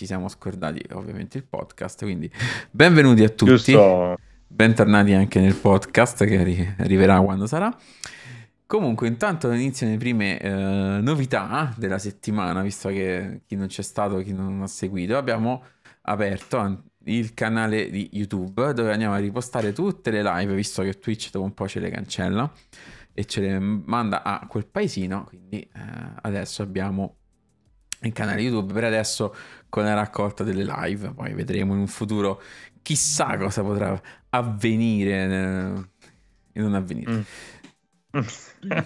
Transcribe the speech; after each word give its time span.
ci 0.00 0.06
siamo 0.06 0.28
scordati 0.28 0.82
ovviamente 0.92 1.36
il 1.36 1.44
podcast, 1.44 2.04
quindi 2.04 2.30
benvenuti 2.70 3.22
a 3.22 3.28
tutti. 3.28 3.72
Giusto. 3.72 4.16
Bentornati 4.46 5.12
anche 5.12 5.40
nel 5.40 5.54
podcast 5.54 6.24
che 6.24 6.38
arri- 6.38 6.74
arriverà 6.78 7.20
quando 7.20 7.46
sarà. 7.46 7.70
Comunque, 8.64 9.08
intanto 9.08 9.50
iniziano 9.50 9.92
le 9.92 9.98
prime 9.98 10.38
eh, 10.38 10.48
novità 11.02 11.74
della 11.76 11.98
settimana, 11.98 12.62
visto 12.62 12.88
che 12.88 13.42
chi 13.46 13.56
non 13.56 13.66
c'è 13.66 13.82
stato, 13.82 14.16
chi 14.22 14.32
non 14.32 14.62
ha 14.62 14.66
seguito, 14.66 15.18
abbiamo 15.18 15.64
aperto 16.02 16.84
il 17.04 17.34
canale 17.34 17.90
di 17.90 18.08
YouTube 18.12 18.72
dove 18.72 18.92
andiamo 18.92 19.12
a 19.12 19.18
ripostare 19.18 19.74
tutte 19.74 20.10
le 20.10 20.22
live, 20.22 20.54
visto 20.54 20.82
che 20.82 20.98
Twitch 20.98 21.30
dopo 21.30 21.44
un 21.44 21.52
po' 21.52 21.68
ce 21.68 21.78
le 21.78 21.90
cancella 21.90 22.50
e 23.12 23.26
ce 23.26 23.42
le 23.42 23.58
manda 23.58 24.22
a 24.22 24.46
quel 24.48 24.64
paesino, 24.66 25.24
quindi 25.24 25.60
eh, 25.60 25.68
adesso 26.22 26.62
abbiamo 26.62 27.16
il 28.02 28.12
canale 28.12 28.40
YouTube 28.40 28.72
per 28.72 28.84
adesso 28.84 29.34
con 29.68 29.84
la 29.84 29.94
raccolta 29.94 30.42
delle 30.42 30.64
live, 30.64 31.12
poi 31.12 31.32
vedremo 31.32 31.74
in 31.74 31.80
un 31.80 31.86
futuro 31.86 32.42
chissà 32.82 33.36
cosa 33.36 33.62
potrà 33.62 34.00
avvenire 34.30 35.26
nel... 35.26 35.88
e 36.52 36.60
non 36.60 36.74
avvenire. 36.74 37.24
Mm. 38.16 38.20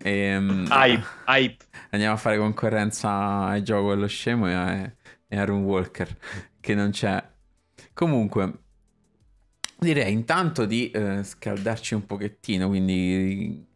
e, 0.00 0.36
um, 0.36 0.66
hype, 0.70 1.06
hype. 1.26 1.64
Andiamo 1.90 2.14
a 2.14 2.18
fare 2.18 2.38
concorrenza 2.38 3.46
ai 3.46 3.62
gioco 3.62 3.90
dello 3.90 4.06
scemo 4.06 4.48
e 4.48 4.52
a, 4.52 4.92
e 5.26 5.38
a 5.38 5.44
Rune 5.44 5.64
Walker 5.64 6.16
che 6.60 6.74
non 6.74 6.90
c'è. 6.90 7.22
Comunque, 7.94 8.52
direi 9.78 10.12
intanto 10.12 10.66
di 10.66 10.90
eh, 10.90 11.24
scaldarci 11.24 11.94
un 11.94 12.06
pochettino, 12.06 12.68
quindi 12.68 13.67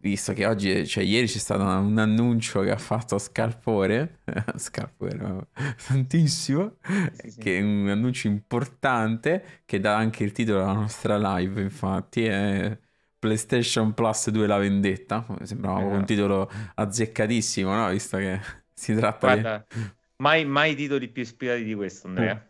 visto 0.00 0.32
che 0.32 0.46
oggi, 0.46 0.86
cioè 0.86 1.04
ieri 1.04 1.26
c'è 1.26 1.38
stato 1.38 1.62
un 1.62 1.98
annuncio 1.98 2.60
che 2.60 2.70
ha 2.70 2.78
fatto 2.78 3.18
Scalpore, 3.18 4.20
Scalpore 4.56 5.48
tantissimo, 5.86 6.76
sì, 7.12 7.30
sì. 7.30 7.40
che 7.40 7.58
è 7.58 7.62
un 7.62 7.88
annuncio 7.88 8.26
importante 8.28 9.62
che 9.66 9.78
dà 9.78 9.96
anche 9.96 10.24
il 10.24 10.32
titolo 10.32 10.62
alla 10.62 10.72
nostra 10.72 11.36
live, 11.36 11.60
infatti 11.60 12.24
è 12.24 12.78
PlayStation 13.18 13.92
Plus 13.92 14.30
2 14.30 14.46
La 14.46 14.56
Vendetta, 14.56 15.26
sembrava 15.42 15.80
eh. 15.80 15.84
un 15.84 16.04
titolo 16.06 16.50
azzeccatissimo, 16.74 17.74
no? 17.74 17.90
Visto 17.90 18.16
che 18.16 18.40
si 18.72 18.94
tratta 18.94 19.34
Guarda, 19.34 19.66
di... 19.68 19.80
mai, 20.16 20.46
mai 20.46 20.74
titoli 20.74 21.08
più 21.08 21.22
ispirati 21.22 21.62
di 21.62 21.74
questo, 21.74 22.06
Andrea. 22.06 22.49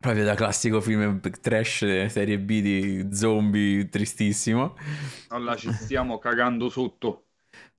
Proprio 0.00 0.24
da 0.24 0.34
classico 0.34 0.80
film 0.80 1.20
trash 1.20 2.06
serie 2.06 2.38
B 2.38 2.62
di 2.62 3.08
zombie 3.12 3.86
tristissimo. 3.90 4.74
Allora 5.28 5.54
ci 5.56 5.70
stiamo 5.74 6.18
cagando 6.18 6.70
sotto. 6.70 7.26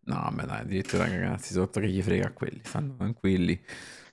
No, 0.04 0.30
ma 0.32 0.44
dai, 0.44 0.60
addirittura 0.60 1.08
ragazzi 1.08 1.52
sotto 1.52 1.80
che 1.80 1.88
gli 1.88 2.00
frega 2.00 2.28
a 2.28 2.32
quelli, 2.32 2.62
stanno 2.64 2.94
tranquilli, 2.96 3.60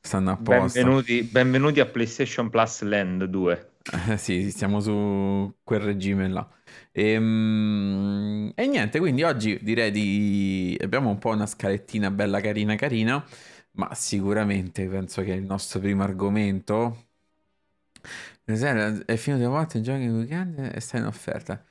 stanno 0.01 0.31
a 0.31 0.37
posto. 0.39 0.81
Benvenuti, 0.81 1.23
benvenuti 1.23 1.81
a 1.81 1.87
PlayStation 1.87 2.49
Plus 2.49 2.81
Land 2.81 3.25
2. 3.25 3.73
Eh, 4.09 4.17
sì, 4.17 4.51
siamo 4.53 4.81
su 4.81 5.55
quel 5.63 5.81
regime 5.81 6.29
là. 6.29 6.49
E, 6.91 7.11
ehm, 7.11 8.53
e, 8.55 8.67
niente, 8.69 9.01
quindi 9.01 9.23
oggi 9.23 9.59
direi 9.61 9.91
di... 9.91 10.79
abbiamo 10.81 11.11
un 11.11 11.19
po' 11.19 11.29
una 11.29 11.47
scalettina 11.47 12.11
bella 12.11 12.41
carina 12.41 12.75
carina, 12.75 13.23
ma 13.73 13.93
sicuramente 13.93 14.87
penso 14.87 15.23
che 15.23 15.33
il 15.33 15.45
nostro 15.45 15.79
primo 15.79 16.05
argomento 16.05 17.08
è 18.45 19.17
finito 19.17 19.43
di 19.43 19.49
volte 19.49 19.79
in 19.79 19.83
giochi 19.83 20.03
in 20.03 20.17
weekend 20.17 20.71
e 20.75 20.81
sta 20.81 20.97
in 20.97 21.05
offerta. 21.05 21.63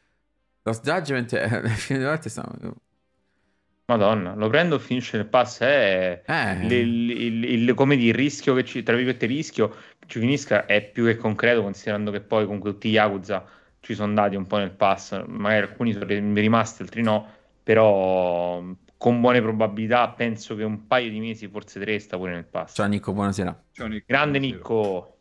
Lost 0.63 0.83
Judgment 0.83 1.33
è 1.35 1.67
finito 1.69 2.03
di 2.03 2.09
volte 2.09 2.29
sta... 2.29 2.49
Madonna, 3.89 4.35
lo 4.35 4.49
prendo, 4.49 4.79
finisce 4.79 5.15
nel 5.15 5.27
pass. 5.27 5.61
È 5.61 6.21
eh. 6.25 6.65
il, 6.65 7.09
il, 7.09 7.43
il, 7.45 7.73
come 7.73 7.95
dire, 7.95 8.09
il 8.09 8.15
rischio 8.15 8.53
che 8.53 8.65
ci, 8.65 8.83
tra 8.83 8.95
virgolette, 8.95 9.23
il 9.23 9.31
rischio 9.31 9.69
che 9.69 10.07
ci 10.07 10.19
finisca 10.19 10.65
è 10.65 10.81
più 10.83 11.05
che 11.05 11.15
concreto, 11.15 11.61
considerando 11.61 12.11
che 12.11 12.19
poi 12.19 12.43
comunque 12.43 12.71
tutti 12.71 12.89
gli 12.89 12.93
Yakuza 12.93 13.45
ci 13.79 13.93
sono 13.93 14.09
andati 14.09 14.35
un 14.35 14.45
po' 14.45 14.57
nel 14.57 14.71
pass. 14.71 15.23
Magari 15.27 15.67
alcuni 15.67 15.93
sono 15.93 16.05
rimasti, 16.05 16.81
altri 16.81 17.01
no. 17.01 17.29
Però 17.63 18.61
con 18.97 19.21
buone 19.21 19.41
probabilità 19.41 20.09
penso 20.09 20.55
che 20.57 20.63
un 20.63 20.85
paio 20.85 21.09
di 21.09 21.21
mesi, 21.21 21.47
forse 21.47 21.79
tre, 21.79 21.97
sta 21.99 22.17
pure 22.17 22.33
nel 22.33 22.45
pass. 22.45 22.75
Ciao 22.75 22.87
Nico, 22.87 23.13
buonasera. 23.13 23.63
Ciao 23.71 23.87
Nico. 23.87 24.03
Grande 24.05 24.39
buonasera. 24.39 24.57
Nico. 24.57 25.16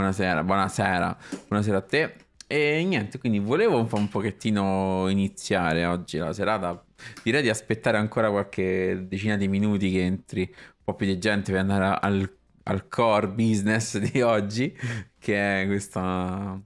Buonasera, 0.00 0.42
buonasera, 0.42 1.18
buonasera 1.46 1.76
a 1.76 1.82
te. 1.82 2.14
E 2.46 2.82
niente, 2.84 3.18
quindi 3.18 3.38
volevo 3.38 3.78
un, 3.78 3.86
po', 3.86 3.98
un 3.98 4.08
pochettino 4.08 5.06
iniziare 5.10 5.84
oggi 5.84 6.16
la 6.16 6.32
serata. 6.32 6.82
Direi 7.22 7.42
di 7.42 7.50
aspettare 7.50 7.98
ancora 7.98 8.30
qualche 8.30 9.04
decina 9.06 9.36
di 9.36 9.46
minuti 9.46 9.90
che 9.92 10.02
entri 10.02 10.40
un 10.50 10.84
po' 10.84 10.94
più 10.94 11.04
di 11.04 11.18
gente 11.18 11.52
per 11.52 11.60
andare 11.60 11.98
al, 12.00 12.38
al 12.62 12.88
core 12.88 13.28
business 13.28 13.98
di 14.10 14.22
oggi, 14.22 14.74
che 15.18 15.62
è 15.62 15.66
questa, 15.66 16.58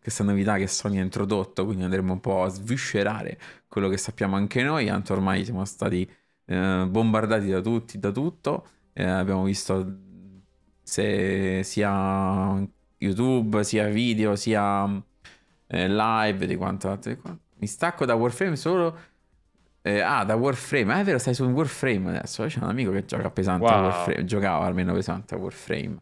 questa 0.00 0.24
novità 0.24 0.56
che 0.56 0.66
Sony 0.66 0.98
ha 0.98 1.02
introdotto. 1.02 1.66
Quindi 1.66 1.84
andremo 1.84 2.14
un 2.14 2.20
po' 2.20 2.42
a 2.44 2.48
sviscerare 2.48 3.38
quello 3.68 3.88
che 3.90 3.98
sappiamo 3.98 4.36
anche 4.36 4.62
noi. 4.62 4.86
Tanto 4.86 5.12
ormai 5.12 5.44
siamo 5.44 5.64
stati 5.66 6.10
eh, 6.46 6.86
bombardati 6.88 7.48
da 7.50 7.60
tutti, 7.60 7.98
da 7.98 8.10
tutto. 8.12 8.66
Eh, 8.94 9.04
abbiamo 9.04 9.44
visto 9.44 10.06
se 10.82 11.62
sia 11.64 12.66
YouTube, 12.98 13.64
sia 13.64 13.88
video, 13.88 14.36
sia 14.36 14.84
eh, 15.66 15.88
live, 15.88 16.46
di 16.46 16.56
quanto 16.56 16.90
altro. 16.90 17.16
Mi 17.56 17.66
stacco 17.66 18.04
da 18.04 18.14
Warframe 18.14 18.56
solo... 18.56 18.98
Eh, 19.80 20.00
ah, 20.00 20.24
da 20.24 20.34
Warframe. 20.34 20.92
Ah, 20.92 21.00
è 21.00 21.04
vero, 21.04 21.18
stai 21.18 21.32
su 21.34 21.44
un 21.46 21.52
Warframe 21.52 22.10
adesso. 22.10 22.44
C'è 22.44 22.58
un 22.60 22.68
amico 22.68 22.90
che 22.90 23.04
gioca 23.06 23.30
pesante 23.30 23.64
wow. 23.64 23.72
a 23.72 23.80
Warframe. 23.80 24.24
Giocava 24.24 24.66
almeno 24.66 24.92
pesante 24.92 25.34
a 25.34 25.38
Warframe. 25.38 25.96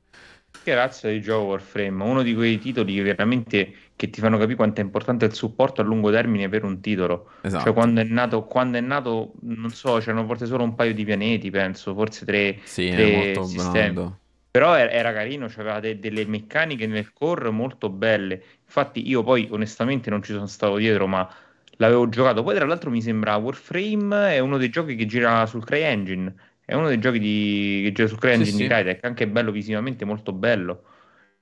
Che 0.65 0.75
razza 0.75 1.09
di 1.09 1.21
gioco 1.21 1.45
Warframe? 1.45 2.03
Uno 2.03 2.23
di 2.23 2.35
quei 2.35 2.59
titoli 2.59 2.95
che 2.95 3.03
veramente 3.03 3.75
che 3.95 4.11
ti 4.11 4.21
fanno 4.21 4.39
capire 4.39 4.57
quanto 4.57 4.81
è 4.81 4.85
importante 4.85 5.27
il 5.27 5.35
supporto 5.35 5.83
a 5.83 5.85
lungo 5.85 6.11
termine 6.11 6.49
per 6.49 6.65
un 6.65 6.81
titolo. 6.81 7.29
Cioè, 7.37 7.47
esatto. 7.47 7.65
Cioè, 7.65 7.73
quando 7.75 8.01
è 8.01 8.05
nato, 8.05 8.45
quando 8.45 8.79
è 8.79 8.81
nato, 8.81 9.35
non 9.43 9.71
so, 9.71 9.99
c'erano 9.99 10.27
forse 10.27 10.47
solo 10.47 10.65
un 10.65 10.75
paio 10.75 10.93
di 10.93 11.05
pianeti, 11.05 11.51
penso, 11.51 11.95
forse 11.95 12.25
tre, 12.25 12.59
sì, 12.65 12.91
tre 12.91 13.11
molto 13.13 13.45
sistemi. 13.45 13.93
Blando. 13.93 14.19
Però 14.57 14.75
era, 14.75 15.13
carino, 15.13 15.45
aveva 15.45 15.81
de- 15.81 15.99
delle 15.99 16.25
meccaniche 16.25 16.87
nel 16.87 17.13
core 17.13 17.51
molto 17.51 17.91
belle. 17.91 18.43
Infatti, 18.65 19.07
io 19.07 19.23
poi 19.23 19.47
onestamente 19.51 20.09
non 20.09 20.23
ci 20.23 20.33
sono 20.33 20.47
stato 20.47 20.77
dietro, 20.77 21.07
ma 21.07 21.29
l'avevo 21.73 22.09
giocato. 22.09 22.43
Poi, 22.43 22.55
tra 22.55 22.65
l'altro, 22.65 22.89
mi 22.89 23.03
sembra 23.03 23.37
Warframe 23.37 24.35
è 24.35 24.39
uno 24.39 24.57
dei 24.57 24.71
giochi 24.71 24.97
che 24.97 25.05
gira 25.05 25.45
sul 25.45 25.63
CryEngine. 25.63 26.35
È 26.65 26.73
uno 26.73 26.89
dei 26.89 26.99
giochi 26.99 27.19
di... 27.19 27.83
che 27.85 27.93
gira 27.93 28.09
sul 28.09 28.19
CryEngine 28.19 28.51
sì, 28.51 28.57
di 28.57 28.67
Crytek, 28.67 29.05
anche 29.05 29.29
bello 29.29 29.51
visivamente, 29.51 30.07
molto 30.07 30.33
bello. 30.33 30.85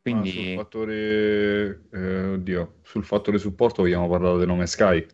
Quindi... 0.03 0.31
Ah, 0.31 0.33
sul 0.33 0.55
fattore, 0.55 1.83
eh, 1.93 2.25
oddio, 2.33 2.75
sul 2.83 3.05
fattore 3.05 3.39
supporto 3.39 3.83
abbiamo 3.83 4.09
parlato 4.09 4.39
del 4.39 4.49
nome 4.49 4.67
Sky. 4.67 5.07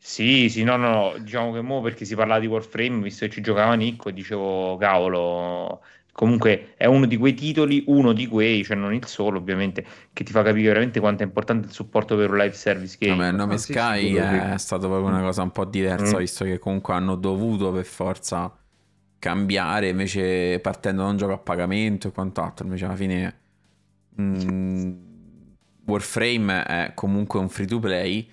Sì, 0.00 0.48
sì, 0.48 0.62
no, 0.62 0.76
no, 0.76 0.90
no, 0.90 1.18
diciamo 1.18 1.52
che 1.52 1.60
mo 1.60 1.82
perché 1.82 2.04
si 2.04 2.14
parlava 2.14 2.40
di 2.40 2.46
Warframe, 2.46 3.02
visto 3.02 3.26
che 3.26 3.32
ci 3.32 3.42
giocava 3.42 3.74
Nico, 3.74 4.10
dicevo, 4.10 4.76
cavolo, 4.78 5.82
comunque 6.18 6.74
è 6.76 6.86
uno 6.86 7.06
di 7.06 7.16
quei 7.16 7.32
titoli, 7.32 7.84
uno 7.86 8.12
di 8.12 8.26
quei, 8.26 8.64
cioè 8.64 8.76
non 8.76 8.92
il 8.92 9.06
solo 9.06 9.38
ovviamente, 9.38 9.84
che 10.12 10.24
ti 10.24 10.32
fa 10.32 10.42
capire 10.42 10.66
veramente 10.66 10.98
quanto 10.98 11.22
è 11.22 11.26
importante 11.26 11.68
il 11.68 11.72
supporto 11.72 12.16
per 12.16 12.28
un 12.28 12.38
live 12.38 12.54
service 12.54 12.96
game. 12.98 13.14
Vabbè, 13.14 13.28
il 13.28 13.36
nome 13.36 13.54
ah, 13.54 13.58
Sky 13.58 14.08
sì, 14.08 14.16
è 14.16 14.50
che... 14.50 14.58
stato 14.58 14.88
proprio 14.88 15.06
una 15.06 15.20
cosa 15.20 15.42
un 15.42 15.52
po' 15.52 15.64
diversa, 15.64 16.16
mm. 16.16 16.18
visto 16.18 16.44
che 16.44 16.58
comunque 16.58 16.94
hanno 16.94 17.14
dovuto 17.14 17.70
per 17.70 17.84
forza 17.84 18.52
cambiare, 19.20 19.90
invece 19.90 20.58
partendo 20.58 21.02
da 21.02 21.08
un 21.08 21.18
gioco 21.18 21.34
a 21.34 21.38
pagamento 21.38 22.08
e 22.08 22.10
quant'altro, 22.10 22.64
invece 22.64 22.84
alla 22.86 22.96
fine 22.96 23.38
mh, 24.16 24.22
mm, 24.42 24.92
Warframe 25.86 26.64
è 26.64 26.92
comunque 26.94 27.38
un 27.38 27.48
free 27.48 27.68
to 27.68 27.78
play 27.78 28.28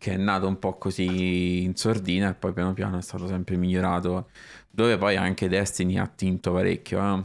che 0.00 0.14
è 0.14 0.16
nato 0.16 0.48
un 0.48 0.58
po' 0.58 0.78
così 0.78 1.62
in 1.62 1.76
sordina 1.76 2.30
e 2.30 2.34
poi 2.34 2.54
piano 2.54 2.72
piano 2.72 2.96
è 2.96 3.02
stato 3.02 3.26
sempre 3.26 3.56
migliorato 3.56 4.30
dove 4.70 4.96
poi 4.96 5.16
anche 5.16 5.46
Destiny 5.46 5.98
ha 5.98 6.06
tinto 6.06 6.52
parecchio, 6.52 6.98
eh? 6.98 7.22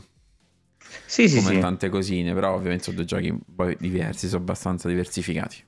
Sì, 1.05 1.29
sì, 1.29 1.41
Come 1.41 1.55
sì. 1.55 1.59
tante 1.61 1.87
cosine, 1.87 2.33
però 2.33 2.53
ovviamente 2.53 2.83
sono 2.83 2.97
due 2.97 3.05
giochi 3.05 3.33
diversi, 3.79 4.27
sono 4.27 4.41
abbastanza 4.41 4.89
diversificati. 4.89 5.63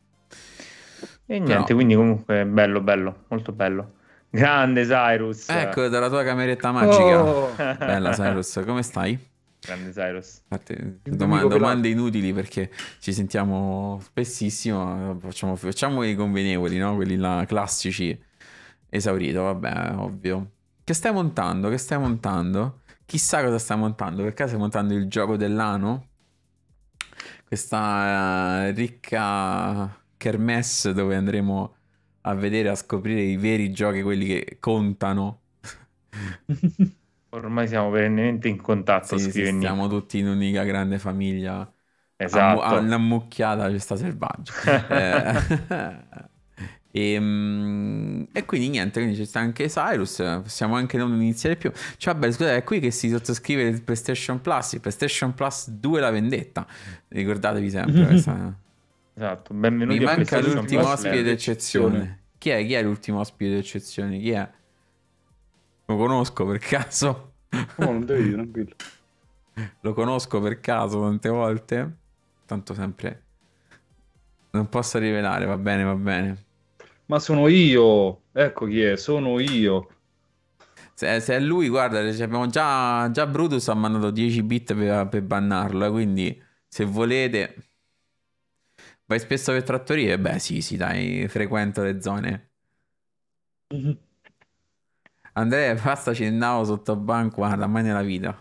E 1.27 1.39
niente, 1.39 1.53
però... 1.53 1.75
quindi 1.75 1.95
comunque 1.95 2.45
bello, 2.45 2.81
bello, 2.81 3.23
molto 3.29 3.53
bello. 3.53 3.93
Grande 4.29 4.83
Cyrus. 4.83 5.47
Ecco, 5.47 5.87
dalla 5.87 6.09
tua 6.09 6.25
cameretta 6.25 6.73
magica. 6.73 7.23
Oh. 7.23 7.55
Bella 7.55 8.11
Cyrus, 8.11 8.61
come 8.65 8.83
stai? 8.83 9.17
Grande 9.67 9.91
Cyrus. 9.91 10.41
Domande, 11.03 11.47
domande 11.49 11.89
inutili 11.89 12.31
perché 12.31 12.71
ci 12.99 13.11
sentiamo 13.11 13.99
spessissimo, 14.01 15.19
facciamo, 15.19 15.57
facciamo 15.57 16.03
i 16.03 16.15
convenevoli, 16.15 16.77
no? 16.77 16.95
Quelli 16.95 17.17
là 17.17 17.43
classici. 17.45 18.17
Esaurito, 18.89 19.43
vabbè, 19.43 19.95
ovvio. 19.97 20.51
Che 20.85 20.93
stai 20.93 21.11
montando? 21.11 21.67
Che 21.67 21.77
stai 21.77 21.99
montando? 21.99 22.83
Chissà 23.05 23.43
cosa 23.43 23.59
stai 23.59 23.77
montando. 23.77 24.23
Per 24.23 24.33
caso 24.33 24.51
stai 24.51 24.61
montando 24.61 24.93
il 24.93 25.09
gioco 25.09 25.35
dell'anno? 25.35 26.07
Questa 27.45 28.69
uh, 28.69 28.73
ricca 28.73 30.01
kermesse 30.15 30.93
dove 30.93 31.15
andremo 31.15 31.75
a 32.21 32.33
vedere, 32.35 32.69
a 32.69 32.75
scoprire 32.75 33.21
i 33.21 33.35
veri 33.35 33.71
giochi, 33.71 34.01
quelli 34.01 34.25
che 34.27 34.57
contano. 34.61 35.41
Ormai 37.37 37.67
siamo 37.67 37.91
perennemente 37.91 38.47
in 38.47 38.59
contatto, 38.59 39.17
sì, 39.17 39.31
sì, 39.31 39.45
siamo 39.59 39.87
tutti 39.87 40.17
in 40.17 40.25
un'unica 40.27 40.63
grande 40.63 40.97
famiglia. 40.97 41.71
Esatto. 42.15 42.61
A, 42.61 42.79
un'ammucchiata 42.79 43.69
ci 43.69 43.77
sta 43.77 43.95
selvaggio. 43.95 44.51
eh, 44.89 45.35
e, 46.89 47.13
ehm, 47.13 48.27
e, 48.31 48.45
quindi 48.45 48.69
niente, 48.69 48.99
quindi 48.99 49.19
c'è 49.19 49.25
sta 49.25 49.39
anche 49.39 49.67
Cyrus, 49.67 50.15
possiamo 50.41 50.75
anche 50.75 50.97
non 50.97 51.13
iniziare 51.13 51.55
più. 51.57 51.71
Cioè, 51.97 52.13
vabbè, 52.15 52.31
scusate, 52.31 52.55
è 52.55 52.63
qui 52.63 52.79
che 52.79 52.89
si 52.89 53.09
sottoscrive 53.09 53.63
il 53.63 53.83
PlayStation 53.83 54.41
Plus, 54.41 54.73
il 54.73 54.81
PlayStation 54.81 55.35
Plus 55.35 55.69
2 55.69 55.99
la 55.99 56.09
vendetta. 56.09 56.65
Ricordatevi 57.09 57.69
sempre 57.69 58.01
questa. 58.07 58.57
Esatto, 59.13 59.53
benvenuti 59.53 59.99
Mi 59.99 60.05
manca 60.05 60.39
l'ultimo 60.39 60.81
Plus 60.81 60.91
ospite 60.91 61.21
d'eccezione. 61.21 62.21
Chi 62.39 62.49
è? 62.49 62.65
Chi 62.65 62.73
è 62.73 62.81
l'ultimo 62.81 63.19
ospite 63.19 63.53
d'eccezione? 63.53 64.17
Chi 64.17 64.31
è? 64.31 64.49
Lo 65.85 65.95
conosco 65.95 66.45
per 66.45 66.57
caso. 66.57 67.26
Oh, 67.51 67.91
non 67.91 68.05
devi, 68.05 68.31
tranquillo. 68.33 68.75
Lo 69.81 69.93
conosco 69.93 70.39
per 70.39 70.59
caso 70.59 71.01
tante 71.01 71.29
volte. 71.29 71.97
Tanto 72.45 72.73
sempre. 72.73 73.23
Non 74.51 74.69
posso 74.69 74.97
rivelare, 74.99 75.45
va 75.45 75.57
bene, 75.57 75.83
va 75.83 75.95
bene. 75.95 76.45
Ma 77.05 77.19
sono 77.19 77.47
io. 77.47 78.21
Ecco 78.31 78.65
chi 78.65 78.81
è, 78.81 78.95
sono 78.97 79.39
io. 79.39 79.89
Se, 80.93 81.19
se 81.19 81.35
è 81.35 81.39
lui, 81.39 81.69
guarda, 81.69 81.99
abbiamo 81.99 82.47
già, 82.47 83.09
già 83.11 83.27
Brutus 83.27 83.67
ha 83.67 83.73
mandato 83.75 84.09
10 84.09 84.41
bit 84.43 84.73
per, 84.73 85.07
per 85.07 85.21
bannarlo, 85.21 85.85
eh, 85.85 85.89
quindi 85.91 86.43
se 86.67 86.85
volete... 86.85 87.55
Vai 89.05 89.19
spesso 89.19 89.51
per 89.53 89.63
trattorie? 89.63 90.19
Beh 90.19 90.39
sì, 90.39 90.61
sì, 90.61 90.75
dai, 90.75 91.27
frequento 91.27 91.81
le 91.83 92.01
zone. 92.01 92.49
Andrea, 95.37 95.75
basta 95.81 96.13
Cennao 96.13 96.63
sotto 96.63 96.95
banco, 96.95 97.37
guarda, 97.37 97.67
mai 97.67 97.83
nella 97.83 98.01
vita. 98.01 98.35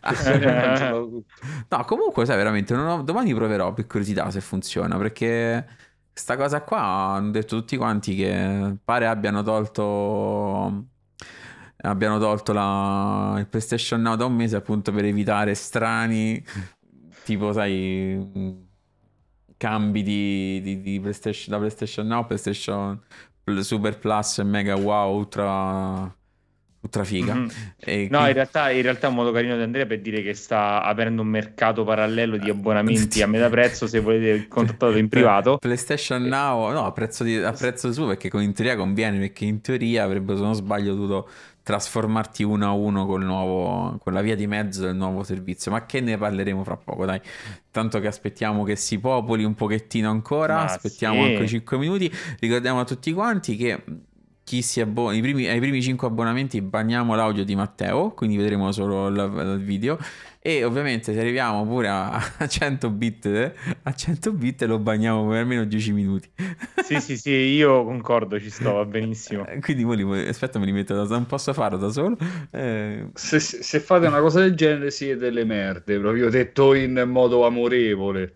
no, 1.68 1.84
comunque, 1.84 2.24
sai, 2.24 2.36
veramente, 2.36 2.74
ho... 2.74 3.02
domani 3.02 3.34
proverò 3.34 3.72
per 3.72 3.86
curiosità 3.86 4.30
se 4.30 4.40
funziona, 4.40 4.96
perché 4.96 5.66
sta 6.12 6.36
cosa 6.36 6.62
qua 6.62 6.80
hanno 7.14 7.30
detto 7.30 7.56
tutti 7.56 7.76
quanti 7.76 8.16
che 8.16 8.76
pare 8.82 9.06
abbiano 9.06 9.42
tolto 9.42 10.86
abbiano 11.80 12.18
tolto 12.18 12.52
la... 12.52 13.36
il 13.38 13.46
PlayStation 13.46 14.00
Now 14.00 14.16
da 14.16 14.24
un 14.24 14.34
mese 14.34 14.56
appunto 14.56 14.90
per 14.90 15.04
evitare 15.04 15.54
strani 15.54 16.44
tipo 17.24 17.52
sai 17.52 18.66
cambi 19.56 20.02
di, 20.02 20.60
di, 20.60 20.80
di 20.80 21.00
PlayStation 21.00 21.52
da 21.52 21.58
PlayStation 21.58 22.06
Now 22.08 22.26
PlayStation 22.26 23.00
Super 23.62 23.98
Plus 23.98 24.38
e 24.38 24.44
Mega 24.44 24.76
Wow 24.76 25.16
Ultra 25.16 26.12
Ultra 26.80 27.02
figa. 27.02 27.34
Mm-hmm. 27.34 28.06
no, 28.08 28.26
in 28.28 28.32
realtà, 28.32 28.70
in 28.70 28.82
realtà 28.82 29.08
è 29.08 29.10
un 29.10 29.16
modo 29.16 29.32
carino 29.32 29.56
di 29.56 29.62
Andrea 29.62 29.84
per 29.84 30.00
dire 30.00 30.22
che 30.22 30.32
sta 30.34 30.80
aprendo 30.82 31.22
un 31.22 31.28
mercato 31.28 31.82
parallelo 31.82 32.36
di 32.36 32.48
abbonamenti 32.48 33.20
a 33.22 33.26
metà 33.26 33.48
prezzo 33.48 33.88
se 33.88 33.98
volete 33.98 34.46
contattarlo 34.46 34.96
in 34.96 35.08
privato. 35.08 35.58
PlayStation 35.58 36.22
Now, 36.22 36.70
no, 36.70 36.86
a 36.86 36.92
prezzo, 36.92 37.24
di, 37.24 37.36
a 37.36 37.50
prezzo 37.50 37.92
suo 37.92 38.06
perché 38.06 38.30
in 38.32 38.52
teoria 38.52 38.76
conviene, 38.76 39.18
perché 39.18 39.44
in 39.44 39.60
teoria 39.60 40.04
avrebbe, 40.04 40.36
se 40.36 40.42
non 40.42 40.54
sbaglio, 40.54 40.94
dovuto 40.94 41.28
trasformarti 41.68 42.42
uno 42.44 42.66
a 42.66 42.72
uno 42.72 43.04
con, 43.04 43.20
nuovo, 43.20 43.98
con 43.98 44.14
la 44.14 44.22
via 44.22 44.34
di 44.34 44.46
mezzo 44.46 44.80
del 44.86 44.96
nuovo 44.96 45.22
servizio. 45.22 45.70
Ma 45.70 45.84
che 45.84 46.00
ne 46.00 46.16
parleremo 46.16 46.64
fra 46.64 46.78
poco, 46.78 47.04
dai. 47.04 47.20
Tanto 47.70 48.00
che 48.00 48.06
aspettiamo 48.06 48.64
che 48.64 48.74
si 48.74 48.98
popoli 48.98 49.44
un 49.44 49.52
pochettino 49.52 50.08
ancora, 50.08 50.54
Ma 50.54 50.64
aspettiamo 50.64 51.22
sì. 51.22 51.28
ancora 51.28 51.46
5 51.46 51.76
minuti. 51.76 52.10
Ricordiamo 52.40 52.80
a 52.80 52.84
tutti 52.84 53.12
quanti 53.12 53.54
che 53.56 53.84
chi 54.44 54.62
si 54.62 54.80
abbona, 54.80 55.14
i 55.14 55.20
primi, 55.20 55.46
ai 55.46 55.60
primi 55.60 55.82
5 55.82 56.08
abbonamenti 56.08 56.62
bagniamo 56.62 57.14
l'audio 57.14 57.44
di 57.44 57.54
Matteo, 57.54 58.12
quindi 58.12 58.38
vedremo 58.38 58.72
solo 58.72 59.08
il, 59.08 59.58
il 59.58 59.62
video. 59.62 59.98
E 60.48 60.64
ovviamente 60.64 61.12
se 61.12 61.20
arriviamo 61.20 61.66
pure 61.66 61.88
a, 61.88 62.12
a 62.38 62.48
100 62.48 62.88
bit, 62.88 63.52
a 63.82 63.92
100 63.92 64.32
bit 64.32 64.62
lo 64.62 64.78
bagniamo 64.78 65.28
per 65.28 65.40
almeno 65.40 65.64
10 65.64 65.92
minuti. 65.92 66.30
Sì, 66.82 67.00
sì, 67.00 67.18
sì, 67.18 67.30
io 67.32 67.84
concordo, 67.84 68.40
ci 68.40 68.48
sto, 68.48 68.72
va 68.72 68.86
benissimo. 68.86 69.44
Quindi 69.60 69.82
voi, 69.82 70.26
aspetta, 70.26 70.58
me 70.58 70.64
li 70.64 70.72
metto 70.72 70.94
da 70.94 71.04
non 71.04 71.26
posso 71.26 71.52
farlo 71.52 71.76
da 71.76 71.90
solo. 71.90 72.16
Eh... 72.50 73.10
Se, 73.12 73.38
se, 73.40 73.78
fate 73.80 74.06
una 74.06 74.20
cosa 74.20 74.40
del 74.40 74.54
genere 74.54 74.90
siete 74.90 75.18
delle 75.18 75.44
merde, 75.44 75.98
proprio 75.98 76.30
detto 76.30 76.72
in 76.72 77.02
modo 77.06 77.44
amorevole. 77.44 78.32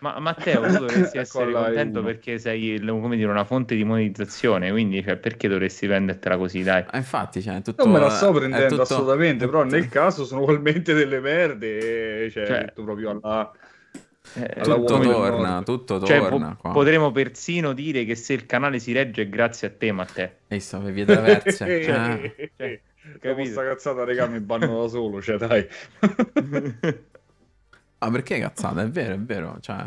Ma 0.00 0.18
Matteo, 0.20 0.62
tu 0.62 0.72
dovresti 0.78 1.18
essere 1.18 1.52
contento 1.52 2.02
perché 2.02 2.38
sei 2.38 2.80
come 2.84 3.16
dire, 3.16 3.30
una 3.30 3.44
fonte 3.44 3.74
di 3.74 3.84
monetizzazione, 3.84 4.70
quindi 4.70 5.02
cioè, 5.02 5.16
perché 5.16 5.48
dovresti 5.48 5.86
vendertela 5.86 6.36
così, 6.36 6.62
dai? 6.62 6.84
Ah, 6.86 6.98
infatti, 6.98 7.42
cioè, 7.42 7.60
tutto, 7.62 7.84
non 7.84 7.94
me 7.94 8.00
la 8.00 8.10
sto 8.10 8.32
prendendo 8.32 8.68
tutto, 8.68 8.82
assolutamente, 8.82 9.44
tutto... 9.44 9.58
però 9.58 9.68
nel 9.68 9.88
caso 9.88 10.24
sono 10.24 10.42
ugualmente 10.42 10.94
delle 10.94 11.20
merde, 11.20 12.30
cioè, 12.30 12.46
cioè 12.46 12.72
proprio 12.74 13.10
alla... 13.10 13.50
Eh, 14.34 14.60
tutto 14.60 14.98
torna, 14.98 15.62
tutto 15.62 16.04
cioè, 16.04 16.18
torna. 16.18 16.54
Po- 16.60 16.70
potremmo 16.70 17.10
persino 17.10 17.72
dire 17.72 18.04
che 18.04 18.14
se 18.14 18.34
il 18.34 18.44
canale 18.44 18.78
si 18.78 18.92
regge 18.92 19.22
è 19.22 19.28
grazie 19.28 19.68
a 19.68 19.70
te, 19.76 19.90
Matteo. 19.90 20.30
E 20.48 20.62
per 20.70 20.92
via 20.92 21.04
traversa. 21.06 21.64
cioè, 21.66 22.80
cioè, 23.20 23.34
questa 23.34 23.64
cazzata, 23.64 24.04
regà, 24.04 24.26
mi 24.26 24.40
banno 24.40 24.82
da 24.82 24.88
solo, 24.88 25.22
cioè 25.22 25.38
dai. 25.38 25.66
Ah, 27.98 28.10
perché 28.10 28.38
cazzata? 28.38 28.82
È 28.82 28.88
vero, 28.88 29.14
è 29.14 29.18
vero. 29.18 29.58
Cioè, 29.60 29.84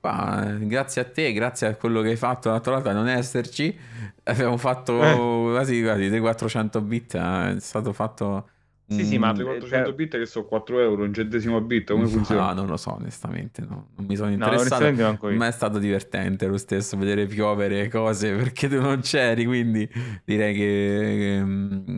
qua, 0.00 0.56
grazie 0.60 1.02
a 1.02 1.04
te, 1.04 1.32
grazie 1.32 1.66
a 1.66 1.76
quello 1.76 2.00
che 2.00 2.10
hai 2.10 2.16
fatto 2.16 2.50
l'altra 2.50 2.74
volta 2.74 2.92
non 2.92 3.08
esserci, 3.08 3.76
abbiamo 4.24 4.56
fatto 4.56 5.02
eh. 5.02 5.50
quasi, 5.52 5.82
quasi 5.82 6.18
400 6.18 6.80
bit. 6.80 7.14
Eh, 7.14 7.56
è 7.56 7.60
stato 7.60 7.92
fatto 7.92 8.48
sì, 8.86 9.04
sì, 9.04 9.18
ma 9.18 9.32
400 9.32 9.90
mm. 9.90 9.94
bit 9.94 10.18
che 10.18 10.26
sono 10.26 10.44
4 10.44 10.78
euro, 10.80 11.04
un 11.04 11.14
centesimo 11.14 11.56
a 11.56 11.60
bit, 11.62 11.90
come 11.90 12.06
funziona? 12.06 12.48
Ah, 12.48 12.52
non 12.52 12.66
lo 12.66 12.76
so, 12.76 12.92
onestamente, 12.92 13.62
no. 13.62 13.88
non 13.96 14.06
mi 14.06 14.14
sono 14.14 14.30
interessato, 14.30 14.90
no, 14.90 15.18
ma 15.36 15.46
è 15.46 15.52
stato 15.52 15.78
divertente 15.78 16.46
lo 16.46 16.58
stesso 16.58 16.96
vedere 16.98 17.24
piovere 17.26 17.88
cose 17.88 18.32
perché 18.36 18.68
tu 18.68 18.80
non 18.80 19.00
c'eri, 19.00 19.46
quindi 19.46 19.88
direi 20.24 20.54
che... 20.54 21.44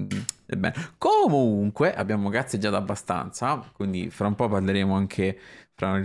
che 0.09 0.35
mm, 0.47 0.53
è 0.53 0.57
bene. 0.57 0.75
Comunque, 0.99 1.95
abbiamo 1.95 2.29
cazzeggiato 2.31 2.77
abbastanza, 2.77 3.63
quindi 3.73 4.11
fra 4.11 4.27
un 4.27 4.35
po' 4.35 4.49
parleremo 4.49 4.95
anche 4.95 5.39
fra 5.75 6.01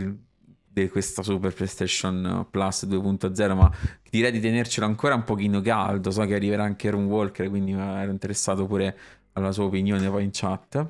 di 0.74 0.88
questa 0.90 1.22
Super 1.22 1.54
PlayStation 1.54 2.48
Plus 2.50 2.86
2.0, 2.86 3.56
ma 3.56 3.72
direi 4.10 4.32
di 4.32 4.40
tenercelo 4.40 4.86
ancora 4.86 5.16
un 5.16 5.24
pochino 5.24 5.62
caldo, 5.62 6.12
so 6.12 6.24
che 6.26 6.36
arriverà 6.36 6.64
anche 6.64 6.90
Room 6.90 7.08
Walker, 7.08 7.50
quindi 7.50 7.74
ero 7.74 8.12
interessato 8.12 8.66
pure 8.66 8.98
alla 9.34 9.52
sua 9.52 9.66
opinione 9.66 10.10
poi 10.10 10.24
in 10.24 10.30
chat. 10.32 10.86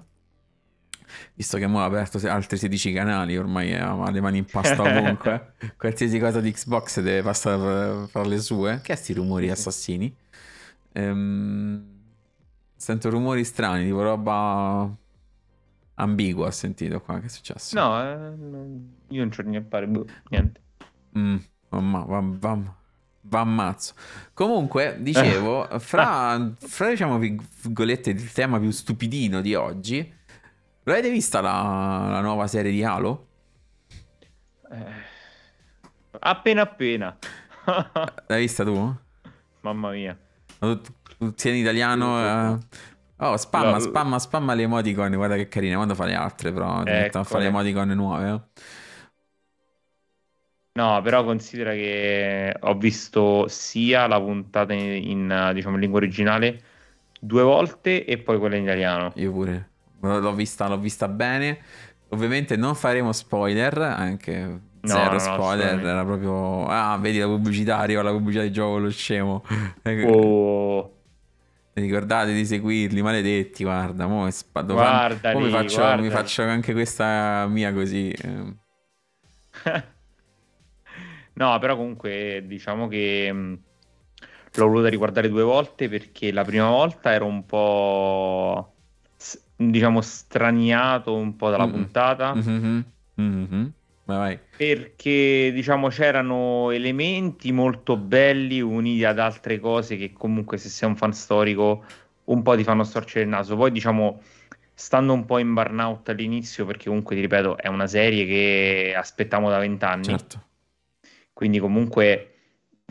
Visto 1.34 1.58
che 1.58 1.66
ora 1.66 1.82
ha 1.82 1.86
aperto 1.86 2.26
altri 2.30 2.58
16 2.58 2.94
canali, 2.94 3.38
ormai 3.38 3.76
ha 3.76 4.10
le 4.10 4.22
mani 4.22 4.38
in 4.38 4.46
pasta 4.46 4.82
ovunque. 4.82 5.54
Qualsiasi 5.78 6.20
cosa 6.20 6.40
di 6.40 6.52
Xbox 6.52 7.02
deve 7.02 7.22
passare 7.22 8.08
fra 8.08 8.24
le 8.24 8.40
sue. 8.40 8.80
Che 8.82 8.94
è 8.94 8.96
sti 8.96 9.14
rumori 9.14 9.50
assassini? 9.50 10.16
Ehm, 10.94 11.91
sento 12.82 13.12
rumori 13.12 13.44
strani, 13.44 13.86
tipo 13.86 14.02
roba 14.02 14.90
ambigua. 15.96 16.48
Ho 16.48 16.52
sentito 16.52 17.00
qua. 17.00 17.20
Che 17.20 17.28
è 17.28 17.30
successo? 17.30 17.80
No, 17.80 18.02
eh, 18.02 18.34
io 19.10 19.20
non 19.20 19.30
c'ho 19.30 19.44
niente. 19.44 19.88
Boh, 19.88 20.06
niente. 20.30 20.62
Mm, 21.16 21.38
mamma, 21.70 22.04
va, 22.06 22.22
va, 22.24 22.60
va 23.22 23.40
ammazzo. 23.40 23.94
Comunque, 24.34 24.98
dicevo, 25.00 25.68
fra, 25.78 26.54
fra 26.58 26.90
diciamo, 26.90 27.20
virgolette, 27.20 28.10
il 28.10 28.32
tema 28.32 28.60
più 28.60 28.72
stupidino 28.72 29.42
di 29.42 29.54
oggi, 29.54 30.12
l'avete 30.84 31.12
vista 31.12 31.40
la, 31.40 32.08
la 32.10 32.22
nuova 32.22 32.48
serie 32.48 32.72
di 32.72 32.84
Halo? 32.84 33.28
Eh, 34.72 34.86
appena 36.20 36.64
appena. 36.64 37.16
L'hai 38.26 38.40
vista 38.40 38.64
tu? 38.64 38.96
Mamma 39.60 39.92
mia. 39.92 40.18
Tutti 41.22 41.50
in 41.50 41.56
italiano... 41.56 42.56
Eh. 42.56 42.58
Oh, 43.18 43.38
spamma, 43.38 43.78
spamma, 43.78 44.18
spamma 44.18 44.56
le 44.56 44.64
emoticon, 44.64 45.14
guarda 45.14 45.36
che 45.36 45.48
carine, 45.48 45.76
quando 45.76 45.94
fa 45.94 46.06
le 46.06 46.16
altre 46.16 46.52
però, 46.52 46.84
ecco, 46.84 47.20
a 47.20 47.24
fare 47.24 47.44
le 47.44 47.50
emoticon 47.50 47.90
nuove. 47.90 48.30
Eh. 48.30 48.62
No, 50.74 51.00
però 51.04 51.24
considera 51.24 51.74
che 51.74 52.56
ho 52.60 52.74
visto 52.74 53.48
sia 53.48 54.08
la 54.08 54.20
puntata 54.20 54.74
in, 54.74 55.08
in, 55.08 55.52
diciamo, 55.54 55.76
in 55.76 55.82
lingua 55.82 56.00
originale 56.00 56.64
due 57.20 57.44
volte 57.44 58.06
e 58.06 58.18
poi 58.18 58.40
quella 58.40 58.56
in 58.56 58.64
italiano. 58.64 59.12
Io 59.18 59.32
pure. 59.32 59.70
L'ho 60.00 60.34
vista, 60.34 60.68
l'ho 60.68 60.80
vista 60.80 61.08
bene. 61.08 61.60
Ovviamente 62.10 62.56
non 62.56 62.74
faremo 62.74 63.12
spoiler, 63.12 63.78
anche 63.78 64.44
no, 64.44 64.60
zero 64.82 65.12
no, 65.12 65.20
spoiler. 65.20 65.76
No, 65.76 65.88
era 65.88 66.04
proprio. 66.04 66.66
Ah, 66.66 66.98
vedi 67.00 67.20
la 67.20 67.28
pubblicità, 67.28 67.78
arriva 67.78 68.02
la 68.02 68.10
pubblicità 68.10 68.42
di 68.42 68.52
gioco 68.52 68.80
lo 68.80 68.90
scemo. 68.90 69.44
Oh. 70.08 70.96
Ricordate 71.74 72.34
di 72.34 72.46
seguirli, 72.46 73.02
maledetti. 73.02 73.64
Guarda, 73.64 74.08
mo, 74.08 74.30
sp- 74.30 74.66
guarda 74.66 75.34
mi, 75.38 75.50
faccio, 75.50 76.02
mi 76.02 76.10
faccio 76.10 76.44
anche 76.44 76.74
questa 76.74 77.48
mia 77.48 77.74
così. 77.74 78.14
No, 81.34 81.58
però 81.60 81.76
comunque 81.76 82.44
diciamo 82.46 82.88
che 82.88 83.34
l'ho 84.54 84.68
voluta 84.68 84.90
riguardare 84.90 85.30
due 85.30 85.44
volte 85.44 85.88
perché 85.88 86.32
la 86.32 86.44
prima 86.44 86.70
volta 86.70 87.14
ero 87.14 87.26
un 87.26 87.46
po' 87.46 88.74
diciamo 89.56 90.02
straniato 90.02 91.16
un 91.16 91.36
po' 91.36 91.50
dalla 91.50 91.66
mm-hmm. 91.66 91.74
puntata. 91.74 92.36
Mm-hmm. 92.36 92.80
Mm-hmm. 93.22 93.66
Vai, 94.12 94.36
vai. 94.36 94.40
Perché 94.58 95.52
diciamo 95.54 95.88
c'erano 95.88 96.72
elementi 96.72 97.52
molto 97.52 97.98
belli 97.98 98.62
uniti 98.62 99.04
ad 99.04 99.20
altre 99.20 99.60
cose 99.60 99.98
che 99.98 100.14
comunque 100.14 100.58
se 100.58 100.70
sei 100.70 100.90
un 100.90 100.96
fan 100.96 101.14
storico 101.14 101.84
un 102.26 102.42
po' 102.42 102.56
ti 102.56 102.64
fanno 102.64 102.84
storcere 102.84 103.24
il 103.24 103.30
naso. 103.30 103.56
Poi 103.56 103.72
diciamo 103.72 104.22
stando 104.74 105.14
un 105.14 105.26
po' 105.26 105.38
in 105.38 105.54
burnout 105.54 106.10
all'inizio 106.10 106.66
perché 106.66 106.88
comunque 106.88 107.16
ti 107.16 107.22
ripeto 107.22 107.58
è 107.58 107.68
una 107.68 107.88
serie 107.88 108.26
che 108.26 108.94
aspettiamo 108.96 109.50
da 109.50 109.58
vent'anni. 109.58 110.04
Certo. 110.04 110.44
Quindi 111.34 111.60
comunque 111.60 112.28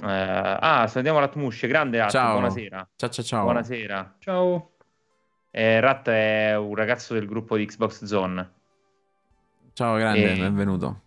Uh, 0.01 0.57
ah, 0.59 0.87
salutiamo 0.87 1.19
Ratmush, 1.19 1.67
grande 1.67 1.99
Rat, 1.99 2.11
ciao. 2.11 2.33
buonasera. 2.33 2.89
Ciao, 2.97 3.11
ciao, 3.11 3.25
ciao. 3.25 3.43
Buonasera. 3.43 4.17
Ciao. 4.19 4.71
Eh, 5.51 5.79
Rat 5.79 6.09
è 6.09 6.57
un 6.57 6.75
ragazzo 6.75 7.13
del 7.13 7.27
gruppo 7.27 7.59
di 7.59 7.67
Xbox 7.67 8.05
Zone. 8.05 8.53
Ciao, 9.75 9.97
grande, 9.97 10.33
e... 10.33 10.37
benvenuto. 10.39 11.01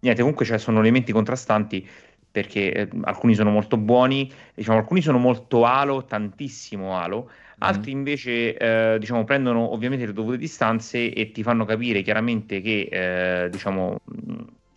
Niente, 0.00 0.20
comunque 0.20 0.44
cioè, 0.44 0.58
sono 0.58 0.80
elementi 0.80 1.12
contrastanti 1.12 1.86
perché 2.30 2.72
eh, 2.72 2.88
alcuni 3.02 3.34
sono 3.34 3.50
molto 3.50 3.76
buoni, 3.76 4.30
diciamo, 4.54 4.78
alcuni 4.78 5.02
sono 5.02 5.18
molto 5.18 5.64
alo, 5.64 6.04
tantissimo 6.04 6.96
alo, 6.96 7.30
altri 7.58 7.94
mm. 7.94 7.96
invece 7.96 8.56
eh, 8.56 8.98
diciamo, 8.98 9.24
prendono 9.24 9.72
ovviamente 9.72 10.06
le 10.06 10.12
dovute 10.12 10.36
distanze 10.36 11.12
e 11.12 11.32
ti 11.32 11.42
fanno 11.42 11.64
capire 11.64 12.02
chiaramente 12.02 12.60
che 12.60 12.88
eh, 12.90 13.48
diciamo, 13.50 14.00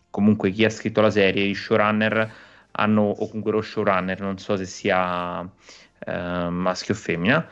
comunque 0.10 0.51
chi 0.51 0.66
ha 0.66 0.70
scritto 0.70 1.01
la 1.01 1.12
serie, 1.12 1.44
i 1.44 1.54
showrunner 1.54 2.32
hanno, 2.72 3.01
o 3.01 3.28
comunque 3.28 3.51
lo 3.51 3.62
showrunner, 3.62 4.20
non 4.22 4.38
so 4.38 4.56
se 4.58 4.66
sia 4.66 5.42
eh, 5.42 6.50
maschio 6.50 6.94
o 6.94 6.98
femmina, 6.98 7.48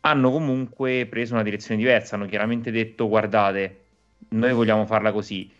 hanno 0.00 0.30
comunque 0.30 1.06
preso 1.08 1.34
una 1.34 1.42
direzione 1.42 1.80
diversa, 1.80 2.16
hanno 2.16 2.26
chiaramente 2.26 2.70
detto 2.70 3.08
guardate, 3.08 3.80
noi 4.30 4.52
vogliamo 4.52 4.84
farla 4.84 5.12
così. 5.12 5.50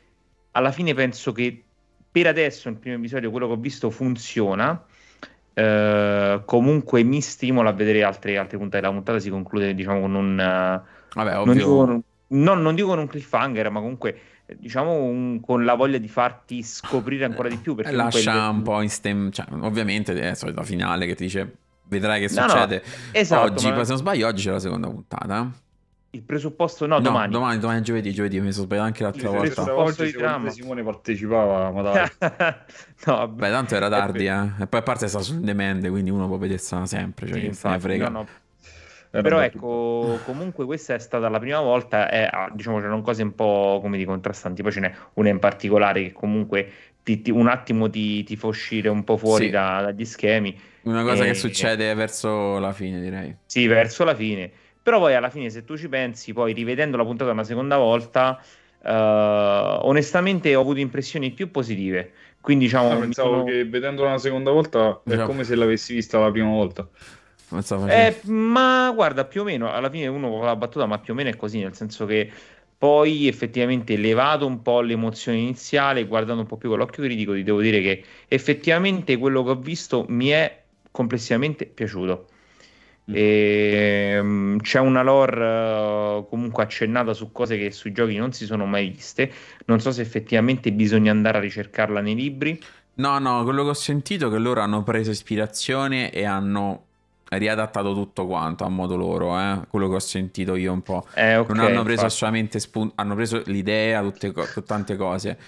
Alla 0.53 0.73
fine 0.73 0.95
penso 0.95 1.33
che 1.33 1.63
per 2.11 2.27
adesso 2.27 2.69
il 2.69 2.77
primo 2.77 2.97
episodio, 2.97 3.31
quello 3.31 3.47
che 3.47 3.53
ho 3.53 3.57
visto, 3.57 3.91
funziona. 3.91 4.83
Uh, 5.55 6.45
comunque 6.47 7.03
mi 7.03 7.21
stimola 7.21 7.71
a 7.71 7.73
vedere 7.73 8.03
altre, 8.03 8.39
altre 8.39 8.59
puntate. 8.59 8.85
La 8.85 8.93
puntata 8.93 9.19
si 9.19 9.31
conclude, 9.31 9.75
diciamo, 9.75 10.01
con 10.01 10.15
un. 10.15 10.37
Vabbè, 11.15 11.39
ovvio... 11.39 11.45
non, 11.45 11.55
dico, 11.55 12.03
non, 12.29 12.63
non 12.63 12.75
dico 12.75 12.89
con 12.89 12.99
un 12.99 13.07
cliffhanger, 13.07 13.71
ma 13.71 13.81
comunque 13.81 14.21
diciamo 14.59 15.03
un, 15.03 15.41
con 15.41 15.65
la 15.65 15.75
voglia 15.75 15.99
di 15.99 16.09
farti 16.09 16.63
scoprire 16.63 17.25
ancora 17.25 17.49
di 17.49 17.57
più. 17.57 17.75
Perché 17.75 17.93
Lascia 17.93 18.49
un 18.49 18.63
po' 18.63 18.81
in 18.81 18.91
stem, 18.91 19.31
cioè, 19.31 19.47
ovviamente 19.61 20.13
è 20.15 20.29
la 20.29 20.35
solita 20.35 20.63
finale 20.63 21.07
che 21.07 21.15
ti 21.15 21.25
dice 21.25 21.57
vedrai 21.85 22.21
che 22.21 22.29
succede 22.29 22.83
no, 22.83 22.93
esatto, 23.13 23.53
oggi, 23.53 23.69
ma... 23.71 23.85
se 23.85 23.91
non 23.91 23.99
sbaglio 23.99 24.27
oggi 24.27 24.45
c'è 24.45 24.51
la 24.51 24.59
seconda 24.59 24.89
puntata. 24.89 25.51
Il 26.15 26.23
presupposto, 26.23 26.87
no, 26.87 26.97
no 26.97 27.01
domani. 27.01 27.33
domani. 27.33 27.59
Domani, 27.59 27.83
giovedì, 27.83 28.13
giovedì, 28.13 28.39
mi 28.39 28.53
sono 28.53 28.67
sbagliato 28.67 28.87
anche 28.87 29.03
l'altra 29.03 29.31
volta. 29.31 29.45
Questa 29.47 29.73
volta 29.73 30.05
di 30.05 30.13
trama. 30.13 30.51
Simone 30.51 30.83
partecipava, 30.83 31.71
ma 31.71 31.81
dai. 31.81 32.11
no, 33.07 33.29
Beh, 33.29 33.49
tanto 33.49 33.75
era 33.75 33.89
tardi, 33.89 34.27
eh. 34.27 34.51
E 34.61 34.67
poi 34.67 34.81
a 34.81 34.83
parte 34.83 35.09
sta 35.09 35.21
sul 35.21 35.41
demende, 35.41 35.89
quindi 35.89 36.11
uno 36.11 36.27
può 36.27 36.37
vedersela 36.37 36.85
sempre, 36.85 37.29
cioè 37.29 37.39
sì, 37.39 37.47
infatti, 37.47 37.81
frega. 37.81 38.09
No, 38.11 38.19
no. 38.19 39.23
Però 39.23 39.41
ecco, 39.41 40.19
comunque 40.25 40.67
questa 40.67 40.95
è 40.95 40.99
stata 40.99 41.31
la 41.31 41.39
prima 41.39 41.61
volta, 41.61 42.11
e, 42.11 42.31
diciamo 42.53 42.79
c'erano 42.79 43.01
cose 43.01 43.23
un 43.23 43.35
po' 43.35 43.79
come 43.81 43.97
di 43.97 44.05
contrastanti, 44.05 44.63
poi 44.63 44.73
ce 44.73 44.81
n'è 44.81 44.95
una 45.15 45.31
in 45.31 45.39
particolare 45.39 46.03
che 46.03 46.13
comunque 46.13 46.71
ti, 47.03 47.23
ti, 47.23 47.31
un 47.31 47.47
attimo 47.47 47.89
ti, 47.89 48.23
ti, 48.23 48.37
fa 48.37 48.47
uscire 48.49 48.89
un 48.89 49.05
po' 49.05 49.17
fuori 49.17 49.47
sì. 49.47 49.51
da, 49.51 49.81
dagli 49.83 50.05
schemi. 50.05 50.59
Una 50.83 51.03
cosa 51.05 51.25
e, 51.25 51.29
che 51.29 51.35
succede 51.35 51.93
verso 51.95 52.59
la 52.59 52.73
fine, 52.73 53.01
direi. 53.01 53.35
Sì, 53.47 53.67
verso 53.67 54.05
la 54.05 54.15
fine. 54.15 54.51
Però 54.83 54.99
poi 54.99 55.15
alla 55.15 55.31
fine, 55.31 55.49
se 55.51 55.65
tu 55.65 55.77
ci 55.77 55.89
pensi, 55.89 56.33
poi 56.33 56.53
rivedendo 56.53 56.97
la 56.97 57.05
puntata 57.05 57.31
una 57.31 57.45
seconda 57.45 57.77
volta, 57.77 58.43
uh, 58.83 58.89
onestamente 59.87 60.55
ho 60.55 60.61
avuto 60.61 60.81
impressioni 60.81 61.31
più 61.31 61.51
positive. 61.51 62.13
Quindi 62.41 62.65
diciamo... 62.65 62.91
Ah, 62.91 62.97
pensavo 62.97 63.31
sono... 63.31 63.45
che 63.45 63.65
vedendola 63.65 64.09
una 64.09 64.19
seconda 64.19 64.51
volta 64.51 65.01
è 65.05 65.23
come 65.23 65.45
se 65.45 65.55
l'avessi 65.55 65.95
vista 65.95 66.19
la 66.19 66.31
prima 66.31 66.49
volta. 66.51 66.89
Eh, 67.89 68.21
ma 68.31 68.91
guarda, 68.95 69.27
più 69.27 69.43
o 69.43 69.45
meno, 69.45 69.71
alla 69.71 69.91
fine 69.91 70.07
uno 70.07 70.39
fa 70.39 70.47
la 70.47 70.57
battuta, 70.57 70.87
ma 70.87 70.99
più 70.99 71.13
o 71.13 71.17
meno 71.17 71.29
è 71.29 71.37
così, 71.37 71.61
nel 71.61 71.75
senso 71.75 72.07
che 72.07 72.31
poi 72.79 73.29
effettivamente 73.29 73.97
levato 73.97 74.47
un 74.47 74.63
po' 74.63 74.81
l'emozione 74.81 75.39
iniziale, 75.39 76.07
guardando 76.07 76.43
un 76.43 76.49
po' 76.49 76.57
più 76.57 76.71
con 76.71 76.79
l'occhio 76.79 77.05
critico, 77.05 77.35
ti 77.35 77.45
devo 77.45 77.61
dire 77.61 77.81
che 77.81 78.03
effettivamente 78.27 79.19
quello 79.19 79.45
che 79.45 79.51
ho 79.51 79.57
visto 79.57 80.07
mi 80.09 80.29
è 80.29 80.63
complessivamente 80.91 81.67
piaciuto. 81.67 82.27
E, 83.05 84.19
um, 84.21 84.59
c'è 84.61 84.79
una 84.79 85.03
lore 85.03 86.19
uh, 86.19 86.29
comunque 86.29 86.63
accennata 86.63 87.13
su 87.13 87.33
cose 87.33 87.59
che 87.59 87.71
sui 87.73 87.93
giochi 87.93 88.17
non 88.17 88.33
si 88.33 88.45
sono 88.45 88.67
mai 88.67 88.89
viste. 88.89 89.31
Non 89.67 89.81
so 89.81 89.91
se 89.91 90.03
effettivamente 90.03 90.73
bisogna 90.73 91.11
andare 91.11 91.39
a 91.39 91.41
ricercarla 91.41 92.01
nei 92.01 92.15
libri. 92.15 92.61
No, 92.95 93.19
no, 93.19 93.43
quello 93.45 93.63
che 93.65 93.71
ho 93.71 93.75
sentito 93.75 94.29
è 94.29 94.31
che 94.31 94.39
loro 94.39 94.61
hanno 94.61 94.83
preso 94.83 95.11
ispirazione 95.11 96.11
e 96.11 96.25
hanno 96.25 96.85
riadattato 97.39 97.95
tutto 97.95 98.27
quanto 98.27 98.65
a 98.65 98.69
modo 98.69 98.97
loro, 98.97 99.39
eh? 99.39 99.61
quello 99.69 99.89
che 99.89 99.95
ho 99.95 100.01
sentito 100.01 100.55
io 100.55 100.73
un 100.73 100.83
po'. 100.83 101.07
Eh, 101.15 101.37
okay, 101.37 101.57
non 101.57 101.67
hanno 101.67 101.83
preso 101.83 102.05
assolutamente 102.05 102.59
spunto, 102.59 102.93
hanno 102.97 103.15
preso 103.15 103.43
l'idea, 103.47 104.03
tutte, 104.03 104.33
tutte 104.33 104.63
tante 104.63 104.97
cose. 104.97 105.39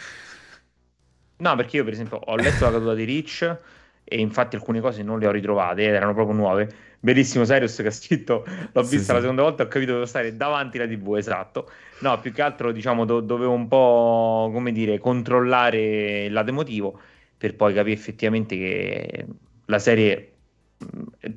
No, 1.36 1.56
perché 1.56 1.76
io 1.76 1.84
per 1.84 1.92
esempio 1.92 2.16
ho 2.16 2.36
letto 2.36 2.64
la 2.64 2.70
caduta 2.70 2.94
di 2.94 3.04
Rich 3.04 3.58
e 4.04 4.20
infatti 4.20 4.56
alcune 4.56 4.80
cose 4.80 5.02
non 5.02 5.18
le 5.18 5.26
ho 5.26 5.30
ritrovate, 5.30 5.82
erano 5.82 6.14
proprio 6.14 6.34
nuove. 6.34 6.74
Bellissimo 7.04 7.44
Sirius 7.44 7.76
che 7.76 7.88
ha 7.88 7.90
scritto, 7.90 8.46
l'ho 8.72 8.80
vista 8.80 8.98
sì, 8.98 9.12
la 9.12 9.20
seconda 9.20 9.42
volta 9.42 9.62
e 9.62 9.66
ho 9.66 9.68
capito 9.68 9.92
devo 9.92 10.06
stare 10.06 10.34
davanti 10.38 10.78
alla 10.78 10.90
TV, 10.90 11.16
esatto. 11.16 11.70
No, 11.98 12.18
più 12.18 12.32
che 12.32 12.40
altro 12.40 12.72
diciamo 12.72 13.04
do- 13.04 13.20
dovevo 13.20 13.52
un 13.52 13.68
po', 13.68 14.48
come 14.50 14.72
dire, 14.72 14.98
controllare 14.98 16.24
il 16.24 16.32
lato 16.32 16.48
emotivo 16.48 16.98
per 17.36 17.56
poi 17.56 17.74
capire 17.74 17.94
effettivamente 17.94 18.56
che 18.56 19.26
la 19.66 19.78
serie 19.78 20.32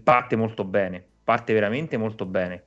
parte 0.02 0.38
molto 0.38 0.64
bene, 0.64 1.04
parte 1.22 1.52
veramente 1.52 1.98
molto 1.98 2.26
bene. 2.26 2.64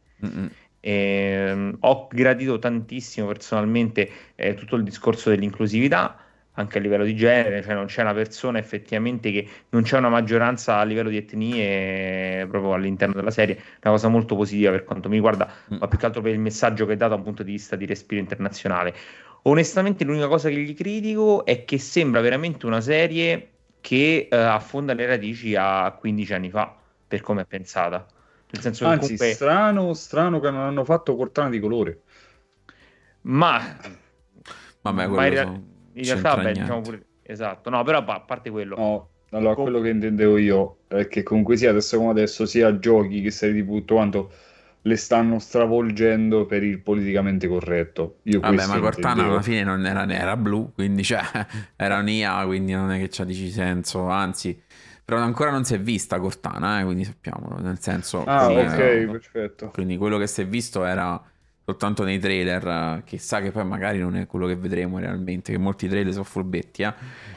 E, 0.78 1.74
ho 1.80 2.06
gradito 2.10 2.58
tantissimo 2.58 3.26
personalmente 3.28 4.10
eh, 4.34 4.52
tutto 4.52 4.76
il 4.76 4.82
discorso 4.82 5.30
dell'inclusività 5.30 6.18
anche 6.54 6.78
a 6.78 6.80
livello 6.80 7.04
di 7.04 7.14
genere, 7.14 7.62
cioè 7.62 7.74
non 7.74 7.86
c'è 7.86 8.02
una 8.02 8.12
persona 8.12 8.58
effettivamente 8.58 9.30
che 9.30 9.48
non 9.70 9.82
c'è 9.82 9.98
una 9.98 10.08
maggioranza 10.08 10.76
a 10.76 10.84
livello 10.84 11.08
di 11.08 11.16
etnie 11.16 12.46
proprio 12.46 12.74
all'interno 12.74 13.14
della 13.14 13.30
serie, 13.30 13.54
una 13.82 13.92
cosa 13.92 14.08
molto 14.08 14.34
positiva 14.36 14.70
per 14.72 14.84
quanto 14.84 15.08
mi 15.08 15.14
riguarda, 15.14 15.50
mm. 15.72 15.78
ma 15.78 15.88
più 15.88 15.98
che 15.98 16.06
altro 16.06 16.20
per 16.20 16.32
il 16.32 16.40
messaggio 16.40 16.86
che 16.86 16.94
è 16.94 16.96
dato 16.96 17.10
da 17.10 17.16
un 17.16 17.22
punto 17.22 17.42
di 17.42 17.52
vista 17.52 17.76
di 17.76 17.86
respiro 17.86 18.20
internazionale. 18.20 18.94
Onestamente 19.42 20.04
l'unica 20.04 20.28
cosa 20.28 20.48
che 20.48 20.56
gli 20.56 20.74
critico 20.74 21.46
è 21.46 21.64
che 21.64 21.78
sembra 21.78 22.20
veramente 22.20 22.66
una 22.66 22.80
serie 22.80 23.48
che 23.80 24.28
eh, 24.30 24.36
affonda 24.36 24.92
le 24.92 25.06
radici 25.06 25.54
a 25.56 25.90
15 25.92 26.34
anni 26.34 26.50
fa, 26.50 26.76
per 27.08 27.22
come 27.22 27.42
è 27.42 27.46
pensata. 27.46 28.06
Nel 28.50 28.62
senso 28.62 28.84
Anzi, 28.84 29.00
comunque... 29.00 29.32
strano, 29.32 29.94
strano 29.94 30.40
che 30.40 30.50
non 30.50 30.60
hanno 30.60 30.84
fatto 30.84 31.16
Cortana 31.16 31.48
di 31.48 31.60
colore. 31.60 32.00
Ma... 33.22 33.76
Vabbè, 34.82 35.06
ma 35.06 35.26
in, 35.26 35.32
rea- 35.32 35.60
in 35.94 36.04
realtà, 36.04 36.36
beh, 36.36 36.52
diciamo 36.52 36.80
pure... 36.80 37.04
Esatto, 37.22 37.70
no, 37.70 37.82
però 37.84 37.98
a 38.04 38.20
parte 38.20 38.50
quello... 38.50 38.76
No, 38.76 39.08
allora, 39.30 39.54
Com- 39.54 39.64
quello 39.64 39.80
che 39.80 39.90
intendevo 39.90 40.36
io 40.38 40.78
è 40.88 41.06
che 41.06 41.22
comunque 41.22 41.56
sia 41.56 41.70
adesso 41.70 41.96
come 41.98 42.10
adesso, 42.10 42.46
sia 42.46 42.78
giochi 42.78 43.20
che 43.22 43.30
serie 43.30 43.62
di 43.62 43.66
tutto 43.66 43.94
quanto 43.94 44.32
le 44.82 44.96
stanno 44.96 45.38
stravolgendo 45.38 46.46
per 46.46 46.62
il 46.62 46.80
politicamente 46.80 47.46
corretto. 47.46 48.18
Io 48.24 48.40
Vabbè, 48.40 48.66
ma 48.66 48.80
Cortana 48.80 49.24
alla 49.24 49.42
fine 49.42 49.62
non 49.62 49.84
era 49.84 50.04
nera, 50.04 50.36
blu, 50.36 50.72
quindi 50.74 51.02
cioè, 51.04 51.20
era 51.76 51.98
un'IA, 51.98 52.44
quindi 52.46 52.72
non 52.72 52.90
è 52.90 52.98
che 52.98 53.08
ci 53.10 53.24
dici 53.24 53.50
senso, 53.50 54.08
anzi, 54.08 54.60
però 55.04 55.18
ancora 55.20 55.50
non 55.50 55.64
si 55.64 55.74
è 55.74 55.80
vista 55.80 56.18
Cortana, 56.18 56.80
eh, 56.80 56.84
quindi 56.84 57.04
sappiamolo, 57.04 57.58
nel 57.60 57.78
senso... 57.80 58.24
Ah, 58.24 58.48
ok, 58.50 58.58
era, 58.78 59.12
perfetto. 59.12 59.68
Quindi 59.68 59.96
quello 59.96 60.18
che 60.18 60.26
si 60.26 60.40
è 60.42 60.46
visto 60.46 60.84
era 60.84 61.20
soltanto 61.70 62.02
nei 62.02 62.18
trailer, 62.18 63.02
chissà 63.04 63.40
che 63.40 63.52
poi 63.52 63.64
magari 63.64 63.98
non 63.98 64.16
è 64.16 64.26
quello 64.26 64.46
che 64.46 64.56
vedremo 64.56 64.98
realmente, 64.98 65.52
che 65.52 65.58
molti 65.58 65.88
trailer 65.88 66.12
sono 66.12 66.24
furbetti, 66.24 66.82
eh? 66.82 66.92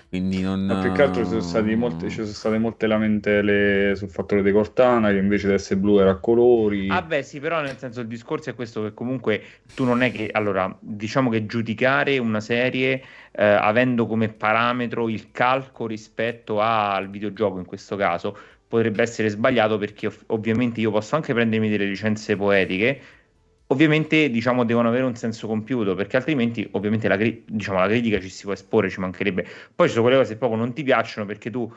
quindi 0.09 0.41
non... 0.41 0.65
Ma 0.65 0.79
più 0.79 0.91
che 0.91 1.03
altro 1.03 1.23
ci 1.23 1.41
sono, 1.41 1.75
molte, 1.75 2.09
ci 2.09 2.15
sono 2.15 2.27
state 2.27 2.57
molte 2.57 2.87
lamentele 2.87 3.95
sul 3.95 4.09
fattore 4.09 4.41
di 4.41 4.51
Cortana, 4.51 5.09
che 5.09 5.17
invece 5.17 5.47
di 5.47 5.53
essere 5.53 5.79
blu 5.79 5.99
era 5.99 6.11
a 6.11 6.15
colori. 6.15 6.89
Ah 6.89 7.01
beh 7.01 7.21
sì, 7.21 7.39
però 7.39 7.61
nel 7.61 7.77
senso 7.77 8.01
il 8.01 8.07
discorso 8.07 8.49
è 8.49 8.55
questo, 8.55 8.83
che 8.83 8.93
comunque 8.93 9.41
tu 9.75 9.85
non 9.85 10.01
è 10.01 10.11
che, 10.11 10.29
allora, 10.31 10.75
diciamo 10.79 11.29
che 11.29 11.45
giudicare 11.45 12.17
una 12.17 12.41
serie 12.41 13.01
eh, 13.31 13.45
avendo 13.45 14.07
come 14.07 14.29
parametro 14.29 15.09
il 15.09 15.31
calco 15.31 15.85
rispetto 15.85 16.59
al 16.59 17.09
videogioco 17.09 17.59
in 17.59 17.65
questo 17.65 17.95
caso 17.95 18.37
potrebbe 18.67 19.03
essere 19.03 19.29
sbagliato 19.29 19.77
perché 19.77 20.07
ov- 20.07 20.23
ovviamente 20.27 20.79
io 20.79 20.89
posso 20.89 21.15
anche 21.15 21.31
prendermi 21.31 21.69
delle 21.69 21.85
licenze 21.85 22.35
poetiche 22.35 22.99
ovviamente 23.73 24.29
diciamo 24.29 24.63
devono 24.63 24.87
avere 24.87 25.03
un 25.03 25.15
senso 25.15 25.47
compiuto 25.47 25.95
perché 25.95 26.17
altrimenti 26.17 26.67
ovviamente 26.71 27.07
la, 27.07 27.17
diciamo, 27.17 27.79
la 27.79 27.87
critica 27.87 28.19
ci 28.19 28.29
si 28.29 28.43
può 28.43 28.53
esporre 28.53 28.89
ci 28.89 28.99
mancherebbe 28.99 29.45
poi 29.75 29.87
ci 29.87 29.93
sono 29.93 30.05
quelle 30.05 30.19
cose 30.19 30.33
che 30.33 30.39
proprio 30.39 30.59
non 30.59 30.73
ti 30.73 30.83
piacciono 30.83 31.25
perché 31.25 31.49
tu 31.49 31.71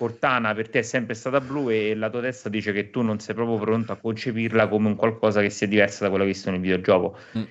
Cortana 0.00 0.54
per 0.54 0.70
te 0.70 0.78
è 0.78 0.82
sempre 0.82 1.12
stata 1.12 1.42
blu 1.42 1.68
e 1.68 1.94
la 1.94 2.08
tua 2.08 2.22
testa 2.22 2.48
dice 2.48 2.72
che 2.72 2.88
tu 2.88 3.02
non 3.02 3.18
sei 3.18 3.34
proprio 3.34 3.58
pronto 3.58 3.92
a 3.92 3.96
concepirla 3.96 4.66
come 4.66 4.88
un 4.88 4.96
qualcosa 4.96 5.42
che 5.42 5.50
sia 5.50 5.66
diversa 5.66 6.04
da 6.04 6.08
quello 6.08 6.24
che 6.24 6.30
visto 6.30 6.50
nel 6.50 6.60
videogioco. 6.60 7.18
Mm. 7.36 7.42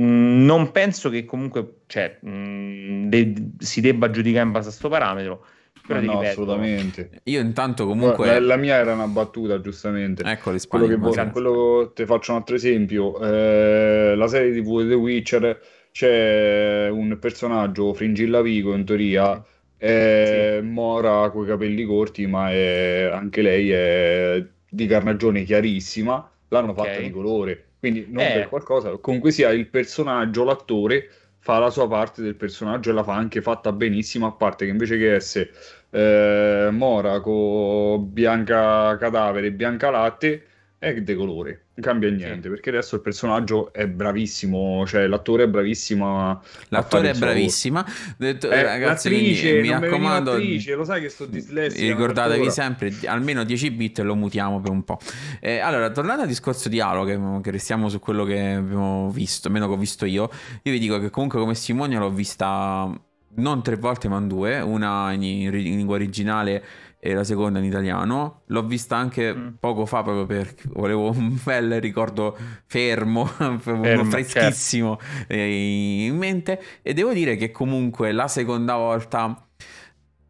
Mm, 0.00 0.44
non 0.46 0.70
penso 0.70 1.10
che 1.10 1.26
comunque 1.26 1.82
cioè, 1.86 2.18
mm, 2.26 3.06
de- 3.06 3.34
si 3.58 3.82
debba 3.82 4.08
giudicare 4.08 4.46
in 4.46 4.50
base 4.50 4.68
a 4.68 4.70
questo 4.70 4.88
parametro. 4.88 5.44
Però 5.86 6.00
no, 6.00 6.20
assolutamente. 6.20 7.10
Io 7.24 7.40
intanto 7.40 7.86
comunque... 7.86 8.26
La, 8.26 8.40
la, 8.40 8.56
mia 8.56 8.76
era 8.76 8.94
una 8.94 9.06
battuta, 9.06 9.60
giustamente. 9.60 10.22
Ecco, 10.24 10.54
quello 10.68 10.86
che 10.86 10.96
vo- 10.96 11.30
quello 11.32 11.92
ti 11.94 12.04
faccio 12.04 12.32
un 12.32 12.38
altro 12.38 12.54
esempio. 12.54 13.20
Eh, 13.20 14.14
la 14.16 14.28
serie 14.28 14.52
TV 14.52 14.86
The 14.86 14.94
Witcher 14.94 15.60
c'è 15.92 16.88
un 16.88 17.18
personaggio, 17.18 17.92
Fringilla 17.94 18.40
Vigo, 18.42 18.74
in 18.74 18.84
teoria, 18.84 19.44
è 19.76 20.58
sì. 20.60 20.66
mora 20.66 21.30
con 21.30 21.44
i 21.44 21.46
capelli 21.48 21.84
corti, 21.84 22.26
ma 22.26 22.50
è, 22.50 23.10
anche 23.12 23.42
lei 23.42 23.70
è 23.70 24.46
di 24.68 24.86
carnagione 24.86 25.42
chiarissima. 25.44 26.30
L'hanno 26.48 26.70
okay. 26.72 26.86
fatta 26.86 27.00
di 27.00 27.10
colore 27.10 27.64
quindi 27.80 28.06
non 28.10 28.22
eh. 28.22 28.32
per 28.34 28.48
qualcosa, 28.48 28.94
comunque 28.98 29.30
sia 29.30 29.48
il 29.50 29.66
personaggio, 29.68 30.44
l'attore 30.44 31.08
fa 31.40 31.58
la 31.58 31.70
sua 31.70 31.88
parte 31.88 32.22
del 32.22 32.36
personaggio 32.36 32.90
e 32.90 32.92
la 32.92 33.02
fa 33.02 33.14
anche 33.14 33.42
fatta 33.42 33.72
benissimo, 33.72 34.26
a 34.26 34.32
parte 34.32 34.66
che 34.66 34.70
invece 34.70 34.98
che 34.98 35.14
essere 35.14 35.50
eh, 35.90 36.68
Mora 36.70 37.20
con 37.20 38.12
Bianca 38.12 38.96
Cadavere 38.98 39.48
e 39.48 39.52
Bianca 39.52 39.90
Latte 39.90 40.44
è 40.80 40.94
de 40.94 41.14
colore, 41.14 41.66
non 41.74 41.84
cambia 41.84 42.08
niente, 42.08 42.44
sì. 42.44 42.48
perché 42.48 42.70
adesso 42.70 42.94
il 42.94 43.02
personaggio 43.02 43.70
è 43.70 43.86
bravissimo, 43.86 44.86
cioè 44.86 45.06
l'attore 45.06 45.42
è 45.42 45.46
bravissimo. 45.46 46.42
L'attore 46.68 47.10
è 47.10 47.14
bravissima. 47.14 47.84
Detto, 48.16 48.50
eh, 48.50 48.62
ragazzi, 48.62 49.10
l'attrice, 49.10 49.60
mi, 49.60 49.68
raccomando, 49.68 50.38
lo 50.38 50.84
sai 50.84 51.02
che 51.02 51.10
sto 51.10 51.26
dislessico. 51.26 51.86
Ricordatevi 51.86 52.50
sempre, 52.50 52.94
almeno 53.04 53.44
10 53.44 53.70
bit 53.72 53.98
lo 53.98 54.14
mutiamo 54.14 54.58
per 54.62 54.70
un 54.70 54.82
po'. 54.82 54.98
Eh, 55.38 55.58
allora, 55.58 55.90
tornando 55.90 56.22
al 56.22 56.28
discorso 56.28 56.70
di 56.70 56.80
Halo, 56.80 57.04
che, 57.04 57.20
che, 57.42 57.50
restiamo 57.50 57.90
su 57.90 57.98
quello 57.98 58.24
che 58.24 58.52
abbiamo 58.52 59.10
visto, 59.10 59.48
almeno 59.48 59.66
che 59.66 59.74
ho 59.74 59.78
visto 59.78 60.06
io, 60.06 60.30
io 60.62 60.72
vi 60.72 60.78
dico 60.78 60.98
che 60.98 61.10
comunque 61.10 61.38
come 61.40 61.54
Simone 61.54 61.98
l'ho 61.98 62.10
vista 62.10 62.90
non 63.32 63.62
tre 63.62 63.76
volte 63.76 64.08
ma 64.08 64.18
due, 64.20 64.60
una 64.60 65.12
in, 65.12 65.22
in 65.22 65.50
lingua 65.50 65.96
originale 65.96 66.64
e 67.00 67.14
la 67.14 67.24
seconda 67.24 67.58
in 67.58 67.64
italiano. 67.64 68.42
L'ho 68.46 68.64
vista 68.66 68.96
anche 68.96 69.34
mm. 69.34 69.48
poco 69.58 69.86
fa 69.86 70.02
proprio 70.02 70.26
perché 70.26 70.68
volevo 70.68 71.10
un 71.10 71.38
bel 71.42 71.80
ricordo 71.80 72.36
fermo, 72.66 73.24
fermo 73.58 74.04
freschissimo 74.04 74.98
certo. 75.00 75.34
in 75.34 76.16
mente. 76.16 76.62
E 76.82 76.92
devo 76.92 77.12
dire 77.12 77.36
che 77.36 77.50
comunque 77.50 78.12
la 78.12 78.28
seconda 78.28 78.76
volta... 78.76 79.46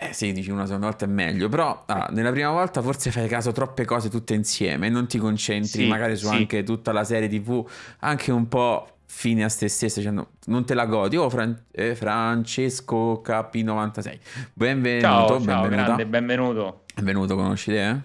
Eh 0.03 0.15
sì, 0.15 0.33
dici 0.33 0.51
una 0.51 0.65
seconda 0.65 0.87
volta 0.87 1.05
è 1.05 1.09
meglio, 1.09 1.51
però 1.51 1.83
ah, 1.87 2.09
nella 2.13 2.31
prima 2.31 2.51
volta 2.51 2.81
forse 2.81 3.11
fai 3.11 3.29
caso 3.29 3.53
troppe 3.53 3.85
cose 3.85 4.09
tutte 4.09 4.33
insieme 4.33 4.87
e 4.87 4.91
non 4.91 5.07
ti 5.07 5.19
concentri 5.19 5.83
sì, 5.83 5.87
magari 5.89 6.17
su 6.17 6.27
sì. 6.27 6.35
anche 6.35 6.63
tutta 6.63 6.91
la 6.93 7.05
serie 7.05 7.29
TV, 7.29 7.69
anche 7.99 8.33
un 8.33 8.49
po' 8.49 9.00
fine 9.13 9.43
a 9.43 9.49
se 9.49 9.67
stessa 9.67 9.99
dicendo 9.99 10.29
non 10.47 10.65
te 10.65 10.73
la 10.75 10.87
godi 10.87 11.17
oh 11.17 11.29
Fran- 11.29 11.65
eh, 11.73 11.97
Francesco 11.97 13.21
KP96 13.27 14.19
benvenuto 14.55 15.27
ciao, 15.27 15.41
ciao 15.41 15.69
grande, 15.69 16.07
benvenuto 16.07 16.83
benvenuto 16.95 17.35
conosci 17.35 17.71
te? 17.73 17.89
Eh? 17.89 18.01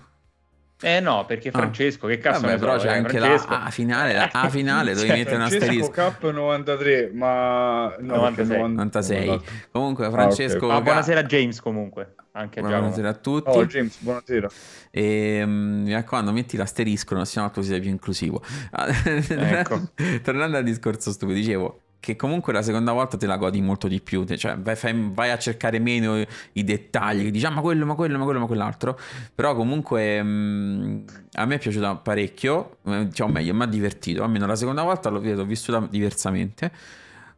Eh 0.86 1.00
no, 1.00 1.25
perché 1.25 1.50
ah. 1.50 1.51
Francesco, 1.51 2.06
ah. 2.06 2.10
che 2.10 2.20
cazzo 2.20 2.42
Vabbè, 2.42 2.60
però 2.60 2.77
c'è 2.77 2.89
eh, 2.89 2.98
anche 2.98 3.18
Francesco. 3.18 3.50
la 3.50 3.63
A 3.63 3.70
finale, 3.72 4.13
la 4.13 4.30
A 4.32 4.50
finale 4.50 4.94
dove 4.94 5.08
cioè, 5.08 5.18
mettere 5.18 5.36
un 5.38 5.42
asterisco. 5.42 5.89
Cup 5.89 6.32
93, 6.32 7.10
ma 7.12 7.96
no, 7.98 8.15
96. 8.18 8.58
96. 8.60 9.42
Comunque 9.72 10.12
Francesco... 10.12 10.65
Ah, 10.65 10.68
okay. 10.68 10.77
ah, 10.77 10.82
buonasera 10.82 11.24
James 11.24 11.60
comunque. 11.60 12.13
Anche 12.34 12.62
buonasera 12.62 13.10
a 13.10 13.13
tutti. 13.13 13.50
Oh 13.50 13.65
James, 13.65 13.98
buonasera. 13.98 14.48
E, 14.92 15.42
um, 15.42 15.84
mi 15.86 15.94
raccomando, 15.94 16.32
metti 16.32 16.56
l'asterisco, 16.56 17.15
non 17.15 17.25
sennò 17.25 17.50
così 17.50 17.80
più 17.80 17.89
inclusivo. 17.89 18.44
ecco. 18.72 19.89
Tornando 20.22 20.58
al 20.58 20.63
discorso 20.63 21.12
stupido, 21.12 21.39
dicevo, 21.39 21.85
che 22.05 22.15
comunque 22.15 22.53
la 22.53 22.62
seconda 22.62 22.91
volta 22.91 23.17
te 23.17 23.25
la 23.25 23.35
godi 23.35 23.59
molto 23.62 23.88
di 23.88 24.00
più, 24.00 24.25
cioè 24.25 24.55
vai, 24.57 24.75
fai, 24.75 25.09
vai 25.12 25.31
a 25.31 25.39
cercare 25.39 25.79
meno 25.79 26.24
i 26.53 26.63
dettagli, 26.63 27.31
dici 27.31 27.48
ah 27.48 27.50
ma 27.50 27.61
quello, 27.61 27.83
ma 27.83 27.96
quello, 27.96 28.20
ma 28.20 28.25
quello, 28.25 28.39
ma 28.39 28.46
quell'altro, 28.46 29.00
però 29.33 29.55
comunque 29.55 30.22
mh, 30.22 30.27
mm, 30.27 31.03
a 31.33 31.46
me 31.46 31.55
è 31.55 31.57
piaciuta 31.57 31.96
parecchio, 31.96 32.77
eh, 32.85 33.07
diciamo 33.07 33.31
meglio, 33.31 33.55
mi 33.55 33.63
ha 33.63 33.65
divertito, 33.65 34.22
almeno 34.22 34.46
la 34.46 34.55
seconda 34.55 34.83
volta 34.83 35.09
l'ho, 35.09 35.20
l'ho 35.20 35.46
vissuta 35.46 35.79
diversamente, 35.89 36.72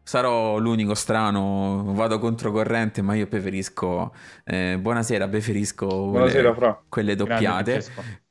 sarò 0.03 0.57
l'unico 0.57 0.93
strano, 0.95 1.85
vado 1.93 2.19
controcorrente, 2.19 3.01
ma 3.01 3.15
io 3.15 3.27
preferisco, 3.27 4.13
eh, 4.43 4.77
buonasera, 4.77 5.29
preferisco 5.29 5.87
buonasera, 5.87 6.53
quelle, 6.53 6.77
quelle 6.89 7.15
doppiate 7.15 7.85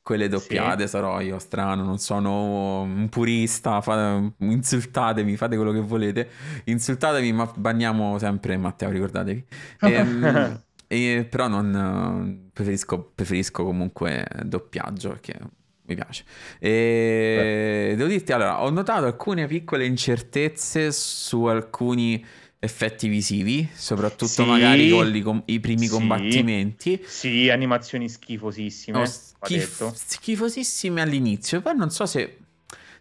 quelle 0.06 0.28
doppiate 0.28 0.82
sì. 0.82 0.90
sarò 0.90 1.20
io 1.20 1.40
strano, 1.40 1.82
non 1.82 1.98
sono 1.98 2.82
un 2.82 3.08
purista, 3.08 3.80
fate, 3.80 4.34
insultatemi, 4.38 5.34
fate 5.36 5.56
quello 5.56 5.72
che 5.72 5.80
volete, 5.80 6.28
insultatemi 6.66 7.32
ma 7.32 7.50
banniamo 7.56 8.16
sempre 8.16 8.56
Matteo, 8.56 8.90
ricordatevi. 8.90 9.44
E, 9.80 9.90
ehm, 9.92 10.62
e, 10.86 11.26
però 11.28 11.48
non 11.48 12.50
preferisco, 12.52 13.10
preferisco 13.16 13.64
comunque 13.64 14.24
doppiaggio 14.44 15.08
perché 15.08 15.40
mi 15.86 15.96
piace. 15.96 16.22
E 16.60 17.88
Beh. 17.90 17.96
devo 17.96 18.08
dirti, 18.08 18.30
allora, 18.30 18.62
ho 18.62 18.70
notato 18.70 19.06
alcune 19.06 19.48
piccole 19.48 19.86
incertezze 19.86 20.92
su 20.92 21.46
alcuni 21.46 22.24
effetti 22.58 23.08
visivi, 23.08 23.68
soprattutto 23.74 24.26
sì, 24.26 24.44
magari 24.44 24.90
con 24.90 25.14
i, 25.14 25.20
com- 25.20 25.42
i 25.46 25.60
primi 25.60 25.86
sì, 25.86 25.92
combattimenti. 25.92 27.02
Sì, 27.06 27.48
animazioni 27.50 28.08
schifosissime. 28.08 28.98
No, 28.98 29.04
schif- 29.06 29.92
schifosissime 29.94 31.00
all'inizio, 31.02 31.60
poi 31.60 31.76
non 31.76 31.90
so 31.90 32.06
se 32.06 32.38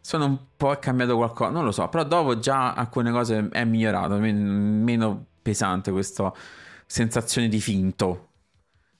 sono 0.01 0.25
un 0.25 0.37
po' 0.55 0.77
cambiato 0.79 1.15
qualcosa, 1.15 1.49
non 1.51 1.63
lo 1.63 1.71
so, 1.71 1.87
però 1.89 2.03
dopo 2.03 2.37
già 2.37 2.73
alcune 2.73 3.11
cose 3.11 3.49
è 3.51 3.63
migliorato, 3.63 4.17
meno 4.19 5.25
pesante 5.41 5.91
questa 5.91 6.31
sensazione 6.85 7.47
di 7.47 7.59
finto. 7.59 8.29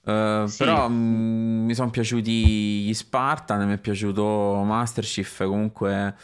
Uh, 0.06 0.46
sì. 0.46 0.58
Però 0.58 0.88
mh, 0.88 0.94
mm, 0.94 1.64
mi 1.64 1.74
sono 1.74 1.90
piaciuti 1.90 2.84
gli 2.84 2.94
Spartan, 2.94 3.66
mi 3.66 3.74
è 3.74 3.78
piaciuto 3.78 4.62
Master 4.64 5.04
Chief, 5.04 5.44
comunque 5.44 6.14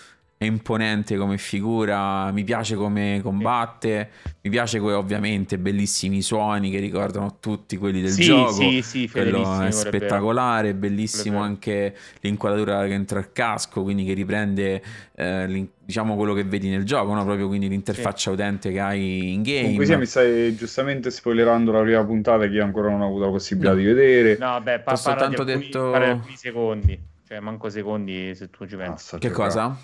è 0.42 0.46
imponente 0.46 1.16
come 1.16 1.38
figura, 1.38 2.31
mi 2.33 2.44
piace 2.44 2.74
come 2.74 3.20
combatte, 3.22 4.11
mi 4.42 4.50
piace 4.50 4.81
que- 4.81 4.92
ovviamente 4.92 5.59
bellissimi 5.59 6.20
suoni 6.20 6.70
che 6.70 6.78
ricordano 6.78 7.38
tutti 7.40 7.76
quelli 7.76 8.00
del 8.00 8.11
sì, 8.11 8.22
gioco. 8.22 8.52
Sì, 8.52 8.83
sì, 8.83 9.09
Quello 9.09 9.61
è 9.61 9.70
spettacolare, 9.70 10.74
bellissimo 10.74 11.40
anche 11.40 11.96
l'inquadratura 12.20 12.85
che 12.87 12.92
entra 12.92 13.18
al 13.18 13.33
casco, 13.33 13.83
quindi 13.83 14.05
che 14.05 14.14
riprende 14.14 14.83
eh, 15.14 15.68
diciamo 15.85 16.16
quello 16.16 16.35
che 16.35 16.44
vedi 16.44 16.68
nel 16.68 16.85
gioco, 16.85 17.14
no? 17.14 17.24
proprio 17.24 17.46
quindi 17.46 17.68
l'interfaccia 17.68 18.31
sì. 18.31 18.37
utente 18.37 18.72
che 18.72 18.81
hai 18.81 19.33
in 19.33 19.42
game. 19.42 19.62
Comunque 19.62 19.87
sia, 19.87 19.98
mi 19.98 20.07
stai 20.07 20.55
giustamente 20.57 21.11
spoilerando 21.11 21.70
la 21.70 21.83
prima 21.83 22.05
puntata 22.05 22.46
che 22.46 22.55
io 22.55 22.64
ancora 22.64 22.90
non 22.90 23.00
ho 23.02 23.07
avuto 23.07 23.24
la 23.26 23.31
possibilità 23.31 23.74
no. 23.74 23.78
di 23.78 23.85
vedere. 23.85 24.37
No, 24.38 24.61
beh, 24.61 24.81
pa- 24.81 24.96
soltanto 24.96 25.42
alcuni, 25.42 25.64
detto... 25.64 25.92
alcuni 25.92 26.37
secondi, 26.37 27.00
cioè 27.28 27.40
manco 27.40 27.68
secondi 27.68 28.35
se 28.35 28.50
tu 28.50 28.66
ci 28.66 28.76
pensi. 28.76 29.18
che 29.18 29.31
cosa? 29.31 29.76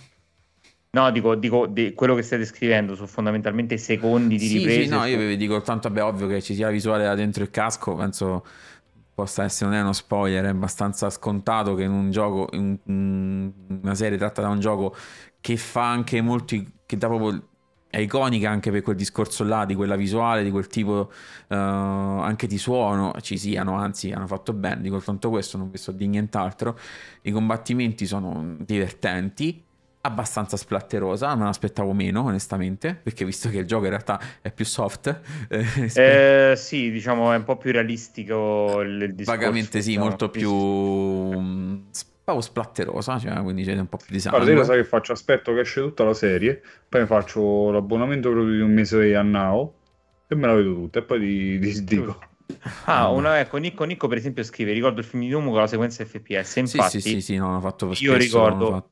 No, 0.90 1.10
dico, 1.10 1.34
dico 1.34 1.66
di 1.66 1.92
quello 1.92 2.14
che 2.14 2.22
stai 2.22 2.38
descrivendo 2.38 2.94
sono 2.94 3.06
fondamentalmente 3.06 3.76
secondi 3.76 4.36
di 4.36 4.46
sì, 4.46 4.58
riprese. 4.58 4.82
Sì, 4.84 4.88
no, 4.88 5.04
io 5.04 5.18
vi 5.18 5.36
dico 5.36 5.60
tanto, 5.60 5.90
beh, 5.90 6.00
ovvio 6.00 6.26
che 6.26 6.40
ci 6.40 6.54
sia 6.54 6.70
visuale 6.70 7.04
da 7.04 7.14
dentro 7.14 7.42
il 7.42 7.50
casco, 7.50 7.94
penso 7.94 8.44
possa 9.14 9.42
essere, 9.42 9.70
non 9.70 9.78
è 9.78 9.82
uno 9.82 9.92
spoiler, 9.92 10.44
è 10.44 10.48
abbastanza 10.48 11.10
scontato 11.10 11.74
che 11.74 11.82
in 11.82 11.90
un 11.90 12.10
gioco, 12.10 12.48
in 12.52 12.78
una 12.84 13.94
serie 13.94 14.16
tratta 14.16 14.42
da 14.42 14.48
un 14.48 14.60
gioco 14.60 14.94
che 15.40 15.56
fa 15.56 15.90
anche 15.90 16.20
molti, 16.22 16.72
che 16.86 16.96
dà 16.96 17.08
proprio 17.08 17.48
è 17.90 17.98
iconica 17.98 18.50
anche 18.50 18.70
per 18.70 18.82
quel 18.82 18.96
discorso 18.96 19.44
là 19.44 19.64
di 19.64 19.74
quella 19.74 19.96
visuale, 19.96 20.44
di 20.44 20.50
quel 20.50 20.66
tipo 20.66 21.10
uh, 21.48 21.54
anche 21.54 22.46
di 22.46 22.58
suono, 22.58 23.12
ci 23.20 23.36
siano, 23.38 23.76
anzi 23.76 24.12
hanno 24.12 24.26
fatto 24.26 24.52
bene, 24.52 24.82
dico 24.82 24.96
soltanto 24.96 25.30
questo, 25.30 25.56
non 25.56 25.66
ho 25.66 25.70
visto 25.70 25.90
di 25.90 26.06
nient'altro. 26.06 26.78
I 27.22 27.30
combattimenti 27.30 28.06
sono 28.06 28.56
divertenti, 28.60 29.64
abbastanza 30.08 30.56
splatterosa, 30.56 31.34
me 31.36 31.44
l'aspettavo 31.44 31.92
meno 31.92 32.24
onestamente, 32.24 32.98
perché 33.00 33.24
visto 33.24 33.48
che 33.48 33.58
il 33.58 33.66
gioco 33.66 33.84
in 33.84 33.90
realtà 33.90 34.20
è 34.40 34.50
più 34.50 34.64
soft. 34.64 35.20
Eh, 35.48 35.64
eh, 36.52 36.56
sì, 36.56 36.90
diciamo 36.90 37.32
è 37.32 37.36
un 37.36 37.44
po' 37.44 37.56
più 37.56 37.72
realistico 37.72 38.80
il 38.80 39.14
discorso. 39.14 39.38
Vagamente 39.38 39.80
sì, 39.80 39.96
molto 39.96 40.28
più... 40.28 40.50
Um, 40.50 41.84
proprio 42.28 42.44
splatterosa, 42.46 43.18
cioè, 43.18 43.42
quindi 43.42 43.64
c'è 43.64 43.72
un 43.78 43.88
po' 43.88 43.96
più 43.96 44.08
di 44.10 44.20
sangue. 44.20 44.40
Guarda, 44.40 44.54
io 44.54 44.60
lo 44.60 44.70
sai 44.70 44.82
che 44.82 44.88
faccio? 44.88 45.12
Aspetto 45.12 45.54
che 45.54 45.60
esce 45.60 45.80
tutta 45.80 46.04
la 46.04 46.12
serie, 46.12 46.62
poi 46.86 47.06
faccio 47.06 47.70
l'abbonamento 47.70 48.30
proprio 48.30 48.54
di 48.54 48.60
un 48.60 48.70
mese 48.70 49.14
a 49.14 49.22
Now 49.22 49.74
e 50.28 50.34
me 50.34 50.46
la 50.46 50.54
vedo 50.54 50.74
tutta 50.74 50.98
e 50.98 51.02
poi 51.02 51.20
ti, 51.20 51.58
ti 51.58 51.84
dico. 51.84 52.18
Ah, 52.84 53.08
una, 53.08 53.40
ecco, 53.40 53.56
Nico, 53.56 53.84
Nico 53.84 54.08
per 54.08 54.18
esempio 54.18 54.42
scrive, 54.42 54.72
ricordo 54.72 55.00
il 55.00 55.06
film 55.06 55.22
di 55.22 55.28
Doom 55.30 55.50
con 55.50 55.58
la 55.58 55.66
sequenza 55.66 56.04
FPS, 56.04 56.56
infatti 56.56 57.00
sì, 57.00 57.00
sì, 57.00 57.10
sì, 57.10 57.20
sì 57.20 57.36
no, 57.36 57.58
fatto 57.60 57.92
io 57.98 58.16
ricordo 58.16 58.88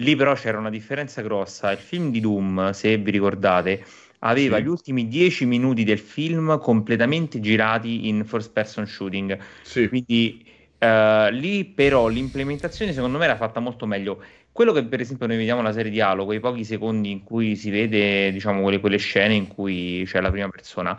Lì 0.00 0.16
però 0.16 0.34
c'era 0.34 0.58
una 0.58 0.70
differenza 0.70 1.22
grossa. 1.22 1.70
Il 1.72 1.78
film 1.78 2.10
di 2.10 2.20
Doom, 2.20 2.70
se 2.70 2.96
vi 2.96 3.10
ricordate, 3.10 3.84
aveva 4.20 4.56
sì. 4.56 4.62
gli 4.62 4.66
ultimi 4.66 5.08
dieci 5.08 5.44
minuti 5.44 5.84
del 5.84 5.98
film 5.98 6.58
completamente 6.58 7.40
girati 7.40 8.08
in 8.08 8.24
first 8.24 8.52
person 8.52 8.86
shooting. 8.86 9.38
Sì. 9.62 9.88
Quindi 9.88 10.44
uh, 10.78 11.30
lì 11.30 11.64
però 11.66 12.08
l'implementazione 12.08 12.92
secondo 12.92 13.18
me 13.18 13.24
era 13.24 13.36
fatta 13.36 13.60
molto 13.60 13.86
meglio. 13.86 14.22
Quello 14.52 14.72
che 14.72 14.84
per 14.84 15.00
esempio 15.00 15.26
noi 15.26 15.36
vediamo 15.36 15.62
la 15.62 15.72
serie 15.72 15.90
di 15.90 16.00
Halo, 16.00 16.24
quei 16.24 16.40
pochi 16.40 16.64
secondi 16.64 17.10
in 17.10 17.22
cui 17.22 17.54
si 17.54 17.70
vede, 17.70 18.32
diciamo, 18.32 18.62
quelle, 18.62 18.80
quelle 18.80 18.98
scene 18.98 19.34
in 19.34 19.46
cui 19.46 20.02
c'è 20.06 20.20
la 20.20 20.30
prima 20.30 20.48
persona, 20.48 20.96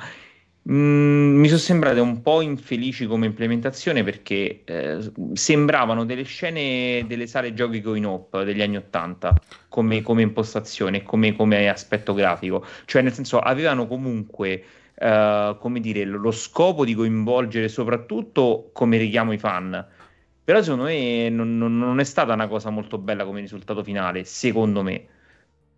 Mm, 0.69 1.39
mi 1.39 1.47
sono 1.47 1.60
sembrate 1.60 2.00
un 2.00 2.21
po' 2.21 2.41
infelici 2.41 3.08
come 3.08 3.26
implementazione 3.26 4.04
perché 4.04 4.62
eh, 4.63 5.12
sembravano 5.34 6.06
delle 6.06 6.21
scene 6.21 7.04
delle 7.08 7.26
sale 7.26 7.54
giochi 7.56 7.82
going 7.82 8.06
up 8.06 8.43
degli 8.43 8.62
anni 8.62 8.78
80 8.78 9.34
come, 9.69 10.02
come 10.04 10.21
impostazione, 10.21 11.02
come, 11.02 11.36
come, 11.36 11.67
aspetto 11.67 12.13
grafico. 12.13 12.63
Cioè, 12.86 13.02
nel 13.02 13.12
senso, 13.13 13.39
avevano 13.39 13.88
comunque 13.88 14.63
eh, 14.93 15.58
come 15.60 15.80
dire, 15.80 16.06
lo 16.06 16.32
scopo 16.32 16.86
di 16.86 16.93
coinvolgere 16.93 17.67
soprattutto 17.67 18.69
come 18.71 18.97
richiamo 18.97 19.34
i 19.34 19.38
fan. 19.39 19.84
Però 20.43 20.62
secondo 20.62 20.86
me 20.86 21.30
non, 21.30 21.58
non 21.58 22.00
è 22.00 22.04
stata 22.04 22.34
una 22.34 22.47
cosa 22.47 22.69
molto 22.69 22.97
bella 23.00 23.26
come 23.26 23.39
risultato 23.39 23.84
finale, 23.84 24.26
secondo 24.26 24.84
me. 24.84 25.08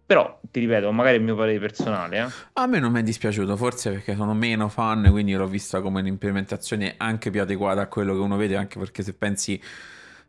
Però, 0.05 0.39
ti 0.51 0.59
ripeto, 0.59 0.91
magari 0.91 1.15
è 1.15 1.19
il 1.19 1.23
mio 1.23 1.35
parere 1.35 1.59
personale. 1.59 2.17
Eh. 2.19 2.27
A 2.53 2.67
me 2.67 2.79
non 2.79 2.91
mi 2.91 2.99
è 2.99 3.03
dispiaciuto, 3.03 3.55
forse 3.55 3.89
perché 3.89 4.15
sono 4.15 4.33
meno 4.33 4.67
fan, 4.67 5.07
quindi 5.09 5.33
l'ho 5.33 5.47
vista 5.47 5.81
come 5.81 6.01
un'implementazione 6.01 6.95
anche 6.97 7.29
più 7.29 7.41
adeguata 7.41 7.81
a 7.81 7.87
quello 7.87 8.13
che 8.13 8.19
uno 8.19 8.35
vede, 8.35 8.57
anche 8.57 8.79
perché 8.79 9.01
se 9.01 9.13
pensi 9.13 9.61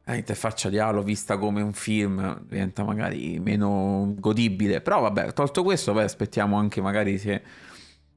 l'interfaccia 0.04 0.68
di 0.68 0.78
Halo 0.78 1.02
vista 1.02 1.38
come 1.38 1.60
un 1.60 1.72
film 1.72 2.42
diventa 2.46 2.84
magari 2.84 3.40
meno 3.40 4.14
godibile. 4.16 4.80
Però 4.80 5.00
vabbè, 5.00 5.32
tolto 5.32 5.64
questo, 5.64 5.92
poi 5.92 6.04
aspettiamo 6.04 6.56
anche 6.56 6.80
magari 6.80 7.18
se... 7.18 7.42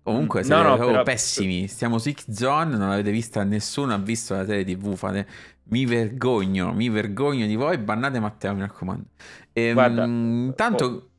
Comunque 0.03 0.43
siete 0.43 0.61
no, 0.61 0.75
no, 0.75 0.85
però... 0.85 1.03
pessimi, 1.03 1.67
stiamo 1.67 1.97
su 1.97 2.09
X-Zone, 2.11 2.77
non 2.77 2.87
l'avete 2.87 3.11
vista 3.11 3.43
nessuno, 3.43 3.93
ha 3.93 3.97
visto 3.97 4.35
la 4.35 4.45
serie 4.45 4.63
tv, 4.63 4.95
fate... 4.95 5.27
Mi 5.69 5.85
vergogno, 5.85 6.71
mi 6.71 6.87
vergogno 6.87 7.45
di 7.45 7.55
voi, 7.55 7.77
bannate 7.77 8.21
Matteo, 8.21 8.53
mi 8.53 8.61
raccomando. 8.61 9.05
E, 9.51 9.73
Guarda, 9.73 10.05
intanto... 10.05 10.85
Oh 10.85 11.09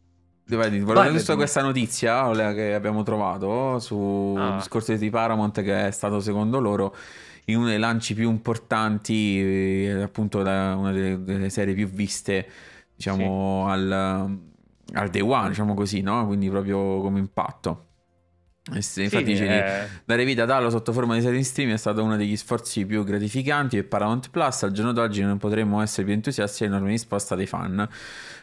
Volevo 0.49 1.13
visto 1.13 1.37
questa 1.37 1.63
notizia 1.63 2.31
che 2.53 2.75
abbiamo 2.75 3.03
trovato 3.03 3.79
su 3.79 4.35
ah. 4.39 4.57
discorso 4.57 4.95
di 4.95 5.11
Paramount 5.11 5.63
che 5.63 5.89
è 5.89 5.91
stato 5.91 6.21
secondo 6.21 6.59
loro 6.59 6.95
in 7.47 7.57
uno 7.57 7.67
dei 7.67 7.79
lanci 7.79 8.15
più 8.15 8.31
importanti, 8.31 9.87
eh, 9.87 10.03
appunto 10.03 10.43
da 10.43 10.75
una 10.77 10.93
delle, 10.93 11.51
serie 11.51 11.75
più 11.75 11.89
viste, 11.89 12.47
diciamo, 12.95 13.65
sì. 13.67 13.73
al, 13.73 14.39
al 14.93 15.09
day 15.09 15.23
one, 15.23 15.49
diciamo 15.49 15.75
così, 15.75 16.01
no? 16.03 16.27
Quindi 16.27 16.49
proprio 16.51 17.01
come 17.01 17.19
impatto. 17.19 17.85
Sì, 18.81 19.05
infatti 19.05 19.33
è... 19.33 19.89
dare 20.05 20.25
vita 20.27 20.43
ad 20.43 20.51
Halo 20.51 20.69
sotto 20.69 20.93
forma 20.93 21.15
di 21.15 21.23
serie 21.23 21.39
in 21.39 21.45
stream 21.45 21.73
è 21.73 21.77
stato 21.79 22.03
uno 22.03 22.17
degli 22.17 22.37
sforzi 22.37 22.85
più 22.85 23.03
gratificanti 23.03 23.77
per 23.77 23.89
Paramount 23.89 24.29
Plus. 24.31 24.65
Al 24.65 24.73
giorno 24.73 24.93
d'oggi 24.93 25.23
non 25.23 25.39
potremmo 25.39 25.81
essere 25.81 26.05
più 26.05 26.13
entusiasti 26.13 26.65
dell'enorme 26.65 26.91
risposta 26.91 27.35
dei 27.35 27.47
fan. 27.47 27.89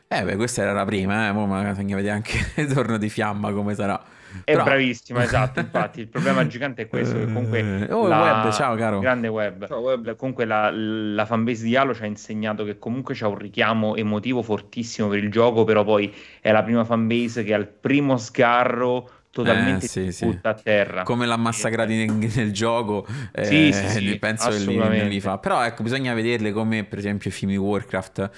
Eh 0.08 0.24
beh, 0.24 0.36
questa 0.36 0.62
era 0.62 0.72
la 0.72 0.86
prima, 0.86 1.28
eh, 1.28 1.32
ma 1.32 1.63
bisogna 1.72 1.96
vedere 1.96 2.13
anche 2.13 2.38
il 2.62 2.72
torno 2.72 2.98
di 2.98 3.10
fiamma 3.10 3.52
come 3.52 3.74
sarà. 3.74 4.02
È 4.44 4.52
Però... 4.52 4.63
bravissima, 4.63 5.24
esatto, 5.24 5.60
infatti 5.62 6.02
il 6.02 6.08
problema 6.08 6.46
gigante 6.46 6.84
è 6.84 6.88
questo, 6.88 7.18
che 7.18 7.26
comunque... 7.26 7.88
Eh, 7.88 7.94
oh, 7.94 8.08
la... 8.08 8.41
web, 8.44 8.52
ciao 8.52 8.76
caro. 8.76 9.00
Grande 9.00 9.28
web. 9.28 9.68
Ciao, 9.68 9.80
web. 9.80 10.15
Comunque 10.15 10.46
la, 10.46 10.70
la 10.72 11.26
fanbase 11.26 11.63
di 11.63 11.76
Halo 11.76 11.96
ci 11.96 12.04
ha 12.04 12.06
insegnato 12.06 12.63
che 12.63 12.78
comunque 12.78 13.15
c'è 13.15 13.26
un 13.26 13.38
richiamo 13.38 13.96
emotivo 13.96 14.41
fortissimo 14.41 15.08
per 15.08 15.24
il 15.24 15.32
gioco, 15.32 15.63
però 15.63 15.84
poi 15.84 16.13
è 16.41 16.52
la 16.52 16.63
prima 16.63 16.84
fanbase 16.84 17.44
che 17.44 17.54
al 17.54 17.68
primo 17.68 18.18
sgarro 18.18 19.10
totalmente 19.32 19.86
eh, 19.86 19.89
sì, 19.89 20.12
sì. 20.12 20.39
a 20.41 20.54
terra. 20.54 21.04
Come 21.04 21.26
l'ha 21.26 21.38
massacrati 21.38 21.96
nel, 21.96 22.12
nel 22.12 22.54
gioco, 22.54 23.06
eh, 23.34 23.46
sì, 23.46 23.74
sì, 23.74 24.18
penso 24.18 24.50
che 24.50 24.58
li, 24.60 25.10
li 25.10 25.20
fa. 25.20 25.38
Però 25.39 25.63
ecco, 25.63 25.84
bisogna 25.84 26.13
vederle 26.13 26.52
come 26.52 26.84
per 26.84 27.00
esempio 27.00 27.30
i 27.30 27.34
film 27.34 27.52
di 27.52 27.58
Warcraft 27.58 28.32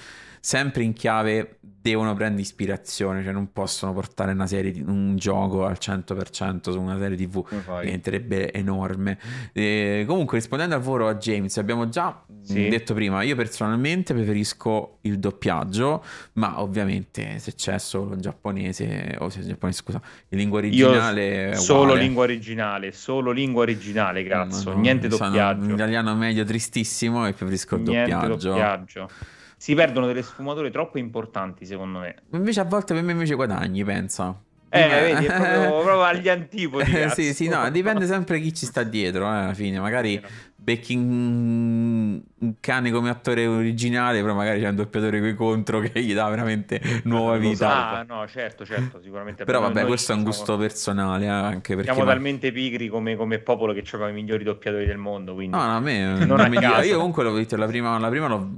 sempre 0.48 0.82
in 0.82 0.94
chiave 0.94 1.58
devono 1.60 2.14
prendere 2.14 2.40
ispirazione, 2.40 3.22
cioè 3.22 3.32
non 3.32 3.52
possono 3.52 3.92
portare 3.92 4.32
una 4.32 4.46
serie 4.46 4.70
di, 4.70 4.80
un 4.80 5.14
gioco 5.16 5.66
al 5.66 5.76
100% 5.78 6.70
su 6.70 6.80
una 6.80 6.98
serie 6.98 7.18
TV, 7.18 7.46
diventerebbe 7.82 8.50
enorme. 8.54 9.18
E, 9.52 10.06
comunque 10.06 10.38
rispondendo 10.38 10.74
al 10.74 10.80
volo 10.80 11.06
a 11.06 11.16
James, 11.16 11.54
abbiamo 11.58 11.90
già 11.90 12.24
sì. 12.40 12.66
detto 12.66 12.94
prima, 12.94 13.20
io 13.20 13.36
personalmente 13.36 14.14
preferisco 14.14 15.00
il 15.02 15.18
doppiaggio, 15.18 16.02
ma 16.34 16.62
ovviamente 16.62 17.38
se 17.40 17.54
c'è 17.54 17.78
solo 17.78 18.14
in 18.14 18.22
giapponese 18.22 19.16
o 19.18 19.28
se 19.28 19.44
giapponese, 19.44 19.82
scusa, 19.82 20.00
in 20.30 20.38
lingua 20.38 20.60
originale 20.60 21.56
solo 21.56 21.92
lingua 21.92 22.22
originale, 22.22 22.90
solo 22.92 23.32
lingua 23.32 23.62
originale, 23.64 24.24
cazzo, 24.24 24.72
no, 24.72 24.80
niente 24.80 25.08
doppiaggio. 25.08 25.64
In 25.64 25.72
italiano 25.72 26.14
medio 26.14 26.42
tristissimo 26.44 27.26
e 27.26 27.34
preferisco 27.34 27.74
il 27.74 27.82
niente 27.82 28.10
doppiaggio. 28.10 28.48
doppiaggio 28.48 29.10
si 29.58 29.74
perdono 29.74 30.06
delle 30.06 30.22
sfumature 30.22 30.70
troppo 30.70 30.98
importanti, 30.98 31.66
secondo 31.66 31.98
me. 31.98 32.14
Invece 32.30 32.60
a 32.60 32.64
volte 32.64 32.94
per 32.94 33.02
me 33.02 33.12
invece 33.12 33.34
guadagni, 33.34 33.84
pensa. 33.84 34.40
Eh, 34.70 34.86
vedi, 34.86 35.24
è 35.24 35.34
proprio, 35.34 35.68
proprio 35.82 36.02
agli 36.02 36.28
antipodi. 36.28 37.08
sì, 37.10 37.34
sì, 37.34 37.48
no, 37.48 37.68
dipende 37.70 38.06
sempre 38.06 38.38
chi 38.38 38.54
ci 38.54 38.66
sta 38.66 38.84
dietro, 38.84 39.24
eh, 39.24 39.36
alla 39.36 39.54
fine. 39.54 39.80
Magari 39.80 40.22
becchi 40.54 40.94
un 40.94 42.20
cane 42.60 42.90
come 42.92 43.08
attore 43.08 43.46
originale, 43.46 44.20
però 44.20 44.34
magari 44.34 44.60
c'è 44.60 44.68
un 44.68 44.76
doppiatore 44.76 45.18
qui 45.18 45.34
contro 45.34 45.80
che 45.80 46.00
gli 46.02 46.14
dà 46.14 46.28
veramente 46.28 46.80
nuova 47.04 47.36
vita. 47.36 47.98
Ah, 47.98 48.02
no, 48.06 48.28
certo, 48.28 48.64
certo, 48.64 49.00
sicuramente. 49.02 49.42
però 49.44 49.60
vabbè, 49.60 49.86
questo 49.86 50.12
è 50.12 50.14
un 50.14 50.22
gusto 50.22 50.44
siamo, 50.44 50.60
personale, 50.60 51.24
eh, 51.24 51.28
anche 51.28 51.74
perché... 51.74 51.90
Siamo 51.90 52.06
ma... 52.06 52.12
talmente 52.12 52.52
pigri 52.52 52.88
come, 52.88 53.16
come, 53.16 53.38
popolo 53.38 53.72
che 53.72 53.82
abbiamo 53.92 54.08
i 54.08 54.12
migliori 54.12 54.44
doppiatori 54.44 54.84
del 54.84 54.98
mondo, 54.98 55.34
quindi... 55.34 55.56
No, 55.56 55.64
no, 55.64 55.76
a 55.76 55.80
me... 55.80 56.14
non 56.26 56.36
non 56.36 56.48
mi 56.50 56.58
io 56.86 56.96
comunque 56.96 57.24
l'ho 57.24 57.32
visto, 57.32 57.56
la 57.56 57.66
prima, 57.66 57.98
la 57.98 58.08
prima 58.08 58.28
l'ho 58.28 58.50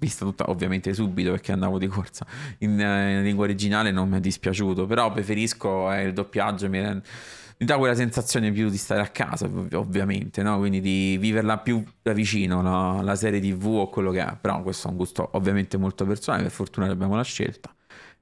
vista 0.00 0.24
tutta 0.24 0.50
ovviamente 0.50 0.92
subito 0.94 1.30
perché 1.30 1.52
andavo 1.52 1.78
di 1.78 1.86
corsa 1.86 2.26
in, 2.58 2.80
eh, 2.80 3.18
in 3.18 3.22
lingua 3.22 3.44
originale 3.44 3.92
non 3.92 4.08
mi 4.08 4.16
è 4.16 4.20
dispiaciuto 4.20 4.86
però 4.86 5.12
preferisco 5.12 5.92
eh, 5.92 6.04
il 6.04 6.12
doppiaggio 6.14 6.68
mi, 6.70 6.80
mi, 6.80 7.66
dà 7.66 7.76
quella 7.76 7.94
sensazione 7.94 8.50
più 8.50 8.70
di 8.70 8.78
stare 8.78 9.02
a 9.02 9.08
casa 9.08 9.48
ovviamente 9.74 10.42
no? 10.42 10.58
quindi 10.58 10.80
di 10.80 11.18
viverla 11.18 11.58
più 11.58 11.84
da 12.00 12.12
vicino 12.14 12.62
la, 12.62 13.02
la 13.02 13.14
serie 13.14 13.40
tv 13.40 13.66
o 13.66 13.88
quello 13.90 14.10
che 14.10 14.24
è 14.24 14.36
però 14.40 14.62
questo 14.62 14.88
è 14.88 14.90
un 14.90 14.96
gusto 14.96 15.28
ovviamente 15.32 15.76
molto 15.76 16.06
personale 16.06 16.44
per 16.44 16.52
fortuna 16.52 16.90
abbiamo 16.90 17.14
la 17.14 17.22
scelta 17.22 17.70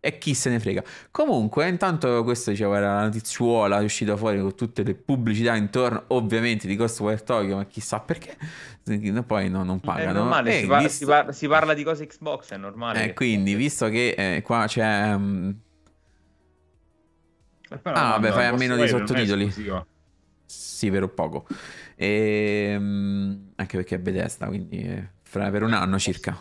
e 0.01 0.19
chi 0.19 0.35
se 0.35 0.51
ne 0.51 0.61
frega. 0.61 0.83
Comunque, 1.11 1.69
intanto 1.69 2.23
questo 2.23 2.51
dicevo 2.51 2.75
era 2.75 2.95
la 2.95 3.03
notizuola 3.03 3.79
uscita 3.79 4.17
fuori 4.17 4.41
con 4.41 4.55
tutte 4.55 4.83
le 4.83 4.95
pubblicità 4.95 5.55
intorno, 5.57 6.05
ovviamente 6.09 6.67
di 6.67 6.77
Ghostwire 6.77 7.23
Tokyo, 7.23 7.57
ma 7.57 7.67
chissà 7.67 8.01
perché. 8.01 8.37
Poi 9.27 9.51
no, 9.51 9.65
non 9.65 9.81
pagano. 9.81 10.11
È 10.11 10.13
normale, 10.13 10.57
eh, 10.57 10.61
si, 10.61 10.67
par- 10.67 10.83
visto... 10.83 10.97
si, 10.97 11.05
par- 11.05 11.35
si, 11.35 11.49
parla 11.49 11.75
di 11.75 11.83
cose 11.83 12.07
Xbox, 12.07 12.53
è 12.53 12.57
normale. 12.57 13.05
Eh, 13.05 13.13
quindi, 13.13 13.55
visto 13.55 13.89
che 13.89 14.15
eh, 14.17 14.43
qua 14.43 14.65
c'è... 14.67 15.15
Um... 15.15 15.57
Ah, 17.83 18.11
vabbè, 18.13 18.31
fai 18.31 18.47
a 18.47 18.53
meno 18.57 18.77
di 18.77 18.89
sottotitoli. 18.89 19.53
Sì, 20.47 20.91
per 20.91 21.07
poco. 21.09 21.47
E, 21.95 22.75
um, 22.79 23.51
anche 23.57 23.77
perché 23.77 23.97
è 23.97 23.99
Bethesda, 23.99 24.47
quindi 24.47 24.79
eh, 24.79 25.09
fra, 25.23 25.51
per 25.51 25.65
un 25.65 25.75
anno 25.75 25.99
circa. 25.99 26.41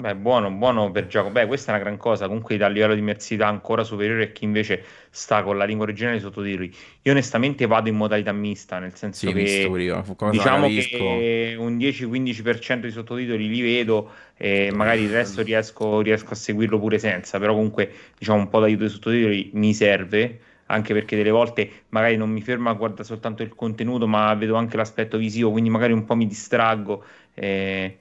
Beh, 0.00 0.14
buono, 0.14 0.48
buono 0.52 0.92
per 0.92 1.08
gioco. 1.08 1.30
Beh, 1.30 1.46
questa 1.48 1.72
è 1.72 1.74
una 1.74 1.82
gran 1.82 1.96
cosa. 1.96 2.26
Comunque, 2.28 2.56
dal 2.56 2.72
livello 2.72 2.94
di 2.94 3.00
immersività 3.00 3.48
ancora 3.48 3.82
superiore 3.82 4.22
a 4.22 4.26
chi 4.28 4.44
invece 4.44 4.84
sta 5.10 5.42
con 5.42 5.56
la 5.56 5.64
lingua 5.64 5.86
originale 5.86 6.20
sottotitoli. 6.20 6.72
Io, 7.02 7.10
onestamente, 7.10 7.66
vado 7.66 7.88
in 7.88 7.96
modalità 7.96 8.30
mista, 8.30 8.78
nel 8.78 8.94
senso 8.94 9.30
sì, 9.30 9.34
che 9.34 9.82
diciamo 10.28 10.70
che 10.70 11.56
un 11.58 11.76
10-15% 11.78 12.86
di 12.86 12.92
sottotitoli 12.92 13.48
li 13.48 13.60
vedo 13.60 14.12
e 14.36 14.70
magari 14.70 15.02
il 15.02 15.10
resto 15.10 15.42
riesco, 15.42 16.00
riesco 16.00 16.32
a 16.32 16.36
seguirlo 16.36 16.78
pure 16.78 17.00
senza. 17.00 17.40
Però, 17.40 17.52
comunque, 17.54 17.92
diciamo, 18.16 18.38
un 18.38 18.48
po' 18.48 18.60
d'aiuto 18.60 18.84
di 18.84 18.90
sottotitoli 18.90 19.50
mi 19.54 19.74
serve 19.74 20.40
anche 20.66 20.92
perché 20.94 21.16
delle 21.16 21.30
volte 21.30 21.86
magari 21.88 22.16
non 22.16 22.30
mi 22.30 22.40
fermo 22.42 22.70
a 22.70 22.74
guardare 22.74 23.02
soltanto 23.02 23.42
il 23.42 23.52
contenuto, 23.52 24.06
ma 24.06 24.32
vedo 24.34 24.54
anche 24.54 24.76
l'aspetto 24.76 25.18
visivo, 25.18 25.50
quindi 25.50 25.70
magari 25.70 25.92
un 25.92 26.04
po' 26.04 26.14
mi 26.14 26.26
distraggo. 26.28 27.04
Eh, 27.34 27.98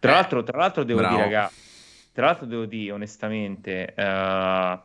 tra, 0.00 0.10
eh, 0.10 0.14
l'altro, 0.14 0.42
tra 0.42 0.58
l'altro, 0.58 0.82
devo 0.82 0.98
bravo. 0.98 1.14
dire, 1.14 1.28
raga, 1.28 1.50
tra 2.12 2.26
l'altro 2.26 2.46
devo 2.46 2.64
dire 2.64 2.90
onestamente, 2.90 3.94
uh, 3.96 4.78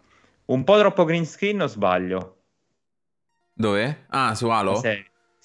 un 0.54 0.64
po' 0.64 0.78
troppo 0.78 1.04
green 1.06 1.26
screen 1.26 1.62
o 1.62 1.68
sbaglio? 1.68 2.36
Dove? 3.54 4.06
Ah, 4.10 4.36
su 4.36 4.48
Halo? 4.50 4.82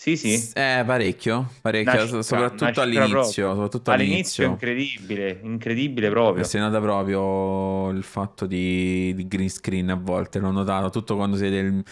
Sì, 0.00 0.16
sì. 0.16 0.32
Eh, 0.54 0.82
parecchio, 0.86 1.50
parecchio, 1.60 2.00
cifra, 2.00 2.22
soprattutto 2.22 2.80
all'inizio, 2.80 3.52
soprattutto 3.52 3.90
all'inizio. 3.90 4.44
all'inizio. 4.44 4.44
incredibile, 4.46 5.40
incredibile 5.42 6.08
proprio. 6.08 6.42
Si 6.44 6.56
nota 6.56 6.80
proprio 6.80 7.90
il 7.90 8.02
fatto 8.02 8.46
di, 8.46 9.12
di, 9.14 9.28
green 9.28 9.50
screen 9.50 9.90
a 9.90 9.96
volte, 9.96 10.38
l'ho 10.38 10.52
notato, 10.52 10.88
tutto 10.88 11.16
quando 11.16 11.36
si 11.36 11.42
vede 11.42 11.58
il, 11.58 11.84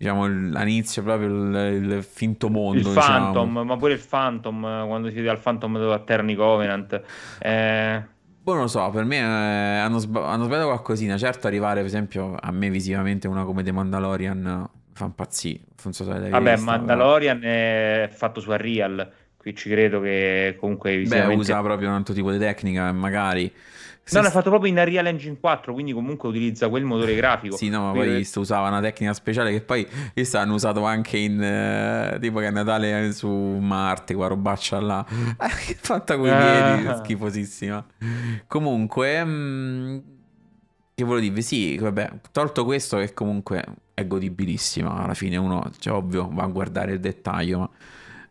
diciamo, 0.00 0.24
all'inizio 0.24 1.02
proprio 1.02 1.28
il, 1.28 1.82
il 1.82 2.02
finto 2.02 2.48
mondo. 2.48 2.78
Il 2.78 2.94
diciamo. 2.94 3.32
Phantom, 3.32 3.58
ma 3.66 3.76
pure 3.76 3.92
il 3.92 4.00
Phantom, 4.00 4.86
quando 4.86 5.08
si 5.08 5.14
vede 5.14 5.28
al 5.28 5.38
Phantom 5.38 5.76
dove 5.76 5.92
atterni 5.92 6.34
Covenant. 6.34 7.02
Eh... 7.38 8.02
Poi 8.42 8.54
non 8.54 8.62
lo 8.62 8.68
so, 8.68 8.88
per 8.88 9.04
me 9.04 9.18
eh, 9.18 9.78
hanno, 9.78 9.98
sb- 9.98 10.16
hanno, 10.16 10.44
sbagliato 10.44 10.68
qualcosina. 10.68 11.18
Certo, 11.18 11.46
arrivare, 11.46 11.80
per 11.80 11.84
esempio, 11.84 12.34
a 12.40 12.50
me 12.50 12.70
visivamente 12.70 13.28
una 13.28 13.44
come 13.44 13.62
The 13.62 13.72
Mandalorian 13.72 14.66
fa 14.94 15.04
impazzire. 15.04 15.60
So 15.76 16.04
Vabbè, 16.04 16.54
vista, 16.54 16.56
Mandalorian 16.64 17.38
però. 17.38 17.52
è 17.52 18.08
fatto 18.10 18.40
su 18.40 18.48
Unreal. 18.48 19.12
Qui 19.36 19.54
ci 19.54 19.68
credo 19.68 20.00
che 20.00 20.56
comunque 20.58 20.96
visivamente... 20.96 21.34
Beh, 21.34 21.40
usa 21.40 21.60
proprio 21.60 21.88
un 21.88 21.94
altro 21.96 22.14
tipo 22.14 22.32
di 22.32 22.38
tecnica, 22.38 22.90
magari 22.92 23.52
No, 24.16 24.22
l'ha 24.22 24.30
fatto 24.30 24.50
proprio 24.50 24.70
in 24.70 24.78
Unreal 24.78 25.06
Engine 25.06 25.36
4, 25.38 25.72
quindi 25.72 25.92
comunque 25.92 26.28
utilizza 26.28 26.68
quel 26.68 26.84
motore 26.84 27.14
grafico. 27.14 27.56
Sì, 27.56 27.68
no, 27.68 27.86
ma 27.86 27.92
poi 27.92 28.16
visto, 28.16 28.40
usava 28.40 28.68
una 28.68 28.80
tecnica 28.80 29.12
speciale 29.12 29.50
che 29.52 29.60
poi 29.60 29.86
visto, 30.14 30.38
hanno 30.38 30.54
usato 30.54 30.84
anche 30.84 31.16
in 31.18 32.14
uh, 32.14 32.18
tipo 32.18 32.38
che 32.38 32.46
a 32.46 32.50
Natale 32.50 33.12
su 33.12 33.28
Marte, 33.28 34.14
qua 34.14 34.26
robaccia 34.26 34.80
là. 34.80 35.04
fatta 35.08 36.16
con 36.16 36.26
i 36.26 36.30
piedi, 36.30 36.86
ah. 36.86 36.96
schifosissima. 36.96 37.84
Comunque, 38.46 39.24
mh, 39.24 39.30
mm, 39.30 39.98
che 40.94 41.04
volevo 41.04 41.26
dire? 41.26 41.42
Sì, 41.42 41.78
vabbè, 41.78 42.10
tolto 42.32 42.64
questo 42.64 42.98
che 42.98 43.14
comunque 43.14 43.64
è 43.94 44.06
godibilissima, 44.06 45.02
alla 45.02 45.14
fine 45.14 45.36
uno, 45.36 45.70
cioè, 45.78 45.94
ovvio, 45.94 46.28
va 46.32 46.44
a 46.44 46.48
guardare 46.48 46.92
il 46.92 47.00
dettaglio, 47.00 47.58
ma 47.58 47.70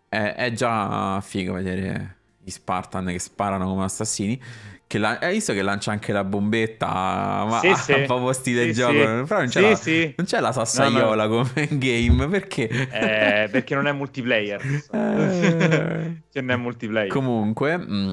è, 0.10 0.34
è 0.36 0.52
già 0.52 1.22
figo 1.22 1.54
vedere 1.54 2.15
gli 2.44 2.50
Spartan 2.50 3.06
che 3.06 3.20
sparano 3.20 3.68
come 3.68 3.84
assassini. 3.84 4.42
Che 4.89 4.97
la... 4.97 5.19
Hai 5.19 5.34
visto 5.34 5.54
che 5.54 5.62
lancia 5.62 5.91
anche 5.91 6.12
la 6.12 6.23
bombetta? 6.23 6.88
Ma 7.47 7.60
sì, 7.60 7.71
sì. 7.75 7.93
proprio 8.08 8.34
stile 8.34 8.63
sì, 8.63 8.73
gioco. 8.73 8.93
Sì. 8.93 9.23
Però 9.28 9.38
non 9.38 9.47
c'è, 9.47 9.62
la... 9.62 9.80
non 10.15 10.25
c'è 10.25 10.39
la 10.39 10.52
sassaiola 10.52 11.28
no, 11.28 11.38
no. 11.38 11.47
come 11.54 11.67
game 11.78 12.28
perché? 12.28 12.67
Eh, 12.67 13.49
perché 13.52 13.75
non 13.75 13.86
è 13.86 13.91
multiplayer. 13.91 14.60
Eh... 14.91 16.21
che 16.32 16.41
non 16.41 16.49
è 16.49 16.56
multiplayer. 16.56 17.12
Comunque. 17.12 17.78
Mh, 17.78 17.93
mm, 17.93 18.12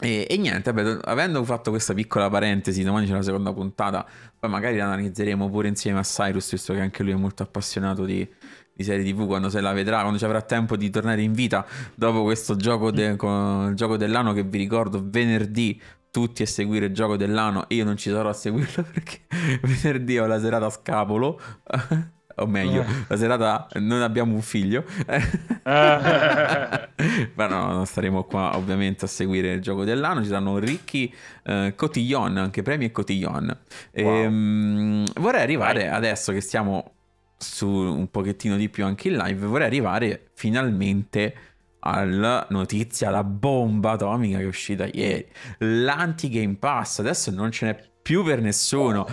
e, 0.00 0.26
e, 0.30 0.36
niente, 0.38 0.72
vabbè, 0.72 1.00
avendo 1.04 1.44
fatto 1.44 1.68
questa 1.68 1.92
piccola 1.92 2.30
parentesi, 2.30 2.82
domani 2.82 3.06
c'è 3.06 3.12
la 3.12 3.20
seconda 3.20 3.52
puntata. 3.52 4.06
Poi 4.38 4.48
magari 4.48 4.78
la 4.78 4.84
analizzeremo 4.84 5.50
pure 5.50 5.68
insieme 5.68 5.98
a 5.98 6.04
Cyrus, 6.04 6.50
visto 6.52 6.72
che 6.72 6.80
anche 6.80 7.02
lui 7.02 7.12
è 7.12 7.16
molto 7.16 7.42
appassionato 7.42 8.06
di, 8.06 8.26
di 8.72 8.84
serie 8.84 9.04
TV 9.04 9.26
quando 9.26 9.50
se 9.50 9.60
la 9.60 9.72
vedrà, 9.72 10.00
quando 10.00 10.16
ci 10.16 10.24
avrà 10.24 10.40
tempo 10.40 10.76
di 10.76 10.88
tornare 10.88 11.20
in 11.20 11.32
vita 11.32 11.66
dopo 11.96 12.22
questo 12.22 12.54
gioco, 12.54 12.92
de, 12.92 13.16
con, 13.16 13.72
gioco 13.74 13.96
dell'anno 13.96 14.32
che 14.32 14.44
vi 14.44 14.56
ricordo 14.56 15.02
venerdì 15.04 15.80
tutti 16.10 16.42
a 16.42 16.46
seguire 16.46 16.86
il 16.86 16.94
gioco 16.94 17.16
dell'anno 17.16 17.64
io 17.68 17.84
non 17.84 17.96
ci 17.96 18.10
sarò 18.10 18.28
a 18.28 18.32
seguirlo 18.32 18.84
perché 18.92 19.20
venerdì 19.62 20.18
ho 20.18 20.26
la 20.26 20.40
serata 20.40 20.66
a 20.66 20.70
scapolo. 20.70 21.40
O 22.40 22.46
meglio 22.46 22.84
la 23.08 23.16
serata 23.16 23.66
non 23.80 24.00
abbiamo 24.00 24.32
un 24.32 24.42
figlio. 24.42 24.84
Ma 25.64 27.46
no 27.48 27.72
non 27.72 27.84
staremo 27.84 28.22
qua 28.22 28.56
ovviamente 28.56 29.06
a 29.06 29.08
seguire 29.08 29.54
il 29.54 29.60
gioco 29.60 29.82
dell'anno. 29.82 30.22
Ci 30.22 30.28
saranno 30.28 30.58
ricchi 30.58 31.12
eh, 31.42 31.72
cotillon 31.74 32.36
anche 32.36 32.62
premi 32.62 32.84
e 32.84 32.92
cotillon. 32.92 33.58
Wow. 33.94 34.06
e, 34.06 34.26
um, 34.26 35.04
vorrei 35.16 35.42
arrivare 35.42 35.86
Vai. 35.86 35.96
adesso 35.96 36.30
che 36.30 36.40
stiamo 36.40 36.92
su 37.36 37.68
un 37.68 38.08
pochettino 38.10 38.56
di 38.56 38.68
più 38.68 38.84
anche 38.84 39.08
in 39.08 39.16
live 39.16 39.46
vorrei 39.46 39.66
arrivare 39.68 40.30
finalmente 40.34 41.34
alla 41.80 42.46
notizia, 42.50 43.10
la 43.10 43.24
bomba 43.24 43.92
atomica 43.92 44.38
che 44.38 44.44
è 44.44 44.46
uscita 44.46 44.86
ieri. 44.86 45.26
L'anti-Game 45.58 46.56
Pass, 46.56 46.98
adesso 46.98 47.30
non 47.30 47.50
ce 47.50 47.66
n'è 47.66 47.90
più 48.02 48.24
per 48.24 48.40
nessuno. 48.40 49.06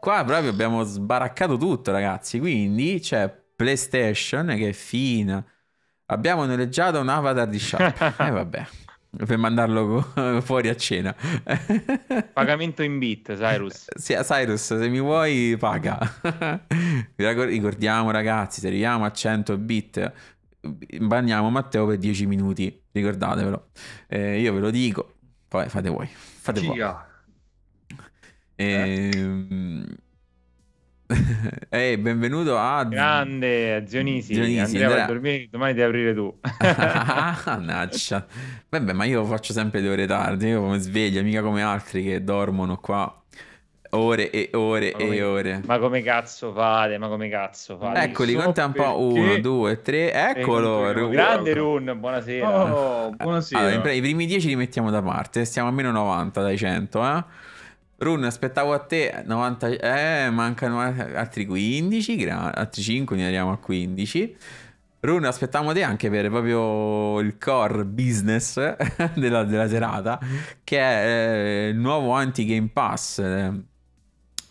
Qua 0.00 0.24
proprio 0.24 0.50
abbiamo 0.50 0.82
sbaraccato 0.84 1.56
tutto, 1.56 1.90
ragazzi. 1.90 2.38
Quindi 2.38 3.00
c'è 3.00 3.32
PlayStation 3.56 4.46
che 4.56 4.68
è 4.68 4.72
fina. 4.72 5.44
Abbiamo 6.06 6.44
noleggiato 6.44 7.00
un 7.00 7.08
avatar 7.08 7.48
di 7.48 7.58
Sharp. 7.58 8.00
E 8.20 8.26
eh, 8.26 8.30
vabbè. 8.30 8.66
Per 9.26 9.38
mandarlo 9.38 10.12
fuori 10.42 10.68
a 10.68 10.76
cena. 10.76 11.14
Pagamento 12.34 12.82
in 12.82 12.98
bit, 12.98 13.34
Cyrus. 13.34 13.86
Sì, 13.96 14.14
Cyrus, 14.14 14.76
se 14.76 14.88
mi 14.88 15.00
vuoi, 15.00 15.56
paga. 15.58 15.98
Ricordiamo, 17.16 18.10
ragazzi, 18.10 18.60
se 18.60 18.66
arriviamo 18.66 19.06
a 19.06 19.10
100 19.10 19.56
bit 19.56 20.12
bagniamo 21.00 21.50
Matteo 21.50 21.86
per 21.86 21.98
10 21.98 22.26
minuti, 22.26 22.82
ricordatevelo. 22.92 23.70
Eh, 24.08 24.40
io 24.40 24.52
ve 24.52 24.60
lo 24.60 24.70
dico, 24.70 25.14
poi 25.48 25.68
fate 25.68 25.88
voi. 25.88 26.08
Fate 26.08 26.60
voi. 26.60 26.80
Ehm... 28.56 29.84
Ehi, 31.68 31.98
benvenuto 31.98 32.58
a 32.58 32.84
grande 32.84 33.84
Zionisi. 33.86 34.34
Zionisi 34.34 34.58
Andrea, 34.58 34.86
Andrea... 34.86 35.06
dormire 35.06 35.48
domani 35.48 35.74
devi 35.74 35.86
aprire 35.86 36.14
tu. 36.14 36.36
Mannaggia. 37.46 38.26
Vabbè, 38.68 38.92
ma 38.92 39.04
io 39.04 39.24
faccio 39.24 39.52
sempre 39.52 39.80
le 39.80 39.88
ore 39.88 40.06
tardi. 40.06 40.48
Io 40.48 40.62
mi 40.68 40.80
sveglio, 40.80 41.22
mica 41.22 41.42
come 41.42 41.62
altri 41.62 42.02
che 42.02 42.24
dormono 42.24 42.78
qua 42.78 43.24
ore 43.90 44.30
e 44.30 44.50
ore 44.54 44.92
come, 44.92 45.14
e 45.14 45.22
ore. 45.22 45.62
Ma 45.64 45.78
come 45.78 46.02
cazzo 46.02 46.52
fate? 46.52 46.98
Ma 46.98 47.08
come 47.08 47.28
cazzo 47.28 47.76
fate? 47.78 48.00
Eccoli, 48.00 48.32
so 48.32 48.42
conta 48.42 48.64
un 48.64 48.72
po'. 48.72 49.00
Uno, 49.00 49.38
due, 49.38 49.82
tre. 49.82 50.12
Eccolo. 50.12 50.92
Run. 50.92 51.10
Grande 51.10 51.54
Run, 51.54 51.94
buonasera. 51.96 52.74
Oh, 52.74 53.10
buonasera. 53.10 53.60
Allora, 53.60 53.92
I 53.92 54.00
primi 54.00 54.26
10 54.26 54.48
li 54.48 54.56
mettiamo 54.56 54.90
da 54.90 55.02
parte. 55.02 55.44
Stiamo 55.44 55.68
a 55.68 55.72
meno 55.72 55.90
90 55.90 56.42
dai 56.42 56.56
100, 56.56 57.04
eh? 57.04 57.24
Run, 57.98 58.24
aspettavo 58.24 58.74
a 58.74 58.78
te 58.78 59.22
90, 59.24 59.68
eh, 59.68 60.30
mancano 60.30 60.80
altri 60.80 61.46
15, 61.46 62.16
gra- 62.16 62.54
altri 62.54 62.82
5, 62.82 63.16
ne 63.16 63.22
arriviamo 63.22 63.52
a 63.52 63.56
15. 63.56 64.36
Run, 65.00 65.24
aspettavamo 65.24 65.72
te 65.72 65.82
anche 65.82 66.10
per 66.10 66.28
proprio 66.28 67.20
il 67.20 67.38
core 67.38 67.84
business 67.84 68.58
della, 69.14 69.44
della 69.44 69.68
serata, 69.68 70.18
che 70.62 70.78
è 70.78 71.06
eh, 71.06 71.68
il 71.68 71.76
nuovo 71.76 72.12
anti-Game 72.12 72.68
Pass 72.72 73.22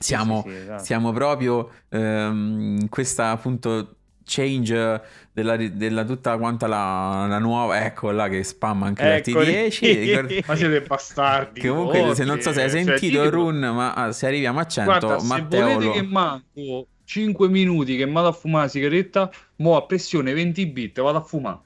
siamo, 0.05 0.43
sì, 0.45 0.51
sì, 0.51 0.55
esatto. 0.57 0.83
siamo 0.83 1.11
proprio 1.11 1.69
ehm, 1.89 2.77
in 2.81 2.89
questa 2.89 3.31
appunto 3.31 3.95
change 4.23 5.01
della, 5.31 5.55
della, 5.55 6.03
tutta 6.03 6.37
quanta 6.37 6.67
la, 6.67 7.27
la, 7.27 7.37
nuova 7.37 7.85
ecco 7.85 8.09
là 8.09 8.27
che 8.27 8.43
spamma 8.43 8.87
anche 8.87 9.17
Eccoli. 9.17 9.45
10 9.45 10.43
ma 10.47 10.55
siete 10.55 10.81
bastardi 10.81 11.61
comunque 11.61 12.01
oh, 12.01 12.13
se 12.15 12.23
non 12.23 12.41
so 12.41 12.51
se 12.51 12.63
hai 12.63 12.69
cioè, 12.69 12.83
sentito 12.83 13.21
cioè, 13.21 13.29
Run 13.29 13.59
ma 13.59 13.93
ah, 13.93 14.11
se 14.11 14.25
arriviamo 14.25 14.59
a 14.59 14.65
100 14.65 14.89
guarda, 14.89 15.23
Matteo 15.23 15.67
se 15.67 15.73
volete 15.73 15.85
lo... 15.85 15.91
che 15.91 16.01
manco 16.01 16.87
5 17.03 17.49
minuti 17.49 17.95
che 17.97 18.05
vado 18.05 18.29
a 18.29 18.31
fumare 18.31 18.63
la 18.63 18.69
sigaretta 18.71 19.31
mo 19.57 19.75
a 19.75 19.85
pressione 19.85 20.33
20 20.33 20.65
bit 20.67 21.01
vado 21.01 21.17
a 21.19 21.21
fumare 21.21 21.59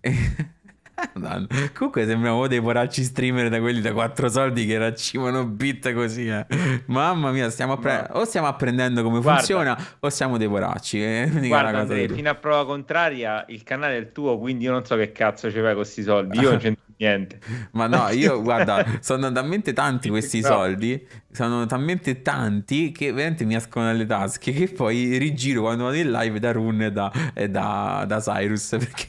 Comunque 1.74 2.06
sembriamo 2.06 2.46
dei 2.46 2.60
poracci 2.60 3.02
streamer 3.02 3.48
da 3.48 3.60
quelli 3.60 3.80
da 3.80 3.92
4 3.92 4.28
soldi 4.28 4.66
che 4.66 4.78
raccimano 4.78 5.46
bit 5.46 5.92
così. 5.92 6.28
Eh. 6.28 6.46
Mamma 6.86 7.30
mia, 7.30 7.50
stiamo 7.50 7.74
appre- 7.74 8.08
o 8.12 8.24
stiamo 8.24 8.46
apprendendo 8.46 9.02
come 9.02 9.20
guarda, 9.20 9.38
funziona 9.38 9.78
o 10.00 10.08
siamo 10.08 10.38
dei 10.38 10.48
poracci. 10.48 11.02
Eh? 11.02 11.30
Guarda, 11.46 11.78
Andrea, 11.78 12.08
fino 12.08 12.30
a 12.30 12.34
prova 12.34 12.64
contraria, 12.64 13.44
il 13.48 13.62
canale 13.62 13.96
è 13.96 14.00
il 14.00 14.12
tuo, 14.12 14.38
quindi 14.38 14.64
io 14.64 14.72
non 14.72 14.84
so 14.84 14.96
che 14.96 15.12
cazzo 15.12 15.50
ci 15.50 15.56
fai 15.56 15.74
con 15.74 15.74
questi 15.74 16.02
soldi. 16.02 16.38
Io 16.38 16.50
non 16.50 16.58
c'entro 16.58 16.84
niente. 16.96 17.38
Ma 17.72 17.86
no, 17.86 18.08
io 18.10 18.40
guarda, 18.42 18.84
sono 19.00 19.30
talmente 19.32 19.72
tanti 19.72 20.08
questi 20.08 20.42
soldi, 20.42 21.06
sono 21.36 21.66
talmente 21.66 22.22
tanti 22.22 22.92
che 22.92 23.12
veramente 23.12 23.44
mi 23.44 23.54
escono 23.54 23.84
dalle 23.84 24.06
tasche 24.06 24.52
che 24.52 24.68
poi 24.68 25.18
rigiro 25.18 25.60
quando 25.60 25.84
vado 25.84 25.96
in 25.96 26.10
live 26.10 26.38
da 26.38 26.52
Run 26.52 26.80
e 26.80 26.90
da, 26.90 27.12
e 27.34 27.50
da, 27.50 28.04
da 28.08 28.20
Cyrus 28.20 28.70
perché 28.80 29.08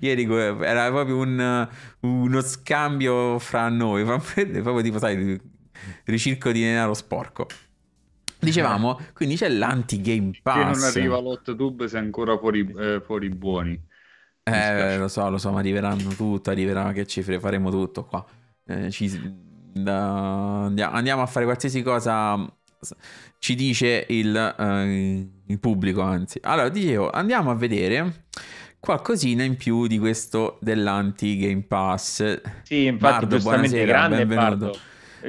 ieri 0.00 0.24
era 0.24 0.88
proprio 0.88 1.18
un, 1.18 1.68
uno 2.00 2.40
scambio 2.40 3.38
fra 3.38 3.68
noi, 3.68 4.04
proprio 4.04 4.80
tipo 4.80 4.98
sai, 4.98 5.38
ricirco 6.04 6.50
di 6.50 6.62
denaro 6.62 6.94
sporco. 6.94 7.46
Dicevamo, 8.38 8.98
quindi 9.12 9.36
c'è 9.36 9.50
l'anti-game 9.50 10.30
pass. 10.42 10.56
Che 10.56 10.64
non 10.64 10.82
arriva 10.82 11.20
l'hot 11.20 11.84
se 11.84 11.98
ancora 11.98 12.38
fuori, 12.38 12.66
eh, 12.78 13.02
fuori 13.04 13.28
buoni. 13.28 13.78
Eh, 14.42 14.96
lo 14.96 15.08
so, 15.08 15.28
lo 15.28 15.36
so, 15.36 15.52
ma 15.52 15.58
arriveranno 15.58 16.14
tutto, 16.14 16.48
arriverà 16.48 16.90
che 16.92 17.06
cifre, 17.06 17.38
faremo 17.38 17.70
tutto 17.70 18.06
qua. 18.06 18.24
Eh, 18.64 18.90
ci, 18.90 19.49
andiamo 19.74 21.22
a 21.22 21.26
fare 21.26 21.44
qualsiasi 21.44 21.82
cosa 21.82 22.50
ci 23.38 23.54
dice 23.54 24.06
il, 24.08 24.54
uh, 24.56 24.62
il, 25.46 25.58
pubblico, 25.58 26.02
anzi. 26.02 26.38
Allora, 26.42 26.68
dicevo, 26.68 27.10
andiamo 27.10 27.50
a 27.50 27.54
vedere 27.54 28.24
qualcosina 28.78 29.42
in 29.42 29.56
più 29.56 29.86
di 29.86 29.98
questo 29.98 30.58
dell'anti-Game 30.60 31.62
Pass. 31.62 32.40
Sì, 32.62 32.84
infatti, 32.86 33.26
Bardo, 33.26 33.38
buonasera, 33.38 33.84
grande 33.84 34.26
benvenuto. 34.26 34.56
Bardo. 34.66 34.78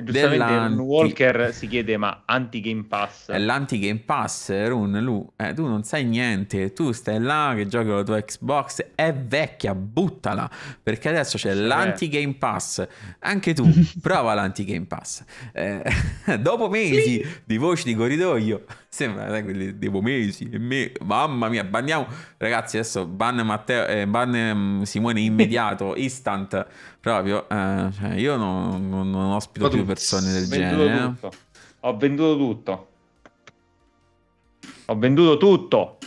Giustamente 0.03 0.81
Walker 0.81 1.53
si 1.53 1.67
chiede 1.67 1.97
ma 1.97 2.23
anti-Game 2.25 2.83
Pass? 2.83 3.29
L'anti-Game 3.29 3.99
Pass, 3.99 4.67
Run, 4.67 4.99
Lu, 5.01 5.31
eh, 5.35 5.53
tu 5.53 5.65
non 5.65 5.83
sai 5.83 6.05
niente, 6.05 6.71
tu 6.73 6.91
stai 6.91 7.19
là 7.19 7.53
che 7.55 7.67
giochi 7.67 7.87
con 7.87 7.95
la 7.97 8.03
tua 8.03 8.21
Xbox, 8.21 8.85
è 8.95 9.13
vecchia, 9.13 9.75
buttala, 9.75 10.49
perché 10.81 11.09
adesso 11.09 11.37
c'è 11.37 11.53
sì, 11.53 11.61
l'anti-Game 11.61 12.35
Pass, 12.35 12.87
anche 13.19 13.53
tu, 13.53 13.69
prova 14.01 14.33
l'anti-Game 14.33 14.85
Pass. 14.85 15.23
Eh, 15.51 15.83
dopo 16.39 16.69
mesi 16.69 17.25
di 17.43 17.57
voci 17.57 17.83
di 17.83 17.95
corridoio, 17.95 18.63
sembra 18.87 19.29
sai, 19.29 19.43
quelli 19.43 19.77
dopo 19.77 20.01
mesi, 20.01 20.49
e 20.51 20.57
me, 20.57 20.91
mamma 21.01 21.49
mia, 21.49 21.63
banniamo, 21.63 22.07
ragazzi 22.37 22.77
adesso 22.77 23.05
ban 23.05 23.35
Matteo, 23.35 23.85
eh, 23.87 24.07
ban 24.07 24.33
um, 24.33 24.83
Simone 24.83 25.19
immediato, 25.19 25.95
instant, 25.95 26.65
proprio, 27.01 27.49
eh, 27.49 27.89
cioè, 27.97 28.13
io 28.13 28.37
non, 28.37 28.87
non, 28.87 29.09
non 29.09 29.31
ospito 29.31 29.67
più 29.67 29.83
persone 29.83 30.31
del 30.31 30.47
genere. 30.47 31.15
Eh. 31.19 31.29
Ho 31.81 31.97
venduto 31.97 32.37
tutto. 32.37 32.87
Ho 34.85 34.95
venduto 34.97 35.37
tutto. 35.37 35.97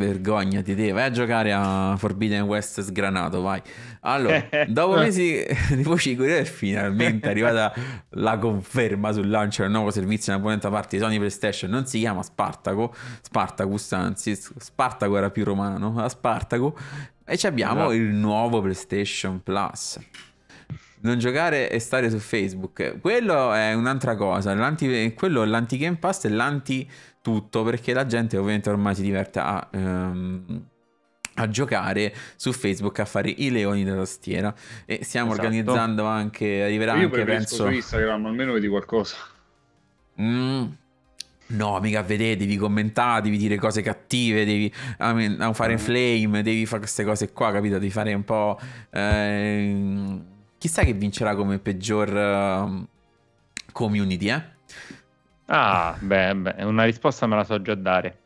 Vergognati 0.00 0.74
te, 0.74 0.92
vai 0.92 1.04
a 1.04 1.10
giocare 1.10 1.52
a 1.52 1.94
Forbidden 1.98 2.44
West 2.44 2.80
sgranato, 2.80 3.42
vai. 3.42 3.60
Allora, 4.00 4.42
dopo 4.66 4.96
mesi 4.96 5.44
di 5.76 5.82
curiose, 5.84 6.46
finalmente 6.46 7.26
è 7.26 7.30
arrivata 7.32 7.74
la 8.10 8.38
conferma 8.38 9.12
sul 9.12 9.28
lancio 9.28 9.60
del 9.62 9.70
nuovo 9.70 9.90
servizio 9.90 10.32
in 10.32 10.38
abbonamento 10.38 10.70
da 10.70 10.74
parte 10.74 10.96
di 10.96 11.02
Sony 11.02 11.18
PlayStation. 11.18 11.70
Non 11.70 11.84
si 11.84 11.98
chiama 11.98 12.22
Spartaco, 12.22 12.94
Spartacus, 13.20 13.92
anzi, 13.92 14.34
Spartaco 14.34 15.14
era 15.18 15.28
più 15.28 15.44
romano, 15.44 15.98
a 15.98 16.08
Spartaco. 16.08 16.74
E 17.30 17.46
abbiamo 17.46 17.90
esatto. 17.90 17.92
il 17.92 18.12
nuovo 18.12 18.60
PlayStation 18.60 19.42
Plus 19.42 19.98
non 21.02 21.18
giocare 21.18 21.70
e 21.70 21.78
stare 21.78 22.10
su 22.10 22.18
Facebook. 22.18 22.98
Quello 23.00 23.52
è 23.52 23.72
un'altra 23.74 24.16
cosa. 24.16 24.54
L'anti, 24.54 25.14
quello 25.14 25.42
è 25.42 25.46
l'anti-Game 25.46 25.96
Pass 25.96 26.24
e 26.24 26.28
l'anti-tutto 26.28 27.62
perché 27.62 27.92
la 27.92 28.06
gente 28.06 28.36
ovviamente 28.36 28.70
ormai 28.70 28.94
si 28.94 29.02
diverte 29.02 29.38
a. 29.38 29.68
Um, 29.72 30.64
a 31.34 31.48
giocare 31.48 32.12
su 32.36 32.52
Facebook 32.52 32.98
a 32.98 33.04
fare 33.06 33.30
i 33.30 33.50
leoni 33.50 33.82
della 33.82 33.98
tastiera 33.98 34.54
e 34.84 35.04
stiamo 35.04 35.32
esatto. 35.32 35.46
organizzando 35.46 36.04
anche 36.04 36.64
arriverà 36.64 36.96
io 36.96 37.04
anche 37.04 37.24
penso 37.24 37.54
su 37.54 37.68
Instagram 37.68 38.26
almeno 38.26 38.52
vedi 38.52 38.66
qualcosa 38.66 39.16
mm, 40.20 40.64
No, 41.50 41.78
mica 41.80 42.02
vedete, 42.02 42.38
devi 42.38 42.56
commentare, 42.56 43.22
devi 43.22 43.36
dire 43.36 43.56
cose 43.56 43.82
cattive, 43.82 44.44
devi 44.44 44.72
fare 44.72 45.74
mm. 45.74 45.78
flame, 45.78 46.42
devi 46.42 46.66
fare 46.66 46.80
queste 46.80 47.04
cose 47.04 47.32
qua, 47.32 47.52
capito? 47.52 47.74
Devi 47.74 47.90
fare 47.90 48.12
un 48.14 48.24
po'... 48.24 48.58
Eh, 48.90 50.18
Chissà 50.60 50.84
che 50.84 50.92
vincerà 50.92 51.34
come 51.34 51.58
peggior 51.58 52.12
uh, 52.12 52.86
community, 53.72 54.30
eh? 54.30 54.42
Ah, 55.46 55.96
beh, 55.98 56.34
beh, 56.34 56.64
una 56.64 56.84
risposta 56.84 57.26
me 57.26 57.34
la 57.36 57.44
so 57.44 57.62
già 57.62 57.74
dare. 57.74 58.18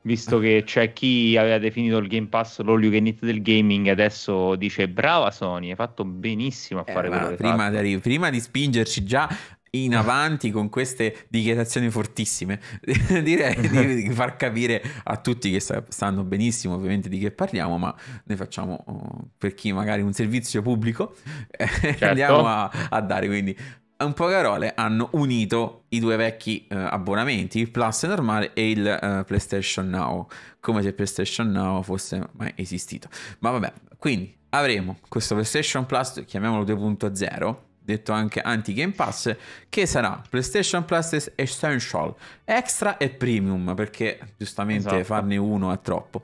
Visto 0.00 0.38
che 0.38 0.62
c'è 0.64 0.94
chi 0.94 1.36
aveva 1.36 1.58
definito 1.58 1.98
il 1.98 2.08
Game 2.08 2.28
Pass 2.28 2.62
l'all 2.62 2.82
you 2.82 2.90
can 2.90 3.06
eat 3.06 3.22
del 3.22 3.42
gaming 3.42 3.88
e 3.88 3.90
adesso 3.90 4.56
dice 4.56 4.88
brava 4.88 5.30
Sony, 5.30 5.68
hai 5.68 5.74
fatto 5.74 6.06
benissimo 6.06 6.80
a 6.80 6.84
eh, 6.86 6.92
fare 6.94 7.08
eh, 7.08 7.10
quello 7.10 7.34
prima 7.34 7.68
di, 7.68 7.98
prima 7.98 8.30
di 8.30 8.40
spingerci 8.40 9.04
già 9.04 9.28
in 9.70 9.94
avanti 9.94 10.50
con 10.50 10.68
queste 10.68 11.26
dichiarazioni 11.28 11.90
fortissime. 11.90 12.60
Direi 13.22 13.56
di 14.02 14.10
far 14.10 14.36
capire 14.36 14.82
a 15.04 15.16
tutti 15.16 15.50
che 15.50 15.60
stanno 15.60 16.24
benissimo 16.24 16.74
ovviamente 16.74 17.08
di 17.08 17.18
che 17.18 17.30
parliamo, 17.30 17.78
ma 17.78 17.94
noi 18.24 18.36
facciamo 18.36 18.84
oh, 18.86 19.28
per 19.36 19.54
chi 19.54 19.72
magari 19.72 20.02
un 20.02 20.12
servizio 20.12 20.62
pubblico, 20.62 21.14
certo. 21.56 22.04
andiamo 22.04 22.46
a, 22.46 22.70
a, 22.88 23.00
dare 23.00 23.26
quindi 23.26 23.56
un 23.98 24.14
po' 24.14 24.26
parole 24.26 24.72
hanno 24.74 25.10
unito 25.12 25.84
i 25.88 26.00
due 26.00 26.16
vecchi 26.16 26.66
uh, 26.70 26.74
abbonamenti, 26.74 27.60
il 27.60 27.70
Plus 27.70 28.04
normale 28.04 28.52
e 28.54 28.70
il 28.70 28.80
uh, 28.80 29.24
PlayStation 29.24 29.88
Now, 29.88 30.26
come 30.58 30.82
se 30.82 30.94
PlayStation 30.94 31.50
Now 31.50 31.82
fosse 31.82 32.28
mai 32.32 32.52
esistito. 32.56 33.08
Ma 33.40 33.50
vabbè, 33.50 33.72
quindi 33.98 34.34
avremo 34.50 34.96
questo 35.06 35.34
PlayStation 35.34 35.84
Plus, 35.84 36.22
chiamiamolo 36.26 36.64
2.0 36.64 37.68
detto 37.82 38.12
anche 38.12 38.40
anti-Game 38.40 38.92
Pass, 38.92 39.34
che 39.68 39.86
sarà 39.86 40.22
PlayStation 40.28 40.84
Plus 40.84 41.32
Essential, 41.34 42.14
Extra 42.44 42.96
e 42.96 43.10
Premium, 43.10 43.74
perché 43.74 44.18
giustamente 44.36 44.88
esatto. 44.88 45.04
farne 45.04 45.36
uno 45.36 45.72
è 45.72 45.80
troppo. 45.80 46.22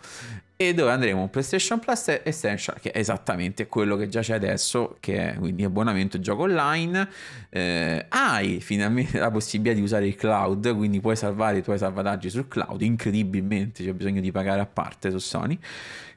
E 0.59 0.73
dove 0.73 0.91
andremo 0.91 1.29
PlayStation 1.29 1.79
Plus 1.79 2.21
Essential, 2.23 2.81
che 2.81 2.91
è 2.91 2.99
esattamente 2.99 3.67
quello 3.67 3.95
che 3.97 4.09
già 4.09 4.21
c'è 4.21 4.35
adesso, 4.35 4.97
che 5.01 5.33
è 5.33 5.37
quindi 5.37 5.65
abbonamento 5.65 6.19
gioco 6.19 6.45
online. 6.45 7.07
Eh, 7.51 8.07
hai 8.09 8.61
finalmente 8.61 9.19
la 9.19 9.31
possibilità 9.31 9.77
di 9.77 9.83
usare 9.83 10.07
il 10.07 10.15
cloud, 10.15 10.75
quindi 10.75 11.01
puoi 11.01 11.15
salvare 11.15 11.59
i 11.59 11.63
tuoi 11.63 11.77
salvataggi 11.77 12.31
sul 12.31 12.49
cloud, 12.49 12.81
incredibilmente 12.81 13.85
c'è 13.85 13.93
bisogno 13.93 14.23
di 14.23 14.33
pagare 14.33 14.61
a 14.63 14.67
parte 14.67 15.11
su 15.11 15.19
Sony. 15.19 15.59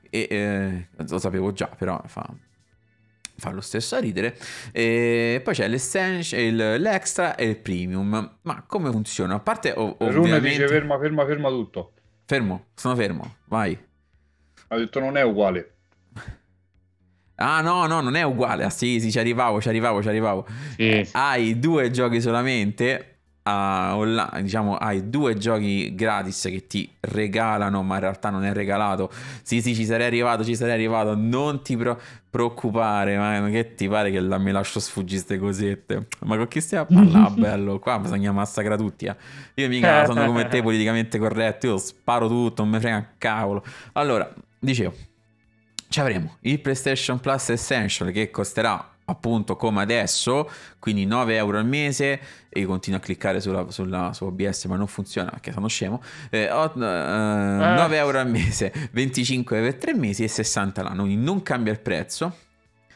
E 0.10 0.28
eh, 0.30 0.88
lo 0.96 1.20
sapevo 1.20 1.52
già, 1.52 1.68
però 1.68 2.02
fa, 2.06 2.34
fa 3.40 3.52
lo 3.52 3.62
stesso 3.62 3.96
a 3.96 4.00
ridere. 4.00 4.38
E 4.72 5.42
poi 5.44 5.54
c'è 5.54 5.68
l'essential, 5.68 6.80
l'extra 6.80 7.36
e 7.36 7.46
il 7.46 7.58
premium. 7.58 8.38
Ma 8.42 8.64
come 8.68 8.92
funziona? 8.92 9.36
A 9.36 9.40
parte 9.40 9.74
ov- 9.76 9.96
ovviamente... 10.00 10.48
dice 10.48 10.68
ferma, 10.68 11.00
ferma, 11.00 11.26
ferma 11.26 11.50
tutto. 11.50 11.94
Fermo, 12.26 12.66
sono 12.76 12.96
fermo, 12.96 13.36
vai. 13.46 13.78
Ha 14.68 14.78
detto 14.78 15.00
non 15.00 15.18
è 15.18 15.24
uguale. 15.24 15.74
Ah 17.42 17.62
no, 17.62 17.88
no, 17.88 18.02
non 18.02 18.16
è 18.16 18.22
uguale. 18.24 18.66
Ah 18.66 18.70
sì, 18.70 19.00
sì, 19.00 19.12
ci 19.12 19.18
arrivavo, 19.18 19.62
ci 19.62 19.70
arrivavo, 19.70 20.02
ci 20.02 20.10
arrivavo. 20.10 20.46
Sì. 20.76 21.08
Hai 21.14 21.58
due 21.58 21.90
giochi 21.90 22.20
solamente 22.22 23.16
online, 23.44 24.44
diciamo, 24.44 24.76
hai 24.76 25.10
due 25.10 25.36
giochi 25.36 25.96
gratis 25.96 26.44
che 26.44 26.68
ti 26.68 26.92
regalano, 27.00 27.82
ma 27.82 27.96
in 27.96 28.02
realtà 28.02 28.30
non 28.30 28.44
è 28.44 28.54
regalato. 28.54 29.10
Sì, 29.42 29.62
sì, 29.62 29.74
ci 29.74 29.86
sarei 29.86 30.06
arrivato, 30.06 30.44
ci 30.44 30.56
sarei 30.56 30.74
arrivato. 30.74 31.16
Non 31.16 31.64
ti 31.64 31.76
pro- 31.78 32.00
preoccupare, 32.30 33.18
ma 33.18 33.50
che 33.50 33.74
ti 33.76 33.88
pare 33.88 34.12
che 34.12 34.20
la, 34.20 34.38
mi 34.38 34.52
lascio 34.52 34.80
sfuggire 34.80 35.24
queste 35.24 35.40
cosette? 35.40 36.08
Ma 36.22 36.38
con 36.38 36.48
chi 36.48 36.62
stiamo 36.62 36.84
a 36.84 36.88
parlare? 36.94 37.34
bello, 37.36 37.80
qua 37.80 38.00
bisogna 38.00 38.32
massacrare 38.32 38.78
tutti. 38.78 39.06
Eh. 39.06 39.16
Io 39.56 39.68
mica 39.68 40.06
sono 40.06 40.26
come 40.26 40.48
te 40.48 40.62
politicamente 40.62 41.18
corretto, 41.18 41.68
io 41.68 41.78
sparo 41.78 42.28
tutto, 42.28 42.64
non 42.64 42.72
mi 42.72 42.80
frega 42.80 42.96
un 42.96 43.08
cavolo. 43.18 43.64
Allora, 43.94 44.32
dicevo, 44.60 44.94
ci 45.90 46.00
avremo 46.00 46.38
il 46.42 46.60
PlayStation 46.60 47.20
Plus 47.20 47.50
Essential 47.50 48.12
che 48.12 48.30
costerà 48.30 48.89
appunto 49.10 49.56
come 49.56 49.82
adesso, 49.82 50.50
quindi 50.80 51.06
9 51.06 51.36
euro 51.36 51.58
al 51.58 51.66
mese 51.66 52.20
e 52.50 52.62
io 52.62 52.68
continuo 52.68 53.00
a 53.00 53.02
cliccare 53.02 53.42
sulla, 53.42 53.70
sulla, 53.70 54.14
su 54.14 54.26
OBS 54.26 54.66
ma 54.66 54.76
non 54.76 54.88
funziona 54.88 55.30
perché 55.30 55.52
sono 55.52 55.68
scemo, 55.68 56.02
eh, 56.30 56.50
ho, 56.50 56.72
uh, 56.74 56.80
9 56.80 57.98
euro 57.98 58.20
al 58.20 58.30
mese, 58.30 58.72
25 58.92 59.62
per 59.62 59.76
3 59.76 59.94
mesi 59.96 60.24
e 60.24 60.28
60 60.28 60.84
l'anno, 60.84 61.04
quindi 61.04 61.24
non 61.24 61.42
cambia 61.44 61.72
il 61.72 61.80
prezzo. 61.80 62.36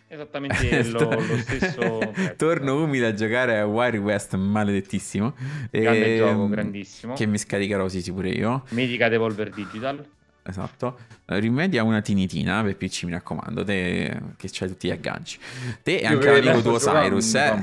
Esattamente 0.07 0.83
lo, 0.89 1.09
lo 1.09 1.37
stesso. 1.37 1.97
Prezzo. 1.97 2.35
Torno 2.37 2.83
umile 2.83 3.07
a 3.07 3.13
giocare 3.15 3.57
a 3.57 3.65
Wild 3.65 3.95
West, 3.95 4.35
maledettissimo. 4.35 5.33
Grande 5.71 6.13
e, 6.13 6.17
gioco, 6.17 6.47
grandissimo. 6.47 7.13
Che 7.15 7.25
mi 7.25 7.39
scaricherò 7.39 7.87
sì, 7.87 8.11
pure 8.11 8.29
io. 8.29 8.63
Mitica 8.69 9.09
Devolver 9.09 9.49
Digital 9.49 10.05
esatto. 10.43 10.99
Rimedia 11.25 11.83
una 11.83 12.01
tinitina 12.01 12.61
per 12.63 12.77
PC, 12.77 13.03
mi 13.03 13.11
raccomando, 13.11 13.63
te 13.63 14.21
che 14.37 14.49
c'hai 14.51 14.67
tutti 14.67 14.87
gli 14.87 14.91
agganci. 14.91 15.39
Te 15.81 15.97
e 15.97 16.05
anche 16.05 16.41
l'amico 16.41 16.61
tuo 16.61 16.77
Cyrus, 16.77 17.33
eh? 17.35 17.53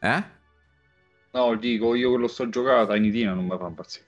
Eh? 0.00 0.24
No, 1.32 1.54
dico, 1.56 1.94
io 1.94 2.12
che 2.12 2.16
lo 2.16 2.28
sto 2.28 2.48
giocando, 2.48 2.92
tinitina 2.94 3.34
non 3.34 3.44
mi 3.44 3.56
fa 3.58 3.66
impazzire. 3.66 4.04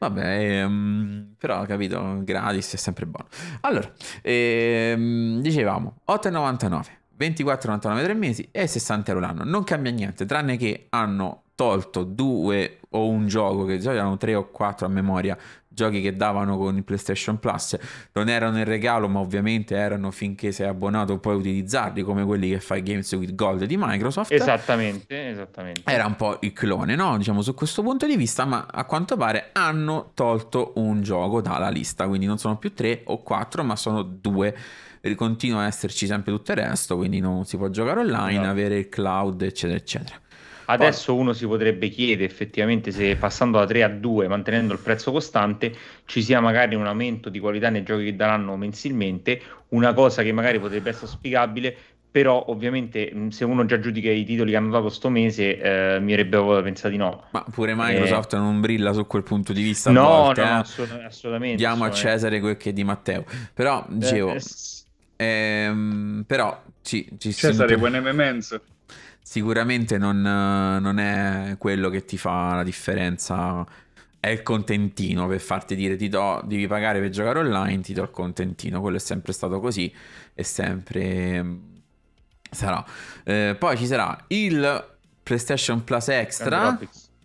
Vabbè, 0.00 0.64
um, 0.64 1.34
però 1.36 1.64
capito, 1.66 2.20
gratis 2.24 2.72
è 2.72 2.76
sempre 2.76 3.04
buono. 3.04 3.28
Allora, 3.60 3.92
ehm, 4.22 5.40
dicevamo 5.40 5.96
8,99, 6.06 6.84
24,99 7.18 8.02
tre 8.02 8.14
mesi 8.14 8.48
e 8.50 8.66
60 8.66 9.10
euro 9.10 9.26
l'anno. 9.26 9.44
Non 9.44 9.62
cambia 9.62 9.92
niente, 9.92 10.24
tranne 10.24 10.56
che 10.56 10.86
hanno 10.88 11.42
tolto 11.54 12.04
due 12.04 12.80
o 12.90 13.08
un 13.08 13.26
gioco 13.26 13.66
che 13.66 13.76
già 13.76 13.92
erano 13.92 14.16
tre 14.16 14.34
o 14.34 14.48
quattro 14.48 14.86
a 14.86 14.88
memoria 14.88 15.36
giochi 15.72 16.00
che 16.00 16.16
davano 16.16 16.58
con 16.58 16.76
il 16.76 16.82
PlayStation 16.82 17.38
Plus 17.38 17.78
non 18.12 18.28
erano 18.28 18.58
in 18.58 18.64
regalo 18.64 19.06
ma 19.08 19.20
ovviamente 19.20 19.76
erano 19.76 20.10
finché 20.10 20.50
sei 20.50 20.66
abbonato 20.66 21.18
puoi 21.18 21.36
utilizzarli 21.36 22.02
come 22.02 22.24
quelli 22.24 22.50
che 22.50 22.58
fai 22.58 22.82
Games 22.82 23.10
with 23.12 23.36
Gold 23.36 23.64
di 23.64 23.76
Microsoft 23.78 24.32
esattamente, 24.32 25.28
esattamente 25.28 25.82
era 25.84 26.06
un 26.06 26.16
po' 26.16 26.38
il 26.40 26.52
clone 26.52 26.96
no? 26.96 27.16
diciamo 27.16 27.40
su 27.40 27.54
questo 27.54 27.82
punto 27.82 28.06
di 28.06 28.16
vista 28.16 28.44
ma 28.44 28.66
a 28.68 28.84
quanto 28.84 29.16
pare 29.16 29.50
hanno 29.52 30.10
tolto 30.14 30.72
un 30.76 31.02
gioco 31.02 31.40
dalla 31.40 31.68
lista 31.68 32.08
quindi 32.08 32.26
non 32.26 32.38
sono 32.38 32.58
più 32.58 32.74
tre 32.74 33.02
o 33.04 33.22
quattro 33.22 33.62
ma 33.62 33.76
sono 33.76 34.02
due 34.02 34.56
continua 35.14 35.62
a 35.62 35.66
esserci 35.66 36.06
sempre 36.06 36.32
tutto 36.32 36.50
il 36.50 36.58
resto 36.58 36.96
quindi 36.96 37.20
non 37.20 37.44
si 37.44 37.56
può 37.56 37.68
giocare 37.68 38.00
online 38.00 38.44
no. 38.44 38.50
avere 38.50 38.76
il 38.76 38.88
cloud 38.88 39.40
eccetera 39.42 39.78
eccetera 39.78 40.20
Adesso 40.72 41.14
uno 41.14 41.32
si 41.32 41.46
potrebbe 41.46 41.88
chiedere 41.88 42.24
effettivamente 42.24 42.92
se 42.92 43.16
passando 43.16 43.58
da 43.58 43.66
3 43.66 43.82
a 43.82 43.88
2, 43.88 44.28
mantenendo 44.28 44.72
il 44.72 44.78
prezzo 44.78 45.10
costante, 45.10 45.74
ci 46.04 46.22
sia 46.22 46.40
magari 46.40 46.74
un 46.74 46.86
aumento 46.86 47.28
di 47.28 47.40
qualità 47.40 47.70
nei 47.70 47.82
giochi 47.82 48.04
che 48.04 48.16
daranno 48.16 48.56
mensilmente, 48.56 49.40
una 49.68 49.92
cosa 49.92 50.22
che 50.22 50.32
magari 50.32 50.60
potrebbe 50.60 50.90
essere 50.90 51.08
spiegabile 51.08 51.76
però 52.10 52.46
ovviamente 52.48 53.12
se 53.30 53.44
uno 53.44 53.64
già 53.66 53.78
giudica 53.78 54.10
i 54.10 54.24
titoli 54.24 54.50
che 54.50 54.56
hanno 54.56 54.70
dato 54.70 54.88
sto 54.88 55.10
mese 55.10 55.60
eh, 55.60 56.00
mi 56.00 56.12
avrebbe 56.12 56.38
pensato 56.62 56.88
di 56.88 56.96
no. 56.96 57.26
Ma 57.30 57.44
pure 57.52 57.72
Microsoft 57.76 58.34
eh... 58.34 58.36
non 58.36 58.60
brilla 58.60 58.92
su 58.92 59.06
quel 59.06 59.22
punto 59.22 59.52
di 59.52 59.62
vista 59.62 59.92
no, 59.92 60.02
volte, 60.02 60.42
no, 60.42 60.48
eh. 60.48 60.50
assolut- 60.50 61.04
assolutamente 61.04 61.56
diamo 61.56 61.84
a 61.84 61.90
Cesare 61.92 62.40
quel 62.40 62.56
che 62.56 62.70
è 62.70 62.72
di 62.72 62.82
Matteo. 62.82 63.24
Però 63.54 63.86
dicevo 63.88 64.34
eh, 64.34 64.42
ehm, 65.24 66.24
però 66.26 66.60
sì, 66.80 67.08
ci 67.16 67.32
Cesare 67.32 67.78
buone 67.78 68.00
memenze 68.00 68.60
sicuramente 69.30 69.96
non, 69.96 70.20
non 70.22 70.98
è 70.98 71.54
quello 71.56 71.88
che 71.88 72.04
ti 72.04 72.18
fa 72.18 72.56
la 72.56 72.64
differenza 72.64 73.64
è 74.18 74.26
il 74.26 74.42
contentino 74.42 75.28
per 75.28 75.38
farti 75.38 75.76
dire 75.76 75.94
ti 75.94 76.08
do, 76.08 76.42
devi 76.44 76.66
pagare 76.66 76.98
per 76.98 77.10
giocare 77.10 77.38
online, 77.38 77.80
ti 77.80 77.92
do 77.92 78.02
il 78.02 78.10
contentino. 78.10 78.80
Quello 78.80 78.96
è 78.96 78.98
sempre 78.98 79.32
stato 79.32 79.60
così 79.60 79.90
e 80.34 80.42
sempre 80.42 81.46
sarà. 82.50 82.84
Eh, 83.22 83.54
poi 83.56 83.76
ci 83.76 83.86
sarà 83.86 84.18
il 84.26 84.88
PlayStation 85.22 85.84
Plus 85.84 86.08
Extra, 86.08 86.76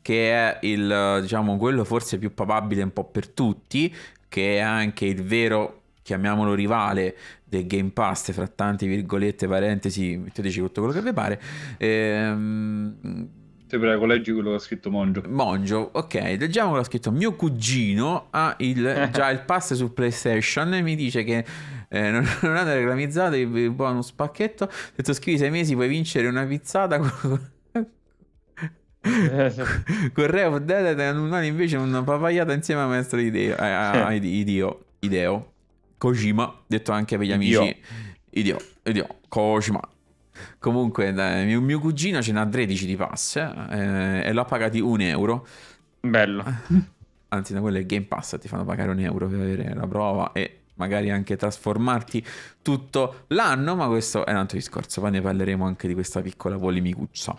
che 0.03 0.31
è 0.31 0.59
il, 0.61 1.17
diciamo, 1.21 1.57
quello 1.57 1.83
forse 1.83 2.19
più 2.19 2.35
papabile 2.35 2.83
un 2.83 2.93
po' 2.93 3.05
per 3.05 3.29
tutti, 3.29 3.93
che 4.29 4.57
è 4.57 4.59
anche 4.59 5.05
il 5.05 5.23
vero, 5.23 5.81
chiamiamolo 6.03 6.53
rivale 6.53 7.17
del 7.57 7.67
Game 7.67 7.89
Pass, 7.91 8.31
fra 8.31 8.47
tante 8.47 8.87
virgolette, 8.87 9.47
parentesi, 9.47 10.17
metteteci 10.17 10.59
tutto 10.59 10.81
quello 10.81 10.95
che 10.95 11.01
vi 11.01 11.13
pare. 11.13 11.41
Ehm, 11.77 13.27
ti 13.67 13.79
prego, 13.79 14.05
leggi 14.05 14.31
quello 14.31 14.51
che 14.51 14.55
ha 14.55 14.59
scritto 14.59 14.91
Mongio. 14.91 15.23
Mongio, 15.27 15.89
ok, 15.93 16.13
leggiamo 16.13 16.69
quello 16.69 16.83
che 16.83 16.87
ha 16.87 16.91
scritto. 16.91 17.11
Mio 17.11 17.33
cugino 17.35 18.27
ha 18.29 18.55
il, 18.59 19.09
già 19.11 19.29
il 19.31 19.41
pass 19.41 19.73
su 19.73 19.91
PlayStation 19.91 20.73
e 20.75 20.81
mi 20.81 20.95
dice 20.95 21.23
che 21.23 21.43
eh, 21.89 22.11
non, 22.11 22.23
non 22.41 22.55
hanno 22.55 22.73
reclamizzato 22.73 23.35
il 23.35 23.71
bonus 23.71 24.11
pacchetto. 24.11 24.69
detto 24.95 25.13
scrivi 25.13 25.37
sei 25.39 25.49
mesi 25.49 25.73
puoi 25.73 25.87
vincere 25.87 26.27
una 26.27 26.45
pizzata 26.45 26.99
con... 26.99 27.53
Correo 30.13 30.55
of 30.55 30.61
Dead 30.61 30.99
e 30.99 31.45
invece 31.45 31.77
una 31.77 32.03
papaiata 32.03 32.53
insieme 32.53 32.81
a 32.81 32.87
maestro 32.87 33.19
Ideo, 33.19 33.55
eh, 33.55 33.63
a, 33.63 34.11
Ideo, 34.13 34.85
Ideo, 34.99 35.53
Kojima, 35.97 36.61
detto 36.67 36.91
anche 36.91 37.17
per 37.17 37.25
gli 37.25 37.31
amici 37.31 37.81
Ideo, 38.31 38.59
Ideo, 38.83 39.19
Kojima. 39.27 39.81
Comunque, 40.59 41.13
dai, 41.13 41.45
mio, 41.45 41.61
mio, 41.61 41.79
cugino 41.79 42.21
ce 42.21 42.33
n'ha 42.33 42.45
13 42.45 42.85
di 42.85 42.95
pass 42.95 43.37
eh, 43.37 44.21
e 44.25 44.33
l'ha 44.33 44.45
pagati 44.45 44.79
un 44.79 44.99
euro. 45.01 45.47
Bello. 46.01 46.43
Anzi, 47.29 47.53
da 47.53 47.61
quello 47.61 47.77
è 47.77 47.85
Game 47.85 48.05
Pass, 48.05 48.37
ti 48.39 48.47
fanno 48.47 48.63
pagare 48.63 48.91
un 48.91 48.99
euro 48.99 49.27
per 49.27 49.39
avere 49.39 49.73
la 49.73 49.87
prova 49.87 50.31
e 50.31 50.61
magari 50.75 51.09
anche 51.09 51.35
trasformarti 51.35 52.25
tutto 52.61 53.25
l'anno, 53.27 53.75
ma 53.75 53.87
questo 53.87 54.25
è 54.25 54.31
un 54.31 54.37
altro 54.37 54.57
discorso, 54.57 55.01
poi 55.01 55.11
ne 55.11 55.21
parleremo 55.21 55.65
anche 55.65 55.87
di 55.87 55.93
questa 55.93 56.21
piccola 56.21 56.57
polemicuccia. 56.57 57.37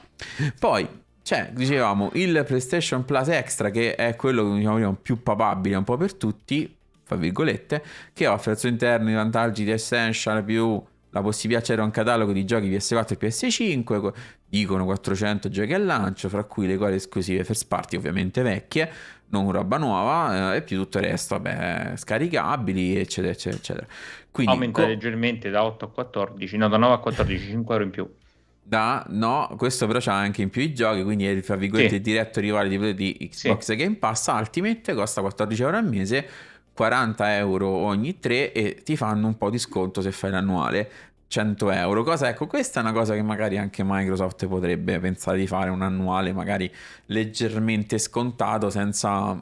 Poi 0.58 0.86
c'è, 1.22 1.50
dicevamo, 1.52 2.10
il 2.14 2.44
PlayStation 2.46 3.04
Plus 3.04 3.28
Extra 3.28 3.70
che 3.70 3.94
è 3.94 4.16
quello 4.16 4.54
diciamo, 4.54 4.94
più 4.94 5.22
papabile 5.22 5.76
un 5.76 5.84
po' 5.84 5.96
per 5.96 6.14
tutti, 6.14 6.76
fra 7.06 7.14
virgolette, 7.14 7.84
che 8.12 8.26
offre 8.26 8.50
al 8.50 8.58
suo 8.58 8.68
interno 8.68 9.08
i 9.10 9.14
vantaggi 9.14 9.62
di 9.62 9.70
Essential 9.70 10.42
più 10.42 10.82
la 11.16 11.22
possibilità 11.22 11.64
c'era 11.64 11.82
un 11.82 11.90
catalogo 11.90 12.32
di 12.32 12.44
giochi 12.44 12.68
PS4 12.68 13.12
e 13.12 13.26
PS5, 13.26 14.12
dicono 14.46 14.84
400 14.84 15.48
giochi 15.48 15.72
al 15.72 15.86
lancio, 15.86 16.28
fra 16.28 16.44
cui 16.44 16.66
le 16.66 16.76
quali 16.76 16.96
esclusive 16.96 17.42
first 17.42 17.68
party 17.68 17.96
ovviamente 17.96 18.42
vecchie, 18.42 18.90
non 19.28 19.50
roba 19.50 19.78
nuova 19.78 20.52
eh, 20.52 20.56
e 20.58 20.62
più 20.62 20.76
tutto 20.76 20.98
il 20.98 21.04
resto, 21.04 21.36
vabbè, 21.36 21.92
scaricabili, 21.96 22.98
eccetera, 22.98 23.32
eccetera, 23.32 23.56
eccetera. 23.56 23.86
Quindi, 24.30 24.52
Aumenta 24.52 24.82
co- 24.82 24.88
leggermente 24.88 25.48
da 25.48 25.64
8 25.64 25.86
a 25.86 25.88
14, 25.88 26.56
no, 26.58 26.68
da 26.68 26.76
9 26.76 26.94
a 26.94 26.98
14, 26.98 27.46
5 27.46 27.72
euro 27.74 27.84
in 27.84 27.90
più. 27.90 28.14
Da, 28.62 29.06
no, 29.10 29.54
questo 29.56 29.86
però 29.86 30.00
c'ha 30.00 30.12
anche 30.12 30.42
in 30.42 30.50
più 30.50 30.60
i 30.60 30.74
giochi, 30.74 31.02
quindi 31.02 31.24
è 31.24 31.40
tra 31.40 31.56
virgolette 31.56 31.88
sì. 31.88 31.94
il 31.94 32.02
diretto 32.02 32.40
rivale 32.40 32.68
di, 32.68 32.94
di 32.94 33.28
Xbox 33.30 33.60
sì. 33.62 33.76
Game 33.76 33.94
Pass 33.94 34.26
Ultimate, 34.26 34.92
costa 34.92 35.20
14 35.22 35.62
euro 35.62 35.76
al 35.76 35.88
mese, 35.88 36.28
40 36.76 37.36
euro 37.36 37.68
ogni 37.68 38.18
3 38.18 38.52
e 38.52 38.82
ti 38.84 38.96
fanno 38.96 39.26
un 39.26 39.38
po' 39.38 39.48
di 39.48 39.58
sconto 39.58 40.02
se 40.02 40.12
fai 40.12 40.30
l'annuale. 40.30 40.90
100 41.28 41.70
euro. 41.70 42.04
Cosa 42.04 42.28
ecco, 42.28 42.46
questa 42.46 42.80
è 42.80 42.82
una 42.82 42.92
cosa 42.92 43.14
che 43.14 43.22
magari 43.22 43.58
anche 43.58 43.82
Microsoft 43.84 44.46
potrebbe 44.46 45.00
pensare 45.00 45.38
di 45.38 45.46
fare 45.46 45.70
un 45.70 45.82
annuale, 45.82 46.32
magari 46.32 46.70
leggermente 47.06 47.98
scontato, 47.98 48.70
senza 48.70 49.36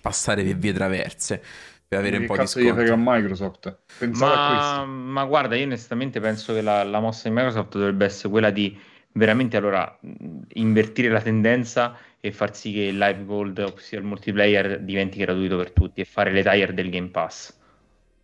passare 0.00 0.44
per 0.44 0.56
vie 0.56 0.72
traverse. 0.72 1.42
Per 1.86 1.98
avere 1.98 2.16
che 2.16 2.22
un 2.22 2.28
po' 2.28 2.36
di 2.38 2.46
sconto. 2.46 2.74
frega 2.74 2.92
a 2.92 2.96
Microsoft? 2.98 3.78
Ma, 4.12 4.84
ma, 4.84 5.24
guarda, 5.24 5.56
io 5.56 5.64
onestamente 5.64 6.20
penso 6.20 6.54
che 6.54 6.62
la, 6.62 6.84
la 6.84 7.00
mossa 7.00 7.28
di 7.28 7.34
Microsoft 7.34 7.72
dovrebbe 7.72 8.04
essere 8.04 8.28
quella 8.28 8.50
di 8.50 8.78
veramente 9.12 9.56
allora 9.56 9.98
invertire 10.52 11.08
la 11.08 11.20
tendenza 11.20 11.98
e 12.20 12.32
far 12.32 12.54
sì 12.54 12.72
che 12.72 12.82
il 12.82 12.98
live 12.98 13.24
gold, 13.24 13.58
ossia 13.58 13.98
il 13.98 14.04
multiplayer, 14.04 14.80
diventi 14.80 15.18
gratuito 15.18 15.56
per 15.56 15.70
tutti 15.72 16.00
e 16.00 16.04
fare 16.04 16.30
le 16.30 16.42
tire 16.42 16.74
del 16.74 16.90
Game 16.90 17.08
Pass. 17.08 17.56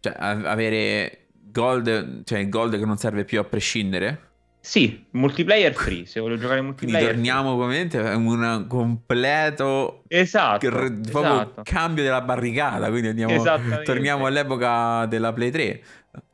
Cioè, 0.00 0.14
avere 0.18 1.28
gold, 1.32 2.24
cioè 2.24 2.38
il 2.38 2.48
gold 2.50 2.78
che 2.78 2.84
non 2.84 2.98
serve 2.98 3.24
più 3.24 3.38
a 3.40 3.44
prescindere? 3.44 4.24
Sì, 4.60 5.06
multiplayer 5.12 5.72
free, 5.72 6.06
se 6.06 6.20
voglio 6.20 6.36
giocare 6.36 6.60
multiplayer. 6.60 7.10
Quindi 7.12 7.14
torniamo 7.14 7.52
ovviamente 7.52 7.98
a 7.98 8.16
un 8.16 8.66
completo 8.68 10.02
esatto, 10.08 10.68
r- 10.68 11.00
esatto. 11.06 11.62
cambio 11.62 12.02
della 12.02 12.20
barricata, 12.20 12.88
quindi 12.88 13.08
andiamo, 13.08 13.42
torniamo 13.84 14.26
all'epoca 14.26 15.06
della 15.06 15.32
Play 15.32 15.50
3. 15.50 15.82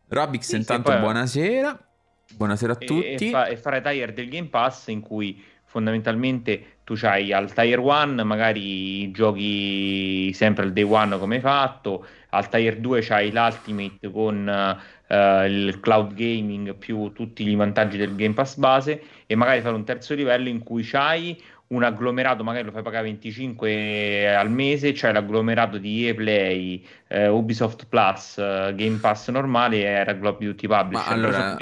Robix 0.08 0.40
sì, 0.42 0.56
intanto 0.56 0.90
poi... 0.90 1.00
buonasera. 1.00 1.86
Buonasera 2.34 2.72
a 2.72 2.76
tutti. 2.76 3.26
E, 3.26 3.30
fa- 3.30 3.46
e 3.46 3.56
fare 3.56 3.82
tire 3.82 4.12
del 4.14 4.28
Game 4.30 4.48
Pass 4.48 4.86
in 4.88 5.00
cui 5.00 5.42
fondamentalmente 5.64 6.71
tu 6.84 6.94
c'hai 6.94 7.32
al 7.32 7.52
Tier 7.52 7.78
1 7.78 8.24
magari 8.24 9.10
giochi 9.10 10.32
sempre 10.32 10.64
al 10.64 10.72
Day 10.72 10.84
1 10.84 11.18
come 11.18 11.36
hai 11.36 11.40
fatto, 11.40 12.06
al 12.30 12.48
Tier 12.48 12.78
2 12.78 13.00
c'hai 13.00 13.30
l'Ultimate 13.30 14.10
con 14.10 14.78
uh, 15.08 15.44
il 15.44 15.78
cloud 15.80 16.14
gaming 16.14 16.74
più 16.74 17.12
tutti 17.12 17.48
i 17.48 17.54
vantaggi 17.54 17.96
del 17.96 18.14
Game 18.16 18.34
Pass 18.34 18.56
base 18.56 19.02
e 19.26 19.34
magari 19.34 19.60
fare 19.60 19.74
un 19.74 19.84
terzo 19.84 20.14
livello 20.14 20.48
in 20.48 20.62
cui 20.62 20.82
c'hai 20.82 21.40
un 21.72 21.82
agglomerato, 21.82 22.44
magari 22.44 22.66
lo 22.66 22.70
fai 22.70 22.82
pagare 22.82 23.04
25 23.04 24.34
al 24.36 24.50
mese, 24.50 24.92
c'è 24.92 25.10
l'agglomerato 25.10 25.78
di 25.78 26.06
EA 26.06 26.14
Play, 26.14 26.84
eh, 27.08 27.28
Ubisoft 27.28 27.86
Plus, 27.88 28.36
uh, 28.36 28.74
Game 28.74 28.98
Pass 29.00 29.30
normale 29.30 30.02
e 30.02 30.04
Call 30.04 30.36
Duty 30.38 30.66
Publisher. 30.66 31.06
Ma 31.06 31.12
allora... 31.14 31.56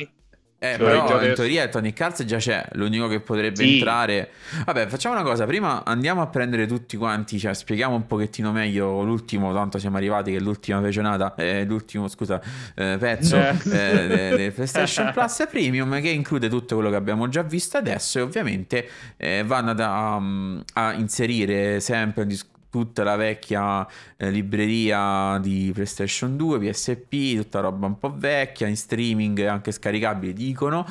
Eh, 0.63 0.77
cioè, 0.77 0.77
però 0.77 1.25
in 1.25 1.33
teoria 1.35 1.69
Tony 1.69 1.95
Cards 1.95 2.23
già 2.25 2.37
c'è, 2.37 2.63
l'unico 2.73 3.09
che 3.09 3.21
potrebbe 3.21 3.65
sì. 3.65 3.77
entrare. 3.77 4.29
Vabbè, 4.67 4.89
facciamo 4.89 5.15
una 5.15 5.25
cosa, 5.25 5.47
prima 5.47 5.83
andiamo 5.87 6.21
a 6.21 6.27
prendere 6.27 6.67
tutti 6.67 6.99
quanti, 6.99 7.39
cioè 7.39 7.55
spieghiamo 7.55 7.95
un 7.95 8.07
pochettino 8.07 8.53
meglio 8.53 9.03
l'ultimo, 9.03 9.55
tanto 9.55 9.79
siamo 9.79 9.97
arrivati 9.97 10.33
che 10.33 10.37
è 10.37 10.41
l'ultima 10.41 10.81
pegionata, 10.81 11.35
eh, 11.37 11.65
l'ultimo, 11.65 12.09
scusa, 12.09 12.43
eh, 12.75 12.99
pezzo 12.99 13.37
eh. 13.37 13.57
eh 13.73 14.07
del 14.37 14.53
PlayStation 14.55 15.11
Plus 15.15 15.47
Premium 15.51 15.99
che 15.99 16.11
include 16.11 16.51
tutto 16.51 16.75
quello 16.75 16.91
che 16.91 16.97
abbiamo 16.97 17.27
già 17.31 17.41
visto 17.41 17.79
adesso 17.79 18.19
e 18.19 18.23
ovviamente 18.23 18.87
eh, 19.17 19.43
vanno 19.47 19.71
ad, 19.71 19.81
um, 19.81 20.63
a 20.75 20.93
inserire 20.93 21.81
sempre 21.81 22.21
un 22.21 22.29
discorso 22.29 22.50
tutta 22.71 23.03
la 23.03 23.17
vecchia 23.17 23.87
eh, 24.17 24.31
libreria 24.31 25.39
di 25.39 25.71
PlayStation 25.75 26.37
2, 26.37 26.59
PSP, 26.61 27.37
tutta 27.37 27.61
roba 27.61 27.87
un 27.87 27.99
po' 27.99 28.15
vecchia, 28.17 28.69
in 28.69 28.77
streaming 28.77 29.41
anche 29.47 29.73
scaricabile, 29.73 30.33
dicono. 30.33 30.87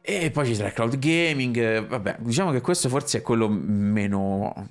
E 0.00 0.30
poi 0.30 0.46
ci 0.46 0.54
sarà 0.54 0.70
cloud 0.72 0.98
gaming, 0.98 1.86
vabbè, 1.86 2.16
diciamo 2.20 2.50
che 2.50 2.60
questo 2.60 2.88
forse 2.88 3.18
è 3.18 3.22
quello 3.22 3.48
meno 3.48 4.68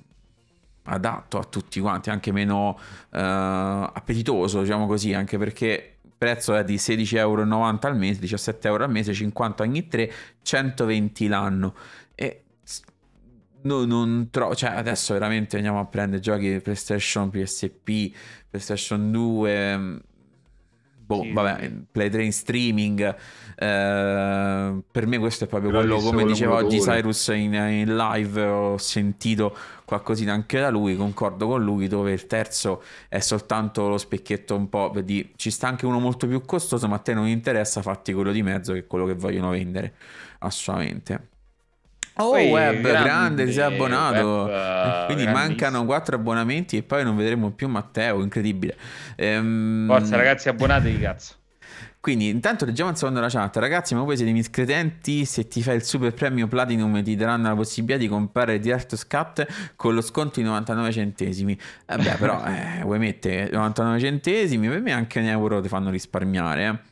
adatto 0.84 1.38
a 1.38 1.44
tutti 1.44 1.80
quanti, 1.80 2.10
anche 2.10 2.32
meno 2.32 2.70
uh, 2.70 2.76
appetitoso, 3.10 4.60
diciamo 4.60 4.86
così, 4.86 5.14
anche 5.14 5.38
perché 5.38 5.96
il 6.02 6.12
prezzo 6.18 6.54
è 6.54 6.64
di 6.64 6.74
16,90 6.74 7.16
euro 7.16 7.42
al 7.42 7.96
mese, 7.96 8.20
17 8.20 8.68
euro 8.68 8.84
al 8.84 8.90
mese, 8.90 9.14
50 9.14 9.62
ogni 9.62 9.86
3, 9.86 10.12
120 10.42 11.28
l'anno. 11.28 11.74
No, 13.62 13.84
non 13.84 14.28
trovo, 14.30 14.54
cioè 14.54 14.70
adesso 14.70 15.12
veramente 15.12 15.56
andiamo 15.56 15.80
a 15.80 15.84
prendere 15.84 16.20
giochi 16.20 16.60
PlayStation, 16.60 17.28
PSP, 17.28 18.14
PlayStation 18.48 19.10
2, 19.10 19.76
mm, 19.76 19.96
boh, 21.10 21.22
sì, 21.22 21.32
vabbè. 21.32 21.72
Play 21.90 22.08
3 22.08 22.24
in 22.24 22.32
streaming. 22.32 23.16
Eh, 23.56 24.82
per 24.90 25.06
me 25.06 25.18
questo 25.18 25.44
è 25.44 25.46
proprio 25.46 25.70
quello, 25.70 25.98
come 25.98 26.24
diceva 26.24 26.54
oggi 26.54 26.78
Cyrus 26.78 27.28
in, 27.28 27.52
in, 27.52 27.94
live, 27.94 28.42
ho 28.42 28.78
sentito 28.78 29.54
qualcosina 29.84 30.32
anche 30.32 30.58
da 30.58 30.70
lui, 30.70 30.96
concordo 30.96 31.46
con 31.46 31.62
lui, 31.62 31.86
dove 31.86 32.12
il 32.12 32.26
terzo 32.26 32.82
è 33.08 33.18
soltanto 33.18 33.88
lo 33.88 33.98
specchietto 33.98 34.56
un 34.56 34.70
po', 34.70 34.90
vedi, 34.90 35.32
ci 35.36 35.50
sta 35.50 35.68
anche 35.68 35.84
uno 35.84 35.98
molto 35.98 36.26
più 36.26 36.40
costoso, 36.46 36.88
ma 36.88 36.96
a 36.96 37.00
te 37.00 37.12
non 37.12 37.26
interessa, 37.26 37.82
fatti 37.82 38.14
quello 38.14 38.32
di 38.32 38.42
mezzo 38.42 38.72
che 38.72 38.78
è 38.78 38.86
quello 38.86 39.04
che 39.04 39.14
vogliono 39.14 39.50
vendere, 39.50 39.94
assolutamente. 40.38 41.28
Oh, 42.20 42.30
poi, 42.30 42.50
web, 42.50 42.80
grande, 42.80 43.04
grande, 43.04 43.44
ti 43.46 43.52
sei 43.52 43.64
abbonato. 43.64 44.44
Web, 44.44 45.06
Quindi 45.06 45.26
mancano 45.26 45.84
quattro 45.84 46.16
abbonamenti 46.16 46.76
e 46.76 46.82
poi 46.82 47.04
non 47.04 47.16
vedremo 47.16 47.50
più 47.50 47.68
Matteo, 47.68 48.22
incredibile. 48.22 48.76
Ehm... 49.16 49.86
Forza 49.86 50.16
ragazzi, 50.16 50.48
abbonatevi 50.48 50.98
cazzo. 50.98 51.34
Quindi 52.00 52.28
intanto 52.28 52.64
leggiamo 52.64 52.88
il 52.88 52.96
secondo 52.96 53.20
la 53.20 53.28
chat. 53.28 53.54
Ragazzi, 53.58 53.94
ma 53.94 54.02
voi 54.02 54.16
siete 54.16 54.32
miscredenti? 54.32 55.26
Se 55.26 55.48
ti 55.48 55.62
fai 55.62 55.76
il 55.76 55.82
super 55.82 56.14
premio 56.14 56.48
Platinum 56.48 57.02
ti 57.02 57.14
daranno 57.14 57.48
la 57.48 57.54
possibilità 57.54 57.98
di 57.98 58.08
comprare 58.08 58.54
il 58.54 58.60
Director's 58.60 59.06
Cut 59.06 59.46
con 59.76 59.94
lo 59.94 60.00
sconto 60.00 60.40
di 60.40 60.46
99 60.46 60.92
centesimi. 60.92 61.58
Vabbè, 61.86 62.16
però 62.16 62.42
eh, 62.48 62.82
vuoi 62.84 62.98
mettere 62.98 63.50
99 63.50 63.98
centesimi? 63.98 64.68
Per 64.68 64.80
me 64.80 64.92
anche 64.92 65.18
un 65.18 65.26
euro 65.26 65.60
ti 65.60 65.68
fanno 65.68 65.90
risparmiare. 65.90 66.66
Eh. 66.66 66.89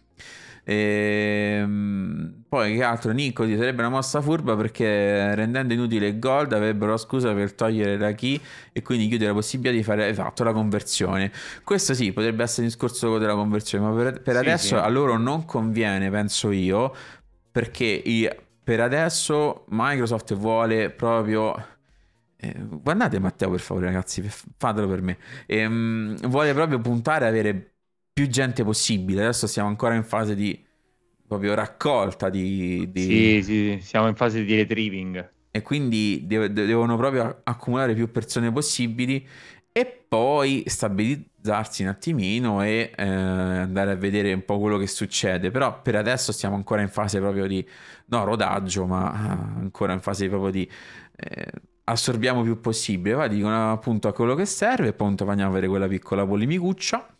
E, 0.68 1.60
ehm, 1.62 2.42
poi 2.46 2.76
che 2.76 2.82
altro? 2.82 3.12
Nico 3.12 3.46
ti 3.46 3.56
sarebbe 3.56 3.80
una 3.80 3.88
mossa 3.88 4.20
furba 4.20 4.54
perché 4.54 5.34
rendendo 5.34 5.72
inutile 5.72 6.08
il 6.08 6.18
gold 6.18 6.52
avrebbero 6.52 6.90
la 6.90 6.98
scusa 6.98 7.32
per 7.32 7.54
togliere 7.54 7.96
la 7.96 8.12
key 8.12 8.38
e 8.72 8.82
quindi 8.82 9.08
chiudere 9.08 9.30
la 9.30 9.36
possibilità 9.36 9.74
di 9.74 9.82
fare 9.82 10.08
esatto 10.08 10.44
la 10.44 10.52
conversione. 10.52 11.32
Questo 11.64 11.94
sì 11.94 12.12
potrebbe 12.12 12.42
essere 12.42 12.66
il 12.66 12.72
discorso 12.72 13.16
della 13.16 13.32
conversione 13.34 13.86
ma 13.88 13.94
per, 13.94 14.20
per 14.20 14.34
sì, 14.34 14.40
adesso 14.40 14.66
sì. 14.66 14.74
a 14.74 14.88
loro 14.88 15.16
non 15.16 15.46
conviene 15.46 16.10
penso 16.10 16.50
io 16.50 16.94
perché 17.50 17.86
i, 17.86 18.28
per 18.62 18.80
adesso 18.80 19.64
Microsoft 19.68 20.34
vuole 20.34 20.90
proprio 20.90 21.54
eh, 22.36 22.54
guardate 22.58 23.18
Matteo 23.18 23.50
per 23.50 23.60
favore 23.60 23.86
ragazzi 23.86 24.22
fatelo 24.58 24.86
per 24.86 25.00
me. 25.00 25.16
Ehm, 25.46 26.14
vuole 26.28 26.52
proprio 26.52 26.78
puntare 26.78 27.24
ad 27.24 27.30
avere 27.32 27.77
più 28.18 28.26
gente 28.26 28.64
possibile. 28.64 29.22
Adesso 29.22 29.46
siamo 29.46 29.68
ancora 29.68 29.94
in 29.94 30.02
fase 30.02 30.34
di 30.34 30.60
proprio 31.24 31.54
raccolta 31.54 32.28
di, 32.28 32.90
di... 32.90 33.00
Sì, 33.00 33.42
sì, 33.44 33.78
siamo 33.80 34.08
in 34.08 34.16
fase 34.16 34.42
di 34.42 34.56
retrieving. 34.56 35.34
E 35.52 35.62
quindi 35.62 36.24
dev- 36.26 36.48
devono 36.48 36.96
proprio 36.96 37.42
accumulare 37.44 37.94
più 37.94 38.10
persone 38.10 38.50
possibili 38.50 39.24
e 39.70 40.04
poi 40.08 40.64
stabilizzarsi 40.66 41.82
un 41.82 41.90
attimino 41.90 42.60
e 42.64 42.90
eh, 42.96 43.04
andare 43.04 43.92
a 43.92 43.94
vedere 43.94 44.32
un 44.32 44.44
po' 44.44 44.58
quello 44.58 44.78
che 44.78 44.88
succede. 44.88 45.52
Però 45.52 45.80
per 45.80 45.94
adesso 45.94 46.32
siamo 46.32 46.56
ancora 46.56 46.80
in 46.80 46.88
fase 46.88 47.20
proprio 47.20 47.46
di, 47.46 47.64
no, 48.06 48.24
rodaggio, 48.24 48.84
ma 48.84 49.12
eh, 49.12 49.60
ancora 49.60 49.92
in 49.92 50.00
fase 50.00 50.28
proprio 50.28 50.50
di... 50.50 50.68
Eh, 51.14 51.52
assorbiamo 51.84 52.42
più 52.42 52.58
possibile. 52.58 53.14
Poi 53.14 53.28
dicono 53.28 53.70
appunto 53.70 54.08
a 54.08 54.12
quello 54.12 54.34
che 54.34 54.44
serve, 54.44 54.88
appunto 54.88 55.24
andiamo 55.24 55.50
a 55.50 55.52
avere 55.52 55.68
quella 55.68 55.86
piccola 55.86 56.26
polimicuccia 56.26 57.12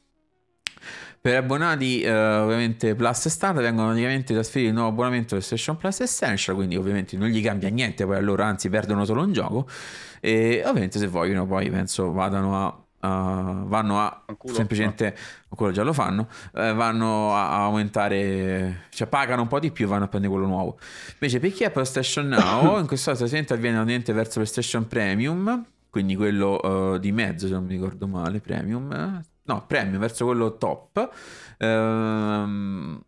per 1.21 1.37
abbonati 1.37 2.01
eh, 2.01 2.11
ovviamente 2.11 2.95
Plus 2.95 3.27
e 3.27 3.31
Standard 3.31 3.65
vengono 3.65 3.89
praticamente 3.89 4.33
trasferiti 4.33 4.69
il 4.69 4.75
nuovo 4.75 4.91
abbonamento 4.91 5.31
PlayStation 5.31 5.77
Plus 5.77 6.01
Essential, 6.01 6.55
quindi 6.55 6.77
ovviamente 6.77 7.17
non 7.17 7.29
gli 7.29 7.43
cambia 7.43 7.69
niente 7.71 8.07
poi 8.07 8.17
a 8.17 8.21
loro, 8.21 8.45
anzi 8.45 8.69
perdono 8.69 9.05
solo 9.05 9.23
un 9.23 9.33
gioco 9.33 9.67
e 10.21 10.63
ovviamente 10.65 10.99
se 10.99 11.07
vogliono 11.07 11.47
poi 11.47 11.71
penso 11.71 12.13
vadano 12.13 12.65
a 12.65 12.83
Uh, 13.01 13.65
vanno 13.69 14.01
a 14.01 14.25
culo, 14.37 14.55
semplicemente 14.55 15.15
no. 15.51 15.55
quello 15.57 15.71
già 15.71 15.85
lo 15.85 15.93
fanno 15.93 16.27
uh, 16.55 16.75
vanno 16.75 17.33
a, 17.33 17.51
a, 17.51 17.63
aumentare 17.63 18.87
cioè 18.89 19.07
pagano 19.07 19.43
un 19.43 19.47
po' 19.47 19.61
di 19.61 19.71
più 19.71 19.85
e 19.85 19.89
vanno 19.89 20.07
a 20.07 20.09
prendere 20.09 20.33
quello 20.33 20.49
nuovo 20.49 20.81
invece 21.13 21.39
per 21.39 21.53
chi 21.53 21.63
è 21.63 21.71
PlayStation 21.71 22.27
Now 22.27 22.77
in 22.81 22.89
questo 22.89 23.13
caso 23.13 23.29
si 23.29 23.37
interviene 23.37 23.79
ovviamente 23.79 24.13
verso 24.13 24.41
PlayStation 24.41 24.89
Premium 24.89 25.65
quindi 25.91 26.17
quello 26.17 26.59
uh, 26.61 26.99
di 26.99 27.13
mezzo 27.13 27.47
se 27.47 27.53
non 27.53 27.67
mi 27.67 27.75
ricordo 27.75 28.09
male 28.09 28.41
Premium 28.41 29.23
no, 29.49 29.65
premium 29.67 29.99
verso 29.99 30.27
quello 30.27 30.57
top. 30.57 31.11
Ehm, 31.59 33.03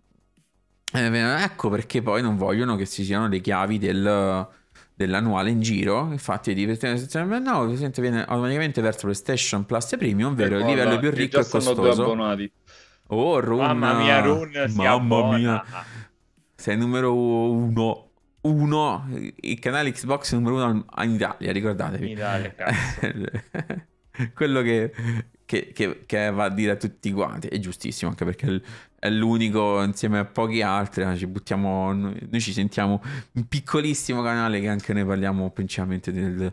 eh, 0.93 1.43
ecco 1.43 1.69
perché 1.69 2.03
poi 2.03 2.21
non 2.23 2.37
vogliono 2.37 2.75
che 2.77 2.87
ci 2.87 3.05
siano 3.05 3.29
le 3.29 3.41
chiavi 3.41 3.79
del, 3.79 4.49
dell'annuale 4.95 5.51
in 5.51 5.61
giro. 5.61 6.09
Infatti, 6.11 6.55
di 6.55 6.65
no, 6.65 7.67
viene 7.67 8.25
automaticamente 8.25 8.81
verso 8.81 9.03
PlayStation 9.03 9.67
Plus 9.67 9.97
Premium, 9.97 10.33
ovvero 10.33 10.59
il 10.59 10.65
livello 10.65 10.99
più 10.99 11.11
ricco 11.11 11.41
e 11.41 11.47
costoso. 11.47 12.49
Oh, 13.13 13.41
Run. 13.41 13.59
Mamma 13.59 13.95
mia, 13.95 14.21
Run. 14.21 14.51
Mamma 14.75 15.37
mia. 15.37 15.65
Sei 16.55 16.77
numero 16.77 17.15
uno. 17.15 18.07
Uno, 18.43 19.07
il 19.41 19.59
canale 19.59 19.93
Xbox 19.93 20.33
numero 20.33 20.55
uno 20.55 20.87
in 21.03 21.11
Italia, 21.11 21.53
ricordatevi. 21.53 22.07
In 22.07 22.13
Italia, 22.13 22.55
cazzo. 22.55 23.13
Quello 24.35 24.63
che 24.63 24.93
che, 25.51 25.73
che, 25.73 26.05
che, 26.07 26.31
va 26.31 26.45
a 26.45 26.49
dire 26.49 26.71
a 26.73 26.77
tutti 26.77 27.11
quanti. 27.11 27.49
È 27.49 27.59
giustissimo, 27.59 28.09
anche 28.09 28.25
perché 28.25 28.63
è 29.01 29.11
l'unico 29.11 29.83
insieme 29.83 30.21
a 30.21 30.25
pochi 30.25 30.63
altri. 30.63 31.05
Ci 31.19 31.27
buttiamo, 31.27 31.93
noi 31.93 32.41
ci 32.41 32.53
sentiamo 32.53 33.03
un 33.33 33.49
piccolissimo 33.49 34.23
canale 34.23 34.61
che 34.61 34.69
anche 34.69 34.93
noi 34.93 35.05
parliamo 35.05 35.51
principalmente 35.51 36.13
del, 36.13 36.53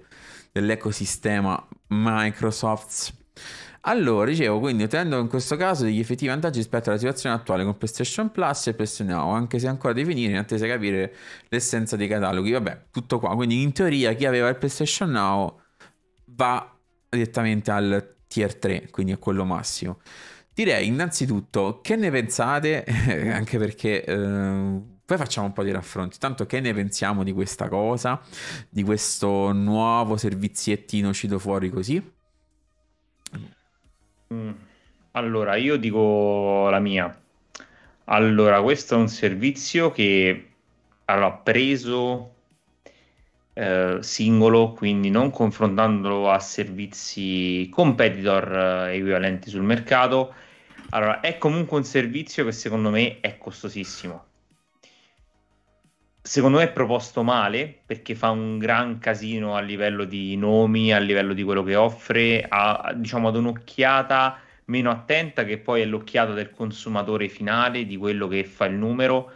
dell'ecosistema 0.52 1.64
Microsoft. 1.90 3.14
Allora, 3.82 4.32
dicevo, 4.32 4.60
quindi 4.60 4.82
ottenendo 4.82 5.20
in 5.20 5.28
questo 5.28 5.56
caso 5.56 5.84
degli 5.84 6.00
effettivi 6.00 6.32
vantaggi 6.32 6.58
rispetto 6.58 6.90
alla 6.90 6.98
situazione 6.98 7.36
attuale 7.36 7.64
con 7.64 7.78
PlayStation 7.78 8.32
Plus 8.32 8.66
e 8.66 8.74
PlayStation 8.74 9.16
Now, 9.16 9.30
anche 9.30 9.60
se 9.60 9.68
ancora 9.68 9.94
definire 9.94 10.32
in 10.32 10.40
attesa 10.40 10.66
di 10.66 10.72
capire 10.72 11.14
l'essenza 11.50 11.96
dei 11.96 12.08
cataloghi. 12.08 12.50
Vabbè, 12.50 12.86
tutto 12.90 13.20
qua. 13.20 13.36
Quindi 13.36 13.62
in 13.62 13.74
teoria 13.74 14.14
chi 14.14 14.26
aveva 14.26 14.50
il 14.50 14.58
PlayStation 14.58 15.12
Now 15.12 15.62
va 16.26 16.76
direttamente 17.10 17.70
al 17.70 18.16
tier 18.28 18.56
3, 18.56 18.90
quindi 18.90 19.12
è 19.14 19.20
quello 19.20 19.46
massimo. 19.46 20.00
Direi 20.54 20.88
innanzitutto 20.88 21.80
che 21.82 21.96
ne 21.96 22.10
pensate, 22.10 22.84
anche 23.32 23.58
perché 23.58 24.04
eh, 24.04 24.82
poi 25.06 25.18
facciamo 25.18 25.48
un 25.48 25.54
po' 25.54 25.64
di 25.64 25.72
raffronti, 25.72 26.18
tanto 26.18 26.46
che 26.46 26.60
ne 26.60 26.74
pensiamo 26.74 27.24
di 27.24 27.32
questa 27.32 27.70
cosa, 27.70 28.22
di 28.70 28.84
questo 28.84 29.52
nuovo 29.54 30.18
serviziettino 30.18 31.10
uscito 31.10 31.40
fuori 31.40 31.70
così? 31.70 32.12
Mm. 34.34 34.52
Allora, 35.12 35.56
io 35.56 35.78
dico 35.78 36.70
la 36.70 36.80
mia. 36.80 37.18
Allora, 38.06 38.62
questo 38.62 38.96
è 38.96 38.98
un 38.98 39.08
servizio 39.08 39.92
che 39.92 40.50
allora, 41.06 41.32
preso 41.32 42.37
eh, 43.58 43.98
singolo, 44.02 44.74
quindi 44.74 45.10
non 45.10 45.32
confrontandolo 45.32 46.30
a 46.30 46.40
servizi 46.40 47.68
competitor 47.72 48.88
eh, 48.88 48.96
equivalenti 48.98 49.50
sul 49.50 49.64
mercato. 49.64 50.34
Allora, 50.92 51.22
è 51.22 51.40
comunque 51.40 51.78
un 51.78 51.84
servizio 51.84 52.46
che 52.46 52.52
secondo 52.52 52.92
me 52.92 53.20
è 53.20 53.38
costosissimo. 53.40 54.26
Secondo 56.22 56.58
me 56.58 56.66
è 56.66 56.72
proposto 56.72 57.24
male 57.24 57.80
perché 57.86 58.14
fa 58.14 58.30
un 58.30 58.60
gran 58.60 59.00
casino 59.00 59.56
a 59.56 59.62
livello 59.62 60.04
di 60.04 60.36
nomi, 60.36 60.94
a 60.94 61.00
livello 61.00 61.34
di 61.34 61.42
quello 61.42 61.64
che 61.64 61.76
offre, 61.76 62.46
a, 62.48 62.94
diciamo 62.96 63.30
ad 63.30 63.38
un'occhiata 63.38 64.40
meno 64.66 64.92
attenta 64.92 65.46
che 65.46 65.58
poi 65.58 65.82
è 65.82 65.86
l'occhiata 65.86 66.34
del 66.34 66.52
consumatore 66.52 67.28
finale, 67.28 67.86
di 67.86 67.98
quello 67.98 68.28
che 68.28 68.44
fa 68.44 68.66
il 68.66 68.76
numero, 68.76 69.32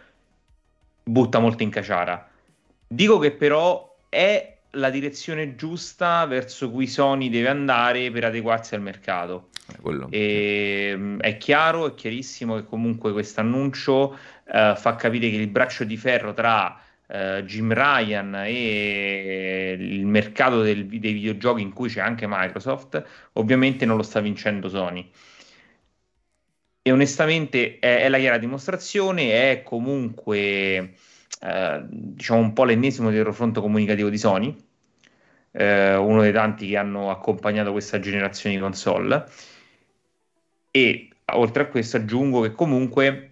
butta 1.03 1.39
molto 1.39 1.63
in 1.63 1.69
caciara. 1.69 2.29
Dico 2.87 3.17
che 3.17 3.31
però 3.31 3.90
è 4.11 4.57
la 4.71 4.89
direzione 4.89 5.55
giusta 5.55 6.25
verso 6.25 6.69
cui 6.69 6.85
Sony 6.85 7.29
deve 7.29 7.47
andare 7.47 8.11
per 8.11 8.25
adeguarsi 8.25 8.75
al 8.75 8.81
mercato. 8.81 9.47
E, 10.09 10.89
ehm, 10.91 11.19
è 11.21 11.37
chiaro, 11.37 11.87
è 11.87 11.93
chiarissimo 11.95 12.57
che 12.57 12.65
comunque 12.65 13.13
questo 13.13 13.39
annuncio 13.39 14.17
uh, 14.47 14.75
fa 14.75 14.95
capire 14.97 15.29
che 15.29 15.37
il 15.37 15.47
braccio 15.47 15.85
di 15.85 15.95
ferro 15.95 16.33
tra 16.33 16.77
uh, 17.07 17.41
Jim 17.43 17.73
Ryan 17.73 18.35
e 18.45 19.77
il 19.79 20.05
mercato 20.05 20.61
del, 20.61 20.87
dei 20.87 21.13
videogiochi 21.13 21.61
in 21.61 21.71
cui 21.71 21.87
c'è 21.87 22.01
anche 22.01 22.25
Microsoft, 22.27 23.01
ovviamente 23.33 23.85
non 23.85 23.95
lo 23.95 24.03
sta 24.03 24.19
vincendo 24.19 24.67
Sony. 24.67 25.09
E 26.81 26.91
onestamente 26.91 27.79
è, 27.79 28.01
è 28.01 28.09
la 28.09 28.17
chiara 28.17 28.37
dimostrazione, 28.37 29.51
è 29.51 29.63
comunque 29.63 30.95
eh, 31.41 31.83
diciamo 31.87 32.39
un 32.39 32.53
po' 32.53 32.63
l'ennesimo 32.63 33.09
retrofronto 33.09 33.61
comunicativo 33.61 34.09
di 34.09 34.17
Sony, 34.17 34.55
eh, 35.51 35.95
uno 35.95 36.21
dei 36.21 36.31
tanti 36.31 36.67
che 36.67 36.77
hanno 36.77 37.09
accompagnato 37.09 37.71
questa 37.71 37.99
generazione 37.99 38.55
di 38.55 38.61
console. 38.61 39.25
E 40.71 41.09
oltre 41.33 41.63
a 41.63 41.67
questo 41.67 41.97
aggiungo 41.97 42.41
che 42.41 42.51
comunque 42.51 43.27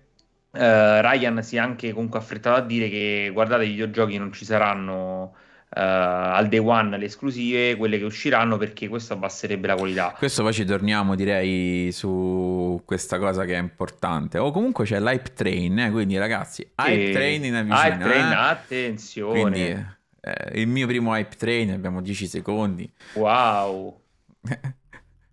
Uh, 0.51 0.99
Ryan 1.01 1.43
si 1.43 1.57
è 1.57 1.59
anche 1.59 1.93
comunque 1.93 2.17
affrettato 2.17 2.57
a 2.57 2.65
dire 2.65 2.89
che 2.89 3.29
guardate 3.31 3.65
i 3.65 3.69
videogiochi 3.69 4.17
non 4.17 4.33
ci 4.33 4.45
saranno 4.45 5.35
al 5.71 6.47
day 6.47 6.59
one 6.59 6.97
le 6.97 7.05
esclusive, 7.05 7.75
quelle 7.75 7.97
che 7.97 8.03
usciranno 8.03 8.57
perché 8.57 8.87
questo 8.87 9.13
abbasserebbe 9.13 9.67
la 9.67 9.75
qualità. 9.75 10.15
Questo 10.17 10.41
poi 10.43 10.53
ci 10.53 10.65
torniamo 10.65 11.15
direi 11.15 11.91
su 11.91 12.81
questa 12.85 13.19
cosa 13.19 13.45
che 13.45 13.55
è 13.55 13.59
importante. 13.59 14.37
O 14.37 14.51
comunque 14.51 14.85
c'è 14.85 14.99
l'hype 14.99 15.33
train, 15.33 15.79
eh? 15.79 15.91
quindi 15.91 16.17
ragazzi, 16.17 16.67
hype 16.75 17.11
train 17.11 17.45
in 17.45 17.55
avvicina. 17.55 17.87
Hype 17.87 18.03
train, 18.03 18.31
eh? 18.31 18.35
attenzione. 18.35 19.41
Quindi, 19.41 19.85
eh, 20.21 20.59
il 20.59 20.67
mio 20.67 20.87
primo 20.87 21.15
hype 21.15 21.35
train, 21.35 21.71
abbiamo 21.71 22.01
10 22.01 22.27
secondi. 22.27 22.91
Wow. 23.13 24.01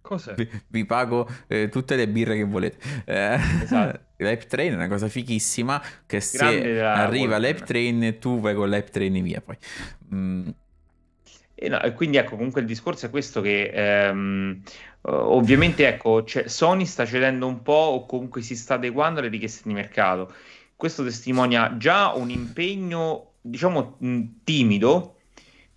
Cos'è? 0.03 0.34
Vi, 0.34 0.49
vi 0.68 0.84
pago 0.84 1.28
eh, 1.49 1.68
tutte 1.68 1.97
le 1.97 2.07
birre 2.07 2.37
che 2.37 2.45
volete. 2.45 2.76
Eh, 3.05 3.39
esatto. 3.62 4.05
L'Ape 4.16 4.46
Train 4.46 4.72
è 4.72 4.74
una 4.74 4.88
cosa 4.88 5.08
fighissima 5.08 5.82
che 6.06 6.20
se 6.20 6.80
arriva 6.80 7.38
l'Ape 7.38 7.62
Train 7.62 8.16
tu 8.18 8.40
vai 8.40 8.54
con 8.54 8.70
l'Ape 8.70 8.90
Train 8.90 9.22
via 9.22 9.40
poi. 9.40 9.56
Mm. 10.14 10.48
E, 11.58 11.68
no, 11.68 11.80
e 11.80 11.92
quindi 11.94 12.18
ecco, 12.18 12.36
comunque 12.36 12.60
il 12.60 12.66
discorso 12.66 13.06
è 13.06 13.10
questo 13.10 13.40
che 13.40 13.70
ehm, 13.72 14.60
ovviamente 15.00 15.88
ecco, 15.88 16.24
Sony 16.26 16.84
sta 16.84 17.06
cedendo 17.06 17.46
un 17.46 17.62
po' 17.62 17.72
o 17.72 18.06
comunque 18.06 18.42
si 18.42 18.54
sta 18.54 18.74
adeguando 18.74 19.20
alle 19.20 19.30
richieste 19.30 19.62
di 19.66 19.74
mercato. 19.74 20.32
Questo 20.76 21.02
testimonia 21.02 21.76
già 21.78 22.12
un 22.12 22.28
impegno, 22.28 23.32
diciamo, 23.40 23.96
timido, 24.44 25.16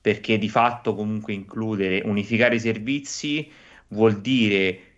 perché 0.02 0.38
di 0.38 0.50
fatto 0.50 0.96
comunque 0.96 1.32
includere 1.32 2.02
unificare 2.04 2.56
i 2.56 2.60
servizi 2.60 3.50
vuol 3.90 4.20
dire 4.20 4.89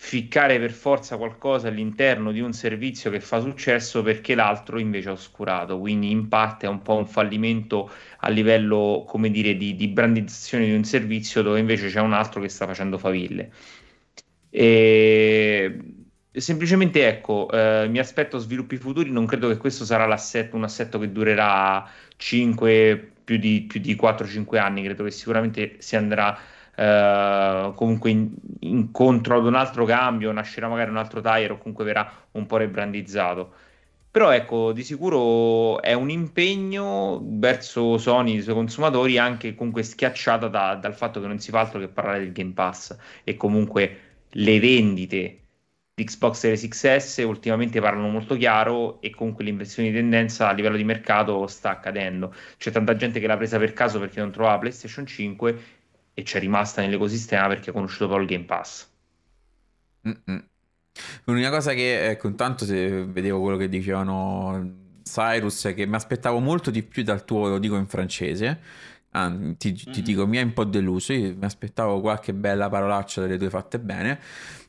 ficcare 0.00 0.60
per 0.60 0.70
forza 0.70 1.16
qualcosa 1.16 1.68
all'interno 1.68 2.30
di 2.30 2.40
un 2.40 2.52
servizio 2.52 3.10
che 3.10 3.20
fa 3.20 3.40
successo 3.40 4.00
perché 4.02 4.36
l'altro 4.36 4.78
invece 4.78 5.08
è 5.08 5.12
oscurato, 5.12 5.78
quindi 5.80 6.10
in 6.12 6.28
parte 6.28 6.66
è 6.66 6.68
un 6.68 6.82
po' 6.82 6.94
un 6.94 7.06
fallimento 7.06 7.90
a 8.20 8.28
livello, 8.30 9.04
come 9.06 9.28
dire, 9.30 9.56
di, 9.56 9.74
di 9.74 9.88
brandizzazione 9.88 10.66
di 10.66 10.72
un 10.72 10.84
servizio 10.84 11.42
dove 11.42 11.58
invece 11.58 11.88
c'è 11.88 12.00
un 12.00 12.12
altro 12.12 12.40
che 12.40 12.48
sta 12.48 12.64
facendo 12.64 12.96
faville. 12.96 13.50
E 14.50 15.78
semplicemente 16.30 17.06
ecco, 17.06 17.50
eh, 17.50 17.88
mi 17.88 17.98
aspetto 17.98 18.38
sviluppi 18.38 18.76
futuri, 18.76 19.10
non 19.10 19.26
credo 19.26 19.48
che 19.48 19.56
questo 19.56 19.84
sarà 19.84 20.06
l'assetto, 20.06 20.54
un 20.56 20.62
assetto 20.64 21.00
che 21.00 21.10
durerà 21.10 21.86
5 22.16 23.14
più 23.24 23.36
di, 23.36 23.62
più 23.62 23.80
di 23.80 23.96
4-5 23.96 24.58
anni, 24.58 24.84
credo 24.84 25.02
che 25.04 25.10
sicuramente 25.10 25.76
si 25.80 25.96
andrà 25.96 26.38
eh, 26.78 27.72
comunque 27.74 28.10
in, 28.10 28.32
incontro 28.60 29.38
ad 29.38 29.46
un 29.46 29.54
altro 29.56 29.84
cambio, 29.84 30.30
nascerà 30.30 30.68
magari 30.68 30.90
un 30.90 30.96
altro 30.96 31.20
tire 31.20 31.52
o 31.52 31.58
comunque 31.58 31.84
verrà 31.84 32.08
un 32.32 32.46
po' 32.46 32.56
rebrandizzato. 32.56 33.52
Però 34.10 34.30
ecco, 34.30 34.72
di 34.72 34.82
sicuro 34.84 35.82
è 35.82 35.92
un 35.92 36.08
impegno 36.08 37.20
verso 37.24 37.98
Sony 37.98 38.36
i 38.36 38.42
suoi 38.42 38.54
consumatori 38.54 39.18
anche 39.18 39.54
comunque 39.54 39.82
schiacciata 39.82 40.48
da, 40.48 40.76
dal 40.76 40.94
fatto 40.94 41.20
che 41.20 41.26
non 41.26 41.38
si 41.38 41.50
fa 41.50 41.60
altro 41.60 41.78
che 41.80 41.88
parlare 41.88 42.20
del 42.20 42.32
Game 42.32 42.52
Pass 42.52 42.96
e 43.24 43.36
comunque 43.36 43.98
le 44.30 44.60
vendite 44.60 45.42
di 45.94 46.04
Xbox 46.04 46.38
Series 46.38 46.68
XS 46.68 47.24
ultimamente 47.26 47.80
parlano 47.80 48.08
molto 48.08 48.36
chiaro 48.36 49.00
e 49.00 49.10
comunque 49.10 49.44
l'inversione 49.44 49.90
di 49.90 49.96
tendenza 49.96 50.48
a 50.48 50.52
livello 50.52 50.76
di 50.76 50.84
mercato 50.84 51.46
sta 51.48 51.70
accadendo. 51.70 52.32
C'è 52.56 52.70
tanta 52.70 52.94
gente 52.94 53.18
che 53.20 53.26
l'ha 53.26 53.36
presa 53.36 53.58
per 53.58 53.72
caso 53.72 53.98
perché 53.98 54.20
non 54.20 54.30
trovava 54.30 54.58
PlayStation 54.58 55.04
5 55.06 55.77
e 56.18 56.22
c'è 56.24 56.40
rimasta 56.40 56.80
nell'ecosistema 56.80 57.46
perché 57.46 57.70
ha 57.70 57.72
conosciuto 57.72 58.08
poi 58.08 58.22
il 58.22 58.26
Game 58.26 58.42
Pass. 58.42 58.88
Mm-mm. 60.08 60.44
L'unica 61.26 61.48
cosa 61.48 61.74
che, 61.74 62.08
ecco, 62.08 62.26
intanto 62.26 62.64
se 62.64 63.04
vedevo 63.04 63.40
quello 63.40 63.56
che 63.56 63.68
dicevano 63.68 64.68
Cyrus, 65.04 65.72
che 65.76 65.86
mi 65.86 65.94
aspettavo 65.94 66.40
molto 66.40 66.72
di 66.72 66.82
più 66.82 67.04
dal 67.04 67.24
tuo, 67.24 67.46
lo 67.46 67.58
dico 67.60 67.76
in 67.76 67.86
francese, 67.86 68.58
ah, 69.12 69.32
ti, 69.56 69.72
ti 69.72 69.90
mm-hmm. 69.90 70.00
dico, 70.02 70.26
mi 70.26 70.38
ha 70.38 70.42
un 70.42 70.54
po' 70.54 70.64
deluso, 70.64 71.12
io 71.12 71.36
mi 71.36 71.44
aspettavo 71.44 72.00
qualche 72.00 72.34
bella 72.34 72.68
parolaccia 72.68 73.20
delle 73.20 73.38
tue 73.38 73.48
fatte 73.48 73.78
bene, 73.78 74.18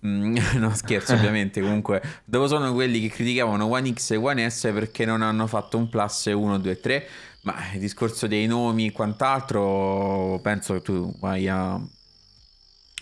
mm, 0.05 0.37
no 0.57 0.75
scherzo 0.75 1.15
ovviamente, 1.15 1.61
comunque, 1.61 1.99
dove 2.25 2.47
sono 2.47 2.71
quelli 2.75 3.01
che 3.01 3.09
criticavano 3.09 3.65
One 3.65 3.91
X 3.91 4.11
e 4.11 4.17
One 4.17 4.47
S 4.47 4.69
perché 4.71 5.03
non 5.03 5.23
hanno 5.23 5.47
fatto 5.47 5.79
un 5.79 5.89
Plus 5.89 6.25
1, 6.25 6.59
2, 6.59 6.79
3, 6.79 7.07
ma 7.41 7.55
il 7.73 7.79
discorso 7.79 8.27
dei 8.27 8.47
nomi 8.47 8.87
e 8.87 8.91
quant'altro, 8.91 10.39
penso 10.41 10.73
che 10.73 10.81
tu 10.81 11.13
vai 11.19 11.47
a... 11.47 11.79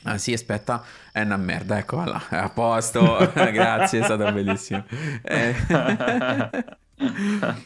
Ah 0.04 0.18
sì, 0.18 0.32
aspetta, 0.32 0.84
è 1.12 1.22
una 1.22 1.38
merda, 1.38 1.78
ecco, 1.80 2.04
là, 2.04 2.28
a 2.30 2.50
posto, 2.50 3.02
grazie, 3.34 4.00
è 4.00 4.04
stato 4.04 4.32
bellissimo. 4.32 4.86
Eh... 5.24 5.56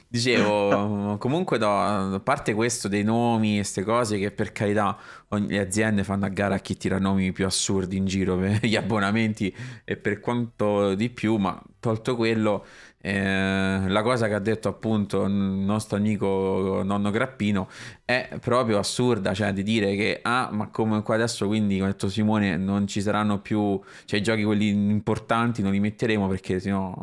Dicevo, 0.10 1.18
comunque 1.18 1.58
da, 1.58 2.20
parte 2.22 2.54
questo 2.54 2.90
dei 2.90 3.04
nomi 3.04 3.54
e 3.54 3.56
queste 3.58 3.84
cose 3.84 4.18
che 4.18 4.30
per 4.32 4.52
carità 4.52 4.98
ogni, 5.30 5.48
le 5.48 5.60
aziende 5.60 6.04
fanno 6.04 6.26
a 6.26 6.30
gara 6.30 6.56
a 6.56 6.60
chi 6.60 6.76
tira 6.76 7.00
nomi 7.00 7.32
più 7.32 7.46
assurdi 7.46 7.96
in 7.96 8.06
giro 8.06 8.36
per 8.38 8.66
gli 8.66 8.76
abbonamenti 8.76 9.56
e 9.86 9.96
per 9.96 10.20
quanto 10.20 10.96
di 10.96 11.10
più, 11.10 11.38
ma 11.38 11.62
tolto 11.80 12.18
quello 12.18 12.66
eh, 13.02 13.84
la 13.88 14.02
cosa 14.04 14.28
che 14.28 14.36
ha 14.36 14.40
detto 14.40 14.68
appunto 14.70 15.24
il 15.24 15.32
nostro 15.32 15.98
amico 15.98 16.82
nonno 16.84 17.10
Grappino 17.10 17.68
è 18.06 18.38
proprio 18.40 18.78
assurda, 18.78 19.34
cioè 19.34 19.54
di 19.54 19.64
dire 19.64 19.96
che 19.96 20.20
ah, 20.22 20.50
ma 20.52 20.68
come 20.70 21.02
qua 21.02 21.16
adesso 21.16 21.48
quindi 21.48 21.78
come 21.78 21.90
ha 21.90 21.92
detto 21.94 22.10
Simone 22.10 22.58
non 22.58 22.86
ci 22.88 23.02
saranno 23.02 23.40
più, 23.42 23.80
cioè 24.06 24.20
i 24.20 24.24
giochi 24.24 24.44
quelli 24.44 24.70
importanti 24.70 25.62
non 25.64 25.72
li 25.72 25.80
metteremo 25.80 26.28
perché 26.28 26.60
sennò 26.60 26.94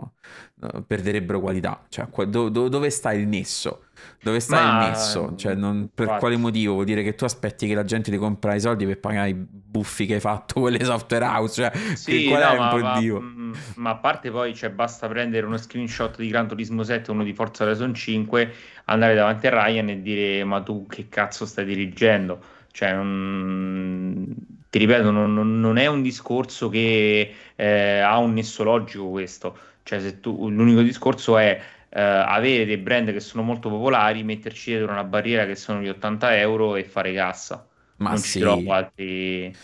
no, 0.54 0.84
perderebbero 0.86 1.40
qualità, 1.40 1.84
cioè 1.88 2.06
do, 2.26 2.48
do, 2.48 2.68
dove 2.68 2.90
sta 2.90 3.12
il 3.12 3.26
nesso? 3.26 3.87
Dove 4.20 4.40
sta 4.40 4.60
Ma... 4.60 4.84
il 4.84 4.90
nesso? 4.90 5.34
Cioè, 5.36 5.54
non, 5.54 5.90
per 5.94 6.04
Infatti. 6.04 6.20
quale 6.20 6.36
motivo? 6.36 6.74
Vuol 6.74 6.84
dire 6.86 7.02
che 7.02 7.14
tu 7.14 7.24
aspetti 7.24 7.66
che 7.68 7.74
la 7.74 7.84
gente 7.84 8.10
ti 8.10 8.16
compra 8.16 8.54
i 8.54 8.60
soldi 8.60 8.84
per 8.84 8.98
pagare 8.98 9.28
i 9.28 9.34
buffi 9.34 10.06
che 10.06 10.14
hai 10.14 10.20
fatto 10.20 10.60
quelle 10.60 10.82
software 10.82 11.24
house? 11.24 11.54
Cioè, 11.62 11.94
sì, 11.94 12.26
qual 12.26 12.42
no, 12.42 12.48
è 12.48 12.58
ma, 12.58 12.76
ma, 12.76 13.00
mm, 13.00 13.52
ma, 13.76 13.90
a 13.90 13.96
parte 13.96 14.30
poi, 14.30 14.54
cioè, 14.54 14.70
basta 14.70 15.06
prendere 15.06 15.46
uno 15.46 15.56
screenshot 15.56 16.16
di 16.18 16.28
Gran 16.28 16.48
Turismo 16.48 16.82
7 16.82 17.10
uno 17.12 17.22
di 17.22 17.32
Forza 17.32 17.64
Horizon 17.64 17.94
5, 17.94 18.52
andare 18.86 19.14
davanti 19.14 19.46
a 19.46 19.50
Ryan 19.50 19.88
e 19.90 20.02
dire 20.02 20.42
ma 20.44 20.60
tu 20.62 20.86
che 20.86 21.08
cazzo 21.08 21.46
stai 21.46 21.64
dirigendo? 21.64 22.40
Cioè, 22.72 22.94
non... 22.94 24.34
ti 24.68 24.78
ripeto, 24.78 25.10
non, 25.10 25.60
non, 25.60 25.76
è 25.78 25.86
un 25.86 26.02
discorso 26.02 26.68
che 26.68 27.34
eh, 27.54 27.98
ha 27.98 28.18
un 28.18 28.32
nesso 28.32 28.64
logico 28.64 29.08
questo. 29.10 29.56
Cioè, 29.82 30.00
se 30.00 30.20
tu, 30.20 30.50
l'unico 30.50 30.82
discorso 30.82 31.38
è 31.38 31.60
eh, 31.90 32.00
avere 32.00 32.66
dei 32.66 32.76
brand 32.76 33.12
che 33.12 33.20
sono 33.20 33.42
molto 33.42 33.68
popolari, 33.68 34.22
metterci 34.22 34.70
dietro 34.70 34.92
una 34.92 35.04
barriera 35.04 35.46
che 35.46 35.54
sono 35.54 35.80
gli 35.80 35.88
80 35.88 36.38
euro 36.38 36.76
e 36.76 36.84
fare 36.84 37.12
cassa. 37.12 37.66
Ma 37.96 38.10
non 38.10 38.18
sì. 38.18 38.40
ci 38.40 38.68
altri... 38.68 39.56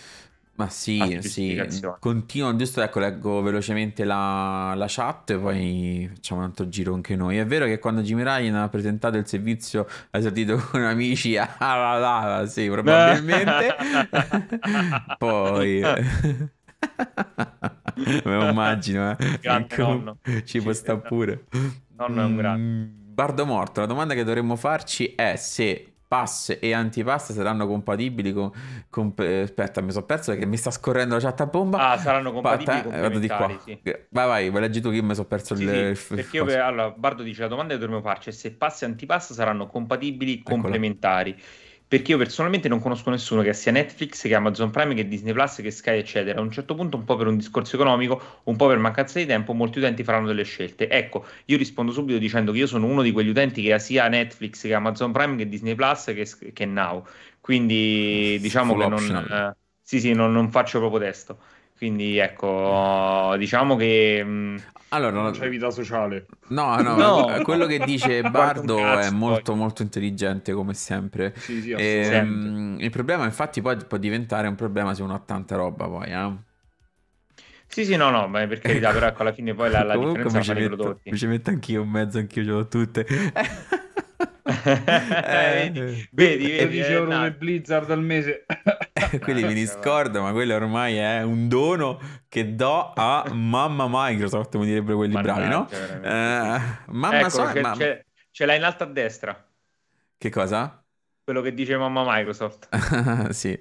Ma 0.57 0.69
sì, 0.69 1.19
sì, 1.21 1.61
continuo, 1.99 2.55
giusto 2.55 2.81
ecco, 2.81 3.01
leggo 3.01 3.43
velocemente 3.43 4.05
la, 4.05 4.73
la, 4.77 4.87
chat 4.89 5.31
e 5.31 5.37
poi 5.37 6.09
facciamo 6.15 6.43
un 6.43 6.47
altro 6.47 6.69
giro 6.69 6.95
anche 6.95 7.17
noi. 7.17 7.39
È 7.39 7.45
vero 7.45 7.65
che 7.65 7.81
quando 7.81 8.03
Jimmy 8.03 8.23
Ryan 8.23 8.55
ha 8.55 8.69
presentato 8.69 9.17
il 9.17 9.27
servizio 9.27 9.89
ha 10.11 10.17
esordito 10.17 10.57
con 10.71 10.83
amici, 10.83 11.35
ah, 11.37 11.57
la, 11.59 11.99
la, 11.99 12.39
la, 12.39 12.47
sì, 12.47 12.69
probabilmente. 12.69 13.75
poi... 15.19 15.83
Me 17.97 18.23
lo 18.23 18.49
immagino, 18.49 19.11
eh. 19.11 19.39
Grande 19.41 20.17
Ci 20.45 20.61
può 20.61 20.73
stare 20.73 21.01
pure. 21.01 21.45
Nonno 21.97 22.21
è 22.21 22.25
un 22.25 22.37
grande. 22.37 22.63
Mm, 22.63 23.13
Bardo 23.15 23.47
morto, 23.47 23.81
la 23.81 23.87
domanda 23.87 24.15
che 24.15 24.25
dovremmo 24.25 24.57
farci 24.57 25.15
è 25.15 25.37
se 25.37 25.95
pass 26.07 26.57
e 26.61 26.73
antipasta 26.73 27.33
saranno 27.33 27.67
compatibili 27.67 28.33
con, 28.33 28.51
con 28.89 29.15
aspetta 29.17 29.81
mi 29.81 29.91
sono 29.91 30.05
perso 30.05 30.31
perché 30.31 30.47
mi 30.47 30.57
sta 30.57 30.71
scorrendo 30.71 31.15
la 31.15 31.21
chat 31.21 31.41
a 31.41 31.47
bomba 31.47 31.91
ah 31.91 31.99
saranno 31.99 32.31
compatibili 32.31 32.83
Patta, 32.83 32.97
eh, 32.97 33.01
vado 33.01 33.19
di 33.19 33.27
qua 33.27 33.59
sì. 33.65 33.81
vai 34.11 34.29
vai 34.29 34.51
vai 34.51 34.61
leggi 34.61 34.81
tu 34.81 34.91
che 34.91 35.03
mi 35.03 35.15
sono 35.15 35.27
perso 35.27 35.57
sì, 35.57 35.65
il, 35.65 35.97
sì, 35.97 36.15
perché 36.15 36.37
io, 36.37 36.45
allora 36.45 36.91
Bardo 36.91 37.23
dice 37.23 37.43
la 37.43 37.49
domanda 37.49 37.73
che 37.73 37.81
dovremmo 37.81 38.01
farci 38.01 38.29
è 38.29 38.33
se 38.33 38.53
pass 38.53 38.83
e 38.83 38.85
antipasta 38.85 39.35
saranno 39.35 39.67
compatibili 39.67 40.35
Eccola. 40.35 40.55
complementari 40.61 41.37
perché 41.87 42.13
io 42.13 42.19
personalmente 42.19 42.69
non 42.69 42.81
conosco 42.81 43.11
nessuno 43.11 43.43
che 43.43 43.53
sia 43.53 43.71
Netflix, 43.71 44.23
che 44.23 44.35
Amazon 44.35 44.71
Prime, 44.71 44.95
che 44.95 45.07
Disney 45.07 45.33
Plus, 45.33 45.57
che 45.57 45.71
Sky, 45.71 45.99
eccetera. 45.99 46.39
A 46.39 46.43
un 46.43 46.51
certo 46.51 46.75
punto, 46.75 46.97
un 46.97 47.05
po' 47.05 47.17
per 47.17 47.27
un 47.27 47.37
discorso 47.37 47.77
economico, 47.77 48.41
un 48.45 48.57
po' 48.57 48.67
per 48.67 48.79
mancanza 48.79 49.19
di 49.19 49.27
tempo, 49.27 49.53
molti 49.53 49.79
utenti 49.79 50.03
faranno 50.03 50.27
delle 50.27 50.45
scelte. 50.45 50.89
Ecco, 50.89 51.25
io 51.45 51.57
rispondo 51.57 51.93
subito 51.93 52.19
dicendo 52.19 52.53
che 52.53 52.59
io 52.59 52.67
sono 52.67 52.87
uno 52.87 53.03
di 53.03 53.13
quegli 53.13 53.29
utenti 53.29 53.63
che 53.63 53.75
ha 53.75 53.79
sia 53.79 54.09
Netflix, 54.09 54.63
che 54.63 54.75
Amazon 54.75 55.13
Prime, 55.13 55.37
che 55.37 55.49
Disney 55.49 55.75
Plus, 55.75 56.05
che, 56.07 56.53
che 56.53 56.65
Now. 56.65 57.07
Quindi 57.41 58.39
diciamo 58.41 58.73
Full 58.73 58.83
che 58.83 58.89
non, 58.89 59.27
eh, 59.31 59.57
sì, 59.83 60.01
sì, 60.01 60.13
non, 60.15 60.33
non 60.33 60.51
faccio 60.51 60.79
proprio 60.79 61.01
testo. 61.01 61.39
Quindi 61.77 62.17
ecco, 62.19 63.35
diciamo 63.37 63.77
che... 63.77 64.25
Mh, 64.25 64.63
allora, 64.89 65.21
non 65.23 65.33
c'è 65.33 65.49
vita 65.49 65.71
sociale. 65.71 66.27
No, 66.49 66.81
no, 66.81 66.97
no. 66.97 67.43
quello 67.43 67.67
che 67.67 67.79
dice 67.81 68.23
Bardo 68.31 68.79
è 68.79 69.11
molto 69.11 69.53
poi. 69.53 69.61
molto 69.61 69.83
intelligente 69.83 70.53
come 70.53 70.75
sempre. 70.75 71.35
Sì, 71.37 71.61
sì, 71.63 71.73
e, 71.73 72.09
ehm, 72.13 72.77
il 72.81 72.91
problema 72.91 73.25
infatti 73.25 73.61
poi 73.61 73.77
può 73.87 73.99
diventare 73.99 74.47
un 74.49 74.55
problema 74.55 74.95
se 74.95 75.03
uno 75.03 75.15
ha 75.15 75.23
tanta 75.25 75.57
roba 75.57 75.87
poi, 75.87 76.11
eh. 76.11 76.53
Sì, 77.67 77.85
sì, 77.85 77.97
no, 77.97 78.11
no, 78.11 78.29
ma 78.29 78.47
per 78.47 78.61
carità, 78.61 78.93
però 78.93 79.07
ecco, 79.07 79.23
alla 79.23 79.33
fine 79.33 79.53
poi 79.55 79.69
la, 79.71 79.83
la 79.83 79.97
differenza 79.99 80.43
fa 80.43 80.59
i 80.59 80.67
prodotti. 80.67 81.11
Mi 81.11 81.17
ci 81.17 81.27
metto 81.27 81.51
anch'io 81.51 81.83
in 81.83 81.89
mezzo, 81.89 82.19
anch'io 82.19 82.45
ce 82.45 82.51
l'ho 82.51 82.69
tutte. 82.69 83.07
eh, 84.47 85.71
vedi, 85.73 86.09
vedi, 86.13 86.47
vedi 86.47 86.79
12 86.79 86.93
euro 86.93 87.11
eh, 87.13 87.17
nel 87.17 87.35
Blizzard 87.35 87.91
al 87.91 88.03
mese. 88.03 88.45
Quelli 89.21 89.43
mi 89.45 89.55
discordo, 89.55 90.23
ma 90.23 90.33
quello 90.33 90.55
ormai 90.55 90.97
è 90.97 91.23
un 91.23 91.49
dono 91.49 92.01
che 92.29 92.55
do 92.55 92.93
a 92.95 93.31
mamma 93.33 93.87
Microsoft, 93.89 94.53
come 94.53 94.67
direbbero 94.67 94.97
quelli 94.97 95.15
bravi, 95.21 95.47
no? 95.49 95.69
Eh, 95.71 96.61
mamma 96.87 97.19
ecco, 97.21 97.29
so, 97.29 97.53
ma... 97.61 97.75
ce, 97.75 98.07
ce 98.31 98.45
l'hai 98.45 98.57
in 98.57 98.65
alto 98.65 98.83
a 98.83 98.87
destra. 98.87 99.49
Che 100.19 100.31
cosa? 100.31 100.85
Quello 101.23 101.41
che 101.43 101.55
dice 101.55 101.77
mamma 101.77 102.03
Microsoft. 102.05 102.69
sì. 103.31 103.59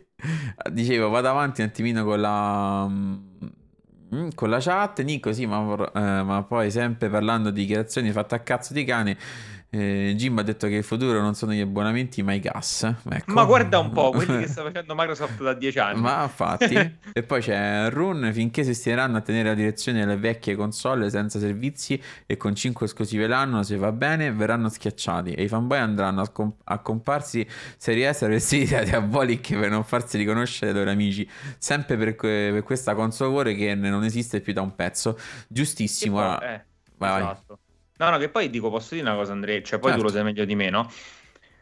Dicevo, 0.71 1.09
vado 1.09 1.29
avanti 1.29 1.61
un 1.61 1.67
attimino 1.67 2.03
con 2.03 2.19
la 2.19 2.87
mm, 2.87 4.29
con 4.35 4.49
la 4.49 4.59
chat, 4.59 5.01
Nico, 5.01 5.33
sì, 5.33 5.45
ma, 5.45 5.91
eh, 5.93 6.23
ma, 6.23 6.43
poi 6.43 6.69
sempre 6.71 7.09
parlando 7.09 7.49
di 7.49 7.61
dichiarazioni 7.61 8.11
fatte 8.11 8.35
a 8.35 8.39
cazzo 8.39 8.73
di 8.73 8.83
cane, 8.83 9.17
Eh, 9.75 10.13
Jim 10.15 10.37
ha 10.37 10.43
detto 10.43 10.67
che 10.67 10.75
il 10.75 10.83
futuro 10.83 11.19
non 11.19 11.33
sono 11.33 11.51
gli 11.51 11.59
abbonamenti 11.59 12.21
ma 12.21 12.33
i 12.33 12.39
gas. 12.39 12.83
Ecco. 13.09 13.33
Ma 13.33 13.43
guarda 13.43 13.79
un 13.79 13.91
po', 13.91 14.11
quelli 14.11 14.37
che 14.37 14.45
sta 14.47 14.61
facendo 14.61 14.93
Microsoft 14.93 15.41
da 15.41 15.55
dieci 15.55 15.79
anni. 15.79 15.99
Ma 15.99 16.21
infatti. 16.21 16.75
e 17.11 17.23
poi 17.23 17.41
c'è 17.41 17.89
Run, 17.89 18.29
finché 18.33 18.63
si 18.63 18.75
stireranno 18.75 19.17
a 19.17 19.21
tenere 19.21 19.49
la 19.49 19.55
direzione 19.55 20.01
delle 20.01 20.17
vecchie 20.17 20.55
console 20.55 21.09
senza 21.09 21.39
servizi 21.39 21.99
e 22.27 22.37
con 22.37 22.53
5 22.53 22.85
esclusive 22.85 23.25
l'anno, 23.25 23.63
se 23.63 23.75
va 23.75 23.91
bene, 23.91 24.31
verranno 24.31 24.69
schiacciati 24.69 25.31
e 25.31 25.41
i 25.41 25.47
fanboy 25.47 25.79
andranno 25.79 26.21
a, 26.21 26.29
comp- 26.29 26.61
a 26.65 26.77
comparsi 26.77 27.47
serie 27.75 28.13
S 28.13 28.27
vestiti 28.27 28.75
da 28.75 28.83
diabolici 28.83 29.55
per 29.55 29.71
non 29.71 29.83
farsi 29.83 30.19
riconoscere 30.19 30.71
dai 30.71 30.81
loro 30.81 30.91
amici. 30.93 31.27
Sempre 31.57 31.97
per, 31.97 32.15
que- 32.15 32.49
per 32.51 32.61
questa 32.61 32.93
console 32.93 33.55
che 33.55 33.73
non 33.73 34.03
esiste 34.03 34.39
più 34.39 34.53
da 34.53 34.61
un 34.61 34.75
pezzo. 34.75 35.17
Giustissimo. 35.47 36.17
Poi, 36.17 36.47
eh, 36.47 36.65
vai, 36.97 37.21
esatto. 37.21 37.45
Vai. 37.47 37.62
No, 37.97 38.09
no, 38.09 38.17
che 38.17 38.29
poi 38.29 38.49
dico, 38.49 38.69
posso 38.69 38.95
dire 38.95 39.07
una 39.07 39.17
cosa, 39.17 39.33
Andrea, 39.33 39.61
cioè 39.61 39.79
poi 39.79 39.91
certo. 39.91 39.97
tu 39.97 40.01
lo 40.01 40.09
certo. 40.09 40.13
sai 40.13 40.23
meglio 40.23 40.45
di 40.45 40.55
me, 40.55 40.69
no? 40.69 40.91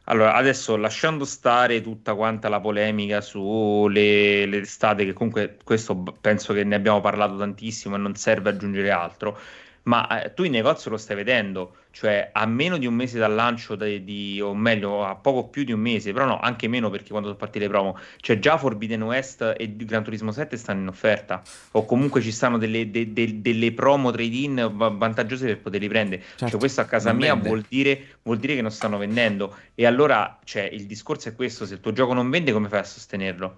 Allora, 0.05 0.33
adesso 0.33 0.75
lasciando 0.77 1.25
stare 1.25 1.81
tutta 1.81 2.15
quanta 2.15 2.49
la 2.49 2.59
polemica 2.59 3.21
sulle 3.21 4.45
le 4.45 4.57
estate, 4.57 5.05
che 5.05 5.13
comunque 5.13 5.57
questo 5.63 5.95
penso 6.19 6.53
che 6.53 6.63
ne 6.63 6.75
abbiamo 6.75 7.01
parlato 7.01 7.37
tantissimo 7.37 7.95
e 7.95 7.99
non 7.99 8.15
serve 8.15 8.49
aggiungere 8.49 8.91
altro, 8.91 9.37
ma 9.83 10.23
eh, 10.23 10.33
tu 10.33 10.43
in 10.43 10.51
negozio 10.51 10.91
lo 10.91 10.97
stai 10.97 11.15
vedendo, 11.15 11.77
cioè 11.91 12.29
a 12.31 12.45
meno 12.45 12.77
di 12.77 12.85
un 12.85 12.93
mese 12.93 13.17
dal 13.17 13.33
lancio, 13.33 13.75
di, 13.75 14.03
di, 14.03 14.39
o 14.39 14.53
meglio 14.53 15.03
a 15.03 15.15
poco 15.15 15.47
più 15.47 15.63
di 15.63 15.71
un 15.71 15.79
mese, 15.79 16.13
però 16.13 16.25
no, 16.25 16.39
anche 16.39 16.67
meno 16.67 16.89
perché 16.89 17.09
quando 17.09 17.27
sono 17.27 17.39
partite 17.39 17.65
le 17.65 17.71
promo, 17.71 17.97
cioè 18.17 18.37
già 18.37 18.57
Forbidden 18.57 19.01
West 19.01 19.55
e 19.57 19.75
Gran 19.75 20.03
Turismo 20.03 20.31
7 20.31 20.55
stanno 20.55 20.81
in 20.81 20.87
offerta, 20.87 21.41
o 21.71 21.85
comunque 21.85 22.21
ci 22.21 22.31
stanno 22.31 22.57
delle, 22.57 22.91
de, 22.91 23.11
de, 23.11 23.41
delle 23.41 23.71
promo 23.73 24.11
trade-in 24.11 24.71
vantaggiose 24.73 25.47
per 25.47 25.59
poterli 25.61 25.87
prendere. 25.87 26.21
Cioè, 26.21 26.29
certo, 26.29 26.47
cioè 26.49 26.59
questo 26.59 26.81
a 26.81 26.85
casa 26.85 27.13
mia 27.13 27.33
vuol 27.33 27.65
dire, 27.67 28.17
vuol 28.21 28.37
dire, 28.37 28.55
che 28.55 28.61
non 28.61 28.71
stanno 28.71 28.97
vendendo. 28.97 29.55
E 29.73 29.85
allora, 29.85 30.39
cioè, 30.43 30.63
il 30.63 30.85
discorso 30.85 31.29
è 31.29 31.35
questo, 31.35 31.65
se 31.65 31.75
il 31.75 31.79
tuo 31.79 31.91
gioco 31.91 32.13
non 32.13 32.29
vende, 32.29 32.51
come 32.51 32.69
fai 32.69 32.79
a 32.79 32.83
sostenerlo? 32.83 33.57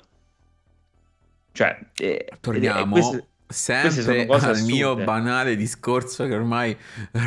Cioè, 1.52 1.80
eh, 1.98 2.30
torniamo... 2.40 2.94
Questo, 2.94 3.28
sempre 3.54 4.26
al 4.26 4.62
mio 4.64 4.96
banale 4.96 5.56
discorso 5.56 6.26
che 6.26 6.36
ormai 6.36 6.76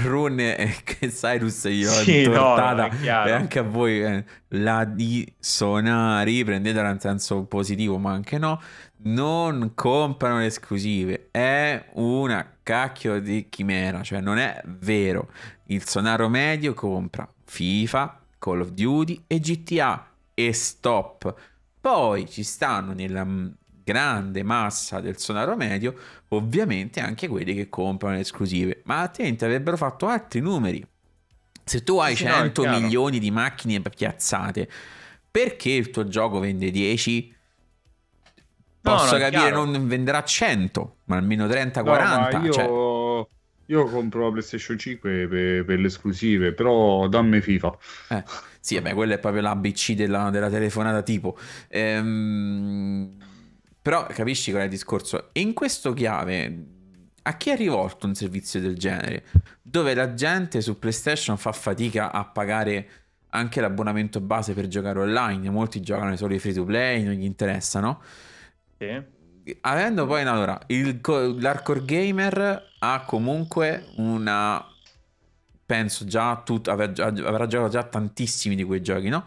Rune 0.04 0.56
e 0.56 0.76
Cyrus 1.08 1.64
io 1.64 1.90
sì, 1.90 2.24
tortata 2.24 2.88
no, 2.88 3.24
e 3.26 3.30
anche 3.30 3.60
a 3.60 3.62
voi 3.62 4.02
eh, 4.02 4.24
la 4.48 4.84
di 4.84 5.30
Sonari 5.38 6.44
prendetela 6.44 6.90
in 6.90 7.00
senso 7.00 7.44
positivo 7.44 7.96
ma 7.98 8.12
anche 8.12 8.38
no 8.38 8.60
non 8.98 9.72
comprano 9.74 10.38
le 10.38 10.46
esclusive. 10.46 11.28
È 11.30 11.90
una 11.94 12.54
cacchio 12.62 13.20
di 13.20 13.46
chimera 13.48 14.02
cioè 14.02 14.20
non 14.20 14.38
è 14.38 14.60
vero. 14.64 15.30
Il 15.66 15.86
sonaro 15.86 16.28
medio 16.28 16.74
compra 16.74 17.28
FIFA 17.44 18.20
Call 18.38 18.60
of 18.60 18.70
Duty 18.70 19.24
e 19.26 19.38
GTA 19.38 20.10
e 20.34 20.52
stop. 20.52 21.34
Poi 21.80 22.28
ci 22.28 22.42
stanno 22.42 22.92
nella 22.92 23.24
grande 23.86 24.42
massa 24.42 24.98
del 24.98 25.16
sonaro 25.16 25.54
medio, 25.54 25.94
ovviamente 26.30 26.98
anche 26.98 27.28
quelli 27.28 27.54
che 27.54 27.68
comprano 27.68 28.16
le 28.16 28.22
esclusive, 28.22 28.82
ma 28.84 29.02
attenti, 29.02 29.44
avrebbero 29.44 29.76
fatto 29.76 30.08
altri 30.08 30.40
numeri. 30.40 30.84
Se 31.62 31.84
tu 31.84 31.98
hai 31.98 32.16
sì, 32.16 32.24
100 32.24 32.64
no, 32.64 32.80
milioni 32.80 33.20
di 33.20 33.30
macchine 33.30 33.80
piazzate, 33.80 34.68
perché 35.30 35.70
il 35.70 35.90
tuo 35.90 36.08
gioco 36.08 36.40
vende 36.40 36.72
10? 36.72 37.34
Posso 38.80 39.16
no, 39.16 39.18
capire, 39.18 39.50
non 39.50 39.86
venderà 39.86 40.24
100, 40.24 40.96
ma 41.04 41.16
almeno 41.16 41.46
30-40. 41.46 42.38
No, 42.38 42.44
io... 42.44 42.52
Cioè... 42.52 43.34
Io 43.68 43.84
compro 43.86 44.26
la 44.26 44.30
PlayStation 44.30 44.78
5 44.78 45.26
per, 45.26 45.64
per 45.64 45.78
le 45.80 45.88
esclusive, 45.88 46.52
però 46.52 47.08
dammi 47.08 47.40
FIFA. 47.40 47.76
Eh, 48.10 48.22
sì, 48.60 48.76
vabbè, 48.76 48.94
quella 48.94 49.14
è 49.14 49.18
proprio 49.18 49.42
l'ABC 49.42 49.94
della, 49.94 50.30
della 50.30 50.48
telefonata 50.48 51.02
tipo. 51.02 51.36
Ehm, 51.68 53.16
però 53.86 54.04
capisci 54.04 54.50
qual 54.50 54.62
è 54.62 54.64
il 54.64 54.70
discorso? 54.72 55.28
in 55.34 55.52
questo 55.52 55.92
chiave, 55.92 56.64
a 57.22 57.36
chi 57.36 57.50
è 57.50 57.56
rivolto 57.56 58.08
un 58.08 58.16
servizio 58.16 58.58
del 58.58 58.76
genere? 58.76 59.22
Dove 59.62 59.94
la 59.94 60.12
gente 60.12 60.60
su 60.60 60.76
PlayStation 60.80 61.36
fa 61.36 61.52
fatica 61.52 62.10
a 62.10 62.24
pagare 62.24 62.88
anche 63.28 63.60
l'abbonamento 63.60 64.20
base 64.20 64.54
per 64.54 64.66
giocare 64.66 64.98
online. 64.98 65.50
Molti 65.50 65.80
giocano 65.82 66.16
solo 66.16 66.34
i 66.34 66.40
free 66.40 66.52
to 66.52 66.64
play, 66.64 67.04
non 67.04 67.12
gli 67.12 67.22
interessano. 67.22 68.02
Sì. 68.76 69.00
Avendo 69.60 70.04
poi, 70.04 70.22
allora, 70.22 70.58
il, 70.66 71.00
l'hardcore 71.38 71.84
gamer 71.84 72.70
ha 72.80 73.04
comunque 73.06 73.86
una 73.98 74.66
penso 75.64 76.04
già 76.06 76.42
tut, 76.44 76.66
avrà, 76.66 76.86
avrà, 77.04 77.46
giocato 77.46 77.70
già 77.70 77.84
tantissimi 77.84 78.56
di 78.56 78.64
quei 78.64 78.82
giochi, 78.82 79.08
no? 79.10 79.24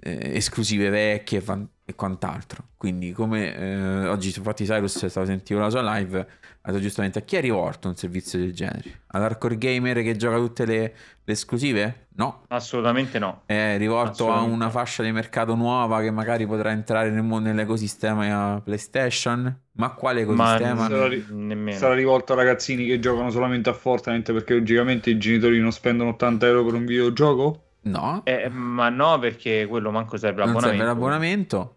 Eh, 0.00 0.32
esclusive 0.34 0.90
vecchie 0.90 1.40
fan- 1.40 1.66
e 1.88 1.94
quant'altro. 1.94 2.64
Quindi, 2.76 3.12
come 3.12 3.54
eh, 3.56 4.08
oggi, 4.08 4.32
infatti, 4.36 4.64
Cyrus 4.64 5.04
è 5.04 5.08
stato 5.08 5.26
sentito 5.26 5.60
la 5.60 5.70
sua 5.70 5.82
live, 5.96 6.18
ha 6.62 6.70
detto 6.70 6.82
giustamente 6.82 7.20
a 7.20 7.22
chi 7.22 7.36
è 7.36 7.40
rivolto 7.40 7.86
un 7.86 7.94
servizio 7.94 8.40
del 8.40 8.52
genere? 8.52 9.02
All'hardcore 9.06 9.56
gamer 9.56 10.02
che 10.02 10.16
gioca 10.16 10.36
tutte 10.36 10.64
le, 10.66 10.94
le 11.22 11.32
esclusive? 11.32 12.08
No, 12.16 12.42
assolutamente 12.48 13.20
no. 13.20 13.42
È 13.46 13.76
rivolto 13.78 14.32
a 14.32 14.40
una 14.40 14.68
fascia 14.68 15.04
di 15.04 15.12
mercato 15.12 15.54
nuova 15.54 16.00
che 16.00 16.10
magari 16.10 16.44
potrà 16.44 16.72
entrare 16.72 17.10
nel, 17.10 17.22
nell'ecosistema 17.22 18.60
PlayStation. 18.64 19.60
Ma 19.72 19.90
quale 19.90 20.22
ecosistema? 20.22 20.74
Ma 20.74 20.88
sarà, 20.88 21.06
ri- 21.06 21.72
sarà 21.72 21.94
rivolto 21.94 22.32
a 22.32 22.36
ragazzini 22.36 22.84
che 22.84 22.98
giocano 22.98 23.30
solamente 23.30 23.70
a 23.70 23.74
Fortnite 23.74 24.32
perché 24.32 24.54
logicamente 24.54 25.10
i 25.10 25.18
genitori 25.18 25.60
non 25.60 25.70
spendono 25.70 26.10
80 26.10 26.46
euro 26.46 26.64
per 26.64 26.74
un 26.74 26.84
videogioco? 26.84 27.60
No. 27.82 28.22
Eh, 28.24 28.48
ma 28.48 28.88
no, 28.88 29.18
perché 29.18 29.66
quello 29.68 29.90
manco 29.92 30.16
serve 30.16 30.40
l'abbonamento. 30.40 30.68
Non 30.68 30.76
serve 30.76 30.92
l'abbonamento. 30.92 31.75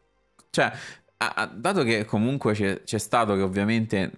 Cioè, 0.50 0.72
dato 1.54 1.84
che 1.84 2.06
comunque 2.06 2.54
c'è, 2.54 2.84
c'è, 2.84 2.98
stato 2.98 3.36
che 3.36 3.42
ovviamente 3.42 4.12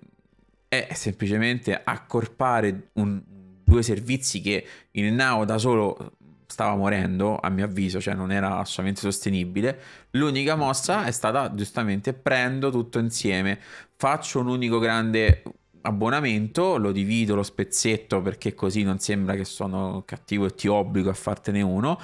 è 0.67 0.89
semplicemente 0.93 1.79
accorpare 1.83 2.89
un, 2.93 3.21
due 3.63 3.83
servizi 3.83 4.41
che 4.41 4.65
il 4.91 5.13
Now 5.13 5.43
da 5.45 5.57
solo 5.57 6.13
stava 6.51 6.75
morendo, 6.75 7.37
a 7.37 7.49
mio 7.49 7.65
avviso, 7.65 8.01
cioè 8.01 8.13
non 8.13 8.31
era 8.31 8.57
assolutamente 8.57 9.01
sostenibile. 9.01 9.79
L'unica 10.11 10.55
mossa 10.55 11.05
è 11.05 11.11
stata 11.11 11.53
giustamente 11.55 12.13
prendo 12.13 12.69
tutto 12.69 12.99
insieme, 12.99 13.57
faccio 13.95 14.39
un 14.41 14.47
unico 14.47 14.77
grande 14.77 15.43
abbonamento, 15.81 16.77
lo 16.77 16.91
divido 16.91 17.35
lo 17.35 17.43
spezzetto 17.43 18.21
perché 18.21 18.53
così 18.53 18.83
non 18.83 18.99
sembra 18.99 19.35
che 19.35 19.45
sono 19.45 20.03
cattivo 20.05 20.45
e 20.45 20.53
ti 20.53 20.67
obbligo 20.67 21.09
a 21.09 21.13
fartene 21.13 21.61
uno. 21.61 21.99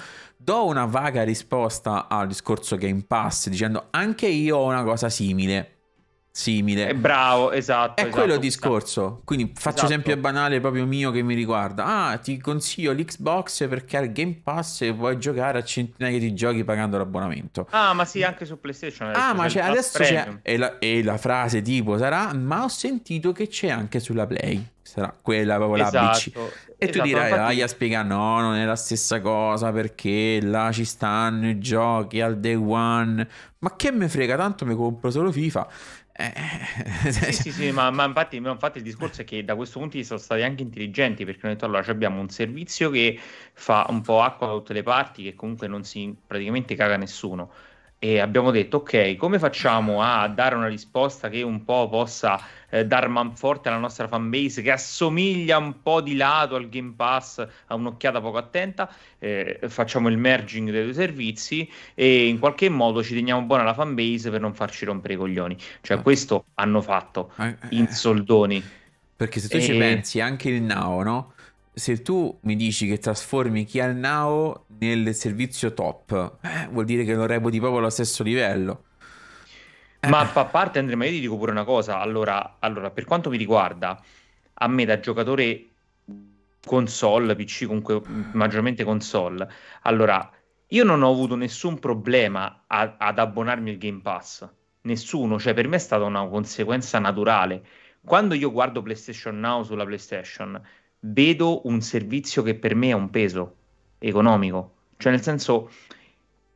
Do 0.48 0.64
una 0.64 0.86
vaga 0.86 1.24
risposta 1.24 2.08
al 2.08 2.26
discorso 2.26 2.76
Game 2.76 3.04
Pass 3.06 3.50
dicendo 3.50 3.88
anche 3.90 4.28
io 4.28 4.56
ho 4.56 4.66
una 4.66 4.82
cosa 4.82 5.10
simile 5.10 5.78
simile. 6.30 6.88
È 6.88 6.94
bravo, 6.94 7.50
esatto. 7.50 8.00
È 8.00 8.06
esatto. 8.06 8.16
quello 8.16 8.34
il 8.34 8.40
discorso. 8.40 9.20
Quindi 9.24 9.52
faccio 9.54 9.84
esatto. 9.84 9.92
esempio 9.92 10.16
banale 10.16 10.60
proprio 10.60 10.86
mio 10.86 11.10
che 11.10 11.20
mi 11.20 11.34
riguarda. 11.34 11.84
Ah, 11.84 12.16
ti 12.16 12.38
consiglio 12.38 12.92
l'Xbox 12.92 13.68
perché 13.68 13.96
ha 13.98 14.00
il 14.00 14.12
Game 14.12 14.40
Pass 14.42 14.82
e 14.82 14.94
puoi 14.94 15.18
giocare 15.18 15.58
a 15.58 15.64
centinaia 15.64 16.18
di 16.18 16.32
giochi 16.32 16.64
pagando 16.64 16.96
l'abbonamento. 16.96 17.66
Ah, 17.70 17.92
ma 17.92 18.06
sì, 18.06 18.22
anche 18.22 18.46
su 18.46 18.58
PlayStation. 18.58 19.12
Ah, 19.14 19.34
ma 19.34 19.48
c'è, 19.48 19.60
adesso 19.60 19.98
c'è... 19.98 20.38
E 20.40 20.56
la, 20.56 20.78
e 20.78 21.02
la, 21.02 21.18
frase 21.18 21.60
tipo 21.60 21.98
sarà, 21.98 22.32
ma 22.32 22.64
ho 22.64 22.68
sentito 22.68 23.32
che 23.32 23.48
c'è 23.48 23.68
anche 23.68 24.00
sulla 24.00 24.26
Play. 24.26 24.64
Sarà 24.88 25.14
quella 25.20 25.56
proprio 25.56 25.84
esatto. 25.84 25.96
la 25.96 26.10
BC. 26.12 26.26
E 26.26 26.86
esatto, 26.86 26.98
tu 26.98 27.04
dirai, 27.04 27.30
infatti... 27.30 27.60
ah, 27.60 27.68
spiega 27.68 28.02
no, 28.02 28.40
non 28.40 28.54
è 28.54 28.64
la 28.64 28.74
stessa 28.74 29.20
cosa 29.20 29.70
perché 29.70 30.40
là 30.40 30.72
ci 30.72 30.86
stanno 30.86 31.50
i 31.50 31.58
giochi 31.58 32.22
al 32.22 32.40
day 32.40 32.54
one. 32.54 33.28
Ma 33.58 33.76
che 33.76 33.92
me 33.92 34.08
frega, 34.08 34.36
tanto 34.36 34.64
mi 34.64 34.74
compro 34.74 35.10
solo 35.10 35.30
FIFA. 35.30 35.68
Eh, 36.12 36.32
sì, 37.12 37.32
sì, 37.36 37.52
sì, 37.52 37.70
ma, 37.70 37.90
ma 37.90 38.04
infatti, 38.04 38.36
infatti, 38.36 38.78
il 38.78 38.84
discorso 38.84 39.20
è 39.20 39.24
che 39.24 39.44
da 39.44 39.54
questo 39.54 39.78
punto 39.78 39.92
di 39.92 39.98
vista 39.98 40.16
sono 40.16 40.26
stati 40.26 40.42
anche 40.42 40.62
intelligenti 40.62 41.26
perché 41.26 41.40
hanno 41.42 41.52
detto 41.52 41.66
allora 41.66 41.84
abbiamo 41.92 42.18
un 42.20 42.30
servizio 42.30 42.88
che 42.88 43.20
fa 43.52 43.84
un 43.90 44.00
po' 44.00 44.22
acqua 44.22 44.46
da 44.46 44.52
tutte 44.54 44.72
le 44.72 44.82
parti 44.82 45.22
che 45.22 45.34
comunque 45.34 45.68
non 45.68 45.84
si 45.84 46.16
praticamente 46.26 46.74
caga 46.74 46.96
nessuno 46.96 47.52
e 48.00 48.20
abbiamo 48.20 48.52
detto 48.52 48.78
ok 48.78 49.16
come 49.16 49.40
facciamo 49.40 50.02
a 50.02 50.28
dare 50.28 50.54
una 50.54 50.68
risposta 50.68 51.28
che 51.28 51.42
un 51.42 51.64
po' 51.64 51.88
possa 51.88 52.40
eh, 52.70 52.86
dar 52.86 53.08
manforte 53.08 53.68
alla 53.68 53.78
nostra 53.78 54.06
fanbase 54.06 54.62
che 54.62 54.70
assomiglia 54.70 55.58
un 55.58 55.82
po' 55.82 56.00
di 56.00 56.14
lato 56.14 56.54
al 56.54 56.68
Game 56.68 56.92
Pass 56.94 57.44
a 57.66 57.74
un'occhiata 57.74 58.20
poco 58.20 58.36
attenta 58.36 58.88
eh, 59.18 59.58
facciamo 59.66 60.08
il 60.08 60.16
merging 60.16 60.70
dei 60.70 60.84
due 60.84 60.92
servizi 60.92 61.68
e 61.94 62.28
in 62.28 62.38
qualche 62.38 62.68
modo 62.68 63.02
ci 63.02 63.14
teniamo 63.14 63.42
buona 63.42 63.64
la 63.64 63.74
fanbase 63.74 64.30
per 64.30 64.40
non 64.40 64.54
farci 64.54 64.84
rompere 64.84 65.14
i 65.14 65.16
coglioni 65.16 65.56
cioè 65.80 65.96
ah. 65.96 66.00
questo 66.00 66.44
hanno 66.54 66.80
fatto 66.80 67.32
ah, 67.36 67.52
in 67.70 67.84
eh. 67.84 67.92
soldoni 67.92 68.62
perché 69.16 69.40
se 69.40 69.48
tu 69.48 69.56
e... 69.56 69.60
ci 69.60 69.76
pensi 69.76 70.20
anche 70.20 70.50
il 70.50 70.62
Now 70.62 71.02
no? 71.02 71.32
Se 71.78 72.02
tu 72.02 72.36
mi 72.42 72.56
dici 72.56 72.86
che 72.86 72.98
trasformi 72.98 73.64
chi 73.64 73.78
il 73.78 73.94
Now 73.94 74.64
nel 74.78 75.14
servizio 75.14 75.72
top, 75.72 76.38
eh, 76.42 76.68
vuol 76.70 76.84
dire 76.84 77.04
che 77.04 77.14
lo 77.14 77.24
reputi 77.24 77.58
proprio 77.58 77.78
allo 77.78 77.90
stesso 77.90 78.22
livello. 78.22 78.84
Eh. 80.00 80.08
Ma 80.08 80.28
a 80.32 80.44
parte 80.44 80.78
Andrea, 80.78 80.96
ma 80.96 81.04
io 81.04 81.12
ti 81.12 81.20
dico 81.20 81.36
pure 81.36 81.52
una 81.52 81.64
cosa. 81.64 82.00
Allora, 82.00 82.56
allora, 82.58 82.90
per 82.90 83.04
quanto 83.04 83.30
mi 83.30 83.36
riguarda, 83.36 84.00
a 84.54 84.68
me 84.68 84.84
da 84.84 84.98
giocatore 84.98 85.66
console, 86.64 87.34
PC, 87.34 87.66
comunque 87.66 88.00
maggiormente 88.32 88.84
console. 88.84 89.48
Allora, 89.82 90.30
io 90.68 90.84
non 90.84 91.02
ho 91.02 91.10
avuto 91.10 91.36
nessun 91.36 91.78
problema 91.78 92.64
a, 92.66 92.96
ad 92.98 93.18
abbonarmi 93.18 93.70
al 93.70 93.78
Game 93.78 94.00
Pass, 94.00 94.48
nessuno, 94.82 95.38
cioè 95.38 95.54
per 95.54 95.68
me 95.68 95.76
è 95.76 95.80
stata 95.80 96.04
una 96.04 96.26
conseguenza 96.26 96.98
naturale. 96.98 97.64
Quando 98.04 98.34
io 98.34 98.50
guardo 98.52 98.82
PlayStation 98.82 99.38
Now 99.38 99.62
sulla 99.62 99.84
PlayStation, 99.84 100.60
vedo 101.00 101.66
un 101.66 101.80
servizio 101.80 102.42
che 102.42 102.54
per 102.54 102.74
me 102.74 102.88
è 102.88 102.92
un 102.92 103.10
peso 103.10 103.54
economico, 103.98 104.74
cioè 104.96 105.12
nel 105.12 105.22
senso 105.22 105.70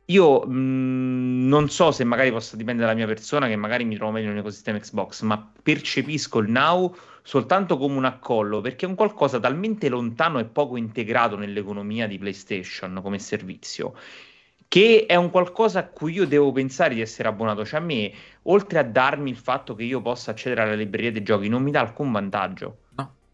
io 0.05 0.45
mh, 0.45 1.47
non 1.47 1.69
so 1.69 1.91
se 1.91 2.03
magari 2.03 2.29
possa 2.31 2.57
dipendere 2.57 2.87
dalla 2.87 2.97
mia 2.97 3.07
persona, 3.07 3.47
che 3.47 3.55
magari 3.55 3.85
mi 3.85 3.95
trovo 3.95 4.11
meglio 4.11 4.29
nell'ecosistema 4.29 4.79
Xbox, 4.79 5.21
ma 5.21 5.51
percepisco 5.61 6.39
il 6.39 6.49
Now 6.49 6.95
soltanto 7.23 7.77
come 7.77 7.95
un 7.95 8.05
accollo, 8.05 8.59
perché 8.61 8.85
è 8.85 8.89
un 8.89 8.95
qualcosa 8.95 9.39
talmente 9.39 9.87
lontano 9.89 10.39
e 10.39 10.45
poco 10.45 10.75
integrato 10.77 11.37
nell'economia 11.37 12.07
di 12.07 12.17
PlayStation 12.17 12.99
come 13.01 13.17
servizio, 13.19 13.95
che 14.67 15.05
è 15.07 15.15
un 15.15 15.29
qualcosa 15.29 15.79
a 15.79 15.87
cui 15.87 16.13
io 16.13 16.27
devo 16.27 16.51
pensare 16.51 16.95
di 16.95 17.01
essere 17.01 17.29
abbonato. 17.29 17.63
Cioè 17.65 17.79
a 17.79 17.83
me, 17.83 18.11
oltre 18.43 18.79
a 18.79 18.83
darmi 18.83 19.29
il 19.29 19.37
fatto 19.37 19.75
che 19.75 19.83
io 19.83 20.01
possa 20.01 20.31
accedere 20.31 20.63
alla 20.63 20.73
libreria 20.75 21.11
dei 21.11 21.23
giochi, 21.23 21.47
non 21.47 21.63
mi 21.63 21.71
dà 21.71 21.79
alcun 21.79 22.11
vantaggio. 22.11 22.79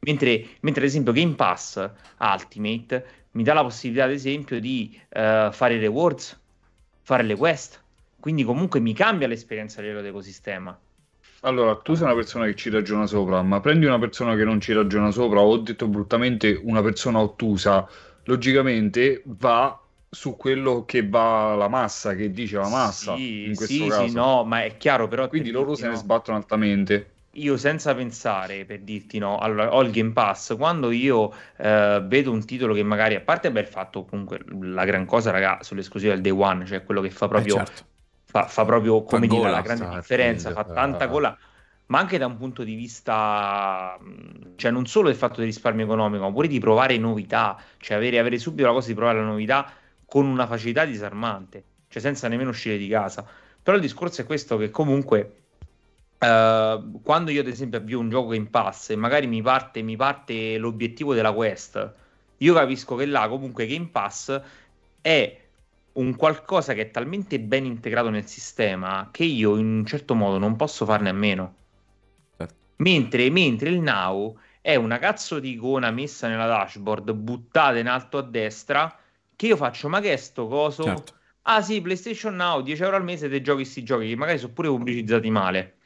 Mentre, 0.01 0.45
mentre, 0.61 0.81
ad 0.83 0.87
esempio 0.87 1.11
Game 1.11 1.33
Pass 1.33 1.89
Ultimate 2.19 3.05
mi 3.31 3.43
dà 3.43 3.53
la 3.53 3.63
possibilità, 3.63 4.05
ad 4.05 4.11
esempio, 4.11 4.59
di 4.59 4.97
uh, 5.09 5.51
fare 5.51 5.75
i 5.75 5.79
rewards, 5.79 6.39
fare 7.01 7.23
le 7.23 7.35
quest. 7.35 7.81
Quindi 8.19 8.43
comunque 8.43 8.79
mi 8.79 8.93
cambia 8.93 9.27
l'esperienza 9.27 9.79
a 9.79 9.81
livello 9.81 10.01
dell'ecosistema. 10.01 10.77
Allora, 11.41 11.75
tu 11.77 11.93
sei 11.93 12.05
una 12.05 12.15
persona 12.15 12.45
che 12.45 12.55
ci 12.55 12.69
ragiona 12.69 13.05
sopra, 13.05 13.41
ma 13.41 13.61
prendi 13.61 13.85
una 13.85 13.99
persona 13.99 14.35
che 14.35 14.43
non 14.43 14.59
ci 14.59 14.73
ragiona 14.73 15.09
sopra, 15.11 15.39
o 15.39 15.51
ho 15.51 15.57
detto 15.57 15.87
bruttamente 15.87 16.59
una 16.61 16.81
persona 16.81 17.19
ottusa, 17.19 17.87
logicamente 18.25 19.21
va 19.25 19.79
su 20.09 20.35
quello 20.35 20.83
che 20.85 21.07
va 21.07 21.55
la 21.55 21.69
massa, 21.69 22.15
che 22.15 22.31
dice 22.31 22.57
la 22.57 22.67
massa 22.67 23.15
sì, 23.15 23.45
in 23.45 23.55
questo 23.55 23.73
sì, 23.73 23.87
caso. 23.87 24.07
Sì, 24.07 24.13
no, 24.13 24.43
ma 24.43 24.63
è 24.63 24.75
chiaro 24.75 25.07
però... 25.07 25.29
Quindi 25.29 25.51
loro 25.51 25.75
se 25.75 25.85
no. 25.85 25.91
ne 25.91 25.97
sbattono 25.97 26.35
altamente. 26.35 27.11
Io 27.33 27.57
senza 27.57 27.93
pensare, 27.93 28.65
per 28.65 28.79
dirti 28.79 29.19
no, 29.19 29.37
allora 29.37 29.73
ho 29.73 29.81
il 29.81 29.91
Game 29.91 30.11
Pass, 30.11 30.55
quando 30.57 30.89
io 30.91 31.31
eh, 31.57 32.01
vedo 32.03 32.31
un 32.31 32.43
titolo 32.45 32.73
che 32.73 32.83
magari, 32.83 33.15
a 33.15 33.21
parte 33.21 33.47
aver 33.47 33.67
fatto 33.67 34.03
comunque 34.05 34.39
la 34.61 34.83
gran 34.83 35.05
cosa, 35.05 35.31
raga, 35.31 35.59
sull'esclusiva 35.61 36.13
del 36.13 36.21
Day 36.21 36.31
One, 36.31 36.65
cioè 36.65 36.83
quello 36.83 37.01
che 37.01 37.11
fa 37.11 37.25
eh, 37.25 37.29
proprio... 37.29 37.53
Eh 37.55 37.57
certo. 37.57 37.83
fa, 38.25 38.45
fa 38.45 38.65
proprio 38.65 39.03
come 39.03 39.27
fa 39.27 39.33
dire 39.33 39.41
gola, 39.41 39.51
la 39.51 39.61
grande 39.61 39.89
differenza, 39.95 40.51
fa 40.51 40.63
tanta 40.63 41.05
gola, 41.05 41.37
ma 41.87 41.99
anche 41.99 42.17
da 42.17 42.27
un 42.27 42.37
punto 42.37 42.63
di 42.63 42.75
vista, 42.75 43.97
cioè 44.55 44.71
non 44.71 44.85
solo 44.85 45.07
del 45.07 45.17
fatto 45.17 45.37
del 45.37 45.45
risparmio 45.45 45.85
economico, 45.85 46.23
ma 46.23 46.31
pure 46.31 46.47
di 46.47 46.59
provare 46.59 46.97
novità, 46.97 47.59
cioè 47.77 47.97
avere, 47.97 48.19
avere 48.19 48.37
subito 48.37 48.67
la 48.67 48.73
cosa 48.73 48.87
di 48.87 48.93
provare 48.93 49.19
la 49.19 49.25
novità 49.25 49.71
con 50.05 50.25
una 50.25 50.45
facilità 50.45 50.85
disarmante, 50.85 51.63
cioè 51.87 52.01
senza 52.01 52.27
nemmeno 52.27 52.49
uscire 52.49 52.77
di 52.77 52.87
casa. 52.87 53.25
Però 53.61 53.75
il 53.75 53.81
discorso 53.81 54.21
è 54.21 54.25
questo 54.25 54.57
che 54.57 54.69
comunque 54.69 55.33
Uh, 56.19 57.01
quando 57.01 57.31
io 57.31 57.39
ad 57.39 57.47
esempio 57.47 57.79
avvio 57.79 57.97
un 57.97 58.09
gioco 58.09 58.33
in 58.33 58.49
pass 58.49 58.89
e 58.89 58.97
magari 58.97 59.25
mi 59.25 59.41
parte, 59.41 59.81
mi 59.81 59.95
parte 59.95 60.57
l'obiettivo 60.57 61.13
della 61.13 61.31
quest, 61.31 61.93
io 62.37 62.53
capisco 62.53 62.95
che 62.95 63.05
là 63.05 63.27
comunque 63.29 63.65
Game 63.65 63.87
Pass 63.87 64.41
è 65.01 65.39
un 65.93 66.15
qualcosa 66.15 66.73
che 66.73 66.81
è 66.81 66.91
talmente 66.91 67.39
ben 67.39 67.65
integrato 67.65 68.09
nel 68.09 68.25
sistema 68.25 69.09
che 69.11 69.23
io 69.23 69.57
in 69.57 69.65
un 69.65 69.85
certo 69.85 70.13
modo 70.13 70.37
non 70.37 70.55
posso 70.55 70.85
farne 70.85 71.09
a 71.09 71.13
meno. 71.13 71.55
Certo. 72.37 72.53
Mentre, 72.77 73.29
mentre 73.29 73.69
il 73.69 73.79
Now 73.79 74.37
è 74.61 74.75
una 74.75 74.99
cazzo 74.99 75.39
di 75.39 75.51
icona 75.51 75.91
messa 75.91 76.27
nella 76.27 76.47
dashboard, 76.47 77.11
buttata 77.13 77.77
in 77.77 77.87
alto 77.87 78.17
a 78.17 78.21
destra, 78.21 78.93
che 79.35 79.47
io 79.47 79.57
faccio, 79.57 79.89
ma 79.89 79.99
che 79.99 80.13
è 80.13 80.17
sto 80.17 80.47
coso? 80.47 80.83
Certo. 80.83 81.13
Ah 81.43 81.61
sì, 81.61 81.81
PlayStation 81.81 82.35
Now, 82.35 82.61
10 82.61 82.83
euro 82.83 82.97
al 82.97 83.03
mese 83.03 83.27
te 83.27 83.41
giochi 83.41 83.61
questi 83.61 83.83
giochi 83.83 84.09
che 84.09 84.15
magari 84.15 84.37
sono 84.37 84.53
pure 84.53 84.67
pubblicizzati 84.67 85.29
male. 85.29 85.77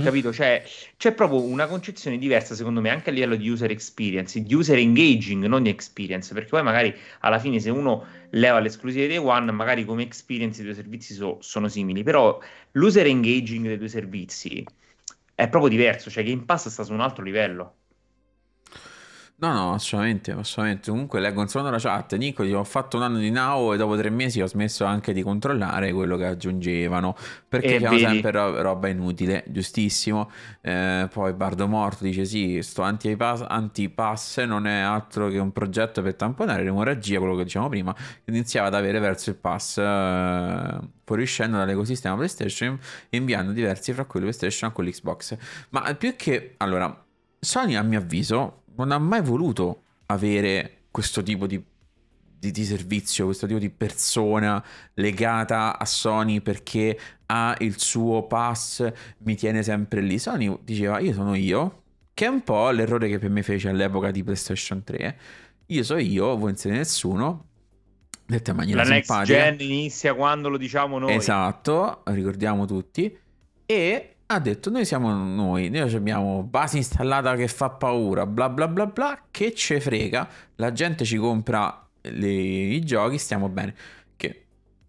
Mm. 0.00 0.04
Capito? 0.04 0.32
Cioè, 0.32 0.64
c'è 0.96 1.12
proprio 1.12 1.42
una 1.42 1.66
concezione 1.66 2.16
diversa, 2.16 2.54
secondo 2.54 2.80
me, 2.80 2.88
anche 2.88 3.10
a 3.10 3.12
livello 3.12 3.36
di 3.36 3.48
user 3.48 3.70
experience, 3.70 4.40
di 4.40 4.54
user 4.54 4.78
engaging, 4.78 5.44
non 5.44 5.62
di 5.62 5.68
experience, 5.68 6.32
perché 6.32 6.48
poi 6.48 6.62
magari 6.62 6.94
alla 7.20 7.38
fine 7.38 7.60
se 7.60 7.68
uno 7.68 8.06
leva 8.30 8.58
l'esclusiva 8.58 9.06
Day 9.06 9.18
One, 9.18 9.52
magari 9.52 9.84
come 9.84 10.02
experience 10.02 10.62
i 10.62 10.64
due 10.64 10.74
servizi 10.74 11.12
so, 11.12 11.38
sono 11.42 11.68
simili, 11.68 12.02
però 12.02 12.38
l'user 12.72 13.06
engaging 13.06 13.66
dei 13.66 13.76
due 13.78 13.88
servizi 13.88 14.64
è 15.34 15.48
proprio 15.48 15.70
diverso, 15.70 16.08
cioè 16.10 16.24
Game 16.24 16.44
Pass 16.44 16.68
sta 16.68 16.84
su 16.84 16.92
un 16.92 17.00
altro 17.00 17.22
livello. 17.22 17.76
No, 19.42 19.52
no, 19.52 19.72
assolutamente, 19.72 20.30
assolutamente. 20.30 20.88
Comunque 20.88 21.18
leggo 21.18 21.42
in 21.42 21.48
solo 21.48 21.68
la 21.68 21.76
chat. 21.76 22.14
Nico, 22.14 22.44
ho 22.44 22.62
fatto 22.62 22.96
un 22.96 23.02
anno 23.02 23.18
di 23.18 23.30
Now 23.32 23.72
e 23.74 23.76
dopo 23.76 23.96
tre 23.96 24.08
mesi 24.08 24.40
ho 24.40 24.46
smesso 24.46 24.84
anche 24.84 25.12
di 25.12 25.20
controllare 25.22 25.92
quello 25.92 26.16
che 26.16 26.26
aggiungevano. 26.26 27.16
Perché 27.48 27.78
chiamo 27.78 27.98
sempre 27.98 28.30
ro- 28.30 28.62
roba 28.62 28.86
inutile, 28.86 29.42
giustissimo. 29.48 30.30
Eh, 30.60 31.08
poi 31.12 31.32
Bardo 31.32 31.66
Morto 31.66 32.04
dice: 32.04 32.24
Sì, 32.24 32.62
sto 32.62 32.82
antipass, 32.82 33.44
antipass 33.48 34.44
non 34.44 34.68
è 34.68 34.78
altro 34.78 35.26
che 35.26 35.38
un 35.38 35.50
progetto 35.50 36.02
per 36.02 36.14
tamponare 36.14 36.62
l'emorragia, 36.62 37.18
quello 37.18 37.34
che 37.34 37.42
dicevamo 37.42 37.68
prima, 37.68 37.92
che 37.92 38.30
iniziava 38.30 38.68
ad 38.68 38.74
avere 38.74 39.00
verso 39.00 39.30
il 39.30 39.36
pass. 39.36 39.76
Eh, 39.78 40.78
fuoriuscendo 41.04 41.56
dall'ecosistema 41.56 42.14
PlayStation 42.14 42.78
e 43.10 43.16
inviando 43.16 43.50
diversi 43.50 43.92
fra 43.92 44.04
quelli 44.04 44.26
PlayStation 44.26 44.70
a 44.70 44.72
quelli 44.72 44.92
Xbox. 44.92 45.36
Ma 45.70 45.92
più 45.96 46.14
che 46.14 46.54
allora, 46.58 47.04
Sony, 47.40 47.74
a 47.74 47.82
mio 47.82 47.98
avviso, 47.98 48.61
non 48.76 48.92
ha 48.92 48.98
mai 48.98 49.22
voluto 49.22 49.82
avere 50.06 50.84
questo 50.90 51.22
tipo 51.22 51.46
di, 51.46 51.62
di, 52.38 52.50
di, 52.50 52.64
servizio, 52.64 53.24
questo 53.26 53.46
tipo 53.46 53.58
di 53.58 53.70
persona 53.70 54.62
legata 54.94 55.78
a 55.78 55.84
Sony 55.84 56.40
perché 56.40 56.98
ha 57.26 57.56
il 57.60 57.78
suo 57.78 58.26
pass, 58.26 58.90
mi 59.18 59.34
tiene 59.36 59.62
sempre 59.62 60.00
lì. 60.00 60.18
Sony 60.18 60.58
diceva 60.62 60.98
io 61.00 61.12
sono 61.12 61.34
io, 61.34 61.82
che 62.14 62.26
è 62.26 62.28
un 62.28 62.42
po' 62.42 62.70
l'errore 62.70 63.08
che 63.08 63.18
per 63.18 63.30
me 63.30 63.42
fece 63.42 63.68
all'epoca 63.68 64.10
di 64.10 64.22
PlayStation 64.22 64.82
3. 64.84 65.18
Io 65.66 65.82
so 65.82 65.96
io, 65.96 66.36
voi 66.36 66.50
non 66.50 66.56
siete 66.56 66.76
nessuno. 66.76 67.46
Detta 68.26 68.52
in 68.52 68.56
maniera 68.56 68.84
La 68.84 68.84
simpatica. 68.84 69.14
next 69.16 69.58
gen 69.58 69.68
inizia 69.68 70.14
quando 70.14 70.48
lo 70.48 70.56
diciamo 70.56 70.98
noi. 70.98 71.14
Esatto, 71.14 72.02
ricordiamo 72.06 72.66
tutti. 72.66 73.18
E 73.64 74.11
ha 74.34 74.38
detto 74.38 74.70
noi 74.70 74.84
siamo 74.84 75.12
noi, 75.12 75.68
noi 75.70 75.94
abbiamo 75.94 76.42
base 76.42 76.76
installata 76.76 77.34
che 77.36 77.48
fa 77.48 77.70
paura, 77.70 78.26
bla 78.26 78.48
bla 78.48 78.68
bla 78.68 78.86
bla, 78.86 79.24
che 79.30 79.54
ce 79.54 79.80
frega, 79.80 80.28
la 80.56 80.72
gente 80.72 81.04
ci 81.04 81.16
compra 81.16 81.86
le, 82.02 82.28
i 82.28 82.84
giochi, 82.84 83.18
stiamo 83.18 83.48
bene. 83.48 83.74
Che 84.16 84.44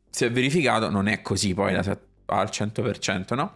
si 0.10 0.26
è 0.26 0.32
verificato 0.32 0.90
non 0.90 1.08
è 1.08 1.22
così 1.22 1.54
poi 1.54 1.76
al 1.76 2.50
100%, 2.52 3.36
no? 3.36 3.54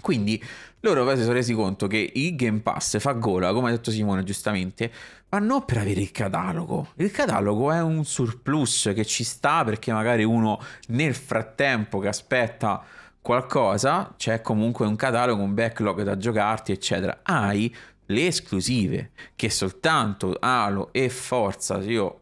Quindi 0.00 0.42
loro 0.80 1.04
poi 1.04 1.16
si 1.16 1.22
sono 1.22 1.34
resi 1.34 1.54
conto 1.54 1.86
che 1.88 2.12
il 2.14 2.36
Game 2.36 2.60
Pass 2.60 2.98
fa 2.98 3.12
gola, 3.12 3.52
come 3.52 3.68
ha 3.68 3.72
detto 3.72 3.90
Simone 3.90 4.22
giustamente, 4.22 4.92
ma 5.30 5.38
non 5.38 5.64
per 5.64 5.78
avere 5.78 6.00
il 6.00 6.12
catalogo. 6.12 6.92
Il 6.96 7.10
catalogo 7.10 7.72
è 7.72 7.82
un 7.82 8.04
surplus 8.04 8.92
che 8.94 9.04
ci 9.04 9.24
sta 9.24 9.64
perché 9.64 9.92
magari 9.92 10.22
uno 10.22 10.60
nel 10.88 11.14
frattempo 11.14 11.98
che 11.98 12.08
aspetta 12.08 12.84
qualcosa, 13.28 14.14
c'è 14.16 14.40
comunque 14.40 14.86
un 14.86 14.96
catalogo, 14.96 15.42
un 15.42 15.52
backlog 15.52 16.02
da 16.02 16.16
giocarti, 16.16 16.72
eccetera. 16.72 17.20
Hai 17.22 17.74
le 18.06 18.26
esclusive 18.26 19.10
che 19.36 19.50
soltanto 19.50 20.34
Halo 20.40 20.88
e 20.92 21.10
Forza, 21.10 21.82
se 21.82 21.90
io 21.90 22.20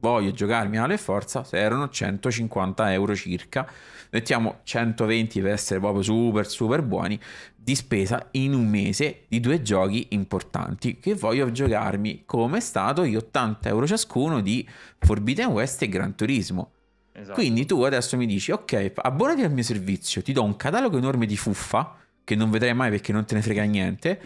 voglio 0.00 0.32
giocarmi 0.32 0.76
Halo 0.76 0.92
e 0.92 0.98
Forza, 0.98 1.46
erano 1.50 1.88
150 1.88 2.92
euro 2.92 3.16
circa. 3.16 3.66
Mettiamo 4.10 4.58
120 4.64 5.40
per 5.40 5.52
essere 5.52 5.80
proprio 5.80 6.02
super 6.02 6.46
super 6.46 6.82
buoni 6.82 7.18
di 7.56 7.74
spesa 7.74 8.28
in 8.32 8.52
un 8.52 8.68
mese 8.68 9.24
di 9.28 9.40
due 9.40 9.62
giochi 9.62 10.08
importanti 10.10 10.98
che 10.98 11.14
voglio 11.14 11.50
giocarmi 11.50 12.24
come 12.26 12.58
è 12.58 12.60
stato 12.60 13.06
gli 13.06 13.16
80 13.16 13.70
euro 13.70 13.86
ciascuno 13.86 14.42
di 14.42 14.68
Forbidden 14.98 15.48
West 15.48 15.80
e 15.80 15.88
Gran 15.88 16.14
Turismo 16.14 16.72
Esatto. 17.16 17.34
Quindi 17.34 17.64
tu 17.64 17.80
adesso 17.82 18.16
mi 18.16 18.26
dici, 18.26 18.50
ok, 18.50 18.92
abbonati 18.96 19.42
al 19.42 19.52
mio 19.52 19.62
servizio, 19.62 20.20
ti 20.20 20.32
do 20.32 20.42
un 20.42 20.56
catalogo 20.56 20.98
enorme 20.98 21.26
di 21.26 21.36
fuffa, 21.36 21.96
che 22.24 22.34
non 22.34 22.50
vedrai 22.50 22.74
mai 22.74 22.90
perché 22.90 23.12
non 23.12 23.24
te 23.24 23.34
ne 23.34 23.42
frega 23.42 23.62
niente. 23.62 24.20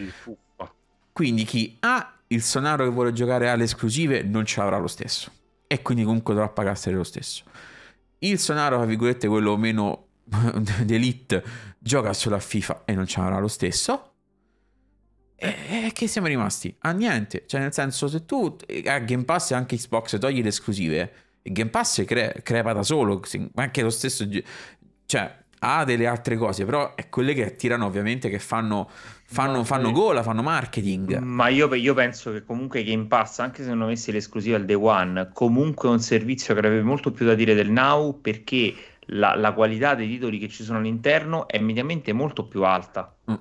Quindi 1.13 1.43
chi 1.43 1.77
ha 1.81 2.17
il 2.27 2.41
sonaro 2.41 2.85
che 2.85 2.89
vuole 2.89 3.13
giocare 3.13 3.49
alle 3.49 3.65
esclusive 3.65 4.23
non 4.23 4.43
ce 4.45 4.59
l'avrà 4.59 4.77
lo 4.79 4.87
stesso. 4.87 5.31
E 5.67 5.83
quindi 5.83 6.03
comunque 6.03 6.33
dovrà 6.33 6.49
pagarsene 6.49 6.95
lo 6.95 7.03
stesso. 7.03 7.43
Il 8.19 8.39
sonaro, 8.39 8.77
tra 8.77 8.85
virgolette, 8.85 9.27
quello 9.27 9.55
meno 9.55 10.07
d'elite, 10.83 11.43
gioca 11.77 12.13
solo 12.13 12.35
a 12.35 12.39
FIFA 12.39 12.83
e 12.85 12.93
non 12.93 13.05
ce 13.05 13.19
l'avrà 13.19 13.37
lo 13.37 13.47
stesso. 13.47 14.13
E 15.35 15.91
che 15.93 16.07
siamo 16.07 16.25
rimasti? 16.25 16.75
A 16.79 16.91
niente. 16.91 17.43
Cioè, 17.45 17.61
nel 17.61 17.71
senso, 17.71 18.07
se 18.07 18.25
tu 18.25 18.57
a 18.85 18.97
Game 18.99 19.25
Pass 19.25 19.51
e 19.51 19.55
anche 19.55 19.75
Xbox 19.75 20.17
togli 20.17 20.41
le 20.41 20.47
esclusive 20.47 21.13
il 21.49 21.53
Game 21.53 21.69
Pass 21.69 22.05
cre- 22.05 22.39
crepa 22.43 22.73
da 22.73 22.83
solo, 22.83 23.21
anche 23.55 23.81
lo 23.81 23.89
stesso... 23.89 24.27
Cioè, 25.05 25.37
ha 25.61 25.83
delle 25.83 26.07
altre 26.07 26.37
cose, 26.37 26.63
però 26.63 26.95
è 26.95 27.09
quelle 27.09 27.33
che 27.33 27.45
attirano 27.45 27.85
ovviamente 27.85 28.29
che 28.29 28.39
fanno, 28.39 28.89
fanno, 29.25 29.63
fanno 29.63 29.91
gola, 29.91 30.23
fanno 30.23 30.41
marketing. 30.41 31.17
Ma 31.17 31.49
io, 31.49 31.73
io, 31.73 31.93
penso 31.93 32.31
che 32.31 32.43
comunque 32.43 32.83
Game 32.83 33.07
Pass, 33.07 33.39
anche 33.39 33.63
se 33.63 33.69
non 33.69 33.81
avessi 33.81 34.11
l'esclusiva 34.11 34.55
al 34.55 34.65
Day 34.65 34.75
One, 34.75 35.31
comunque 35.33 35.89
è 35.89 35.91
un 35.91 35.99
servizio 35.99 36.53
che 36.53 36.59
avrebbe 36.61 36.81
molto 36.81 37.11
più 37.11 37.25
da 37.25 37.33
dire 37.33 37.55
del 37.55 37.69
Now 37.69 38.21
perché 38.21 38.73
la, 39.07 39.35
la 39.35 39.51
qualità 39.51 39.95
dei 39.95 40.07
titoli 40.07 40.39
che 40.39 40.47
ci 40.47 40.63
sono 40.63 40.77
all'interno 40.77 41.47
è 41.47 41.59
mediamente 41.59 42.13
molto 42.13 42.45
più 42.45 42.63
alta. 42.63 43.13
Mm. 43.29 43.35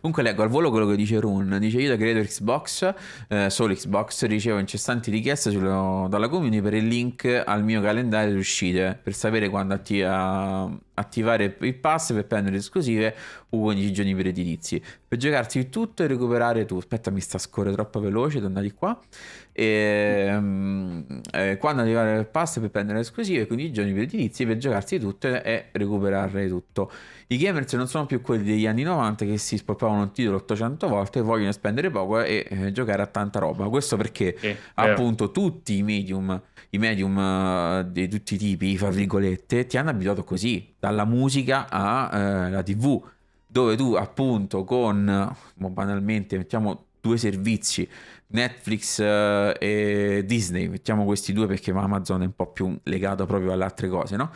Comunque 0.00 0.22
leggo 0.22 0.42
al 0.42 0.48
volo 0.48 0.70
quello 0.70 0.86
che 0.86 0.96
dice 0.96 1.18
Run. 1.20 1.56
Dice 1.58 1.80
io 1.80 1.88
da 1.88 1.96
creator 1.96 2.24
Xbox, 2.24 2.94
eh, 3.28 3.50
solo 3.50 3.74
Xbox, 3.74 4.24
ricevo 4.26 4.58
incessanti 4.58 5.10
richieste 5.10 5.50
sullo, 5.50 6.06
dalla 6.08 6.28
community 6.28 6.62
per 6.62 6.74
il 6.74 6.86
link 6.86 7.42
al 7.44 7.64
mio 7.64 7.80
calendario 7.80 8.32
di 8.32 8.38
uscite 8.38 8.98
per 9.02 9.14
sapere 9.14 9.48
quando 9.48 9.74
attiva, 9.74 10.70
attivare 10.94 11.56
il 11.60 11.74
pass 11.74 12.12
per 12.12 12.26
prendere 12.26 12.56
esclusive 12.56 13.14
o 13.50 13.58
15 13.58 13.92
giorni 13.92 14.14
per 14.14 14.26
edilizi. 14.26 14.82
Per 15.06 15.18
giocarsi 15.18 15.68
tutto 15.68 16.02
e 16.02 16.06
recuperare 16.06 16.64
tu. 16.64 16.76
Aspetta, 16.76 17.10
mi 17.10 17.20
sta 17.20 17.36
a 17.36 17.40
scorrere 17.40 17.74
troppo 17.74 18.00
veloce, 18.00 18.40
tornati 18.40 18.70
qua. 18.72 18.98
E, 19.52 20.28
um, 20.32 21.04
eh, 21.32 21.56
quando 21.58 21.82
arrivare 21.82 22.18
il 22.18 22.26
pass 22.26 22.60
per 22.60 22.70
prendere 22.70 22.98
le 22.98 23.02
esclusive, 23.02 23.46
15 23.46 23.72
giorni 23.72 23.92
per 23.92 24.02
edilizi 24.02 24.46
per 24.46 24.56
giocarsi 24.56 24.98
tutto 24.98 25.26
e 25.26 25.66
recuperare 25.72 26.48
tutto. 26.48 26.90
I 27.28 27.36
gamers 27.36 27.72
non 27.74 27.86
sono 27.86 28.06
più 28.06 28.20
quelli 28.20 28.44
degli 28.44 28.66
anni 28.66 28.82
90 28.82 29.24
che 29.24 29.38
si 29.38 29.56
spoppavano 29.56 30.02
un 30.02 30.12
titolo 30.12 30.36
800 30.36 30.88
volte 30.88 31.18
e 31.20 31.22
vogliono 31.22 31.52
spendere 31.52 31.90
poco 31.90 32.22
e 32.22 32.46
eh, 32.48 32.72
giocare 32.72 33.02
a 33.02 33.06
tanta 33.06 33.38
roba. 33.38 33.68
Questo 33.68 33.96
perché 33.96 34.36
eh, 34.40 34.56
appunto 34.74 35.30
tutti 35.30 35.76
i 35.76 35.82
medium, 35.82 36.40
i 36.70 36.78
medium 36.78 37.16
uh, 37.16 37.90
di 37.90 38.08
tutti 38.08 38.34
i 38.34 38.38
tipi, 38.38 38.76
fra 38.76 38.90
virgolette, 38.90 39.66
ti 39.66 39.76
hanno 39.76 39.90
abituato 39.90 40.24
così, 40.24 40.74
dalla 40.78 41.04
musica 41.04 41.68
alla 41.68 42.58
uh, 42.58 42.62
TV, 42.62 43.00
dove 43.46 43.76
tu 43.76 43.94
appunto 43.94 44.64
con, 44.64 45.36
banalmente, 45.54 46.36
mettiamo 46.36 46.84
due 47.00 47.16
servizi, 47.16 47.88
Netflix 48.32 48.98
uh, 48.98 49.52
e 49.58 50.22
Disney, 50.24 50.68
mettiamo 50.68 51.04
questi 51.04 51.32
due 51.32 51.46
perché 51.46 51.70
Amazon 51.72 52.22
è 52.22 52.26
un 52.26 52.34
po' 52.34 52.52
più 52.52 52.78
legato 52.84 53.26
proprio 53.26 53.52
alle 53.52 53.64
altre 53.64 53.88
cose, 53.88 54.16
no? 54.16 54.30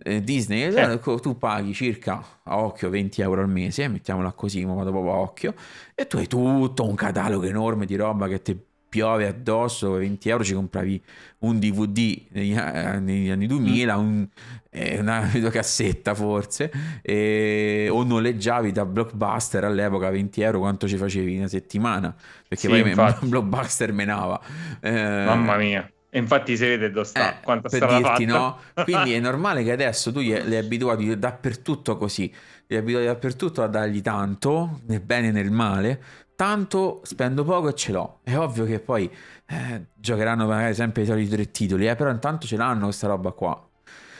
Eh, 0.00 0.22
Disney, 0.22 0.62
eh. 0.62 1.00
tu 1.00 1.38
paghi 1.38 1.72
circa 1.72 2.22
a 2.42 2.58
occhio 2.58 2.90
20 2.90 3.20
euro 3.22 3.40
al 3.40 3.48
mese, 3.48 3.88
mettiamola 3.88 4.32
così, 4.32 4.64
ma 4.64 4.74
vado 4.74 4.90
proprio 4.90 5.12
a 5.12 5.16
occhio, 5.16 5.54
e 5.94 6.06
tu 6.06 6.18
hai 6.18 6.26
tutto 6.26 6.86
un 6.86 6.94
catalogo 6.94 7.46
enorme 7.46 7.86
di 7.86 7.96
roba 7.96 8.28
che 8.28 8.42
ti 8.42 8.56
piove 8.88 9.26
addosso, 9.26 9.92
20 9.92 10.28
euro 10.28 10.44
ci 10.44 10.54
compravi 10.54 11.02
un 11.40 11.58
DVD 11.58 12.22
negli, 12.30 12.56
eh, 12.56 12.98
negli 12.98 13.28
anni 13.28 13.46
2000, 13.46 13.96
mm. 13.96 14.00
un, 14.00 14.28
eh, 14.70 14.98
una 14.98 15.20
videocassetta 15.32 16.14
forse, 16.14 16.70
e, 17.02 17.88
o 17.90 18.02
noleggiavi 18.02 18.72
da 18.72 18.84
Blockbuster 18.84 19.64
all'epoca 19.64 20.10
20 20.10 20.40
euro 20.40 20.58
quanto 20.60 20.88
ci 20.88 20.96
facevi 20.96 21.32
in 21.32 21.38
una 21.38 21.48
settimana, 21.48 22.14
perché 22.46 22.68
sì, 22.68 22.94
poi 22.94 23.14
Blockbuster 23.28 23.92
menava. 23.92 24.40
Eh, 24.80 24.90
Mamma 24.90 25.56
mia. 25.56 25.90
E 26.10 26.18
infatti 26.18 26.56
si 26.56 26.64
vede 26.64 26.90
dove 26.90 27.04
sta, 27.04 27.38
eh, 27.38 27.42
quanto 27.42 27.68
per 27.68 27.86
dirti, 27.86 28.24
no? 28.24 28.58
Quindi 28.82 29.12
è 29.12 29.20
normale 29.20 29.62
che 29.62 29.72
adesso 29.72 30.10
tu 30.10 30.20
li 30.20 30.32
hai 30.32 30.56
abituati 30.56 31.18
dappertutto 31.18 31.98
così, 31.98 32.32
li 32.66 32.76
hai 32.76 32.80
abituati 32.80 33.06
dappertutto 33.06 33.62
a 33.62 33.66
dargli 33.66 34.00
tanto, 34.00 34.80
nel 34.86 35.00
bene 35.00 35.28
e 35.28 35.32
nel 35.32 35.50
male, 35.50 36.02
tanto 36.38 37.00
spendo 37.02 37.42
poco 37.42 37.70
e 37.70 37.74
ce 37.74 37.90
l'ho. 37.90 38.20
È 38.22 38.36
ovvio 38.36 38.64
che 38.64 38.78
poi 38.78 39.10
eh, 39.46 39.86
giocheranno 39.92 40.46
magari 40.46 40.72
sempre 40.72 41.02
i 41.02 41.04
soliti 41.04 41.28
tre 41.30 41.50
titoli, 41.50 41.88
eh, 41.88 41.96
però 41.96 42.10
intanto 42.10 42.46
ce 42.46 42.56
l'hanno 42.56 42.84
questa 42.84 43.08
roba 43.08 43.32
qua. 43.32 43.60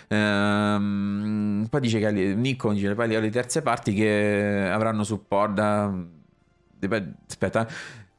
Ehm, 0.09 1.69
poi 1.71 1.81
dice 1.81 2.01
che 2.01 2.11
Nico 2.11 2.73
dice 2.73 2.93
poi 2.97 3.07
le 3.07 3.31
terze 3.31 3.63
parti 3.63 3.95
che 3.95 4.69
avranno 4.69 5.05
supporto 5.05 5.53
da... 5.53 5.95
aspetta 7.29 7.69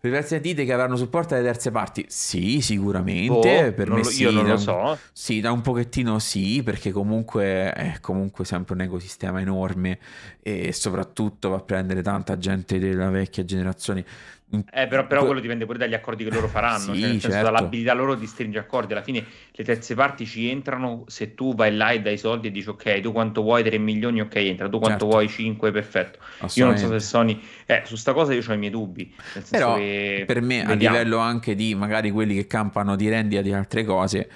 Privacy 0.02 0.40
dite 0.40 0.64
che 0.64 0.72
avranno 0.72 0.96
supporto 0.96 1.34
alle 1.34 1.44
terze 1.44 1.72
parti? 1.72 2.06
Sì, 2.08 2.62
sicuramente. 2.62 3.66
Oh, 3.66 3.74
per 3.74 3.90
me 3.90 3.98
lo, 3.98 4.04
sì, 4.06 4.22
io 4.22 4.32
non 4.32 4.48
lo 4.48 4.56
so. 4.56 4.98
sì, 5.12 5.42
da 5.42 5.52
un 5.52 5.60
pochettino 5.60 6.20
sì, 6.20 6.64
perché 6.64 6.92
comunque 6.92 7.74
è 7.74 7.98
comunque 8.00 8.46
sempre 8.46 8.76
un 8.76 8.82
ecosistema 8.82 9.42
enorme 9.42 10.00
e 10.42 10.72
soprattutto 10.72 11.50
va 11.50 11.58
a 11.58 11.62
prendere 11.62 12.02
tanta 12.02 12.38
gente 12.38 12.80
della 12.80 13.10
vecchia 13.10 13.44
generazione. 13.44 14.06
Eh, 14.52 14.88
però, 14.88 15.06
però, 15.06 15.26
quello 15.26 15.40
dipende 15.40 15.66
pure 15.66 15.78
dagli 15.78 15.94
accordi 15.94 16.24
che 16.24 16.32
loro 16.32 16.48
faranno, 16.48 16.94
sì, 16.94 17.00
cioè 17.00 17.10
nel 17.10 17.22
senso 17.22 17.30
certo. 17.30 17.52
dall'abilità 17.52 17.94
loro 17.94 18.16
di 18.16 18.26
stringere 18.26 18.66
accordi. 18.66 18.94
Alla 18.94 19.04
fine 19.04 19.24
le 19.52 19.64
terze 19.64 19.94
parti 19.94 20.26
ci 20.26 20.50
entrano 20.50 21.04
se 21.06 21.36
tu 21.36 21.54
vai 21.54 21.76
là 21.76 21.92
e 21.92 22.02
dai 22.02 22.18
soldi 22.18 22.48
e 22.48 22.52
dici 22.52 22.70
ok, 22.70 23.00
tu 23.00 23.12
quanto 23.12 23.44
vuoi 23.44 23.64
3 23.64 23.78
milioni, 23.78 24.22
ok, 24.22 24.36
entra, 24.38 24.68
tu 24.68 24.80
quanto 24.80 25.06
certo. 25.06 25.06
vuoi 25.06 25.28
5, 25.28 25.72
perfetto. 25.72 26.20
Io 26.56 26.66
non 26.66 26.78
so 26.78 26.88
se 26.88 27.00
Sony... 27.00 27.40
Eh, 27.68 27.84
su 27.86 27.96
sta 27.96 28.14
cosa 28.14 28.34
io 28.34 28.42
ho 28.48 28.54
i 28.54 28.58
miei 28.58 28.72
dubbi. 28.72 29.14
Però 29.50 29.76
per 29.76 30.42
me 30.42 30.64
vediamo. 30.66 30.72
a 30.72 30.74
livello 30.74 31.18
anche 31.20 31.54
di 31.54 31.76
magari 31.76 32.10
quelli 32.10 32.34
che 32.34 32.48
campano 32.48 32.96
di 32.96 33.08
rendita 33.08 33.42
di 33.44 33.54
altre 33.54 33.84
cose 33.84 34.30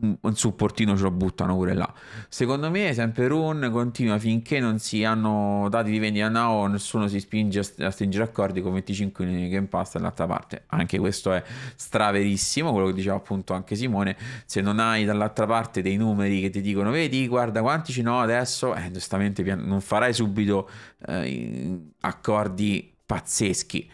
un 0.00 0.36
supportino 0.36 0.96
ce 0.96 1.02
lo 1.02 1.10
buttano 1.10 1.54
pure 1.54 1.74
là. 1.74 1.92
Secondo 2.28 2.70
me, 2.70 2.92
sempre 2.94 3.26
Run 3.28 3.68
continua 3.72 4.18
finché 4.18 4.60
non 4.60 4.78
si 4.78 5.04
hanno 5.04 5.66
dati 5.70 5.90
di 5.90 5.98
vendita 5.98 6.28
now, 6.28 6.66
nessuno 6.66 7.08
si 7.08 7.20
spinge 7.20 7.60
a 7.78 7.90
stringere 7.90 8.24
accordi 8.24 8.60
con 8.60 8.72
25 8.72 9.24
in 9.24 9.48
Game 9.48 9.66
Pass 9.66 9.94
dall'altra 9.94 10.26
parte. 10.26 10.64
Anche 10.68 10.98
questo 10.98 11.32
è 11.32 11.42
straverissimo, 11.74 12.72
quello 12.72 12.86
che 12.88 12.94
diceva 12.94 13.16
appunto 13.16 13.54
anche 13.54 13.74
Simone. 13.74 14.16
Se 14.44 14.60
non 14.60 14.78
hai 14.78 15.04
dall'altra 15.04 15.46
parte 15.46 15.82
dei 15.82 15.96
numeri 15.96 16.40
che 16.40 16.50
ti 16.50 16.60
dicono, 16.60 16.90
vedi, 16.90 17.26
guarda 17.26 17.60
quanti 17.60 17.92
ci 17.92 18.02
no 18.02 18.20
adesso, 18.20 18.74
eh, 18.74 18.90
giustamente 18.90 19.42
non 19.54 19.80
farai 19.80 20.12
subito 20.12 20.68
eh, 21.06 21.78
accordi 22.00 22.94
pazzeschi 23.04 23.90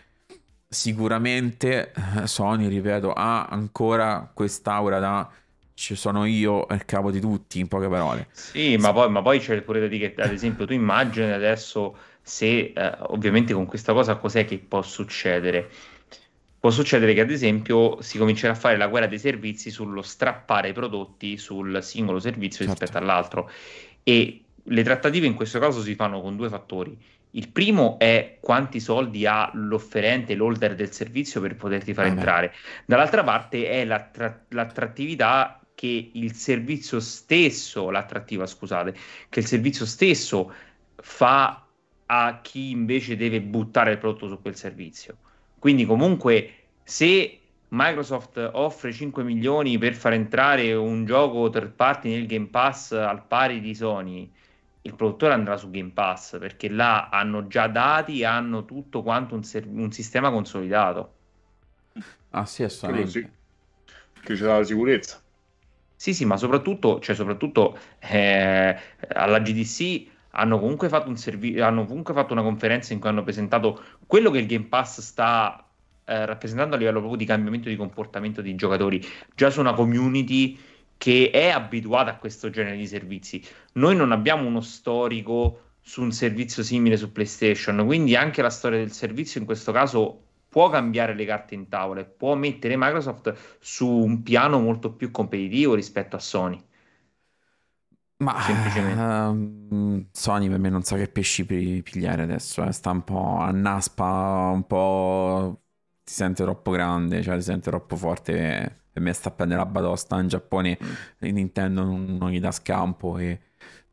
sicuramente 0.74 1.92
eh, 1.92 2.26
Sony, 2.26 2.68
ripeto, 2.68 3.12
ha 3.12 3.46
ancora 3.46 4.30
quest'aura 4.34 4.98
da 4.98 5.30
ci 5.75 5.97
sono 5.97 6.25
io 6.25 6.66
il 6.70 6.85
capo 6.85 7.11
di 7.11 7.20
tutti, 7.20 7.59
in 7.59 7.68
poche 7.68 7.89
parole. 7.89 8.29
Sì, 8.31 8.77
ma 8.77 8.93
poi, 8.93 9.11
ma 9.11 9.20
poi 9.22 9.41
c'è 9.41 9.61
pure 9.62 9.81
da 9.81 9.89
dire 9.89 10.14
che, 10.14 10.22
ad 10.22 10.33
esempio, 10.33 10.66
tu 10.66 10.72
immagini 10.72 11.33
adesso 11.33 11.97
se, 12.22 12.72
eh, 12.75 12.97
ovviamente 13.09 13.53
con 13.53 13.66
questa 13.66 13.93
cosa 13.93 14.16
cos'è 14.16 14.45
che 14.45 14.59
può 14.59 14.83
succedere? 14.83 15.68
Può 16.61 16.70
succedere 16.70 17.12
che, 17.12 17.20
ad 17.20 17.31
esempio, 17.31 18.01
si 18.01 18.18
comincerà 18.18 18.53
a 18.53 18.57
fare 18.57 18.77
la 18.77 18.87
guerra 18.87 19.07
dei 19.07 19.18
servizi 19.18 19.70
sullo 19.70 20.01
strappare 20.01 20.68
i 20.68 20.72
prodotti 20.72 21.37
sul 21.37 21.83
singolo 21.83 22.20
servizio 22.20 22.64
certo. 22.64 22.81
rispetto 22.81 23.03
all'altro. 23.03 23.51
E 24.03 24.45
le 24.62 24.83
trattative 24.83 25.27
in 25.27 25.35
questo 25.35 25.59
caso 25.59 25.83
si 25.83 25.95
fanno 25.95 26.22
con 26.22 26.37
due 26.37 26.49
fattori. 26.49 26.97
Il 27.33 27.49
primo 27.49 27.99
è 27.99 28.39
quanti 28.41 28.79
soldi 28.79 29.27
ha 29.27 29.51
l'offerente, 29.55 30.37
l'holder 30.37 30.77
del 30.77 30.93
servizio 30.93 31.41
per 31.41 31.57
poterti 31.57 31.93
far 31.93 32.05
ah, 32.05 32.09
entrare. 32.09 32.55
Dall'altra 32.87 33.25
parte 33.25 33.68
è 33.68 33.85
l'attra- 33.85 34.45
l'attrattività 34.51 35.59
che 35.75 36.11
il 36.12 36.33
servizio 36.35 37.01
stesso, 37.01 37.91
l'attrattiva 37.91 38.47
scusate, 38.47 38.95
che 39.29 39.41
il 39.41 39.47
servizio 39.47 39.87
stesso 39.87 40.53
fa 40.97 41.66
a 42.07 42.41
chi 42.43 42.70
invece 42.70 43.16
deve 43.16 43.41
buttare 43.41 43.93
il 43.93 43.99
prodotto 43.99 44.29
su 44.29 44.41
quel 44.41 44.57
servizio. 44.57 45.16
Quindi 45.59 45.85
comunque 45.87 46.53
se 46.83 47.41
Microsoft 47.68 48.51
offre 48.55 48.93
5 48.93 49.25
milioni 49.25 49.79
per 49.79 49.95
far 49.95 50.12
entrare 50.12 50.72
un 50.75 51.05
gioco 51.05 51.49
third 51.51 51.72
party 51.72 52.11
nel 52.11 52.27
Game 52.27 52.47
Pass 52.47 52.93
al 52.93 53.27
pari 53.27 53.61
di 53.61 53.75
Sony, 53.75 54.31
il 54.83 54.95
produttore 54.95 55.33
andrà 55.33 55.57
su 55.57 55.70
Game 55.70 55.91
Pass 55.91 56.39
perché 56.39 56.68
là 56.68 57.09
hanno 57.09 57.47
già 57.47 57.66
dati, 57.66 58.22
hanno 58.22 58.64
tutto 58.64 59.03
quanto 59.03 59.35
un, 59.35 59.43
ser- 59.43 59.66
un 59.66 59.91
sistema 59.91 60.31
consolidato. 60.31 61.12
Ah 62.31 62.45
sì, 62.45 62.62
assolutamente. 62.64 63.33
Che 64.20 64.35
c'è 64.35 64.45
la 64.45 64.64
sicurezza. 64.64 65.24
Sì, 65.97 66.12
sì, 66.12 66.24
ma 66.24 66.36
soprattutto, 66.36 67.01
cioè, 67.01 67.14
soprattutto 67.14 67.78
eh, 68.01 68.76
alla 69.09 69.38
GDC 69.40 70.07
hanno 70.30 70.59
comunque, 70.59 70.90
servi- 71.14 71.61
hanno 71.61 71.86
comunque 71.86 72.12
fatto 72.14 72.32
una 72.32 72.42
conferenza 72.42 72.92
in 72.92 72.99
cui 72.99 73.09
hanno 73.09 73.22
presentato 73.22 73.82
quello 74.07 74.30
che 74.30 74.38
il 74.38 74.47
Game 74.47 74.64
Pass 74.64 75.01
sta 75.01 75.64
eh, 76.07 76.26
rappresentando 76.26 76.74
a 76.74 76.78
livello 76.78 76.99
proprio 76.99 77.18
di 77.18 77.24
cambiamento 77.24 77.68
di 77.68 77.76
comportamento 77.76 78.42
dei 78.42 78.55
giocatori, 78.55 79.03
già 79.34 79.51
su 79.51 79.61
una 79.61 79.74
community 79.74 80.59
che 80.99 81.30
è 81.30 81.49
abituata 81.49 82.11
a 82.11 82.16
questo 82.16 82.51
genere 82.51 82.76
di 82.76 82.86
servizi. 82.86 83.42
Noi 83.74 83.97
non 83.97 84.12
abbiamo 84.12 84.47
uno 84.47 84.61
storico 84.61 85.61
su 85.80 86.03
un 86.03 86.12
servizio 86.12 86.62
simile 86.62 86.97
su 86.97 87.12
PlayStation, 87.12 87.84
quindi 87.86 88.16
anche 88.16 88.42
la 88.42 88.51
storia 88.51 88.78
del 88.78 88.92
servizio 88.92 89.40
in 89.40 89.47
questo 89.47 89.70
caso 89.72 90.22
può 90.55 90.70
cambiare 90.70 91.16
le 91.16 91.24
carte 91.24 91.57
in 91.57 91.68
tavola 91.68 92.02
e 92.02 92.05
può 92.05 92.36
mettere 92.36 92.76
Microsoft 92.76 93.59
su 93.59 93.88
un 93.88 94.22
piano 94.22 94.61
molto 94.61 94.92
più 94.92 95.11
competitivo 95.11 95.74
rispetto 95.74 96.14
a 96.14 96.20
Sony. 96.20 96.64
Ma 98.18 98.36
uh, 98.36 100.07
Sony 100.12 100.48
per 100.48 100.61
me 100.61 100.68
non 100.68 100.82
sa 100.84 100.96
che 100.96 101.09
pesci 101.09 101.44
pigliare 101.44 102.22
adesso, 102.22 102.62
eh. 102.62 102.70
sta 102.70 102.92
un 102.92 103.02
po' 103.02 103.38
a 103.38 103.50
naspa, 103.50 104.52
un 104.55 104.64
po' 104.64 105.62
si 106.05 106.14
sente 106.14 106.44
troppo 106.44 106.70
grande, 106.70 107.20
cioè 107.20 107.34
si 107.40 107.46
sente 107.46 107.70
troppo 107.70 107.96
forte 107.96 108.82
per 108.92 109.02
me 109.02 109.12
sta 109.12 109.30
a 109.30 109.32
prendere 109.32 109.59
la 109.59 109.66
batosta 109.66 110.20
in 110.20 110.28
Giappone 110.28 110.78
mm. 110.80 111.28
Nintendo 111.30 111.82
non, 111.82 112.16
non, 112.16 112.30
gli 112.30 112.38
dà 112.38 112.52
scampo 112.52 113.18
e 113.18 113.40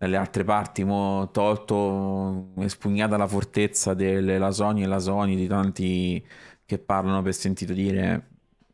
dalle 0.01 0.17
altre 0.17 0.43
parti, 0.43 0.83
mo 0.83 1.29
tolto, 1.31 2.53
espugnata 2.57 3.17
la 3.17 3.27
fortezza 3.27 3.93
delle 3.93 4.51
Sony 4.51 4.81
e 4.81 4.87
la 4.87 4.97
Sony 4.97 5.35
di 5.35 5.45
tanti 5.45 6.25
che 6.71 6.79
parlano 6.79 7.21
per 7.21 7.33
sentito 7.33 7.73
dire 7.73 8.31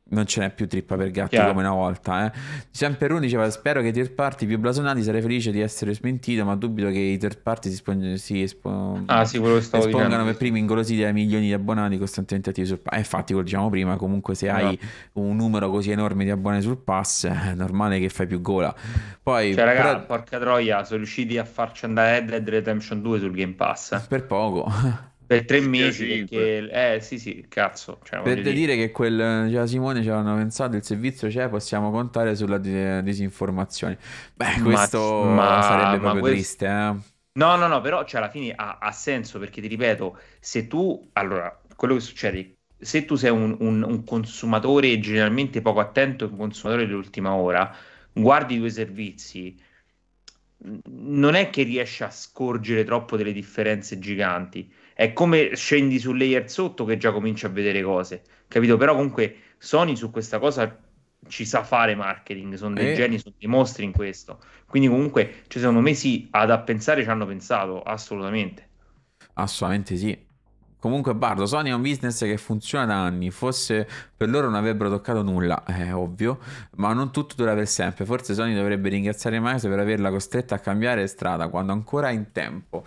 non 0.10 0.26
ce 0.26 0.40
n'è 0.40 0.54
più 0.54 0.68
trippa 0.68 0.96
per 0.96 1.12
gatti 1.12 1.36
Chiaro. 1.36 1.50
come 1.50 1.62
una 1.62 1.74
volta. 1.74 2.26
Eh. 2.26 2.38
Sempre 2.70 3.08
Rune 3.08 3.22
diceva: 3.22 3.50
Spero 3.50 3.82
che 3.82 3.88
i 3.88 3.92
third 3.92 4.12
party 4.12 4.46
più 4.46 4.58
blasonati 4.58 5.04
sarei 5.04 5.22
felice 5.22 5.52
di 5.52 5.60
essere 5.60 5.94
smentito, 5.94 6.46
ma 6.46 6.56
dubito 6.56 6.90
che 6.90 7.00
i 7.00 7.18
third 7.18 7.40
party 7.40 7.70
si, 7.70 7.76
espon- 7.76 8.18
si 8.18 8.42
espo- 8.42 9.02
ah, 9.08 9.26
sì, 9.26 9.42
espongano 9.44 10.24
per 10.24 10.38
primi 10.38 10.60
ingolositi 10.60 11.02
dai 11.02 11.12
milioni 11.12 11.48
di 11.48 11.54
abbonati 11.54 11.98
costantemente 11.98 12.52
attivi 12.52 12.68
sul 12.68 12.80
pass. 12.80 12.96
Eh, 12.96 13.00
infatti, 13.00 13.34
come 13.34 13.44
diciamo 13.44 13.70
prima, 13.70 13.98
comunque 13.98 14.36
se 14.36 14.50
hai 14.50 14.80
no. 15.14 15.24
un 15.24 15.36
numero 15.36 15.70
così 15.70 15.92
enorme 15.92 16.24
di 16.24 16.30
abbonati 16.30 16.62
sul 16.62 16.78
pass, 16.78 17.28
è 17.28 17.54
normale 17.54 18.00
che 18.00 18.08
fai 18.08 18.28
più 18.28 18.40
gola. 18.40 18.74
Poi, 19.22 19.54
cioè, 19.54 19.66
raga, 19.66 19.84
però... 19.84 20.06
porca 20.06 20.40
troia, 20.40 20.86
sono 20.86 21.00
riusciti 21.00 21.38
a 21.38 21.44
farci 21.44 21.84
andare 21.84 22.20
Red 22.20 22.30
Dead 22.30 22.48
Redemption 22.48 23.02
2 23.02 23.20
sul 23.20 23.32
Game 23.32 23.54
Pass. 23.54 24.08
Per 24.08 24.26
poco. 24.26 24.72
Per 25.28 25.46
tre 25.46 25.60
mesi, 25.60 26.26
perché... 26.26 26.70
Eh 26.70 27.02
sì 27.02 27.20
sì, 27.20 27.46
cazzo. 27.50 28.00
Cioè, 28.02 28.22
per 28.22 28.36
dire. 28.42 28.54
dire 28.54 28.76
che 28.78 28.92
quel... 28.92 29.50
Cioè, 29.52 29.68
Simone 29.68 30.02
ci 30.02 30.08
avevano 30.08 30.38
pensato, 30.38 30.78
il 30.78 30.84
servizio 30.84 31.28
c'è, 31.28 31.50
possiamo 31.50 31.92
contare 31.92 32.34
sulla 32.36 32.58
disinformazione. 32.58 33.98
Beh, 34.34 34.62
questo 34.64 35.24
ma, 35.24 35.62
sarebbe 35.62 36.00
proprio 36.00 36.22
questo... 36.22 36.38
triste, 36.38 36.66
eh. 36.66 37.16
No, 37.38 37.56
no, 37.56 37.68
no, 37.68 37.82
però 37.82 38.04
cioè, 38.06 38.22
alla 38.22 38.32
fine 38.32 38.54
ha, 38.56 38.78
ha, 38.80 38.92
senso 38.92 39.38
perché 39.38 39.62
ti 39.62 39.68
ripeto, 39.68 40.18
se 40.40 40.68
tu, 40.68 41.10
allora, 41.14 41.62
quello 41.76 41.94
che 41.94 42.00
succede, 42.00 42.56
se 42.80 43.06
tu 43.06 43.16
sei 43.16 43.30
un, 43.30 43.56
un, 43.60 43.84
un 43.84 44.04
consumatore 44.04 44.98
generalmente 45.00 45.62
poco 45.62 45.80
attento, 45.80 46.26
un 46.26 46.38
consumatore 46.38 46.88
dell'ultima 46.88 47.34
ora, 47.34 47.72
guardi 48.12 48.56
i 48.56 48.58
due 48.58 48.72
servizi, 48.72 49.56
non 50.90 51.36
è 51.36 51.52
che 51.52 51.62
riesci 51.62 52.02
a 52.04 52.10
scorgere 52.10 52.84
troppo 52.84 53.16
delle 53.18 53.34
differenze 53.34 54.00
giganti 54.00 54.74
è 54.98 55.14
come 55.14 55.56
scendi 55.56 56.00
sul 56.00 56.18
layer 56.18 56.50
sotto 56.50 56.84
che 56.84 56.98
già 56.98 57.12
cominci 57.12 57.46
a 57.46 57.50
vedere 57.50 57.84
cose, 57.84 58.24
capito? 58.48 58.78
Però 58.78 58.96
comunque 58.96 59.36
Sony 59.60 59.96
su 59.96 60.10
questa 60.10 60.40
cosa 60.40 60.76
ci 61.28 61.46
sa 61.46 61.64
fare 61.64 61.94
marketing, 61.94 62.56
sono 62.56 62.74
dei 62.74 62.94
eh. 62.94 62.96
geni, 62.96 63.20
sono 63.20 63.36
dei 63.38 63.48
mostri 63.48 63.84
in 63.84 63.92
questo. 63.92 64.40
Quindi 64.66 64.90
comunque, 64.90 65.44
cioè, 65.50 65.60
secondo 65.60 65.82
me 65.82 65.94
sì, 65.94 66.28
ad 66.32 66.50
a 66.50 66.58
pensare 66.62 67.04
ci 67.04 67.10
hanno 67.10 67.28
pensato, 67.28 67.84
assolutamente. 67.84 68.70
Assolutamente 69.34 69.98
sì. 69.98 70.26
Comunque, 70.80 71.14
Bardo, 71.14 71.46
Sony 71.46 71.70
è 71.70 71.74
un 71.74 71.82
business 71.82 72.24
che 72.24 72.38
funziona 72.38 72.86
da 72.86 73.04
anni. 73.04 73.30
Fosse 73.30 73.88
per 74.16 74.30
loro 74.30 74.48
non 74.48 74.56
avrebbero 74.56 74.90
toccato 74.90 75.22
nulla, 75.22 75.64
è 75.64 75.94
ovvio, 75.94 76.40
ma 76.78 76.94
non 76.94 77.12
tutto 77.12 77.36
dura 77.36 77.54
per 77.54 77.68
sempre. 77.68 78.04
Forse 78.04 78.34
Sony 78.34 78.56
dovrebbe 78.56 78.90
ringraziare 78.90 79.40
Microsoft 79.40 79.70
per 79.70 79.80
averla 79.80 80.10
costretta 80.10 80.56
a 80.56 80.60
cambiare 80.60 81.06
strada 81.06 81.50
quando 81.50 81.72
ancora 81.72 82.10
è 82.10 82.14
in 82.14 82.32
tempo. 82.32 82.84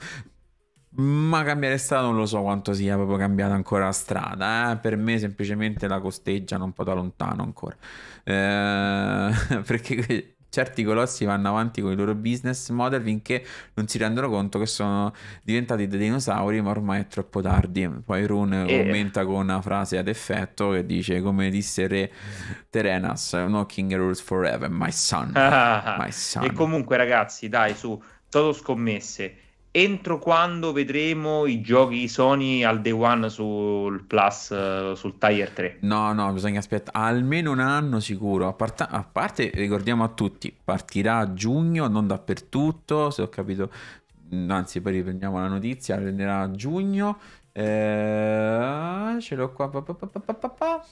Ma 0.92 1.44
cambiare 1.44 1.78
strada 1.78 2.06
non 2.06 2.16
lo 2.16 2.26
so 2.26 2.42
quanto 2.42 2.72
sia 2.72 2.96
proprio 2.96 3.16
cambiata 3.16 3.54
ancora 3.54 3.84
la 3.84 3.92
strada. 3.92 4.72
Eh? 4.72 4.76
Per 4.78 4.96
me 4.96 5.18
semplicemente 5.18 5.86
la 5.86 6.00
costeggiano 6.00 6.64
un 6.64 6.72
po' 6.72 6.82
da 6.82 6.94
lontano 6.94 7.42
ancora. 7.42 7.76
Eh, 8.24 9.62
perché 9.64 10.34
certi 10.50 10.82
colossi 10.82 11.24
vanno 11.24 11.48
avanti 11.48 11.80
con 11.80 11.92
i 11.92 11.94
loro 11.94 12.16
business 12.16 12.70
model 12.70 13.02
finché 13.02 13.46
non 13.74 13.86
si 13.86 13.98
rendono 13.98 14.28
conto 14.28 14.58
che 14.58 14.66
sono 14.66 15.14
diventati 15.44 15.86
dei 15.86 15.98
dinosauri, 15.98 16.60
ma 16.60 16.70
ormai 16.70 17.02
è 17.02 17.06
troppo 17.06 17.40
tardi. 17.40 17.88
Poi 18.04 18.26
Rune 18.26 18.66
e... 18.66 18.82
commenta 18.82 19.24
con 19.24 19.36
una 19.36 19.62
frase 19.62 19.96
ad 19.96 20.08
effetto 20.08 20.70
che 20.70 20.84
dice: 20.84 21.22
Come 21.22 21.50
disse 21.50 21.86
Re 21.86 22.12
Terenas, 22.68 23.34
no 23.34 23.64
king 23.66 23.94
rules 23.94 24.20
forever, 24.20 24.68
my 24.68 24.90
son. 24.90 25.30
my 25.34 26.10
son. 26.10 26.44
E 26.44 26.52
comunque, 26.52 26.96
ragazzi, 26.96 27.48
dai, 27.48 27.76
su, 27.76 28.02
toto 28.28 28.52
scommesse 28.52 29.48
entro 29.72 30.18
quando 30.18 30.72
vedremo 30.72 31.46
i 31.46 31.60
giochi 31.60 32.08
Sony 32.08 32.64
al 32.64 32.80
day 32.80 32.92
one 32.92 33.28
sul 33.28 34.04
Plus, 34.04 34.92
sul 34.94 35.18
Tier 35.18 35.50
3? 35.50 35.78
No, 35.82 36.12
no, 36.12 36.32
bisogna 36.32 36.58
aspettare 36.58 36.98
almeno 36.98 37.52
un 37.52 37.60
anno 37.60 38.00
sicuro. 38.00 38.48
A, 38.48 38.52
part- 38.52 38.86
a, 38.88 39.04
parte, 39.04 39.50
ricordiamo 39.54 40.04
a 40.04 40.08
tutti, 40.08 40.54
partirà 40.64 41.18
a 41.18 41.32
giugno, 41.32 41.86
non 41.88 42.06
dappertutto, 42.06 43.10
se 43.10 43.22
ho 43.22 43.28
capito. 43.28 43.70
Anzi, 44.48 44.80
poi 44.80 44.92
riprendiamo 44.92 45.38
la 45.38 45.48
notizia, 45.48 45.96
prenderà 45.96 46.40
a 46.40 46.50
giugno. 46.50 47.18
Eh, 47.52 49.16
ce 49.20 49.34
l'ho 49.34 49.52
qua. 49.52 49.68
Pa, 49.68 49.82
pa, 49.82 49.94
pa, 49.94 50.84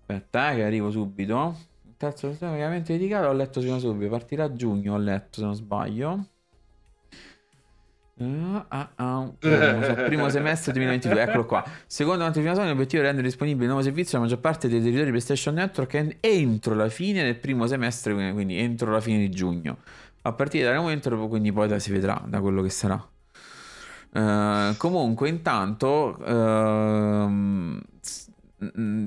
Aspetta, 0.00 0.50
eh, 0.50 0.56
che 0.56 0.64
arrivo 0.64 0.90
subito. 0.90 1.56
Il 1.84 1.94
terzo 1.96 2.30
sistema 2.30 2.52
veramente 2.52 2.92
dedicato, 2.94 3.28
ho 3.28 3.32
letto 3.32 3.60
subito. 3.60 4.10
Partirà 4.10 4.44
a 4.44 4.52
giugno, 4.52 4.94
ho 4.94 4.98
letto 4.98 5.40
se 5.40 5.44
non 5.44 5.54
sbaglio. 5.54 6.24
Uh, 8.20 8.62
uh, 8.68 8.84
uh. 8.98 9.34
primo 10.04 10.28
semestre 10.28 10.72
2022, 10.72 11.22
eccolo 11.22 11.46
qua. 11.46 11.64
Secondo 11.86 12.20
quantificazione, 12.20 12.68
l'obiettivo 12.68 13.00
è 13.02 13.06
rendere 13.06 13.26
disponibile 13.26 13.64
il 13.64 13.70
nuovo 13.70 13.82
servizio 13.82 14.18
alla 14.18 14.26
maggior 14.26 14.40
parte 14.42 14.68
dei 14.68 14.82
territori 14.82 15.08
PlayStation 15.08 15.54
Network 15.54 16.18
entro 16.20 16.74
la 16.74 16.90
fine 16.90 17.22
del 17.22 17.36
primo 17.36 17.66
semestre, 17.66 18.12
quindi 18.32 18.58
entro 18.58 18.90
la 18.90 19.00
fine 19.00 19.18
di 19.18 19.30
giugno. 19.30 19.78
A 20.22 20.32
partire 20.32 20.64
da 20.64 20.70
quel 20.70 20.82
momento, 20.82 21.28
quindi 21.28 21.50
poi 21.50 21.80
si 21.80 21.90
vedrà 21.92 22.22
da 22.26 22.40
quello 22.40 22.60
che 22.60 22.68
sarà. 22.68 23.02
Uh, 24.12 24.76
comunque, 24.76 25.30
intanto, 25.30 26.18
uh, 26.20 27.80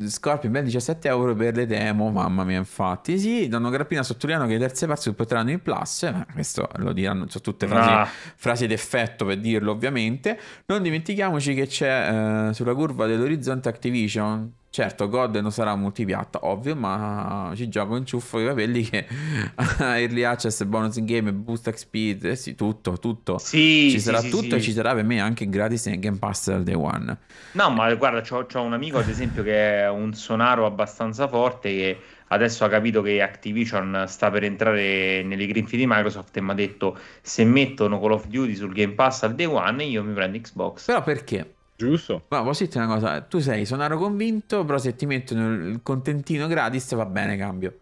Scorpion 0.07 0.51
ben 0.51 0.63
17 0.63 1.07
euro 1.07 1.35
per 1.35 1.55
le 1.55 1.67
demo, 1.67 2.09
mamma 2.09 2.43
mia, 2.43 2.57
infatti. 2.57 3.19
Sì, 3.19 3.47
danno 3.47 3.69
grappina 3.69 4.01
sottolineano 4.01 4.47
che 4.47 4.53
le 4.53 4.59
terze 4.59 4.87
parti 4.87 5.03
supporteranno 5.03 5.51
il 5.51 5.59
plus. 5.59 6.03
Eh, 6.03 6.25
questo 6.33 6.67
lo 6.77 6.91
diranno, 6.91 7.25
sono 7.27 7.43
tutte 7.43 7.67
frasi, 7.67 7.89
ah. 7.89 8.07
frasi 8.35 8.65
d'effetto 8.65 9.25
per 9.25 9.39
dirlo, 9.39 9.71
ovviamente. 9.71 10.39
Non 10.65 10.81
dimentichiamoci 10.81 11.53
che 11.53 11.67
c'è 11.67 12.49
eh, 12.49 12.53
sulla 12.53 12.73
curva 12.73 13.05
dell'orizzonte 13.05 13.69
Activision 13.69 14.51
Certo, 14.74 15.07
God 15.07 15.36
non 15.36 15.51
sarà 15.51 15.76
multipiatta, 15.76 16.47
ovvio, 16.47 16.76
ma 16.76 17.51
ci 17.53 17.69
gioco 17.69 17.95
in 17.95 18.07
ciuffo 18.07 18.39
i 18.39 18.47
capelli 18.47 18.82
che 18.82 19.05
Early 19.78 20.24
Access, 20.24 20.63
bonus 20.63 20.95
in 20.95 21.05
game, 21.05 21.32
boost 21.32 21.69
XP, 21.69 22.24
eh 22.24 22.36
sì, 22.36 22.55
tutto, 22.55 22.97
tutto. 22.97 23.38
Sì, 23.38 23.91
ci 23.91 23.99
sarà 23.99 24.17
sì, 24.17 24.32
tutto 24.32 24.41
sì, 24.41 24.55
e 24.55 24.61
ci 24.61 24.71
sarà 24.71 24.95
per 24.95 25.03
me 25.03 25.21
anche 25.21 25.47
gratis 25.47 25.86
nel 25.86 25.99
Game 25.99 26.17
Pass 26.17 26.49
dal 26.49 26.63
day 26.63 26.74
one. 26.74 27.15
No, 27.51 27.69
ma 27.69 27.93
guarda, 27.93 28.24
ho 28.36 28.61
un 28.63 28.74
amico 28.74 28.97
ad 28.97 29.09
esempio 29.09 29.43
che 29.43 29.82
è 29.82 29.89
un 29.89 30.11
sonaro 30.15 30.65
abbastanza 30.65 31.28
forte 31.28 31.69
che 31.69 31.99
adesso 32.30 32.65
ha 32.65 32.67
capito 32.67 33.03
che 33.03 33.21
Activision 33.21 34.05
sta 34.07 34.32
per 34.32 34.43
entrare 34.43 35.21
nelle 35.21 35.45
grinfie 35.45 35.78
di 35.78 35.86
Microsoft 35.86 36.36
e 36.36 36.41
mi 36.41 36.49
ha 36.49 36.55
detto 36.55 36.97
se 37.21 37.45
mettono 37.45 37.99
Call 37.99 38.13
of 38.13 38.26
Duty 38.26 38.55
sul 38.55 38.74
Game 38.74 38.93
Pass 38.93 39.21
al 39.21 39.36
day 39.36 39.45
one 39.45 39.84
io 39.84 40.03
mi 40.03 40.13
prendo 40.13 40.39
Xbox. 40.39 40.86
Però 40.88 41.03
perché? 41.03 41.53
Giusto. 41.76 42.24
Ma 42.30 42.43
posso 42.43 42.63
dirti 42.63 42.78
una 42.78 42.88
cosa, 42.88 43.21
tu 43.21 43.39
sei 43.39 43.65
sonaro 43.65 43.97
convinto, 43.97 44.63
però 44.63 44.78
se 44.78 44.95
ti 44.95 45.05
mettono 45.05 45.53
il 45.53 45.80
contentino 45.84 46.47
gratis 46.47 46.93
va 46.95 47.05
bene, 47.05 47.36
cambio. 47.36 47.78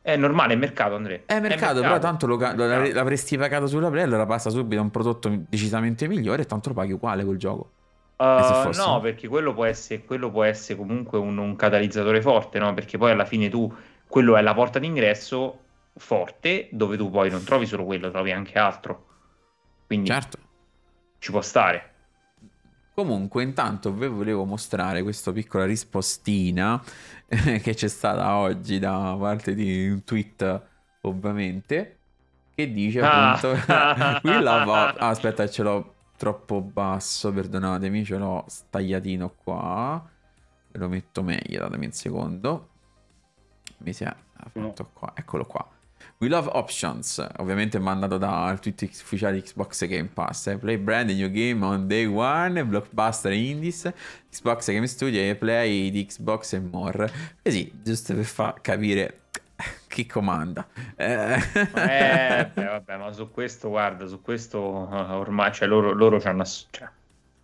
È 0.00 0.16
normale, 0.16 0.54
è 0.54 0.56
mercato, 0.56 0.94
Andrea. 0.94 1.20
È 1.26 1.38
mercato, 1.38 1.40
è 1.40 1.48
mercato 1.48 1.80
però 1.82 1.98
tanto 1.98 2.26
lo, 2.26 2.36
lo, 2.36 2.92
l'avresti 2.92 3.36
pagato 3.36 3.66
sulla 3.66 3.90
Play, 3.90 4.04
allora 4.04 4.24
passa 4.24 4.48
subito 4.48 4.80
a 4.80 4.84
un 4.84 4.90
prodotto 4.90 5.30
decisamente 5.48 6.08
migliore 6.08 6.42
e 6.42 6.46
tanto 6.46 6.70
lo 6.70 6.74
paghi 6.74 6.92
uguale 6.92 7.24
quel 7.24 7.36
gioco. 7.36 7.70
Uh, 8.16 8.70
no, 8.74 9.00
perché 9.00 9.28
quello 9.28 9.52
può 9.52 9.64
essere, 9.64 10.02
quello 10.04 10.30
può 10.30 10.42
essere 10.42 10.78
comunque 10.78 11.18
un, 11.18 11.36
un, 11.36 11.54
catalizzatore 11.54 12.20
forte, 12.20 12.58
no? 12.58 12.72
Perché 12.74 12.98
poi 12.98 13.10
alla 13.10 13.24
fine 13.26 13.48
tu, 13.48 13.72
quello 14.08 14.36
è 14.36 14.40
la 14.40 14.54
porta 14.54 14.78
d'ingresso 14.78 15.60
forte, 15.96 16.68
dove 16.72 16.96
tu 16.96 17.10
poi 17.10 17.30
non 17.30 17.44
trovi 17.44 17.66
solo 17.66 17.84
quello, 17.84 18.10
trovi 18.10 18.32
anche 18.32 18.58
altro. 18.58 19.06
Quindi 19.86 20.08
certo. 20.08 20.38
ci 21.18 21.30
può 21.30 21.42
stare. 21.42 21.92
Comunque, 22.98 23.44
intanto 23.44 23.92
vi 23.92 24.08
volevo 24.08 24.44
mostrare 24.44 25.04
questa 25.04 25.30
piccola 25.30 25.64
rispostina 25.64 26.82
eh, 27.28 27.60
che 27.60 27.72
c'è 27.72 27.86
stata 27.86 28.34
oggi 28.34 28.80
da 28.80 29.16
parte 29.16 29.54
di 29.54 29.88
un 29.88 30.02
tweet, 30.02 30.62
ovviamente, 31.02 31.98
che 32.56 32.72
dice 32.72 33.00
ah. 33.00 33.34
appunto... 33.34 33.56
qui 34.20 34.42
la 34.42 34.64
va... 34.64 34.88
ah, 34.94 35.10
aspetta, 35.10 35.48
ce 35.48 35.62
l'ho 35.62 35.94
troppo 36.16 36.60
basso, 36.60 37.32
perdonatemi, 37.32 38.04
ce 38.04 38.16
l'ho 38.16 38.44
stagliatino 38.48 39.32
qua. 39.44 40.04
Ve 40.72 40.78
lo 40.80 40.88
metto 40.88 41.22
meglio, 41.22 41.60
datemi 41.60 41.86
un 41.86 41.92
secondo. 41.92 42.68
Mi 43.76 43.92
si 43.92 44.02
è 44.02 44.12
fatto 44.50 44.90
qua, 44.92 45.12
eccolo 45.14 45.46
qua. 45.46 45.64
We 46.20 46.26
love 46.28 46.48
options, 46.52 47.24
ovviamente 47.36 47.78
mandato 47.78 48.18
dal 48.18 48.58
tweet 48.58 48.82
ufficiale 48.82 49.40
Xbox 49.40 49.86
Game 49.86 50.08
Pass. 50.12 50.48
Eh? 50.48 50.58
Play 50.58 50.76
brand 50.76 51.10
new 51.10 51.30
game 51.30 51.64
on 51.64 51.86
day 51.86 52.06
one, 52.06 52.64
blockbuster 52.64 53.32
indies, 53.32 53.88
Xbox 54.28 54.68
Game 54.68 54.88
Studio 54.88 55.20
e 55.20 55.36
play 55.36 55.90
di 55.90 56.04
Xbox 56.04 56.54
e 56.54 56.58
more. 56.58 57.08
Così, 57.40 57.70
giusto 57.84 58.16
per 58.16 58.24
far 58.24 58.60
capire 58.60 59.20
chi 59.86 60.06
comanda. 60.06 60.66
Eh, 60.96 61.34
eh 61.34 62.50
beh, 62.52 62.64
vabbè, 62.64 62.96
ma 62.96 63.12
su 63.12 63.30
questo, 63.30 63.68
guarda, 63.68 64.08
su 64.08 64.20
questo 64.20 64.88
eh, 64.90 65.12
ormai, 65.12 65.52
cioè 65.52 65.68
loro, 65.68 65.92
loro 65.92 66.20
hanno, 66.24 66.44
cioè, 66.44 66.88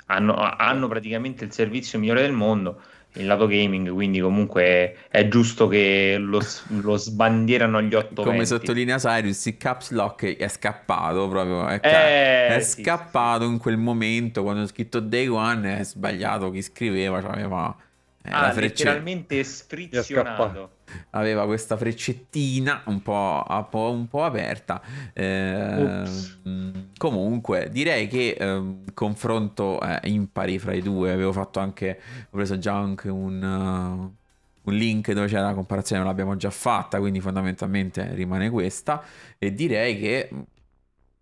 hanno, 0.06 0.34
hanno 0.34 0.88
praticamente 0.88 1.44
il 1.44 1.52
servizio 1.52 2.00
migliore 2.00 2.22
del 2.22 2.32
mondo 2.32 2.82
il 3.14 3.26
lato 3.26 3.46
gaming, 3.46 3.90
quindi 3.90 4.20
comunque 4.20 4.96
è 5.08 5.28
giusto 5.28 5.68
che 5.68 6.16
lo, 6.18 6.40
lo 6.80 6.96
sbandierano 6.96 7.82
gli 7.82 7.94
8 7.94 8.22
Come 8.22 8.44
sottolinea 8.44 8.98
Cyrus, 8.98 9.46
il 9.46 9.56
caps 9.56 9.90
lock 9.90 10.36
è 10.36 10.48
scappato 10.48 11.28
proprio, 11.28 11.66
è, 11.68 11.80
eh, 11.82 12.56
è 12.56 12.60
sì, 12.60 12.82
scappato 12.82 13.44
sì. 13.44 13.50
in 13.50 13.58
quel 13.58 13.76
momento 13.76 14.42
quando 14.42 14.62
ho 14.62 14.66
scritto 14.66 15.00
day 15.00 15.26
one, 15.26 15.78
è 15.78 15.84
sbagliato 15.84 16.50
chi 16.50 16.62
scriveva, 16.62 17.18
aveva 17.18 17.74
eh, 18.26 18.30
ah, 18.32 18.52
frecce... 18.52 18.84
letteralmente 18.84 19.44
sfrizionato. 19.44 20.70
Aveva 21.10 21.44
questa 21.44 21.76
freccettina 21.76 22.82
un 22.86 23.02
po', 23.02 23.44
un 23.72 24.08
po', 24.08 24.24
aperta. 24.24 24.80
Eh, 25.12 26.02
comunque, 26.96 27.68
direi 27.70 28.08
che 28.08 28.34
eh, 28.38 28.76
confronto 28.94 29.78
eh, 29.78 30.08
impari 30.08 30.58
fra 30.58 30.72
i 30.72 30.80
due. 30.80 31.12
Avevo 31.12 31.32
fatto 31.32 31.60
anche, 31.60 32.00
ho 32.24 32.36
preso 32.36 32.58
già 32.58 32.74
anche 32.74 33.10
un, 33.10 33.42
uh, 33.42 34.70
un 34.70 34.74
link 34.74 35.12
dove 35.12 35.26
c'era 35.26 35.48
la 35.48 35.54
comparazione, 35.54 36.02
l'abbiamo 36.02 36.34
già 36.36 36.50
fatta, 36.50 37.00
quindi 37.00 37.20
fondamentalmente 37.20 38.14
rimane 38.14 38.48
questa. 38.48 39.02
E 39.36 39.52
direi 39.52 39.98
che 39.98 40.30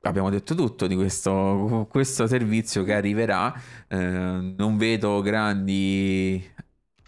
abbiamo 0.03 0.31
detto 0.31 0.55
tutto 0.55 0.87
di 0.87 0.95
questo, 0.95 1.89
questo 1.91 2.29
servizio 2.29 2.85
che 2.85 2.95
arriverà. 2.95 3.53
Eh, 3.89 3.97
non 3.99 4.77
vedo 4.77 5.21
grandi 5.21 6.51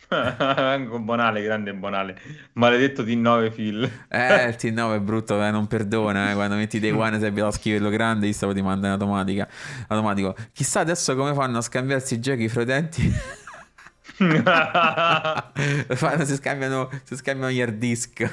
Bonale, 1.00 1.42
grande 1.42 1.74
Bonale. 1.74 2.20
Maledetto 2.54 3.02
T9 3.02 3.52
Phil. 3.52 3.82
Eh, 4.08 4.48
il 4.48 4.56
T9 4.58 4.96
è 4.96 5.00
brutto, 5.00 5.42
eh, 5.42 5.50
non 5.50 5.66
perdona. 5.66 6.30
Eh. 6.30 6.34
Quando 6.34 6.56
metti 6.56 6.78
dei 6.78 6.90
one 6.90 7.18
sei 7.18 7.28
abituato 7.28 7.54
a 7.54 7.58
scriverlo 7.58 7.88
grande, 7.88 8.26
gli 8.26 8.32
stavo 8.32 8.52
ti 8.52 8.62
manda 8.62 8.86
in 8.86 8.92
automatica. 8.92 9.48
automatico. 9.88 10.34
Chissà 10.52 10.80
adesso 10.80 11.14
come 11.16 11.34
fanno 11.34 11.58
a 11.58 11.62
scambiarsi 11.62 12.14
i 12.14 12.20
giochi 12.20 12.48
fra 12.48 12.64
fanno, 15.94 16.24
si, 16.24 16.36
scambiano, 16.36 16.88
si 17.02 17.16
scambiano 17.16 17.50
gli 17.50 17.60
hard 17.60 17.78
disk. 17.78 18.30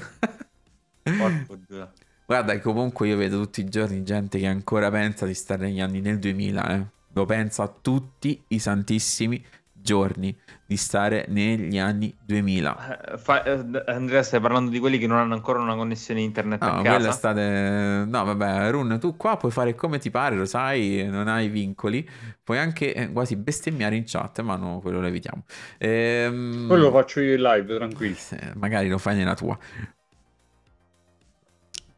Guarda, 2.25 2.59
comunque 2.59 3.07
io 3.07 3.17
vedo 3.17 3.41
tutti 3.41 3.61
i 3.61 3.65
giorni 3.65 4.03
gente 4.03 4.37
che 4.37 4.45
ancora 4.47 4.91
pensa 4.91 5.25
di 5.25 5.33
stare 5.33 5.65
negli 5.65 5.81
anni 5.81 6.01
nel 6.01 6.19
2000, 6.19 6.75
eh. 6.75 6.85
Lo 7.13 7.25
pensa 7.25 7.67
tutti 7.67 8.41
i 8.49 8.59
santissimi 8.59 9.43
giorni 9.73 10.33
di 10.71 10.77
stare 10.77 11.25
negli 11.27 11.77
anni 11.77 12.15
2000. 12.23 13.11
Eh, 13.11 13.17
fa, 13.17 13.43
eh, 13.43 13.83
Andrea, 13.87 14.23
stai 14.23 14.39
parlando 14.39 14.71
di 14.71 14.79
quelli 14.79 14.97
che 14.97 15.05
non 15.05 15.17
hanno 15.17 15.33
ancora 15.33 15.59
una 15.59 15.75
connessione 15.75 16.21
internet 16.21 16.63
no, 16.63 16.79
a 16.79 16.81
casa? 16.81 17.11
State... 17.11 18.05
No, 18.07 18.23
vabbè, 18.23 18.71
Run, 18.71 18.97
tu 18.97 19.17
qua 19.17 19.35
puoi 19.35 19.51
fare 19.51 19.75
come 19.75 19.99
ti 19.99 20.09
pare, 20.09 20.37
lo 20.37 20.45
sai, 20.45 21.05
non 21.09 21.27
hai 21.27 21.49
vincoli. 21.49 22.09
Puoi 22.41 22.57
anche 22.57 22.93
eh, 22.93 23.11
quasi 23.11 23.35
bestemmiare 23.35 23.97
in 23.97 24.03
chat, 24.05 24.39
ma 24.39 24.55
no, 24.55 24.79
quello 24.79 25.01
lo 25.01 25.07
evitiamo. 25.07 25.43
Ehm... 25.77 26.67
Quello 26.67 26.83
lo 26.83 26.91
faccio 26.91 27.19
io 27.19 27.35
in 27.35 27.41
live, 27.41 27.75
tranquillo. 27.75 28.15
Eh, 28.29 28.51
magari 28.55 28.87
lo 28.87 28.97
fai 28.97 29.17
nella 29.17 29.35
tua. 29.35 29.57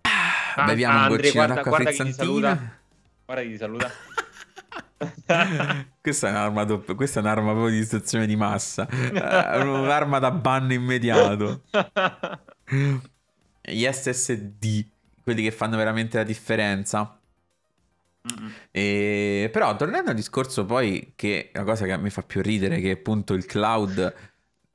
Ah, 0.02 0.66
beviamo 0.66 0.98
ah, 0.98 1.02
un 1.04 1.16
goccino 1.16 1.46
d'acqua 1.46 1.78
frizzantina. 1.78 2.80
Guarda 3.24 3.44
chi 3.44 3.50
ti 3.50 3.58
saluta. 3.58 3.92
questa, 6.02 6.28
è 6.28 6.32
un'arma 6.32 6.64
doppia, 6.64 6.96
questa 6.96 7.20
è 7.20 7.24
un'arma 7.24 7.52
proprio 7.52 7.72
di 7.72 7.80
distruzione 7.80 8.26
di 8.26 8.36
massa. 8.36 8.88
È 8.88 9.62
un'arma 9.62 10.20
da 10.20 10.32
ban 10.32 10.72
immediato. 10.72 11.64
Gli 13.62 13.88
SSD, 13.90 14.86
quelli 15.24 15.44
che 15.44 15.52
fanno 15.52 15.78
veramente 15.78 16.18
la 16.18 16.24
differenza. 16.24 17.18
E, 18.72 19.50
però 19.52 19.76
tornando 19.76 20.12
al 20.12 20.16
discorso 20.16 20.66
poi 20.66 21.12
che 21.16 21.52
la 21.54 21.64
cosa 21.64 21.86
che 21.86 21.92
a 21.92 21.98
me 21.98 22.10
fa 22.10 22.24
più 22.24 22.42
ridere 22.42 22.78
è 22.78 22.82
che 22.82 22.92
appunto 22.92 23.34
il 23.34 23.46
cloud 23.46 24.14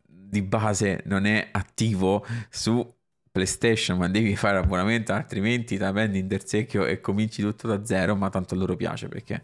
di 0.06 0.42
base 0.42 1.02
non 1.06 1.24
è 1.24 1.48
attivo 1.50 2.26
su 2.50 2.94
PlayStation 3.30 3.96
ma 3.96 4.08
devi 4.08 4.36
fare 4.36 4.58
abbonamento 4.58 5.12
altrimenti 5.12 5.78
ti 5.78 5.84
prendi 5.90 6.18
in 6.18 6.28
terzecchio 6.28 6.84
e 6.84 7.00
cominci 7.00 7.40
tutto 7.40 7.66
da 7.66 7.84
zero 7.84 8.16
ma 8.16 8.28
tanto 8.28 8.54
a 8.54 8.56
loro 8.58 8.76
piace 8.76 9.08
perché 9.08 9.42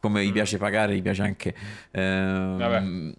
come 0.00 0.24
gli 0.24 0.32
piace 0.32 0.58
pagare, 0.58 0.96
gli 0.96 1.02
piace 1.02 1.22
anche 1.22 1.54
ehm, 1.90 3.14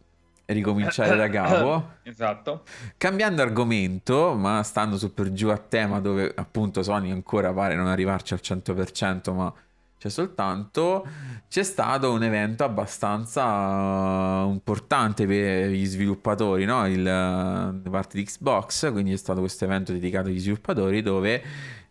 ricominciare 0.48 1.16
da 1.16 1.30
capo. 1.30 1.92
esatto. 2.04 2.64
Cambiando 2.98 3.42
argomento, 3.42 4.34
ma 4.36 4.64
stando 4.64 4.98
su 4.98 5.14
per 5.14 5.32
giù 5.32 5.50
a 5.50 5.58
tema 5.58 6.00
dove 6.00 6.32
appunto 6.36 6.84
Sony 6.84 7.12
ancora 7.12 7.54
pare 7.54 7.76
non 7.76 7.88
arrivarci 7.88 8.34
al 8.34 8.42
100%, 8.44 9.34
ma 9.34 9.54
c'è 9.98 10.10
soltanto 10.10 11.06
c'è 11.48 11.62
stato 11.62 12.12
un 12.12 12.24
evento 12.24 12.64
abbastanza 12.64 14.46
importante 14.48 15.28
per 15.28 15.70
gli 15.70 15.86
sviluppatori, 15.86 16.66
no? 16.66 16.88
Il, 16.88 17.04
da 17.04 17.90
parte 17.90 18.18
di 18.18 18.24
Xbox, 18.24 18.92
quindi 18.92 19.12
è 19.12 19.18
stato 19.18 19.42
questo 19.42 19.66
evento 19.66 19.92
dedicato 19.92 20.30
agli 20.30 20.40
sviluppatori 20.40 21.04
dove 21.04 21.44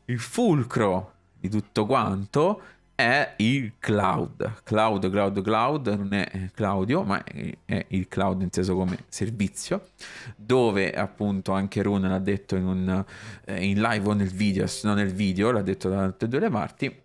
il 0.06 0.18
fulcro 0.18 1.12
di 1.38 1.48
tutto 1.48 1.86
quanto 1.86 2.60
è 3.00 3.34
il 3.38 3.72
cloud. 3.78 4.62
Cloud, 4.62 5.10
cloud, 5.10 5.42
cloud 5.42 5.88
non 5.88 6.12
è 6.12 6.50
Claudio, 6.54 7.02
ma 7.02 7.22
è 7.24 7.86
il 7.88 8.08
cloud 8.08 8.42
inteso 8.42 8.76
come 8.76 9.04
servizio, 9.08 9.88
dove 10.36 10.92
appunto 10.92 11.52
anche 11.52 11.82
Rune 11.82 12.08
l'ha 12.08 12.18
detto 12.18 12.56
in, 12.56 12.66
un, 12.66 13.04
eh, 13.44 13.64
in 13.64 13.80
live 13.80 14.08
o 14.08 14.12
nel 14.12 14.30
video, 14.30 14.66
se 14.66 14.86
non 14.86 14.96
nel 14.96 15.12
video, 15.12 15.50
l'ha 15.50 15.62
detto 15.62 15.88
da 15.88 16.06
tutte 16.10 16.26
e 16.26 16.28
due 16.28 16.40
le 16.40 16.50
parti. 16.50 17.02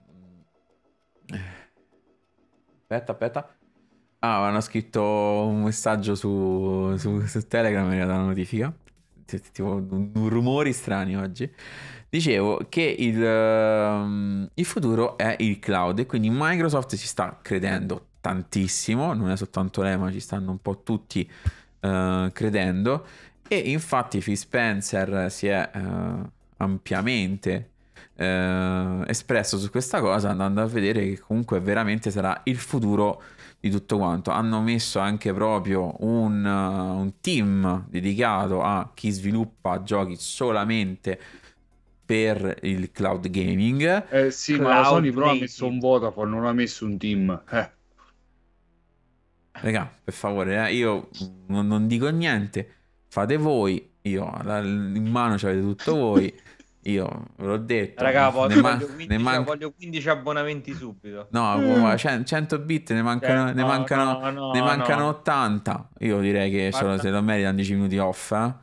Aspetta, 2.82 3.12
aspetta. 3.14 3.56
Ah, 4.20 4.48
hanno 4.48 4.62
scritto 4.62 5.02
un 5.02 5.64
messaggio 5.64 6.16
su, 6.16 6.96
su, 6.98 7.20
su 7.26 7.48
Telegram 7.48 7.88
mi 7.88 8.00
ha 8.00 8.06
dato 8.06 8.20
una 8.20 8.28
notifica. 8.28 8.74
Tipo 9.26 9.84
rumori 10.14 10.74
strani 10.74 11.18
oggi. 11.18 11.52
Dicevo 12.10 12.66
che 12.70 12.82
il, 12.82 13.22
uh, 13.22 14.50
il 14.54 14.66
futuro 14.66 15.18
è 15.18 15.36
il 15.40 15.60
cloud 15.60 16.00
e 16.00 16.06
quindi 16.06 16.30
Microsoft 16.32 16.96
si 16.96 17.08
sta 17.08 17.40
credendo 17.42 18.08
tantissimo, 18.22 19.14
non 19.14 19.32
è 19.32 19.38
soltanto 19.38 19.82
lei 19.82 19.98
ma 19.98 20.12
ci 20.12 20.20
stanno 20.20 20.52
un 20.52 20.60
po' 20.60 20.82
tutti 20.82 21.30
uh, 21.82 22.32
credendo 22.32 23.06
e 23.48 23.58
infatti 23.58 24.20
Phil 24.20 24.38
Spencer 24.38 25.30
si 25.30 25.48
è 25.48 25.70
uh, 25.74 26.30
ampiamente 26.58 27.70
eh, 28.16 29.04
espresso 29.08 29.58
su 29.58 29.70
questa 29.70 30.00
cosa 30.00 30.30
andando 30.30 30.62
a 30.62 30.66
vedere 30.66 31.02
che 31.02 31.20
comunque 31.20 31.60
veramente 31.60 32.12
sarà 32.12 32.40
il 32.46 32.58
futuro 32.58 33.22
di 33.66 33.72
tutto 33.72 33.98
quanto 33.98 34.30
hanno 34.30 34.62
messo 34.62 35.00
anche 35.00 35.34
proprio 35.34 35.96
un, 36.02 36.46
un 36.46 37.14
team 37.20 37.88
dedicato 37.90 38.62
a 38.62 38.92
chi 38.94 39.10
sviluppa 39.10 39.82
giochi 39.82 40.16
solamente 40.18 41.20
per 42.06 42.60
il 42.62 42.92
cloud 42.92 43.28
gaming. 43.28 44.06
Eh 44.12 44.30
sì, 44.30 44.54
cloud 44.54 44.70
ma 44.70 44.80
la 44.82 44.86
Sony 44.86 45.12
però 45.12 45.32
ha 45.32 45.34
messo 45.34 45.66
un 45.66 45.80
Vodafone, 45.80 46.30
non 46.30 46.46
ha 46.46 46.54
messo 46.54 46.86
un 46.86 46.96
team. 47.00 47.42
Eh. 47.50 47.72
Raga, 49.54 49.92
per 50.04 50.14
favore, 50.14 50.68
eh, 50.68 50.76
io 50.76 51.10
non, 51.48 51.66
non, 51.66 51.88
dico 51.88 52.08
niente. 52.10 52.74
Fate 53.08 53.38
voi, 53.38 53.94
io 54.02 54.32
in 54.44 55.08
mano 55.10 55.40
ci 55.40 55.48
avete 55.48 55.62
tutto 55.62 55.96
voi. 55.96 56.32
Io 56.88 57.26
ve 57.38 57.46
l'ho 57.46 57.58
detto. 57.58 58.04
Raga, 58.04 58.30
voglio, 58.30 58.62
man- 58.62 58.78
voglio, 58.78 58.94
15, 58.94 59.24
man- 59.24 59.44
voglio 59.44 59.72
15 59.72 60.10
abbonamenti 60.10 60.74
subito. 60.74 61.28
No, 61.32 61.58
mm. 61.58 61.96
100 61.96 62.60
bit 62.60 62.94
ne 62.94 63.02
mancano, 63.02 63.46
cioè, 63.46 63.54
ne 63.56 63.64
mancano, 63.64 64.20
no, 64.20 64.30
no, 64.30 64.52
ne 64.52 64.62
mancano 64.62 65.08
80. 65.08 65.90
Io 66.00 66.20
direi 66.20 66.52
che 66.52 66.70
Guarda. 66.70 67.00
se 67.00 67.10
lo 67.10 67.22
meritano 67.24 67.56
10 67.56 67.74
minuti 67.74 67.98
off. 67.98 68.32
Eh? 68.32 68.54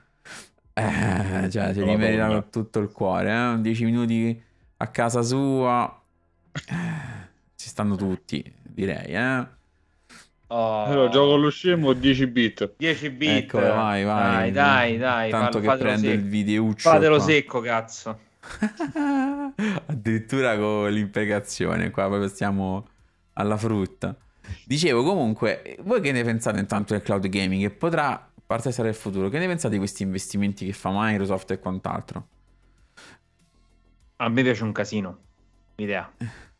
Eh, 0.74 1.50
cioè, 1.50 1.74
se 1.74 1.84
li 1.84 1.96
merita 1.96 2.28
con 2.28 2.48
tutto 2.48 2.78
il 2.78 2.92
cuore, 2.92 3.54
eh? 3.54 3.60
10 3.60 3.84
minuti 3.84 4.40
a 4.76 4.86
casa 4.86 5.22
sua. 5.22 6.00
Eh, 6.52 7.28
ci 7.56 7.68
stanno 7.68 7.96
tutti, 7.96 8.42
direi, 8.62 9.06
eh. 9.06 9.46
Oh. 10.54 10.84
Allora, 10.84 11.08
gioco 11.08 11.36
lo 11.36 11.48
scemo 11.48 11.94
10 11.94 12.26
bit. 12.26 12.74
10 12.76 13.10
bit. 13.10 13.30
Ecco, 13.30 13.58
vai, 13.58 14.04
vai. 14.04 14.50
Dai, 14.50 14.98
dai, 14.98 14.98
dai. 14.98 15.30
Tanto 15.30 15.60
che 15.60 15.76
prende 15.78 16.08
secco. 16.08 16.12
il 16.12 16.22
videuccio. 16.28 16.90
Fatelo 16.90 17.16
qua. 17.16 17.24
secco, 17.24 17.60
cazzo. 17.60 18.18
Addirittura 19.86 20.58
con 20.58 20.90
l'impregazione, 20.90 21.90
qua 21.90 22.06
proprio 22.06 22.28
stiamo 22.28 22.86
alla 23.32 23.56
frutta. 23.56 24.14
Dicevo 24.66 25.02
comunque, 25.02 25.78
voi 25.80 26.02
che 26.02 26.12
ne 26.12 26.22
pensate 26.22 26.60
intanto 26.60 26.92
del 26.92 27.02
cloud 27.02 27.26
gaming? 27.28 27.62
Che 27.62 27.70
potrà 27.70 28.30
parte 28.44 28.72
sarà 28.72 28.90
il 28.90 28.94
futuro. 28.94 29.30
Che 29.30 29.38
ne 29.38 29.46
pensate 29.46 29.72
di 29.72 29.78
questi 29.78 30.02
investimenti 30.02 30.66
che 30.66 30.74
fa 30.74 30.90
Microsoft 30.92 31.52
e 31.52 31.58
quant'altro? 31.58 32.26
A 34.16 34.28
me 34.28 34.42
piace 34.42 34.64
un 34.64 34.72
casino 34.72 35.18
l'idea. 35.76 36.12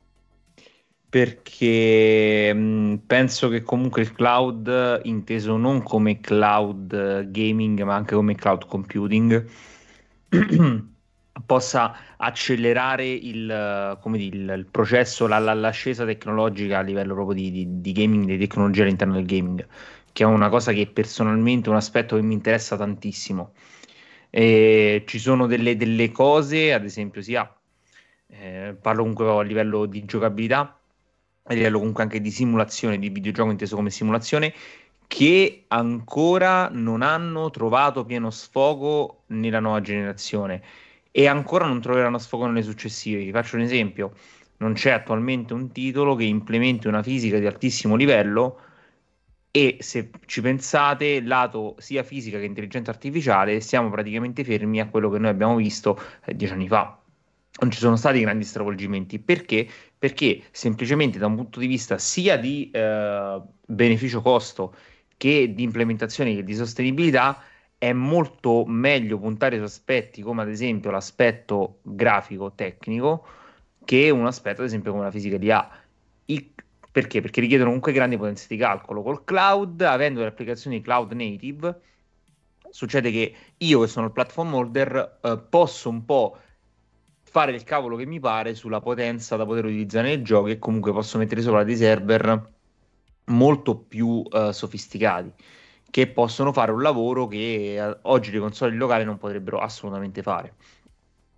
Perché 1.13 2.53
mh, 2.55 3.03
penso 3.07 3.49
che 3.51 3.63
comunque 3.63 4.01
il 4.01 4.13
cloud, 4.13 5.01
inteso 5.05 5.57
non 5.59 5.83
come 5.83 6.21
cloud 6.21 7.29
gaming, 7.31 7.83
ma 7.83 7.95
anche 7.95 8.15
come 8.15 8.35
cloud 8.35 8.67
computing, 8.67 9.47
possa 11.47 12.17
accelerare 12.17 13.07
il, 13.07 13.99
dire, 14.13 14.55
il 14.55 14.67
processo, 14.71 15.27
la, 15.27 15.39
la, 15.39 15.53
l'ascesa 15.53 16.07
tecnologica 16.07 16.79
a 16.79 16.83
livello 16.83 17.13
proprio 17.15 17.35
di, 17.37 17.51
di, 17.51 17.81
di 17.83 17.93
gaming, 17.93 18.25
di 18.25 18.39
tecnologia 18.39 18.83
all'interno 18.83 19.15
del 19.15 19.27
gaming 19.27 19.67
che 20.13 20.25
è 20.25 20.27
una 20.27 20.49
cosa 20.49 20.73
che 20.73 20.87
personalmente 20.87 21.69
è 21.69 21.71
un 21.71 21.77
aspetto 21.77 22.17
che 22.17 22.23
mi 22.23 22.35
interessa 22.35 22.77
tantissimo. 22.77 23.55
E 24.31 25.05
ci 25.07 25.19
sono 25.19 25.47
delle, 25.47 25.77
delle 25.77 26.11
cose, 26.11 26.73
ad 26.73 26.85
esempio, 26.85 27.23
sia 27.23 27.51
eh, 28.29 28.77
parlo 28.81 29.01
comunque 29.01 29.29
a 29.31 29.43
livello 29.43 29.87
di 29.87 30.05
giocabilità, 30.05 30.82
a 31.45 31.55
livello 31.55 31.79
comunque 31.79 32.03
anche 32.03 32.21
di 32.21 32.31
simulazione, 32.31 32.99
di 32.99 33.09
videogioco 33.09 33.51
inteso 33.51 33.77
come 33.77 33.91
simulazione, 33.91 34.55
che 35.07 35.65
ancora 35.69 36.69
non 36.73 37.03
hanno 37.03 37.51
trovato 37.51 38.05
pieno 38.05 38.31
sfogo 38.31 39.25
nella 39.27 39.61
nuova 39.61 39.81
generazione 39.81 40.63
e 41.11 41.27
ancora 41.27 41.67
non 41.67 41.81
troveranno 41.81 42.19
sfogo 42.19 42.47
nelle 42.47 42.63
successive. 42.63 43.23
Vi 43.23 43.31
faccio 43.31 43.57
un 43.57 43.63
esempio: 43.63 44.15
non 44.59 44.73
c'è 44.73 44.91
attualmente 44.91 45.53
un 45.53 45.71
titolo 45.71 46.15
che 46.15 46.25
implementi 46.25 46.87
una 46.87 47.03
fisica 47.03 47.39
di 47.39 47.47
altissimo 47.47 47.97
livello 47.97 48.61
e 49.51 49.77
se 49.81 50.11
ci 50.25 50.41
pensate, 50.41 51.21
lato 51.21 51.75
sia 51.79 52.03
fisica 52.03 52.39
che 52.39 52.47
intelligenza 52.47 52.91
artificiale, 52.91 53.61
siamo 53.61 53.91
praticamente 53.91 54.45
fermi 54.45 54.81
a 54.81 54.89
quello 54.89 55.11
che 55.11 55.19
noi 55.19 55.29
abbiamo 55.29 55.57
visto 55.57 56.01
eh, 56.25 56.35
dieci 56.35 56.55
anni 56.55 56.69
fa. 56.69 56.99
Non 57.61 57.71
ci 57.71 57.79
sono 57.79 57.97
stati 57.97 58.21
grandi 58.21 58.45
stravolgimenti 58.45 59.19
perché? 59.19 59.69
Perché 60.03 60.43
semplicemente 60.51 61.17
da 61.17 61.27
un 61.27 61.37
punto 61.37 61.61
di 61.61 61.69
vista 61.69 61.97
sia 61.97 62.37
di 62.37 62.69
eh, 62.73 63.41
beneficio-costo 63.65 64.75
che 65.17 65.55
di 65.55 65.63
implementazione 65.63 66.35
che 66.35 66.43
di 66.43 66.57
sostenibilità 66.57 67.41
è 67.79 67.93
molto 67.93 68.65
meglio 68.67 69.21
puntare 69.21 69.59
su 69.59 69.63
aspetti 69.63 70.21
come 70.21 70.43
ad 70.43 70.49
esempio 70.49 70.91
l'aspetto 70.91 71.79
grafico 71.83 72.51
tecnico 72.53 73.25
che 73.85 74.11
un 74.11 74.27
aspetto 74.27 74.63
ad 74.63 74.67
esempio 74.67 74.91
come 74.91 75.05
la 75.05 75.13
fisica 75.13 75.37
di 75.37 75.53
A. 75.53 75.71
Il, 76.25 76.51
perché? 76.91 77.21
Perché 77.21 77.41
richiedono 77.41 77.69
comunque 77.69 77.93
grandi 77.93 78.17
potenze 78.17 78.47
di 78.49 78.57
calcolo. 78.57 79.03
Col 79.03 79.23
cloud, 79.23 79.83
avendo 79.83 80.19
le 80.23 80.27
applicazioni 80.27 80.81
cloud 80.81 81.13
native, 81.13 81.81
succede 82.71 83.13
che 83.13 83.35
io 83.57 83.81
che 83.83 83.87
sono 83.87 84.07
il 84.07 84.13
platform 84.13 84.53
holder 84.53 85.19
eh, 85.23 85.39
posso 85.49 85.89
un 85.89 86.05
po' 86.05 86.39
fare 87.33 87.53
il 87.53 87.65
cavolo 87.65 87.97
che 87.97 88.05
mi 88.05 88.21
pare 88.21 88.55
sulla 88.55 88.83
potenza 88.83 89.37
da 89.37 89.47
poter 89.47 89.65
utilizzare 89.65 90.09
nel 90.09 90.23
gioco 90.23 90.49
e 90.49 90.59
comunque 90.59 90.93
posso 90.93 91.17
mettere 91.17 91.41
sopra 91.41 91.65
dei 91.65 91.77
server 91.77 92.51
molto 93.27 93.75
più 93.75 94.23
uh, 94.31 94.51
sofisticati 94.51 95.33
che 95.89 96.09
possono 96.09 96.53
fare 96.53 96.73
un 96.73 96.83
lavoro 96.83 97.27
che 97.29 97.79
uh, 97.81 97.97
oggi 98.03 98.31
le 98.33 98.39
console 98.39 98.77
locali 98.77 99.05
non 99.05 99.17
potrebbero 99.17 99.61
assolutamente 99.61 100.21
fare. 100.21 100.53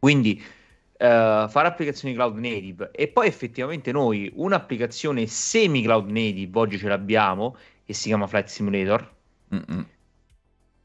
Quindi 0.01 0.43
uh, 0.43 0.97
fare 0.97 1.69
applicazioni 1.69 2.13
cloud 2.13 2.39
native 2.39 2.91
e 2.91 3.07
poi 3.07 3.29
effettivamente 3.29 3.93
noi 3.93 4.33
un'applicazione 4.35 5.29
semi 5.29 5.85
cloud 5.85 6.11
native 6.11 6.59
oggi 6.59 6.77
ce 6.77 6.89
l'abbiamo 6.89 7.57
e 7.87 7.95
si 7.95 8.09
chiama 8.09 8.27
Flight 8.27 8.49
Simulator. 8.49 9.13
Mm-mm. 9.55 9.87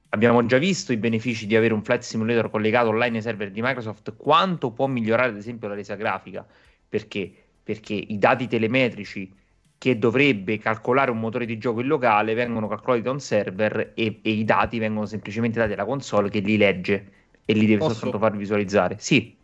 Abbiamo 0.10 0.44
già 0.45 0.57
visto 0.57 0.91
i 0.91 0.98
benefici 0.98 1.45
di 1.45 1.56
avere 1.56 1.73
un 1.73 1.84
Flight 1.84 2.02
Simulator 2.02 2.49
collegato 2.49 2.90
online 2.90 3.18
ai 3.18 3.23
server 3.23 3.52
di 3.52 3.61
Microsoft, 3.61 4.15
quanto 4.15 4.72
può 4.72 4.88
migliorare 4.88 5.30
ad 5.30 5.38
esempio 5.38 5.68
la 5.68 5.76
resa 5.76 5.95
grafica. 5.95 6.45
Perché? 6.88 7.31
Perché 7.64 7.94
i 7.94 8.18
dati 8.18 8.48
telemetrici 8.48 9.31
che 9.77 9.98
dovrebbe 9.98 10.57
calcolare 10.57 11.11
un 11.11 11.19
motore 11.19 11.45
di 11.45 11.57
gioco 11.57 11.80
in 11.81 11.88
locale 11.88 12.34
vengono 12.34 12.68
calcolati 12.68 13.03
da 13.03 13.11
un 13.11 13.19
server 13.19 13.94
e, 13.95 14.19
e 14.22 14.30
i 14.31 14.44
dati 14.44 14.80
vengono 14.80 15.06
semplicemente 15.06 15.60
dati 15.60 15.73
alla 15.73 15.86
console 15.86 16.30
che 16.30 16.40
li 16.40 16.57
legge 16.57 17.11
e 17.45 17.53
li 17.53 17.65
deve 17.65 17.77
Posso? 17.80 17.94
soltanto 17.94 18.18
far 18.19 18.36
visualizzare. 18.36 18.95
Sì. 18.99 19.38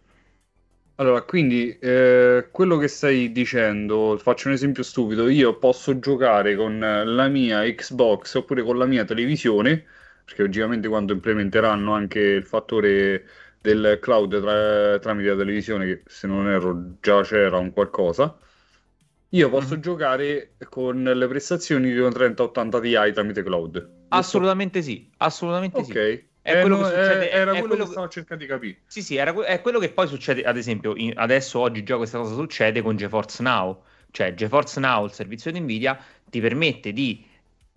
Allora, 0.98 1.22
quindi 1.24 1.78
eh, 1.80 2.48
quello 2.52 2.78
che 2.78 2.88
stai 2.88 3.32
dicendo, 3.32 4.18
faccio 4.18 4.48
un 4.48 4.54
esempio 4.54 4.82
stupido, 4.84 5.28
io 5.28 5.58
posso 5.58 6.00
giocare 6.00 6.56
con 6.56 6.80
la 6.80 7.28
mia 7.28 7.62
Xbox 7.64 8.34
oppure 8.36 8.64
con 8.64 8.78
la 8.78 8.86
mia 8.86 9.04
televisione, 9.04 9.86
perché 10.26 10.44
oggettivamente 10.44 10.88
quando 10.88 11.14
implementeranno 11.14 11.94
anche 11.94 12.20
il 12.20 12.44
fattore 12.44 13.26
del 13.62 14.00
cloud 14.02 14.42
tra, 14.42 15.00
tramite 15.00 15.30
la 15.30 15.36
televisione, 15.38 15.86
che 15.86 16.04
se 16.06 16.28
non 16.28 16.50
erro 16.50 16.96
già 17.00 17.22
c'era 17.22 17.58
un 17.58 17.72
qualcosa, 17.72 18.38
io 19.30 19.50
posso 19.50 19.76
mm. 19.78 19.82
giocare 19.82 20.56
con 20.70 21.04
le 21.04 21.28
prestazioni 21.28 21.92
di 21.92 22.00
una 22.00 22.12
3080 22.12 22.80
Ti 22.80 23.12
tramite 23.14 23.44
cloud. 23.44 23.90
Assolutamente 24.10 24.82
sì, 24.82 25.10
assolutamente 25.18 25.80
okay. 25.80 26.16
sì. 26.16 26.34
È 26.46 26.58
eh, 26.58 26.62
quello 26.62 26.78
no, 26.78 26.86
succede, 26.86 27.32
era 27.32 27.52
è 27.52 27.58
quello, 27.58 27.68
quello 27.68 27.84
che 27.86 27.92
stavo 27.92 28.08
cercando 28.08 28.44
di 28.44 28.50
capire. 28.50 28.78
Sì, 28.86 29.02
sì, 29.02 29.16
era, 29.16 29.34
è 29.46 29.62
quello 29.62 29.80
che 29.80 29.90
poi 29.90 30.08
succede, 30.08 30.44
ad 30.44 30.58
esempio, 30.58 30.96
in, 30.96 31.12
adesso 31.16 31.60
oggi 31.60 31.84
già 31.84 31.98
questa 31.98 32.20
cosa 32.20 32.36
succede 32.36 32.84
con 32.84 32.96
GeForce 32.96 33.42
Now. 33.42 33.82
Cioè, 34.12 34.36
GeForce 34.36 34.80
Now, 34.80 35.06
il 35.06 35.12
servizio 35.12 35.52
di 35.52 35.60
Nvidia, 35.60 35.98
ti 36.30 36.40
permette 36.40 36.94
di, 36.94 37.26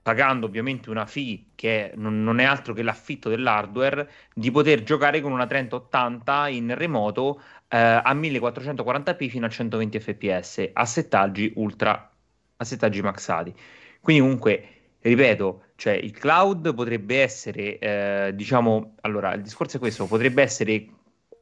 pagando 0.08 0.46
ovviamente 0.46 0.88
una 0.88 1.04
fee 1.04 1.48
che 1.54 1.92
non, 1.96 2.22
non 2.24 2.38
è 2.38 2.44
altro 2.44 2.72
che 2.72 2.80
l'affitto 2.80 3.28
dell'hardware, 3.28 4.10
di 4.32 4.50
poter 4.50 4.82
giocare 4.82 5.20
con 5.20 5.32
una 5.32 5.44
3080 5.44 6.48
in 6.48 6.74
remoto 6.74 7.42
eh, 7.68 7.76
a 7.76 8.14
1440p 8.14 9.28
fino 9.28 9.44
a 9.44 9.50
120 9.50 10.00
fps 10.00 10.70
a 10.72 10.86
settaggi 10.86 11.52
ultra 11.56 12.10
a 12.56 12.64
settaggi 12.64 13.02
maxati. 13.02 13.54
Quindi 14.00 14.22
comunque 14.22 14.68
ripeto, 15.00 15.64
cioè 15.76 15.92
il 15.92 16.12
cloud 16.12 16.72
potrebbe 16.72 17.20
essere 17.20 17.78
eh, 17.78 18.32
diciamo, 18.34 18.94
allora 19.02 19.34
il 19.34 19.42
discorso 19.42 19.76
è 19.76 19.78
questo, 19.78 20.06
potrebbe 20.06 20.40
essere 20.40 20.86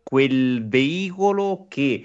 quel 0.03 0.67
veicolo 0.67 1.67
che 1.69 2.05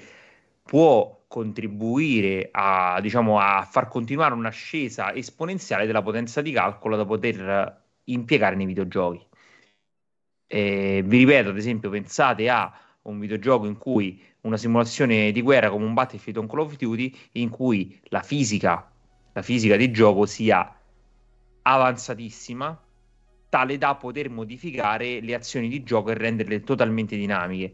può 0.61 1.20
contribuire 1.31 2.49
a, 2.51 2.99
diciamo, 2.99 3.39
a 3.39 3.63
far 3.63 3.87
continuare 3.87 4.33
un'ascesa 4.33 5.13
esponenziale 5.13 5.85
della 5.85 6.01
potenza 6.01 6.41
di 6.41 6.51
calcolo 6.51 6.97
da 6.97 7.05
poter 7.05 7.83
impiegare 8.03 8.57
nei 8.57 8.65
videogiochi. 8.65 9.25
Eh, 10.45 11.01
vi 11.05 11.17
ripeto, 11.19 11.51
ad 11.51 11.57
esempio, 11.57 11.89
pensate 11.89 12.49
a 12.49 12.69
un 13.03 13.17
videogioco 13.17 13.65
in 13.65 13.77
cui 13.77 14.21
una 14.41 14.57
simulazione 14.57 15.31
di 15.31 15.41
guerra 15.41 15.69
come 15.69 15.85
un 15.85 15.93
Battlefield 15.93 16.37
o 16.37 16.41
un 16.41 16.47
Call 16.47 16.59
of 16.59 16.75
Duty 16.75 17.17
in 17.33 17.47
cui 17.47 17.97
la 18.09 18.23
fisica, 18.23 18.91
la 19.31 19.41
fisica 19.41 19.77
di 19.77 19.89
gioco 19.89 20.25
sia 20.25 20.77
avanzatissima, 21.61 22.77
tale 23.47 23.77
da 23.77 23.95
poter 23.95 24.29
modificare 24.29 25.21
le 25.21 25.33
azioni 25.33 25.69
di 25.69 25.81
gioco 25.83 26.11
e 26.11 26.15
renderle 26.15 26.59
totalmente 26.59 27.15
dinamiche. 27.15 27.73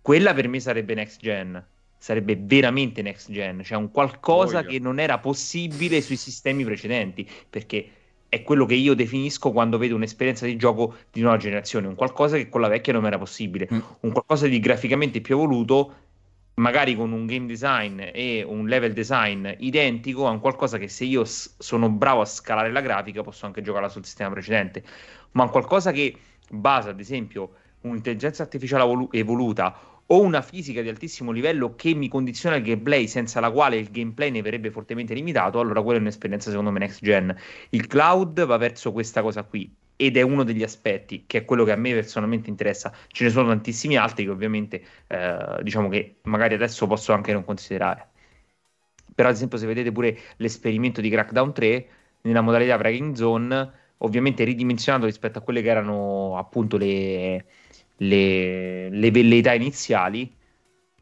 Quella 0.00 0.32
per 0.34 0.46
me 0.46 0.60
sarebbe 0.60 0.94
next 0.94 1.20
gen, 1.20 1.74
sarebbe 2.06 2.38
veramente 2.40 3.02
next 3.02 3.32
gen, 3.32 3.64
cioè 3.64 3.76
un 3.76 3.90
qualcosa 3.90 4.60
yeah. 4.60 4.68
che 4.68 4.78
non 4.78 5.00
era 5.00 5.18
possibile 5.18 6.00
sui 6.00 6.14
sistemi 6.14 6.62
precedenti, 6.62 7.28
perché 7.50 7.88
è 8.28 8.44
quello 8.44 8.64
che 8.64 8.74
io 8.74 8.94
definisco 8.94 9.50
quando 9.50 9.76
vedo 9.76 9.96
un'esperienza 9.96 10.46
di 10.46 10.54
gioco 10.54 10.94
di 11.10 11.20
nuova 11.20 11.36
generazione, 11.36 11.88
un 11.88 11.96
qualcosa 11.96 12.36
che 12.36 12.48
con 12.48 12.60
la 12.60 12.68
vecchia 12.68 12.92
non 12.92 13.06
era 13.06 13.18
possibile, 13.18 13.68
mm. 13.72 13.78
un 14.02 14.12
qualcosa 14.12 14.46
di 14.46 14.60
graficamente 14.60 15.20
più 15.20 15.34
evoluto, 15.34 15.94
magari 16.54 16.94
con 16.94 17.10
un 17.10 17.26
game 17.26 17.46
design 17.46 18.00
e 18.12 18.44
un 18.46 18.68
level 18.68 18.92
design 18.92 19.48
identico 19.58 20.28
a 20.28 20.30
un 20.30 20.38
qualcosa 20.38 20.78
che 20.78 20.86
se 20.86 21.02
io 21.02 21.24
s- 21.24 21.56
sono 21.58 21.90
bravo 21.90 22.20
a 22.20 22.24
scalare 22.24 22.70
la 22.70 22.82
grafica 22.82 23.22
posso 23.22 23.46
anche 23.46 23.62
giocarla 23.62 23.88
sul 23.88 24.04
sistema 24.04 24.30
precedente, 24.30 24.84
ma 25.32 25.42
un 25.42 25.50
qualcosa 25.50 25.90
che 25.90 26.16
basa 26.50 26.90
ad 26.90 27.00
esempio 27.00 27.50
un'intelligenza 27.80 28.44
artificiale 28.44 28.84
evolu- 28.84 29.12
evoluta 29.12 29.95
o 30.06 30.20
una 30.20 30.42
fisica 30.42 30.82
di 30.82 30.88
altissimo 30.88 31.32
livello 31.32 31.74
che 31.74 31.94
mi 31.94 32.08
condiziona 32.08 32.56
il 32.56 32.62
gameplay 32.62 33.08
senza 33.08 33.40
la 33.40 33.50
quale 33.50 33.76
il 33.76 33.90
gameplay 33.90 34.30
ne 34.30 34.42
verrebbe 34.42 34.70
fortemente 34.70 35.14
limitato, 35.14 35.58
allora 35.58 35.82
quella 35.82 35.98
è 35.98 36.00
un'esperienza 36.00 36.50
secondo 36.50 36.70
me 36.70 36.78
next 36.78 37.02
gen. 37.02 37.34
Il 37.70 37.86
cloud 37.86 38.44
va 38.44 38.56
verso 38.56 38.92
questa 38.92 39.22
cosa 39.22 39.42
qui 39.42 39.74
ed 39.96 40.16
è 40.16 40.22
uno 40.22 40.44
degli 40.44 40.62
aspetti 40.62 41.24
che 41.26 41.38
è 41.38 41.44
quello 41.44 41.64
che 41.64 41.72
a 41.72 41.76
me 41.76 41.92
personalmente 41.92 42.50
interessa. 42.50 42.92
Ce 43.08 43.24
ne 43.24 43.30
sono 43.30 43.48
tantissimi 43.48 43.96
altri 43.96 44.24
che 44.24 44.30
ovviamente 44.30 44.82
eh, 45.06 45.58
diciamo 45.62 45.88
che 45.88 46.16
magari 46.22 46.54
adesso 46.54 46.86
posso 46.86 47.12
anche 47.12 47.32
non 47.32 47.44
considerare. 47.44 48.10
Però 49.14 49.28
ad 49.28 49.34
esempio 49.34 49.58
se 49.58 49.66
vedete 49.66 49.90
pure 49.92 50.18
l'esperimento 50.36 51.00
di 51.00 51.08
Crackdown 51.08 51.52
3 51.52 51.88
nella 52.22 52.42
modalità 52.42 52.76
Breaking 52.76 53.14
Zone, 53.14 53.72
ovviamente 53.98 54.44
ridimensionato 54.44 55.06
rispetto 55.06 55.38
a 55.38 55.42
quelle 55.42 55.62
che 55.62 55.68
erano 55.70 56.36
appunto 56.36 56.76
le 56.76 57.46
le, 57.98 58.88
le 58.88 59.10
velleità 59.10 59.52
iniziali, 59.54 60.34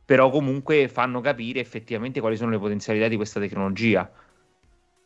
però 0.04 0.30
comunque 0.30 0.88
fanno 0.88 1.20
capire 1.20 1.60
effettivamente 1.60 2.20
quali 2.20 2.36
sono 2.36 2.50
le 2.50 2.58
potenzialità 2.58 3.08
di 3.08 3.16
questa 3.16 3.40
tecnologia. 3.40 4.10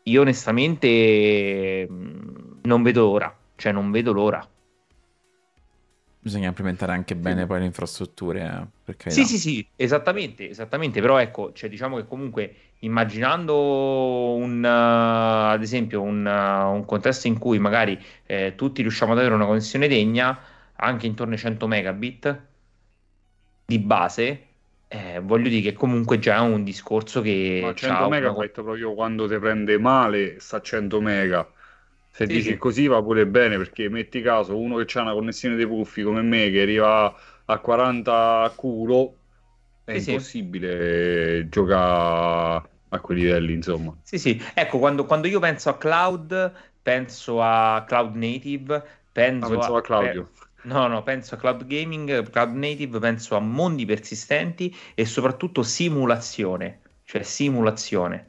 Io 0.04 0.20
onestamente 0.20 1.86
mm, 1.90 2.60
non 2.62 2.82
vedo 2.82 3.02
l'ora, 3.02 3.36
cioè 3.56 3.72
non 3.72 3.90
vedo 3.90 4.12
l'ora. 4.12 4.46
Bisogna 6.20 6.48
implementare 6.48 6.92
anche 6.92 7.14
bene 7.14 7.46
poi 7.46 7.60
le 7.60 7.66
infrastrutture. 7.66 8.68
Eh, 8.84 9.10
sì, 9.10 9.24
sì, 9.24 9.38
sì, 9.38 9.66
esattamente, 9.76 10.50
esattamente. 10.50 11.00
Però 11.00 11.18
ecco, 11.18 11.52
cioè, 11.52 11.70
diciamo 11.70 11.96
che 11.96 12.06
comunque 12.06 12.54
immaginando 12.80 14.34
un, 14.34 14.62
uh, 14.62 15.52
ad 15.52 15.62
esempio 15.62 16.02
un, 16.02 16.26
uh, 16.26 16.74
un, 16.74 16.84
contesto 16.84 17.28
in 17.28 17.38
cui 17.38 17.58
magari 17.58 17.98
eh, 18.26 18.54
tutti 18.56 18.82
riusciamo 18.82 19.12
ad 19.12 19.18
avere 19.18 19.34
una 19.34 19.46
connessione 19.46 19.88
degna, 19.88 20.38
anche 20.80 21.06
intorno 21.06 21.34
ai 21.34 21.38
100 21.38 21.66
megabit 21.66 22.40
di 23.64 23.78
base, 23.78 24.46
eh, 24.88 25.20
voglio 25.22 25.48
dire 25.48 25.70
che 25.70 25.72
comunque 25.74 26.18
già 26.18 26.36
è 26.36 26.40
un 26.40 26.64
discorso 26.64 27.20
che... 27.20 27.60
Ma 27.62 27.74
100 27.74 28.08
megabit 28.08 28.56
una... 28.56 28.66
proprio 28.66 28.94
quando 28.94 29.28
ti 29.28 29.38
prende 29.38 29.78
male 29.78 30.40
sta 30.40 30.56
a 30.56 30.62
100 30.62 31.00
mega. 31.00 31.50
Se 32.10 32.26
sì, 32.26 32.32
dici 32.32 32.48
sì. 32.50 32.56
così 32.56 32.86
va 32.86 33.02
pure 33.02 33.26
bene 33.26 33.56
perché 33.56 33.88
metti 33.88 34.22
caso 34.22 34.58
uno 34.58 34.76
che 34.76 34.98
ha 34.98 35.02
una 35.02 35.12
connessione 35.12 35.56
dei 35.56 35.66
puffi 35.66 36.02
come 36.02 36.22
me 36.22 36.50
che 36.50 36.62
arriva 36.62 37.14
a 37.44 37.58
40 37.58 38.42
a 38.42 38.50
culo 38.50 39.14
è 39.84 39.98
sì, 39.98 40.10
impossibile 40.10 41.48
giocare 41.48 42.68
a 42.90 43.00
quei 43.00 43.18
livelli, 43.18 43.52
insomma. 43.52 43.94
Sì, 44.02 44.18
sì. 44.18 44.42
Ecco, 44.54 44.78
quando, 44.78 45.04
quando, 45.04 45.26
io 45.26 45.40
penso 45.40 45.68
a 45.68 45.76
cloud, 45.76 46.52
penso 46.82 47.42
a 47.42 47.84
cloud 47.86 48.14
native, 48.14 48.82
penso 49.12 49.58
ah, 49.58 49.66
a, 49.66 49.76
a 49.76 49.80
Claudio. 49.80 50.30
Eh, 50.34 50.46
no, 50.62 50.86
no, 50.86 51.02
penso 51.02 51.34
a 51.34 51.38
cloud 51.38 51.66
gaming, 51.66 52.30
cloud 52.30 52.54
native, 52.54 52.98
penso 52.98 53.36
a 53.36 53.40
mondi 53.40 53.84
persistenti 53.84 54.74
e 54.94 55.04
soprattutto 55.04 55.62
simulazione, 55.62 56.80
cioè 57.04 57.22
simulazione. 57.22 58.26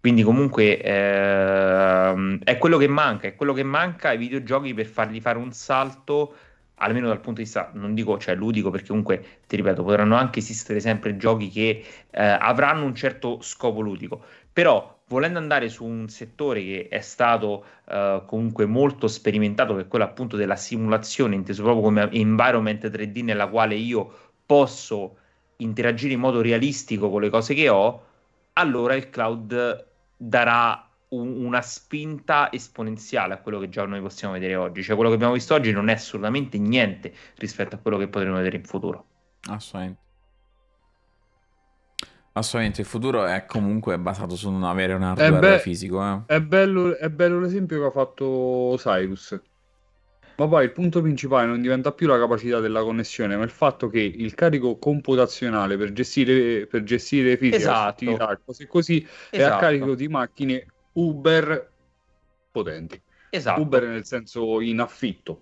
Quindi 0.00 0.22
comunque 0.22 0.82
ehm, 0.82 2.40
è 2.44 2.58
quello 2.58 2.76
che 2.76 2.88
manca, 2.88 3.26
è 3.26 3.34
quello 3.34 3.54
che 3.54 3.62
manca 3.62 4.10
ai 4.10 4.18
videogiochi 4.18 4.74
per 4.74 4.86
fargli 4.86 5.20
fare 5.20 5.38
un 5.38 5.52
salto 5.52 6.34
almeno 6.76 7.06
dal 7.06 7.20
punto 7.20 7.38
di 7.40 7.44
vista, 7.44 7.70
non 7.74 7.94
dico 7.94 8.18
cioè 8.18 8.34
ludico, 8.34 8.70
perché 8.70 8.88
comunque, 8.88 9.40
ti 9.46 9.56
ripeto, 9.56 9.82
potranno 9.82 10.16
anche 10.16 10.40
esistere 10.40 10.80
sempre 10.80 11.16
giochi 11.16 11.48
che 11.48 11.84
eh, 12.10 12.22
avranno 12.22 12.84
un 12.84 12.94
certo 12.94 13.40
scopo 13.40 13.80
ludico, 13.80 14.22
però 14.52 15.03
volendo 15.14 15.38
andare 15.38 15.68
su 15.68 15.84
un 15.84 16.08
settore 16.08 16.60
che 16.60 16.88
è 16.90 17.00
stato 17.00 17.64
eh, 17.88 18.22
comunque 18.26 18.66
molto 18.66 19.06
sperimentato, 19.06 19.76
che 19.76 19.82
è 19.82 19.88
quello 19.88 20.04
appunto 20.04 20.36
della 20.36 20.56
simulazione, 20.56 21.36
inteso 21.36 21.62
proprio 21.62 21.84
come 21.84 22.10
environment 22.10 22.84
3D 22.84 23.22
nella 23.22 23.46
quale 23.46 23.76
io 23.76 24.12
posso 24.44 25.18
interagire 25.58 26.14
in 26.14 26.20
modo 26.20 26.40
realistico 26.40 27.10
con 27.10 27.20
le 27.20 27.30
cose 27.30 27.54
che 27.54 27.68
ho, 27.68 28.02
allora 28.54 28.94
il 28.96 29.08
cloud 29.08 29.86
darà 30.16 30.90
un, 31.10 31.44
una 31.44 31.62
spinta 31.62 32.52
esponenziale 32.52 33.34
a 33.34 33.38
quello 33.38 33.60
che 33.60 33.68
già 33.68 33.84
noi 33.86 34.00
possiamo 34.00 34.34
vedere 34.34 34.56
oggi. 34.56 34.82
Cioè, 34.82 34.96
quello 34.96 35.10
che 35.10 35.16
abbiamo 35.16 35.34
visto 35.34 35.54
oggi 35.54 35.70
non 35.70 35.88
è 35.88 35.92
assolutamente 35.92 36.58
niente 36.58 37.14
rispetto 37.36 37.76
a 37.76 37.78
quello 37.78 37.98
che 37.98 38.08
potremo 38.08 38.34
vedere 38.34 38.56
in 38.56 38.64
futuro. 38.64 39.06
Assolutamente. 39.48 40.03
Assolutamente, 42.36 42.80
il 42.80 42.86
futuro 42.88 43.24
è 43.26 43.44
comunque 43.46 43.96
basato 43.96 44.34
su 44.34 44.50
non 44.50 44.64
avere 44.64 44.92
un 44.94 45.02
hardware 45.04 45.38
be- 45.38 45.58
fisico. 45.60 46.02
Eh. 46.02 46.34
È, 46.34 46.40
bello, 46.40 46.96
è 46.96 47.08
bello 47.08 47.38
l'esempio 47.38 47.78
che 47.80 47.86
ha 47.86 47.90
fatto 47.90 48.74
Cyrus. 48.76 49.40
Ma 50.36 50.48
poi 50.48 50.64
il 50.64 50.72
punto 50.72 51.00
principale 51.00 51.46
non 51.46 51.60
diventa 51.60 51.92
più 51.92 52.08
la 52.08 52.18
capacità 52.18 52.58
della 52.58 52.82
connessione, 52.82 53.36
ma 53.36 53.44
il 53.44 53.50
fatto 53.50 53.88
che 53.88 54.00
il 54.00 54.34
carico 54.34 54.78
computazionale 54.78 55.76
per 55.76 55.92
gestire, 55.92 56.66
per 56.66 56.82
gestire 56.82 57.36
fisica, 57.36 57.56
esatto. 57.56 57.88
attività, 57.88 58.40
cose 58.44 58.66
così, 58.66 58.96
esatto. 58.96 59.36
è 59.36 59.36
a 59.36 59.46
esatto. 59.46 59.60
carico 59.60 59.94
di 59.94 60.08
macchine 60.08 60.66
Uber 60.94 61.70
potenti. 62.50 63.00
Esatto. 63.30 63.60
Uber 63.60 63.84
nel 63.84 64.04
senso 64.04 64.60
in 64.60 64.80
affitto. 64.80 65.40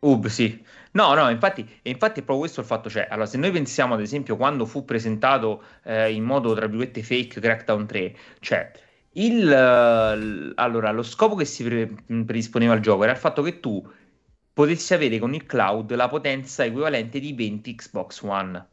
Uber, 0.00 0.30
sì. 0.30 0.62
No, 0.92 1.14
no, 1.14 1.28
infatti, 1.30 1.60
infatti 1.82 2.20
è 2.20 2.22
proprio 2.22 2.38
questo 2.38 2.60
il 2.60 2.66
fatto. 2.66 2.90
Cioè, 2.90 3.06
allora, 3.10 3.26
se 3.26 3.38
noi 3.38 3.50
pensiamo 3.50 3.94
ad 3.94 4.00
esempio 4.00 4.36
quando 4.36 4.66
fu 4.66 4.84
presentato 4.84 5.62
eh, 5.84 6.12
in 6.12 6.24
modo, 6.24 6.54
tra 6.54 6.66
virgolette, 6.66 7.02
fake 7.02 7.40
Crackdown 7.40 7.86
3, 7.86 8.16
cioè, 8.40 8.70
il, 9.12 9.46
uh, 9.46 10.52
allora, 10.54 10.90
lo 10.90 11.02
scopo 11.02 11.34
che 11.34 11.44
si 11.44 11.64
pre- 11.64 11.94
predisponeva 12.06 12.74
al 12.74 12.80
gioco 12.80 13.02
era 13.02 13.12
il 13.12 13.18
fatto 13.18 13.42
che 13.42 13.60
tu 13.60 13.84
potessi 14.52 14.94
avere 14.94 15.18
con 15.18 15.34
il 15.34 15.46
cloud 15.46 15.94
la 15.94 16.08
potenza 16.08 16.64
equivalente 16.64 17.18
di 17.18 17.32
20 17.32 17.74
Xbox 17.74 18.22
One 18.22 18.66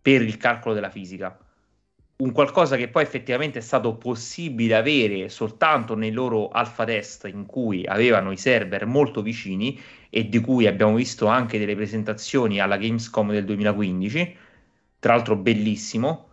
per 0.00 0.22
il 0.22 0.36
calcolo 0.36 0.74
della 0.74 0.90
fisica 0.90 1.38
un 2.20 2.32
qualcosa 2.32 2.76
che 2.76 2.88
poi 2.88 3.04
effettivamente 3.04 3.58
è 3.60 3.62
stato 3.62 3.94
possibile 3.96 4.74
avere 4.74 5.28
soltanto 5.28 5.94
nei 5.94 6.10
loro 6.10 6.48
alfa 6.48 6.84
test 6.84 7.26
in 7.26 7.46
cui 7.46 7.86
avevano 7.86 8.32
i 8.32 8.36
server 8.36 8.86
molto 8.86 9.22
vicini 9.22 9.80
e 10.10 10.28
di 10.28 10.40
cui 10.40 10.66
abbiamo 10.66 10.94
visto 10.96 11.26
anche 11.26 11.58
delle 11.58 11.76
presentazioni 11.76 12.58
alla 12.58 12.76
Gamescom 12.76 13.30
del 13.30 13.44
2015, 13.44 14.36
tra 14.98 15.14
l'altro 15.14 15.36
bellissimo, 15.36 16.28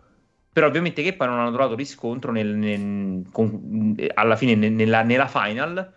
però 0.52 0.66
ovviamente 0.66 1.02
che 1.04 1.14
poi 1.14 1.28
non 1.28 1.38
hanno 1.38 1.52
trovato 1.52 1.76
riscontro 1.76 2.32
nel, 2.32 2.48
nel, 2.48 3.28
con, 3.30 3.94
alla 4.14 4.34
fine 4.36 4.54
nella, 4.54 5.02
nella 5.02 5.28
final 5.28 5.94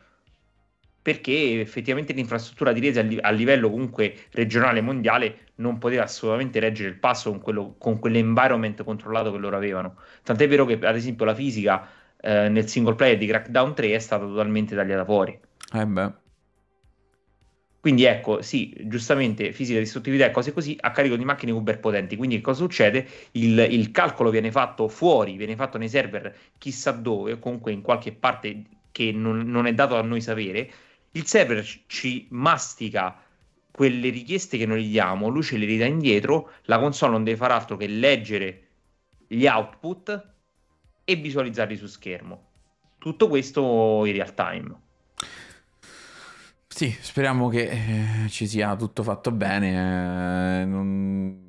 perché 1.02 1.62
effettivamente 1.62 2.14
l'infrastruttura 2.14 2.74
di 2.74 2.80
rete 2.82 3.00
a, 3.00 3.04
li- 3.04 3.20
a, 3.20 3.30
livello 3.32 3.70
comunque 3.70 4.16
regionale 4.32 4.80
e 4.80 4.82
mondiale 4.82 5.38
non 5.56 5.78
poteva 5.78 6.04
assolutamente 6.04 6.60
reggere 6.60 6.90
il 6.90 6.98
passo 6.98 7.30
con, 7.30 7.40
quello, 7.40 7.76
con 7.78 8.00
quell'environment 8.00 8.84
controllato 8.84 9.32
che 9.32 9.38
loro 9.38 9.56
avevano. 9.56 9.96
Tant'è 10.24 10.48
vero 10.48 10.66
che, 10.66 10.74
ad 10.74 10.96
esempio, 10.96 11.26
la 11.26 11.36
fisica 11.36 11.88
eh, 12.22 12.50
nel 12.50 12.68
single 12.68 12.96
player 12.96 13.18
di 13.18 13.28
Crackdown 13.28 13.74
3 13.74 13.94
è 13.94 14.00
stata 14.00 14.26
totalmente 14.26 14.76
tagliata 14.76 15.06
fuori. 15.06 15.40
Eh 15.74 15.86
beh. 15.86 16.12
Quindi 17.82 18.04
ecco, 18.04 18.42
sì, 18.42 18.76
giustamente 18.82 19.54
fisica, 19.54 19.80
distruttività 19.80 20.26
e 20.26 20.32
cose 20.32 20.52
così 20.52 20.76
a 20.82 20.92
carico 20.92 21.16
di 21.16 21.24
macchine 21.24 21.54
uber 21.54 21.80
potenti. 21.80 22.18
Quindi 22.18 22.42
cosa 22.42 22.62
succede? 22.62 23.08
Il, 23.32 23.58
il 23.58 23.92
calcolo 23.92 24.32
viene 24.32 24.52
fatto 24.52 24.90
fuori, 24.90 25.38
viene 25.38 25.56
fatto 25.56 25.78
nei 25.78 25.88
server 25.88 26.36
chissà 26.58 26.92
dove, 26.92 27.34
o 27.34 27.40
comunque 27.40 27.72
in 27.72 27.82
qualche 27.82 28.12
parte 28.12 28.64
che 28.92 29.14
non, 29.14 29.50
non 29.50 29.66
è 29.66 29.74
dato 29.74 29.96
a 29.96 30.02
noi 30.02 30.20
sapere 30.20 30.70
il 31.12 31.26
server 31.26 31.66
ci 31.88 32.28
mastica 32.32 33.22
quelle 33.72 34.10
richieste 34.10 34.58
che 34.58 34.66
noi 34.66 34.84
gli 34.84 34.92
diamo, 34.92 35.30
lui 35.30 35.42
ce 35.42 35.58
le 35.58 35.66
ridà 35.66 35.86
indietro, 35.86 36.52
la 36.64 36.80
console 36.80 37.14
non 37.14 37.24
deve 37.24 37.38
fare 37.38 37.54
altro 37.54 37.78
che 37.78 37.88
leggere 37.88 38.68
gli 39.26 39.46
output 39.46 40.28
e 41.06 41.16
visualizzarli 41.16 41.78
su 41.78 41.88
schermo. 41.88 42.48
Tutto 42.98 43.30
questo 43.30 44.04
in 44.06 44.12
real 44.12 44.34
time. 44.34 44.82
Sì, 46.68 46.96
speriamo 47.00 47.48
che 47.48 47.70
eh, 47.70 48.30
ci 48.30 48.48
sia 48.48 48.76
tutto 48.76 49.02
fatto 49.04 49.32
bene. 49.32 50.62
Eh, 50.62 50.66
non... 50.66 51.48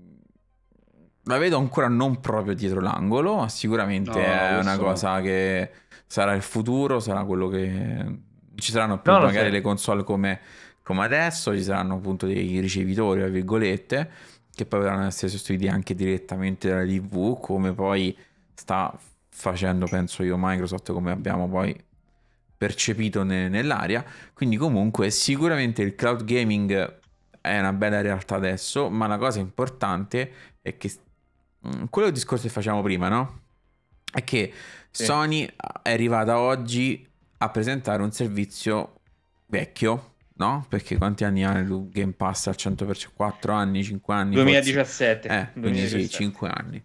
La 1.24 1.39
vedo 1.39 1.59
ancora 1.59 1.89
non 1.89 2.20
proprio 2.20 2.55
dietro 2.55 2.81
l'angolo, 2.81 3.37
ma 3.37 3.49
sicuramente 3.49 4.11
no, 4.11 4.24
è 4.24 4.59
una 4.59 4.74
so. 4.74 4.82
cosa 4.82 5.20
che 5.20 5.70
sarà 6.07 6.32
il 6.35 6.43
futuro, 6.43 7.01
sarà 7.01 7.24
quello 7.24 7.49
che 7.49 8.28
ci 8.61 8.70
saranno 8.70 9.01
più 9.01 9.12
no, 9.12 9.20
magari 9.20 9.51
le 9.51 9.61
console 9.61 10.05
come, 10.05 10.41
come, 10.82 11.05
adesso, 11.05 11.55
ci 11.55 11.62
saranno 11.62 11.95
appunto 11.95 12.27
dei 12.27 12.61
ricevitori, 12.61 13.20
tra 13.20 13.28
virgolette, 13.28 14.11
che 14.55 14.66
poi 14.66 14.81
potranno 14.81 15.07
essere 15.07 15.31
sostituiti 15.31 15.69
anche 15.69 15.95
direttamente 15.95 16.69
dalla 16.69 16.85
TV, 16.85 17.41
come 17.41 17.73
poi 17.73 18.16
sta 18.55 18.97
facendo, 19.28 19.87
penso 19.87 20.23
io, 20.23 20.37
Microsoft, 20.39 20.93
come 20.93 21.11
abbiamo 21.11 21.49
poi 21.49 21.74
percepito 22.57 23.23
ne- 23.23 23.49
nell'aria. 23.49 24.05
Quindi 24.35 24.57
comunque 24.57 25.11
sicuramente 25.11 25.81
il 25.81 25.95
cloud 25.95 26.24
gaming 26.24 26.99
è 27.41 27.59
una 27.59 27.73
bella 27.73 28.03
realtà 28.03 28.35
adesso, 28.35 28.91
ma 28.91 29.07
la 29.07 29.16
cosa 29.16 29.39
importante 29.39 30.32
è 30.61 30.77
che 30.77 30.93
mm, 31.66 31.85
quello 31.89 32.11
discorso 32.11 32.47
che 32.47 32.53
facciamo 32.53 32.82
prima, 32.82 33.09
no? 33.09 33.41
È 34.12 34.23
che 34.24 34.53
sì. 34.91 35.05
Sony 35.05 35.49
è 35.82 35.93
arrivata 35.93 36.39
oggi 36.39 37.09
a 37.42 37.48
presentare 37.48 38.02
un 38.02 38.12
servizio 38.12 39.00
vecchio, 39.46 40.14
no? 40.34 40.66
Perché 40.68 40.98
quanti 40.98 41.24
anni 41.24 41.44
ha 41.44 41.58
il 41.58 41.88
Game 41.90 42.12
Pass 42.12 42.48
al 42.48 42.56
100%? 42.56 43.08
4 43.14 43.52
anni, 43.52 43.82
5 43.82 44.14
anni? 44.14 44.34
2017. 44.34 45.28
Forse? 45.28 45.50
Eh, 45.54 45.60
2017. 45.60 45.60
quindi 45.60 46.08
sì, 46.08 46.10
5 46.10 46.48
anni. 46.48 46.84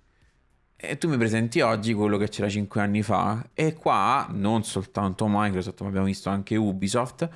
E 0.78 0.98
tu 0.98 1.10
mi 1.10 1.18
presenti 1.18 1.62
oggi 1.62 1.94
quello 1.94 2.18
che 2.18 2.30
c'era 2.30 2.48
5 2.48 2.82
anni 2.82 3.02
fa 3.02 3.50
e 3.54 3.74
qua 3.74 4.28
non 4.30 4.64
soltanto 4.64 5.26
Microsoft, 5.28 5.82
ma 5.82 5.88
abbiamo 5.88 6.06
visto 6.06 6.30
anche 6.30 6.56
Ubisoft, 6.56 7.30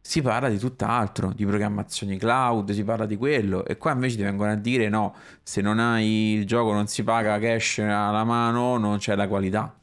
si 0.00 0.20
parla 0.20 0.48
di 0.48 0.58
tutt'altro, 0.58 1.32
di 1.32 1.44
programmazioni 1.46 2.18
cloud, 2.18 2.70
si 2.72 2.84
parla 2.84 3.06
di 3.06 3.16
quello 3.16 3.64
e 3.64 3.76
qua 3.76 3.92
invece 3.92 4.16
ti 4.16 4.22
vengono 4.22 4.50
a 4.52 4.56
dire 4.56 4.88
no, 4.88 5.14
se 5.42 5.60
non 5.60 5.78
hai 5.78 6.34
il 6.34 6.46
gioco 6.46 6.72
non 6.72 6.86
si 6.86 7.02
paga 7.02 7.38
cash 7.38 7.78
alla 7.78 8.24
mano, 8.24 8.78
non 8.78 8.98
c'è 8.98 9.14
la 9.14 9.28
qualità. 9.28 9.77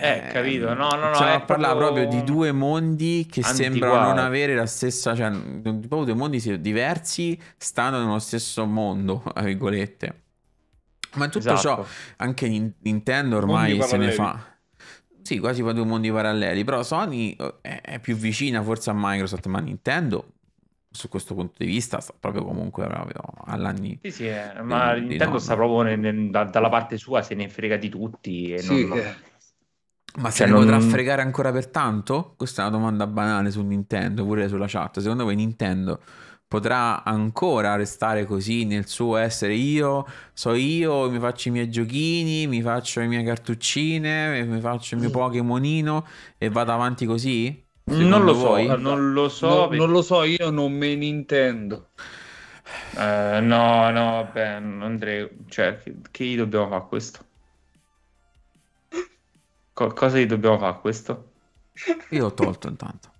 Eh, 0.00 0.28
eh, 0.28 0.32
capito? 0.32 0.74
No, 0.74 0.88
no, 0.90 1.08
no. 1.08 1.14
Cioè, 1.14 1.42
parla 1.44 1.74
proprio... 1.74 1.92
proprio 1.92 2.08
di 2.08 2.24
due 2.24 2.52
mondi 2.52 3.26
che 3.30 3.40
Antiquati. 3.40 3.56
sembrano 3.56 4.08
non 4.08 4.18
avere 4.18 4.54
la 4.54 4.66
stessa, 4.66 5.14
cioè, 5.14 5.30
proprio 5.30 6.04
due 6.04 6.14
mondi 6.14 6.60
diversi, 6.60 7.40
stanno 7.56 7.98
nello 7.98 8.18
stesso 8.18 8.64
mondo, 8.66 9.22
tra 9.32 9.42
virgolette. 9.42 10.20
Ma 11.14 11.26
tutto 11.26 11.52
esatto. 11.52 11.60
ciò, 11.60 11.86
anche 12.16 12.72
Nintendo 12.78 13.36
ormai 13.36 13.80
se 13.82 13.96
ne 13.96 14.12
fa. 14.12 14.40
Sì, 15.22 15.38
quasi 15.38 15.62
due 15.62 15.84
mondi 15.84 16.10
paralleli, 16.10 16.64
però 16.64 16.82
Sony 16.82 17.36
eh, 17.60 17.80
è 17.80 17.98
più 18.00 18.16
vicina 18.16 18.62
forse 18.62 18.90
a 18.90 18.94
Microsoft, 18.96 19.46
ma 19.46 19.60
Nintendo 19.60 20.26
su 20.92 21.08
questo 21.08 21.34
punto 21.34 21.54
di 21.56 21.66
vista 21.66 22.00
sta 22.00 22.14
proprio 22.18 22.44
comunque 22.44 22.86
proprio 22.86 23.22
all'anni 23.46 23.98
sì 24.02 24.10
sì 24.10 24.28
eh, 24.28 24.60
ma 24.62 24.92
Nintendo 24.92 25.38
sta 25.38 25.54
proprio 25.54 25.82
nel, 25.82 25.98
nel, 25.98 26.30
da, 26.30 26.44
dalla 26.44 26.68
parte 26.68 26.98
sua 26.98 27.22
se 27.22 27.34
ne 27.34 27.48
frega 27.48 27.76
di 27.76 27.88
tutti 27.88 28.52
e 28.52 28.58
sì, 28.58 28.86
non, 28.86 28.98
eh. 28.98 29.16
Ma 30.16 30.30
se 30.30 30.38
cioè, 30.38 30.46
ne 30.46 30.52
non... 30.52 30.62
potrà 30.62 30.80
fregare 30.80 31.22
ancora 31.22 31.52
per 31.52 31.68
tanto? 31.68 32.34
Questa 32.36 32.62
è 32.62 32.66
una 32.66 32.76
domanda 32.76 33.06
banale 33.06 33.50
su 33.50 33.62
Nintendo, 33.62 34.24
pure 34.24 34.48
sulla 34.48 34.66
chat. 34.68 35.00
Secondo 35.00 35.24
voi 35.24 35.36
Nintendo 35.36 36.00
potrà 36.52 37.02
ancora 37.02 37.76
restare 37.76 38.26
così 38.26 38.66
nel 38.66 38.86
suo 38.86 39.16
essere 39.16 39.54
io, 39.54 40.04
so 40.34 40.52
io, 40.52 41.10
mi 41.10 41.18
faccio 41.18 41.48
i 41.48 41.50
miei 41.50 41.70
giochini, 41.70 42.46
mi 42.46 42.60
faccio 42.60 43.00
le 43.00 43.06
mie 43.06 43.22
cartuccine, 43.22 44.44
mi 44.44 44.60
faccio 44.60 44.94
il 44.96 45.00
mio 45.00 45.08
Pokémonino 45.08 46.06
e 46.36 46.50
vado 46.50 46.72
avanti 46.72 47.06
così? 47.06 47.64
non 47.84 48.24
lo 48.24 48.34
so, 48.34 48.48
voi? 48.48 48.66
non 48.66 49.14
lo 49.14 49.30
so. 49.30 49.70
No, 49.70 49.76
non 49.76 49.90
lo 49.90 50.02
so, 50.02 50.24
io 50.24 50.50
non 50.50 50.72
me 50.72 50.94
ne 50.94 51.06
intendo. 51.06 51.88
Uh, 52.96 53.40
no, 53.40 53.90
no, 53.90 54.10
vabbè, 54.22 54.46
Andrea, 54.46 55.26
cioè, 55.48 55.78
che, 55.78 55.94
che 56.10 56.24
gli 56.24 56.36
dobbiamo 56.36 56.68
fare 56.68 56.84
questo? 56.86 57.24
Co- 59.72 59.92
cosa 59.92 60.18
gli 60.18 60.26
dobbiamo 60.26 60.58
fare 60.58 60.78
questo? 60.80 61.32
Io 62.10 62.22
l'ho 62.22 62.34
tolto 62.34 62.68
intanto. 62.68 63.10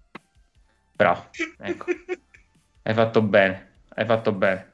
Bravo, 0.93 1.31
ecco. 1.59 1.87
Hai 2.83 2.95
fatto 2.95 3.23
bene, 3.23 3.71
hai 3.95 4.05
fatto 4.05 4.33
bene. 4.33 4.73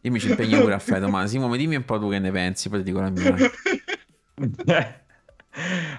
Io 0.00 0.12
mi 0.12 0.20
ci 0.20 0.28
impegno 0.28 0.60
pure 0.60 0.74
a 0.74 0.78
fare 0.78 1.00
domani. 1.00 1.28
Simo, 1.28 1.54
dimmi 1.56 1.74
un 1.74 1.84
po' 1.84 1.98
tu 1.98 2.08
che 2.08 2.18
ne 2.18 2.30
pensi, 2.30 2.68
poi 2.68 2.78
ti 2.78 2.84
dico 2.84 3.00
la 3.00 3.10
mia. 3.10 3.36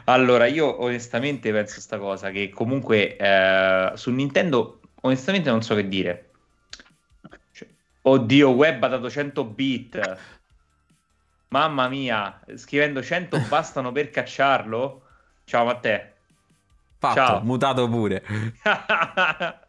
allora, 0.05 0.45
io 0.45 0.81
onestamente 0.81 1.51
penso 1.51 1.81
sta 1.81 1.97
cosa, 1.97 2.31
che 2.31 2.49
comunque 2.49 3.17
eh, 3.17 3.91
su 3.95 4.11
Nintendo, 4.11 4.79
onestamente 5.01 5.49
non 5.49 5.61
so 5.61 5.75
che 5.75 5.87
dire. 5.87 6.29
Cioè, 7.51 7.67
oddio, 8.03 8.49
web 8.51 8.81
ha 8.83 8.87
dato 8.87 9.09
100 9.09 9.43
bit. 9.43 10.17
Mamma 11.49 11.87
mia, 11.87 12.41
scrivendo 12.55 13.01
100 13.01 13.39
bastano 13.47 13.91
per 13.91 14.09
cacciarlo? 14.09 15.03
Ciao 15.45 15.65
Matteo. 15.65 16.15
Fatto, 16.97 17.15
Ciao. 17.15 17.43
mutato 17.43 17.87
pure. 17.87 18.23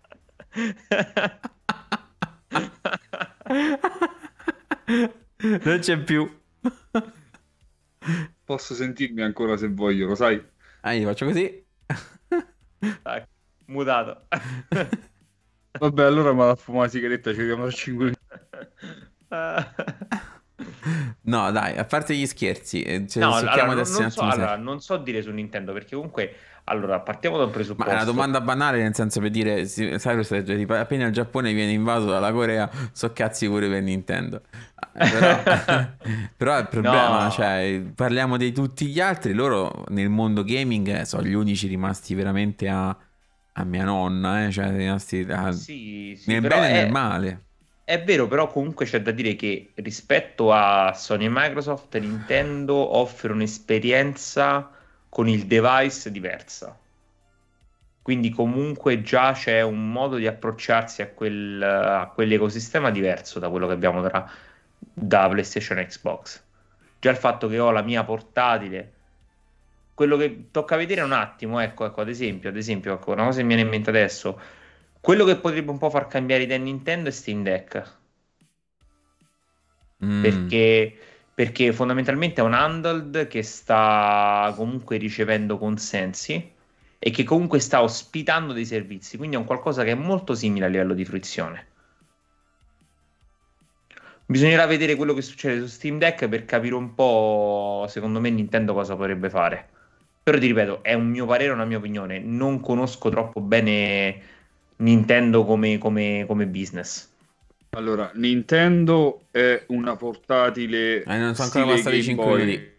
non 5.65 5.79
c'è 5.79 5.99
più. 5.99 6.41
Posso 8.45 8.75
sentirmi 8.75 9.23
ancora 9.23 9.57
se 9.57 9.69
voglio, 9.69 10.09
lo 10.09 10.15
sai? 10.15 10.43
Ah, 10.81 10.93
io 10.93 11.07
faccio 11.07 11.27
così. 11.27 11.65
Dai, 13.03 13.23
mutato. 13.67 14.27
Vabbè, 15.79 16.03
allora 16.03 16.33
me 16.33 16.47
la 16.47 16.57
fumo 16.57 16.81
la 16.81 16.89
sigaretta, 16.89 17.31
ci 17.33 17.39
vediamo 17.39 17.63
tra 17.63 17.71
5 17.71 18.05
minuti. 18.05 18.19
No, 21.23 21.51
dai, 21.53 21.77
a 21.77 21.85
parte 21.85 22.15
gli 22.15 22.27
scherzi, 22.27 22.83
eh, 22.83 23.07
cioè, 23.07 23.23
no, 23.23 23.35
allora, 23.35 23.65
non, 23.65 23.77
non, 23.77 24.11
so, 24.11 24.21
allora, 24.23 24.57
non 24.57 24.81
so 24.81 24.97
dire 24.97 25.23
su 25.23 25.31
Nintendo 25.31 25.73
perché 25.73 25.95
comunque 25.95 26.35
allora, 26.69 27.01
partiamo 27.01 27.39
da 27.39 27.45
un 27.45 27.51
presupposto. 27.51 27.91
Ma 27.91 27.99
è 27.99 28.03
una 28.03 28.11
domanda 28.11 28.41
banale, 28.43 28.83
nel 28.83 28.95
senso 28.95 29.21
per 29.21 29.31
dire, 29.31 29.67
sai 29.67 30.15
questo 30.15 30.35
appena 30.37 31.07
il 31.07 31.13
Giappone 31.13 31.53
viene 31.55 31.73
invaso 31.73 32.07
dalla 32.07 32.31
Corea, 32.31 32.71
so 32.93 33.11
cazzi 33.13 33.47
pure 33.47 33.69
per 33.69 33.83
Nintendo. 33.83 34.43
Eh, 34.93 35.09
però, 35.09 35.87
però 36.37 36.59
il 36.59 36.69
problema, 36.69 37.25
no. 37.25 37.31
cioè, 37.31 37.83
parliamo 37.95 38.37
di 38.37 38.53
tutti 38.53 38.87
gli 38.87 39.01
altri, 39.01 39.33
loro 39.33 39.85
nel 39.89 40.11
mondo 40.11 40.45
gaming 40.45 40.89
eh, 40.89 41.05
sono 41.07 41.23
gli 41.23 41.33
unici 41.33 41.67
rimasti 41.69 42.15
veramente 42.15 42.69
a, 42.69 42.95
a 43.53 43.65
mia 43.65 43.85
nonna, 43.85 44.45
eh, 44.47 44.51
cioè 44.51 44.71
rimasti 44.71 45.27
a, 45.31 45.51
sì, 45.53 46.15
sì, 46.19 46.31
nel 46.31 46.43
bene 46.43 46.69
e 46.69 46.73
nel 46.83 46.91
male. 46.91 47.45
È 47.89 48.05
vero, 48.05 48.27
però 48.27 48.49
comunque 48.49 48.85
c'è 48.85 49.01
da 49.01 49.13
dire 49.13 49.35
che 49.35 49.71
rispetto 49.77 50.53
a 50.53 50.93
Sony 50.93 51.25
e 51.25 51.31
Microsoft, 51.31 51.97
Nintendo 51.97 52.75
offre 52.75 53.33
un'esperienza 53.33 54.71
con 55.09 55.27
il 55.27 55.47
device 55.47 56.11
diversa. 56.11 56.79
Quindi 58.03 58.29
comunque 58.29 59.01
già 59.01 59.33
c'è 59.33 59.63
un 59.63 59.91
modo 59.91 60.17
di 60.17 60.27
approcciarsi 60.27 61.01
a, 61.01 61.09
quel, 61.09 61.63
a 61.63 62.11
quell'ecosistema 62.15 62.91
diverso 62.91 63.39
da 63.39 63.49
quello 63.49 63.67
che 63.67 63.73
abbiamo 63.73 64.07
tra, 64.07 64.31
da 64.77 65.27
PlayStation 65.27 65.79
e 65.79 65.87
Xbox. 65.87 66.43
Già 66.99 67.11
il 67.11 67.17
fatto 67.17 67.49
che 67.49 67.59
ho 67.59 67.71
la 67.71 67.81
mia 67.81 68.05
portatile, 68.05 68.93
quello 69.95 70.19
che 70.19 70.49
tocca 70.51 70.77
vedere 70.77 71.01
un 71.01 71.13
attimo, 71.13 71.59
ecco, 71.59 71.87
ecco 71.87 72.03
ad 72.03 72.11
esempio, 72.11 72.51
ad 72.51 72.57
esempio 72.59 72.93
ecco, 72.93 73.13
una 73.13 73.25
cosa 73.25 73.39
che 73.39 73.45
mi 73.45 73.55
viene 73.55 73.63
in 73.63 73.71
mente 73.71 73.89
adesso, 73.89 74.39
quello 75.01 75.25
che 75.25 75.37
potrebbe 75.37 75.71
un 75.71 75.79
po' 75.79 75.91
far 75.91 76.07
cambiare 76.07 76.43
idea 76.43 76.59
Nintendo 76.59 77.09
è 77.09 77.13
Steam 77.13 77.43
Deck. 77.43 77.97
Mm. 80.05 80.23
Perché 80.23 80.99
perché 81.39 81.73
fondamentalmente 81.73 82.41
è 82.41 82.45
un 82.45 82.53
handled 82.53 83.29
che 83.29 83.45
sta 83.45 84.53
comunque 84.57 84.97
ricevendo 84.97 85.57
consensi 85.57 86.51
e 86.99 87.11
che 87.13 87.23
comunque 87.23 87.61
sta 87.61 87.81
ospitando 87.81 88.53
dei 88.53 88.65
servizi, 88.65 89.17
quindi 89.17 89.37
è 89.37 89.39
un 89.39 89.45
qualcosa 89.45 89.85
che 89.85 89.93
è 89.93 89.95
molto 89.95 90.35
simile 90.35 90.65
a 90.65 90.69
livello 90.69 90.95
di 90.95 91.05
fruizione. 91.05 91.67
Bisognerà 94.27 94.67
vedere 94.67 94.97
quello 94.97 95.15
che 95.15 95.23
succede 95.23 95.61
su 95.61 95.69
Steam 95.69 95.99
Deck 95.99 96.27
per 96.27 96.45
capire 96.45 96.75
un 96.75 96.97
po', 96.97 97.87
secondo 97.89 98.19
me, 98.19 98.31
Nintendo 98.31 98.75
cosa 98.75 98.97
potrebbe 98.97 99.31
fare. 99.31 99.69
Però 100.25 100.37
ti 100.39 100.47
ripeto, 100.49 100.83
è 100.83 100.95
un 100.95 101.07
mio 101.07 101.25
parere, 101.25 101.53
una 101.53 101.65
mia 101.65 101.79
opinione. 101.79 102.19
Non 102.19 102.59
conosco 102.59 103.11
troppo 103.11 103.41
bene 103.41 104.21
Nintendo 104.79 105.45
come, 105.45 105.79
come, 105.79 106.25
come 106.27 106.47
business. 106.47 107.09
Allora, 107.71 108.11
Nintendo 108.15 109.27
è 109.31 109.65
una 109.69 109.97
portatile. 109.97 111.03
Eh, 111.03 111.17
non 111.17 111.35
sono 111.35 111.51
ancora 111.53 111.77
passati 111.77 112.03
5 112.03 112.37
minuti. 112.37 112.77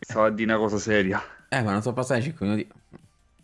Stava 0.00 0.26
a 0.26 0.30
dire 0.30 0.50
una 0.50 0.60
cosa 0.60 0.78
seria. 0.78 1.22
Eh, 1.48 1.62
ma 1.62 1.72
non 1.72 1.82
sono 1.82 1.94
passati 1.94 2.22
5 2.22 2.46
minuti. 2.46 2.68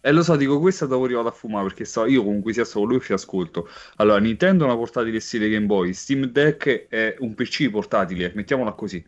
E 0.04 0.08
eh, 0.08 0.12
lo 0.12 0.24
so, 0.24 0.34
dico 0.34 0.58
questa 0.58 0.86
dopo 0.86 1.04
arrivare 1.04 1.28
a 1.28 1.32
fumare 1.32 1.68
perché 1.68 1.84
so, 1.84 2.06
io 2.06 2.24
comunque 2.24 2.52
sia 2.52 2.64
solo 2.64 2.86
lui 2.86 3.00
ci 3.00 3.12
ascolto. 3.12 3.68
Allora, 3.96 4.18
Nintendo 4.18 4.64
è 4.64 4.66
una 4.66 4.76
portatile 4.76 5.20
stile 5.20 5.48
Game 5.48 5.66
Boy, 5.66 5.92
Steam 5.92 6.24
Deck 6.24 6.88
è 6.88 7.14
un 7.20 7.34
PC 7.34 7.70
portatile, 7.70 8.32
mettiamola 8.34 8.72
così. 8.72 9.04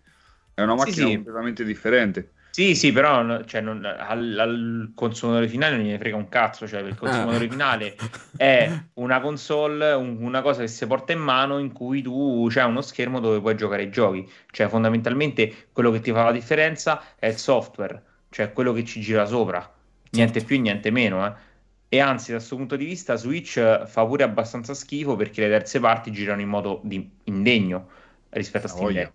È 0.54 0.62
una 0.62 0.76
macchina 0.76 0.94
sì, 0.94 1.10
sì. 1.10 1.14
completamente 1.16 1.64
differente. 1.64 2.30
Sì, 2.54 2.76
sì, 2.76 2.92
però 2.92 3.42
cioè, 3.46 3.60
non, 3.60 3.84
al, 3.84 4.38
al, 4.38 4.92
consumatore 4.94 5.48
finale 5.48 5.76
non 5.76 5.86
gli 5.86 5.98
frega 5.98 6.14
un 6.14 6.28
cazzo, 6.28 6.68
cioè 6.68 6.82
il 6.82 6.94
consumatore 6.94 7.48
finale 7.50 7.96
è 8.36 8.70
una 8.94 9.18
console, 9.20 9.90
un, 9.90 10.18
una 10.20 10.40
cosa 10.40 10.60
che 10.60 10.68
si 10.68 10.86
porta 10.86 11.10
in 11.10 11.18
mano 11.18 11.58
in 11.58 11.72
cui 11.72 12.00
tu 12.00 12.46
c'è 12.48 12.62
uno 12.62 12.80
schermo 12.80 13.18
dove 13.18 13.40
puoi 13.40 13.56
giocare 13.56 13.82
i 13.82 13.90
giochi, 13.90 14.30
cioè 14.52 14.68
fondamentalmente 14.68 15.66
quello 15.72 15.90
che 15.90 15.98
ti 15.98 16.12
fa 16.12 16.22
la 16.22 16.30
differenza 16.30 17.02
è 17.18 17.26
il 17.26 17.38
software, 17.38 18.00
cioè 18.30 18.52
quello 18.52 18.72
che 18.72 18.84
ci 18.84 19.00
gira 19.00 19.26
sopra, 19.26 19.74
niente 20.10 20.40
più 20.44 20.54
e 20.54 20.60
niente 20.60 20.92
meno, 20.92 21.26
eh. 21.26 21.32
E 21.88 21.98
anzi, 21.98 22.30
da 22.30 22.36
questo 22.36 22.54
punto 22.54 22.76
di 22.76 22.84
vista, 22.84 23.16
Switch 23.16 23.84
fa 23.86 24.06
pure 24.06 24.22
abbastanza 24.22 24.74
schifo 24.74 25.16
perché 25.16 25.40
le 25.40 25.48
terze 25.48 25.80
parti 25.80 26.12
girano 26.12 26.40
in 26.40 26.48
modo 26.48 26.80
di, 26.84 27.10
indegno 27.24 27.88
rispetto 28.28 28.66
a 28.66 28.68
Steam 28.68 28.92
Deck. 28.92 29.12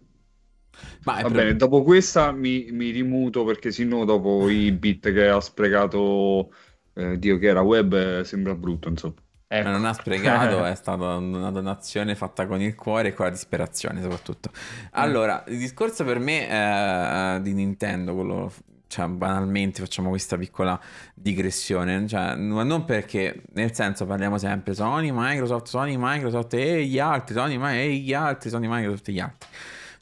Ma 1.04 1.22
Va 1.22 1.30
bene, 1.30 1.56
dopo 1.56 1.84
questa 1.84 2.32
mi, 2.32 2.68
mi, 2.72 2.92
rimuto 2.92 3.44
perché 3.44 3.72
sennò 3.72 4.06
dopo 4.06 4.50
i 4.50 4.72
bit 4.72 5.12
che 5.12 5.28
ha 5.28 5.40
sprecato 5.40 6.54
eh, 6.94 7.18
Dio 7.18 7.38
che 7.38 7.48
era 7.48 7.62
web 7.62 7.94
eh, 7.94 8.24
sembra 8.24 8.56
brutto 8.56 8.90
insomma. 8.90 9.16
Ecco. 9.52 9.70
Non 9.70 9.86
ha 9.86 9.94
sprecato, 9.94 10.64
è 10.66 10.76
stata 10.76 11.16
una 11.16 11.50
donazione 11.50 12.16
fatta 12.16 12.46
con 12.46 12.62
il 12.62 12.76
cuore 12.76 13.10
e 13.10 13.14
con 13.14 13.26
la 13.26 13.32
disperazione 13.32 14.02
soprattutto. 14.02 14.52
Allora, 14.92 15.44
il 15.48 15.58
discorso 15.58 16.04
per 16.04 16.20
me 16.20 16.48
eh, 16.48 17.42
di 17.42 17.54
Nintendo, 17.54 18.14
quello 18.14 18.52
cioè, 18.90 19.08
banalmente 19.08 19.82
facciamo 19.82 20.10
questa 20.10 20.36
piccola 20.36 20.80
digressione, 21.14 22.08
cioè, 22.08 22.36
non 22.36 22.86
perché, 22.86 23.44
nel 23.54 23.74
senso 23.74 24.08
parliamo 24.08 24.40
sempre 24.40 24.74
Sony, 24.74 25.12
Microsoft, 25.14 25.68
Sony, 25.68 25.96
Microsoft 25.98 26.56
e 26.56 26.86
gli 26.86 26.98
altri, 26.98 27.36
Sony, 27.36 27.60
e 27.78 27.96
gli 27.96 28.14
altri, 28.14 28.50
Sony, 28.50 28.68
Microsoft 28.68 29.08
e 29.08 29.12
gli 29.12 29.20
altri. 29.20 29.48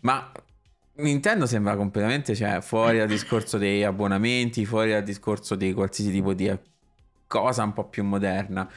Ma 0.01 0.31
Nintendo 0.97 1.45
sembra 1.45 1.75
completamente 1.75 2.35
cioè, 2.35 2.61
fuori 2.61 2.97
dal 2.97 3.07
discorso 3.07 3.57
dei 3.57 3.83
abbonamenti, 3.83 4.65
fuori 4.65 4.91
dal 4.91 5.03
discorso 5.03 5.55
di 5.55 5.73
qualsiasi 5.73 6.11
tipo 6.11 6.33
di 6.33 6.51
cosa 7.27 7.63
un 7.63 7.73
po' 7.73 7.85
più 7.85 8.03
moderna. 8.03 8.67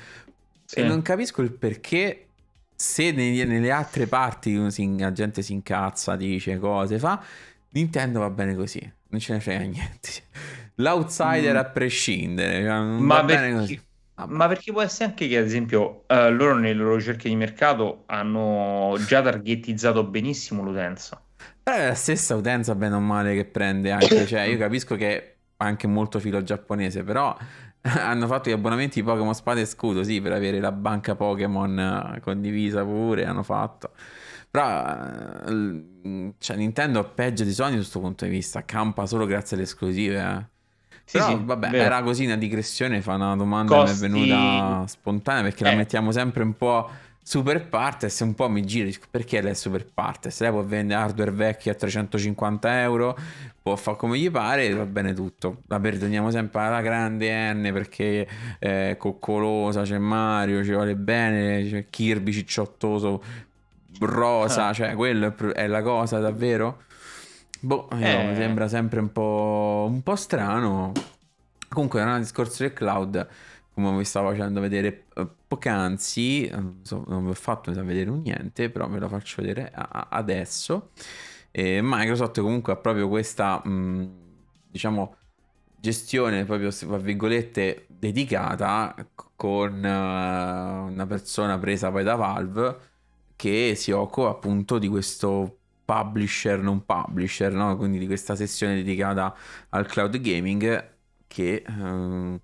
Sì. 0.65 0.81
E 0.81 0.83
non 0.83 1.03
capisco 1.03 1.43
il 1.43 1.53
perché 1.53 2.27
se 2.75 3.13
nei, 3.13 3.45
nelle 3.47 3.71
altre 3.71 4.07
parti 4.07 4.55
la 4.99 5.13
gente 5.13 5.43
si 5.43 5.53
incazza, 5.53 6.17
dice 6.17 6.59
cose, 6.59 6.99
fa, 6.99 7.23
Nintendo 7.71 8.21
va 8.21 8.31
bene 8.31 8.55
così, 8.55 8.81
non 9.09 9.21
ce 9.21 9.33
ne 9.35 9.41
frega 9.41 9.65
niente. 9.65 10.11
L'outsider 10.77 11.55
mm. 11.55 11.59
a 11.59 11.65
prescindere, 11.65 12.63
cioè, 12.63 12.81
ma, 12.81 13.25
perché, 13.25 13.83
ma 14.27 14.49
perché 14.49 14.73
può 14.73 14.83
essere 14.83 15.11
anche 15.11 15.29
che 15.29 15.37
ad 15.39 15.45
esempio 15.45 16.05
uh, 16.07 16.31
loro 16.31 16.55
nelle 16.55 16.75
loro 16.75 16.97
ricerche 16.97 17.29
di 17.29 17.37
mercato 17.37 18.05
hanno 18.07 18.97
già 19.07 19.21
targetizzato 19.23 20.05
benissimo 20.05 20.63
l'utenza. 20.63 21.23
Però 21.71 21.83
è 21.83 21.87
la 21.87 21.95
stessa 21.95 22.35
utenza, 22.35 22.75
bene 22.75 22.97
o 22.97 23.01
male, 23.01 23.35
che 23.35 23.45
prende 23.45 23.93
anche. 23.93 24.27
Cioè, 24.27 24.41
io 24.43 24.59
capisco 24.59 24.97
che 24.97 25.17
è 25.17 25.35
anche 25.59 25.87
molto 25.87 26.19
filo 26.19 26.43
giapponese, 26.43 27.05
però 27.05 27.37
hanno 27.83 28.27
fatto 28.27 28.51
gli 28.51 28.53
abbonamenti 28.53 29.03
Pokémon 29.03 29.35
Spada 29.35 29.61
e 29.61 29.67
Scudo, 29.67 30.03
sì, 30.03 30.21
per 30.21 30.33
avere 30.33 30.59
la 30.59 30.73
banca 30.73 31.15
Pokémon 31.15 32.15
eh, 32.17 32.21
condivisa 32.21 32.83
pure, 32.83 33.25
hanno 33.25 33.45
fatto. 33.45 33.93
Però 34.51 34.85
eh, 35.47 36.35
cioè, 36.39 36.57
Nintendo 36.57 37.01
è 37.01 37.09
peggio 37.09 37.45
di 37.45 37.53
Sony 37.53 37.71
da 37.71 37.77
questo 37.77 38.01
punto 38.01 38.25
di 38.25 38.31
vista, 38.33 38.65
campa 38.65 39.07
solo 39.07 39.27
grazie 39.27 39.55
alle 39.55 39.65
esclusive. 39.65 40.19
Eh. 40.19 40.59
Sì, 41.05 41.19
Però, 41.19 41.29
sì, 41.29 41.39
vabbè, 41.41 41.71
vero. 41.71 41.85
era 41.85 42.03
così 42.03 42.25
una 42.25 42.37
digressione, 42.37 43.01
fa 43.01 43.15
una 43.15 43.37
domanda 43.37 43.77
Costi... 43.77 44.09
mi 44.09 44.23
è 44.23 44.27
venuta 44.27 44.87
spontanea 44.87 45.43
perché 45.43 45.65
eh. 45.65 45.71
la 45.71 45.77
mettiamo 45.77 46.11
sempre 46.11 46.43
un 46.43 46.57
po' 46.57 46.91
super 47.31 47.69
partes 47.69 48.19
un 48.19 48.35
po' 48.35 48.49
mi 48.49 48.65
giri 48.65 48.93
perché 49.09 49.41
lei 49.41 49.53
è 49.53 49.55
super 49.55 49.87
partes 49.87 50.41
lei 50.41 50.51
può 50.51 50.65
vendere 50.65 51.01
hardware 51.01 51.31
vecchi 51.31 51.71
a 51.71 51.75
350 51.75 52.81
euro 52.81 53.17
può 53.63 53.77
fare 53.77 53.97
come 53.97 54.19
gli 54.19 54.29
pare 54.29 54.75
va 54.75 54.85
bene 54.85 55.15
tutto 55.15 55.63
la 55.69 55.79
perdoniamo 55.79 56.33
sempre 56.33 56.61
alla 56.61 56.81
grande 56.81 57.53
N 57.53 57.71
perché 57.73 58.27
è 58.59 58.97
coccolosa 58.99 59.83
c'è 59.83 59.99
Mario 59.99 60.65
ci 60.65 60.73
vuole 60.73 60.97
bene 60.97 61.69
c'è 61.71 61.87
Kirby 61.89 62.33
cicciottoso 62.33 63.23
rosa 64.01 64.67
ah. 64.67 64.73
cioè 64.73 64.95
quello 64.95 65.33
è 65.55 65.69
la 65.69 65.83
cosa 65.83 66.19
davvero 66.19 66.83
boh 67.61 67.89
eh. 67.91 68.27
mi 68.27 68.35
sembra 68.35 68.67
sempre 68.67 68.99
un 68.99 69.13
po', 69.13 69.87
un 69.89 70.03
po' 70.03 70.17
strano 70.17 70.91
comunque 71.69 72.01
non 72.01 72.11
è 72.11 72.15
un 72.15 72.23
discorso 72.23 72.65
del 72.65 72.73
cloud 72.73 73.29
come 73.85 73.99
vi 73.99 74.05
stavo 74.05 74.31
facendo 74.31 74.61
vedere 74.61 75.07
eh, 75.15 75.29
poc'anzi, 75.47 76.47
eh, 76.47 76.57
non 76.57 77.25
vi 77.25 77.31
ho 77.31 77.35
fatto 77.35 77.73
vedere 77.73 78.11
niente, 78.11 78.71
però 78.71 78.89
ve 78.89 78.99
lo 78.99 79.09
faccio 79.09 79.43
vedere 79.43 79.71
adesso. 79.75 80.91
E 81.51 81.81
Microsoft 81.83 82.41
comunque 82.41 82.73
ha 82.73 82.77
proprio 82.77 83.09
questa, 83.09 83.61
mh, 83.65 84.11
diciamo, 84.71 85.17
gestione 85.81 86.45
proprio, 86.45 86.71
tra 86.71 86.97
virgolette, 86.99 87.87
dedicata 87.89 88.95
con 89.35 89.73
uh, 89.75 90.93
una 90.93 91.07
persona 91.07 91.59
presa 91.59 91.91
poi 91.91 92.05
da 92.05 92.15
Valve 92.15 92.79
che 93.37 93.75
si 93.75 93.91
occupa 93.91 94.29
appunto 94.29 94.79
di 94.79 94.89
questo 94.89 95.59
publisher 95.85 96.61
non 96.61 96.85
publisher, 96.85 97.53
no? 97.53 97.77
quindi 97.77 97.99
di 97.99 98.07
questa 98.07 98.37
sessione 98.37 98.75
dedicata 98.77 99.35
al 99.71 99.87
cloud 99.87 100.19
gaming 100.21 100.91
che... 101.27 101.65
Uh, 101.67 102.41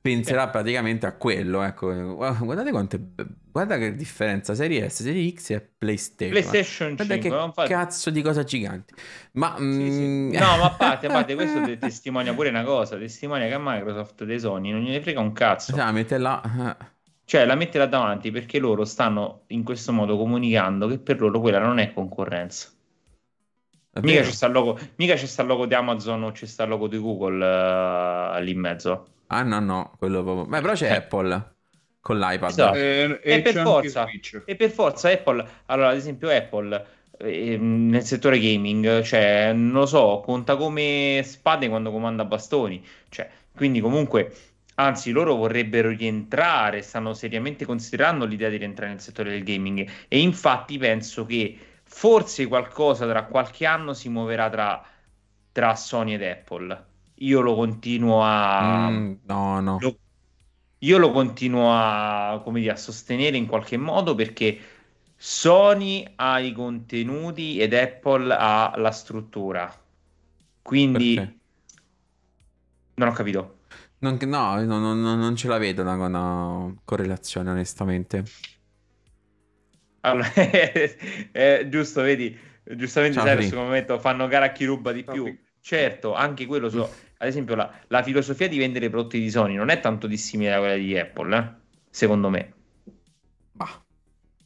penserà 0.00 0.46
eh. 0.46 0.50
praticamente 0.50 1.06
a 1.06 1.12
quello. 1.12 1.62
Ecco. 1.62 1.92
Guardate 2.14 2.70
quante. 2.70 3.00
Guarda 3.50 3.78
che 3.78 3.94
differenza 3.94 4.54
Serie 4.54 4.88
S, 4.88 5.02
Serie 5.02 5.32
X 5.32 5.50
e 5.50 5.60
PlayStation. 5.60 6.30
PlayStation 6.30 6.96
5. 6.96 7.28
Guarda 7.28 7.62
che 7.62 7.68
cazzo 7.68 8.10
di 8.10 8.22
cosa 8.22 8.44
gigante. 8.44 8.94
Ma, 9.32 9.54
sì, 9.56 9.62
mm... 9.64 10.30
sì. 10.30 10.38
No, 10.38 10.56
ma 10.56 10.64
a 10.64 10.70
parte, 10.78 11.06
a 11.06 11.12
parte 11.12 11.34
questo 11.34 11.62
te 11.62 11.78
testimonia 11.78 12.32
pure 12.34 12.48
una 12.48 12.64
cosa. 12.64 12.96
Testimonia 12.96 13.46
che 13.48 13.54
a 13.54 13.60
Microsoft 13.60 14.24
dei 14.24 14.38
Sony 14.38 14.70
non 14.70 14.80
gliene 14.80 15.00
frega 15.00 15.20
un 15.20 15.32
cazzo. 15.32 15.74
Cioè, 15.74 15.90
mette 15.92 16.18
là. 16.18 16.76
Cioè, 17.24 17.44
la 17.44 17.54
mette 17.54 17.78
là 17.78 17.86
davanti 17.86 18.30
perché 18.30 18.58
loro 18.58 18.84
stanno 18.84 19.42
in 19.48 19.62
questo 19.62 19.92
modo 19.92 20.16
comunicando 20.16 20.88
che 20.88 20.98
per 20.98 21.20
loro 21.20 21.40
quella 21.40 21.60
non 21.60 21.78
è 21.78 21.92
concorrenza. 21.92 22.70
mica 24.00 24.22
c'è, 24.22 24.30
sta 24.30 24.48
logo, 24.48 24.78
mica 24.96 25.14
c'è 25.14 25.26
sta 25.26 25.42
il 25.42 25.48
logo 25.48 25.66
di 25.66 25.74
Amazon 25.74 26.24
o 26.24 26.32
c'è 26.32 26.46
sta 26.46 26.64
il 26.64 26.70
logo 26.70 26.88
di 26.88 26.98
Google 26.98 28.36
uh, 28.36 28.42
lì 28.42 28.50
in 28.50 28.58
mezzo. 28.58 29.06
Ah 29.32 29.42
no, 29.42 29.60
no, 29.60 29.94
quello 29.96 30.22
proprio... 30.22 30.46
Beh, 30.46 30.60
però 30.60 30.72
c'è 30.72 30.90
eh. 30.90 30.96
Apple 30.96 31.54
con 32.00 32.18
l'iPad. 32.18 32.50
Esatto. 32.50 32.76
E, 32.76 33.20
e, 33.22 33.34
e, 33.34 33.42
per 33.42 33.54
forza, 33.54 34.06
e, 34.44 34.56
per 34.56 34.70
forza, 34.70 35.08
Apple... 35.10 35.46
Allora, 35.66 35.90
ad 35.90 35.96
esempio 35.96 36.28
Apple 36.30 36.86
eh, 37.18 37.56
nel 37.56 38.02
settore 38.02 38.40
gaming, 38.40 39.02
cioè, 39.02 39.52
non 39.52 39.72
lo 39.72 39.86
so, 39.86 40.20
conta 40.24 40.56
come 40.56 41.22
spade 41.24 41.68
quando 41.68 41.92
comanda 41.92 42.24
bastoni. 42.24 42.84
Cioè, 43.08 43.28
quindi 43.54 43.80
comunque... 43.80 44.34
Anzi, 44.80 45.10
loro 45.10 45.34
vorrebbero 45.34 45.90
rientrare, 45.90 46.80
stanno 46.80 47.12
seriamente 47.12 47.66
considerando 47.66 48.24
l'idea 48.24 48.48
di 48.48 48.56
rientrare 48.56 48.92
nel 48.92 49.00
settore 49.00 49.28
del 49.28 49.44
gaming 49.44 49.86
e 50.08 50.20
infatti 50.20 50.78
penso 50.78 51.26
che 51.26 51.58
forse 51.84 52.46
qualcosa 52.46 53.06
tra 53.06 53.24
qualche 53.24 53.66
anno 53.66 53.92
si 53.92 54.08
muoverà 54.08 54.48
tra, 54.48 54.82
tra 55.52 55.74
Sony 55.74 56.14
ed 56.14 56.22
Apple 56.22 56.89
io 57.20 57.40
lo 57.40 57.54
continuo 57.54 58.22
a... 58.22 58.90
Mm, 58.90 59.12
no, 59.24 59.60
no. 59.60 59.78
Lo, 59.80 59.98
io 60.78 60.98
lo 60.98 61.10
continuo 61.10 61.70
a, 61.72 62.40
come 62.42 62.60
dire, 62.60 62.72
a 62.72 62.76
sostenere 62.76 63.36
in 63.36 63.46
qualche 63.46 63.76
modo 63.76 64.14
perché 64.14 64.58
Sony 65.16 66.06
ha 66.16 66.38
i 66.38 66.52
contenuti 66.52 67.58
ed 67.58 67.74
Apple 67.74 68.34
ha 68.36 68.72
la 68.76 68.90
struttura. 68.90 69.72
Quindi... 70.62 71.14
Perché? 71.14 71.38
Non 72.94 73.08
ho 73.08 73.12
capito. 73.12 73.58
Non, 73.98 74.18
no, 74.22 74.64
no, 74.64 74.94
no, 74.94 75.14
non 75.14 75.36
ce 75.36 75.48
la 75.48 75.58
vedo 75.58 75.82
una, 75.82 75.94
una 75.94 76.74
correlazione, 76.84 77.50
onestamente. 77.50 78.24
Allora, 80.00 80.32
eh, 80.32 81.66
giusto, 81.68 82.00
vedi, 82.00 82.38
giustamente 82.64 83.16
Ciao, 83.16 83.24
sai, 83.24 83.32
in 83.32 83.38
questo 83.40 83.56
momento 83.56 83.98
fanno 83.98 84.26
gara 84.26 84.46
a 84.46 84.52
chi 84.52 84.64
ruba 84.64 84.92
di 84.92 85.04
più. 85.04 85.38
Certo, 85.60 86.14
anche 86.14 86.46
quello 86.46 86.70
so, 86.70 86.90
ad 87.22 87.28
esempio, 87.28 87.54
la, 87.54 87.70
la, 87.88 88.02
filosofia 88.02 88.48
di 88.48 88.56
vendere 88.56 88.88
prodotti 88.88 89.20
di 89.20 89.28
Sony 89.28 89.54
non 89.54 89.68
è 89.68 89.78
tanto 89.80 90.06
dissimile 90.06 90.52
da 90.52 90.58
quella 90.58 90.76
di 90.76 90.98
Apple, 90.98 91.36
eh? 91.36 91.50
secondo 91.90 92.30
me. 92.30 92.52
Bah. 93.52 93.82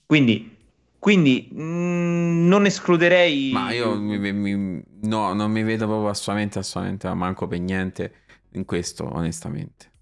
Quindi, 0.04 0.56
quindi 0.98 1.48
mh, 1.52 1.62
mm, 1.62 2.46
non 2.48 2.66
escluderei. 2.66 3.52
Ma 3.52 3.70
io 3.70 3.96
mi, 3.96 4.32
mi, 4.32 4.82
no, 5.02 5.32
non 5.34 5.52
mi 5.52 5.62
vedo 5.62 5.86
proprio 5.86 6.08
assolutamente, 6.08 6.58
assolutamente, 6.58 7.14
manco 7.14 7.46
per 7.46 7.60
niente 7.60 8.14
in 8.54 8.64
questo, 8.64 9.08
onestamente. 9.08 9.92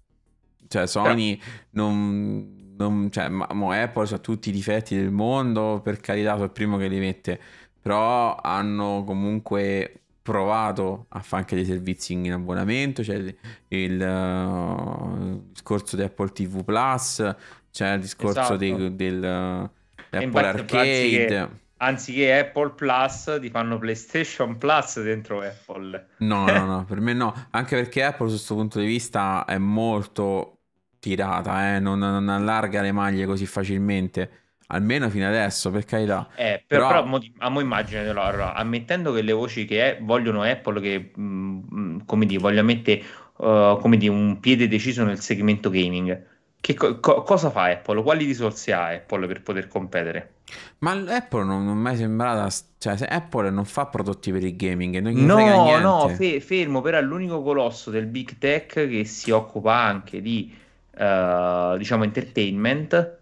Cioè, 0.67 0.87
Sony 0.87 1.37
Però... 1.37 1.51
non, 1.85 2.73
non. 2.75 3.11
cioè, 3.11 3.29
ma, 3.29 3.45
Apple 3.45 4.07
ha 4.09 4.17
tutti 4.17 4.49
i 4.49 4.51
difetti 4.51 4.95
del 4.95 5.11
mondo, 5.11 5.79
per 5.83 5.99
carità, 5.99 6.31
sono 6.31 6.45
il 6.45 6.51
primo 6.51 6.77
che 6.77 6.87
li 6.87 6.97
mette. 6.97 7.39
Però 7.79 8.35
hanno 8.35 9.03
comunque 9.05 10.02
provato 10.23 11.07
a 11.09 11.19
fare 11.19 11.41
anche 11.43 11.55
dei 11.55 11.65
servizi 11.65 12.13
in 12.13 12.31
abbonamento, 12.31 13.03
c'è 13.03 13.15
il, 13.15 13.35
il, 13.67 14.01
uh, 14.01 15.43
discorso 15.51 15.97
di 15.97 16.01
Apple 16.01 16.31
TV 16.31 16.63
Plus, 16.63 17.35
c'è 17.69 17.93
il 17.93 17.99
discorso 17.99 18.39
esatto. 18.39 18.55
dei, 18.55 18.95
del 18.95 19.21
uh, 19.21 20.15
Apple 20.15 20.47
Arcade. 20.47 21.27
Anziché, 21.27 21.49
anziché, 21.77 22.39
Apple 22.39 22.69
Plus 22.71 23.37
ti 23.41 23.49
fanno 23.49 23.77
PlayStation 23.77 24.57
Plus 24.57 25.03
dentro 25.03 25.41
Apple. 25.41 26.07
No, 26.19 26.45
no, 26.45 26.65
no, 26.65 26.85
per 26.87 27.01
me 27.01 27.11
no, 27.11 27.47
anche 27.49 27.75
perché 27.75 28.03
Apple 28.03 28.27
su 28.27 28.35
questo 28.35 28.55
punto 28.55 28.79
di 28.79 28.85
vista 28.85 29.43
è 29.43 29.57
molto 29.57 30.59
tirata, 30.99 31.75
eh? 31.75 31.79
non, 31.81 31.99
non 31.99 32.29
allarga 32.29 32.81
le 32.81 32.93
maglie 32.93 33.25
così 33.25 33.45
facilmente 33.45 34.42
Almeno 34.73 35.09
fino 35.09 35.27
adesso, 35.27 35.69
per 35.71 35.85
carità. 35.85 36.29
Eh, 36.35 36.63
però, 36.65 36.87
però, 36.87 37.03
però 37.03 37.23
a 37.37 37.49
mo 37.49 37.59
immagine 37.59 38.07
allora, 38.07 38.53
ammettendo 38.55 39.11
che 39.11 39.21
le 39.21 39.31
voci 39.31 39.65
che 39.65 39.97
è, 39.97 40.01
vogliono 40.01 40.41
Apple 40.41 40.81
che, 40.81 41.11
mh, 41.15 41.21
mm, 41.21 41.99
come 42.05 42.25
dire, 42.25 42.39
voglia 42.39 42.63
mettere 42.63 43.03
uh, 43.37 43.77
come 43.79 43.97
dire, 43.97 44.11
un 44.11 44.39
piede 44.39 44.67
deciso 44.67 45.03
nel 45.03 45.19
segmento 45.19 45.69
gaming, 45.69 46.31
che 46.59 46.75
co- 46.75 46.99
cosa 46.99 47.49
fa 47.49 47.65
Apple? 47.65 48.01
Quali 48.01 48.25
risorse 48.25 48.71
ha 48.71 48.87
Apple 48.87 49.27
per 49.27 49.41
poter 49.41 49.67
competere? 49.67 50.35
Ma 50.79 50.91
Apple 50.91 51.43
non, 51.43 51.65
non 51.65 51.77
è 51.77 51.79
mai 51.79 51.97
sembrata. 51.97 52.47
Cioè, 52.77 52.95
se 52.95 53.05
Apple 53.05 53.49
non 53.49 53.65
fa 53.65 53.87
prodotti 53.87 54.31
per 54.31 54.43
il 54.43 54.55
gaming, 54.55 54.99
non 54.99 55.13
no, 55.13 55.77
no, 55.79 56.07
fe- 56.07 56.39
fermo. 56.39 56.79
Però 56.79 56.97
è 56.97 57.01
l'unico 57.01 57.41
colosso 57.41 57.91
del 57.91 58.05
big 58.05 58.37
tech 58.37 58.87
che 58.87 59.03
si 59.03 59.31
occupa 59.31 59.75
anche 59.75 60.21
di, 60.21 60.55
uh, 60.97 61.75
diciamo, 61.77 62.05
entertainment 62.05 63.17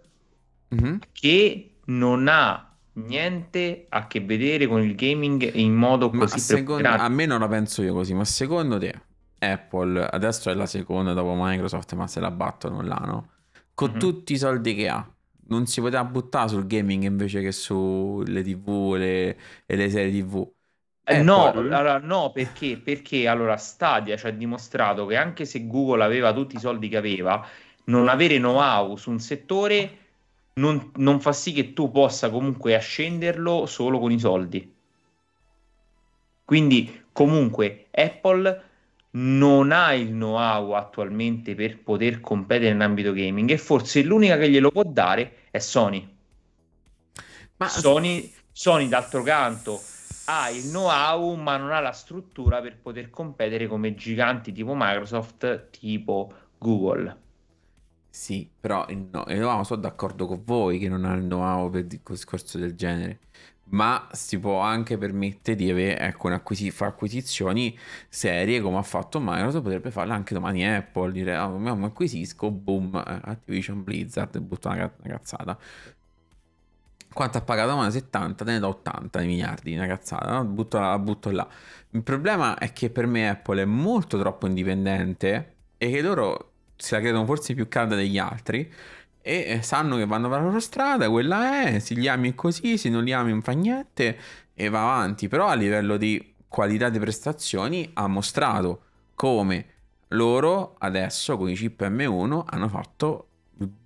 mm-hmm. 0.74 0.96
che 1.12 1.76
non 1.86 2.28
ha 2.28 2.72
niente 2.94 3.86
a 3.90 4.08
che 4.08 4.20
vedere 4.22 4.68
con 4.68 4.82
il 4.82 4.96
gaming 4.96 5.54
in 5.56 5.74
modo 5.74 6.10
così 6.10 6.40
secondo, 6.40 6.88
a 6.88 7.08
me 7.08 7.26
non 7.26 7.40
la 7.40 7.48
penso 7.48 7.82
io 7.82 7.94
così 7.94 8.14
ma 8.14 8.26
secondo 8.26 8.78
te 8.78 8.94
Apple 9.40 10.06
adesso 10.06 10.50
è 10.50 10.54
la 10.54 10.66
seconda 10.66 11.14
dopo 11.14 11.34
Microsoft 11.38 11.94
ma 11.94 12.08
se 12.08 12.20
la 12.20 12.32
battono 12.32 12.82
là 12.82 13.02
no 13.06 13.30
con 13.74 13.92
mm-hmm. 13.92 14.00
tutti 14.00 14.34
i 14.34 14.38
soldi 14.38 14.76
che 14.76 14.90
ha 14.90 15.10
non 15.48 15.66
si 15.68 15.80
poteva 15.80 16.04
buttare 16.04 16.50
sul 16.50 16.68
gaming 16.68 17.04
invece 17.04 17.42
che 17.42 17.52
sulle 17.52 18.44
tv 18.44 18.96
le, 18.96 19.38
e 19.66 19.76
le 19.76 19.90
serie 19.90 20.12
tv 20.12 20.50
eh, 21.04 21.24
no, 21.24 21.52
allora, 21.52 21.98
no, 21.98 22.32
perché? 22.32 22.78
Perché 22.78 23.28
allora 23.28 23.58
Stadia 23.58 24.16
ci 24.16 24.28
ha 24.28 24.32
dimostrato 24.32 25.08
che 25.08 25.18
anche 25.18 25.46
se 25.46 25.66
Google 25.68 26.04
aveva 26.04 26.32
tutti 26.32 26.56
i 26.56 26.60
soldi 26.60 26.88
che 26.88 26.96
aveva, 26.96 27.46
non 27.86 28.08
avere 28.08 28.38
know-how 28.38 28.96
su 28.96 29.10
un 29.10 29.20
settore 29.20 30.01
non, 30.54 30.92
non 30.96 31.20
fa 31.20 31.32
sì 31.32 31.54
che 31.54 31.74
tu 31.74 31.92
possa 31.92 32.30
comunque 32.30 32.76
ascenderlo 32.76 33.66
solo 33.66 34.00
con 34.00 34.12
i 34.12 34.20
soldi. 34.20 34.76
Quindi 36.44 37.04
comunque 37.12 37.88
Apple 37.92 38.64
non 39.12 39.72
ha 39.72 39.94
il 39.94 40.10
know-how 40.10 40.72
attualmente 40.72 41.56
per 41.56 41.80
poter 41.80 42.22
competere 42.22 42.72
in 42.72 42.82
ambito 42.82 43.14
gaming 43.14 43.50
e 43.50 43.58
forse 43.58 44.04
l'unica 44.04 44.38
che 44.38 44.50
glielo 44.50 44.72
può 44.72 44.84
dare 44.84 45.48
è 45.52 45.60
Sony. 45.60 46.18
Ma 47.58 47.68
Sony, 47.68 48.34
Sony 48.52 48.88
d'altro 48.88 49.22
canto 49.24 49.80
ha 50.26 50.50
il 50.50 50.64
know-how 50.70 51.36
ma 51.36 51.58
non 51.58 51.72
ha 51.72 51.80
la 51.80 51.92
struttura 51.92 52.62
per 52.62 52.78
poter 52.78 53.10
competere 53.10 53.68
come 53.68 53.96
giganti 53.96 54.52
tipo 54.52 54.74
Microsoft, 54.76 55.70
tipo 55.70 56.34
Google. 56.58 57.21
Sì, 58.14 58.50
però 58.60 58.86
il 58.90 59.08
no, 59.10 59.24
il 59.28 59.38
know-how 59.38 59.64
sono 59.64 59.82
d'accordo 59.82 60.28
con 60.28 60.44
voi 60.44 60.78
che 60.80 60.90
non 60.90 61.06
ha 61.06 61.14
il 61.14 61.24
know-how 61.24 61.70
per 61.70 61.86
il 61.90 62.00
discorso 62.04 62.58
del 62.58 62.76
genere 62.76 63.20
ma 63.72 64.08
si 64.12 64.40
può 64.40 64.60
anche 64.60 64.98
permettere 64.98 65.56
di 65.56 65.70
avere, 65.70 65.98
ecco, 66.00 66.28
acquisi- 66.30 66.72
fare 66.72 66.92
acquisizioni 66.92 67.78
serie 68.10 68.62
come 68.62 68.78
ha 68.78 68.82
fatto 68.84 69.20
Microsoft, 69.22 69.64
potrebbe 69.64 69.92
farle 69.92 70.14
anche 70.14 70.34
domani 70.34 70.66
Apple, 70.68 71.12
dire, 71.12 71.36
ah, 71.36 71.48
mi 71.48 71.86
acquisisco, 71.86 72.52
boom, 72.52 72.96
eh, 72.96 73.20
Activision 73.24 73.84
Blizzard, 73.84 74.38
butto 74.40 74.68
una, 74.70 74.92
cazzata. 75.04 75.58
Quanto 77.14 77.38
ha 77.38 77.42
pagato? 77.42 77.76
Ma 77.76 77.90
70, 77.90 78.46
te 78.46 78.52
ne 78.52 78.60
do 78.60 78.68
80 78.70 79.20
miliardi, 79.22 79.76
una 79.76 79.86
cazzata, 79.88 80.32
no? 80.32 80.46
butto, 80.46 80.80
la 80.80 80.98
butto 80.98 81.30
là. 81.30 81.48
Il 81.92 82.04
problema 82.04 82.58
è 82.58 82.72
che 82.72 82.90
per 82.90 83.06
me 83.06 83.30
Apple 83.30 83.62
è 83.64 83.66
molto 83.66 84.18
troppo 84.18 84.48
indipendente 84.48 85.56
e 85.78 85.92
che 85.92 86.02
loro 86.02 86.51
se 86.82 86.96
la 86.96 87.02
credono 87.02 87.26
forse 87.26 87.54
più 87.54 87.68
calda 87.68 87.96
degli 87.96 88.18
altri 88.18 88.72
e 89.22 89.60
sanno 89.62 89.98
che 89.98 90.06
vanno 90.08 90.30
per 90.30 90.40
la 90.40 90.46
loro 90.46 90.60
strada, 90.60 91.10
quella 91.10 91.64
è, 91.64 91.80
se 91.80 91.94
li 91.94 92.08
ami 92.08 92.34
così, 92.34 92.78
se 92.78 92.90
non 92.90 93.04
li 93.04 93.14
ami 93.14 93.30
non 93.30 93.42
fa 93.42 93.52
niente 93.52 94.18
e 94.54 94.70
va 94.70 94.82
avanti, 94.82 95.28
però 95.28 95.48
a 95.48 95.54
livello 95.54 95.96
di 95.98 96.34
qualità 96.48 96.90
di 96.90 97.00
prestazioni 97.00 97.90
ha 97.94 98.08
mostrato 98.08 98.82
come 99.14 99.66
loro 100.10 100.76
adesso 100.80 101.38
con 101.38 101.50
i 101.50 101.54
chip 101.56 101.82
M1 101.82 102.44
hanno 102.46 102.68
fatto 102.68 103.28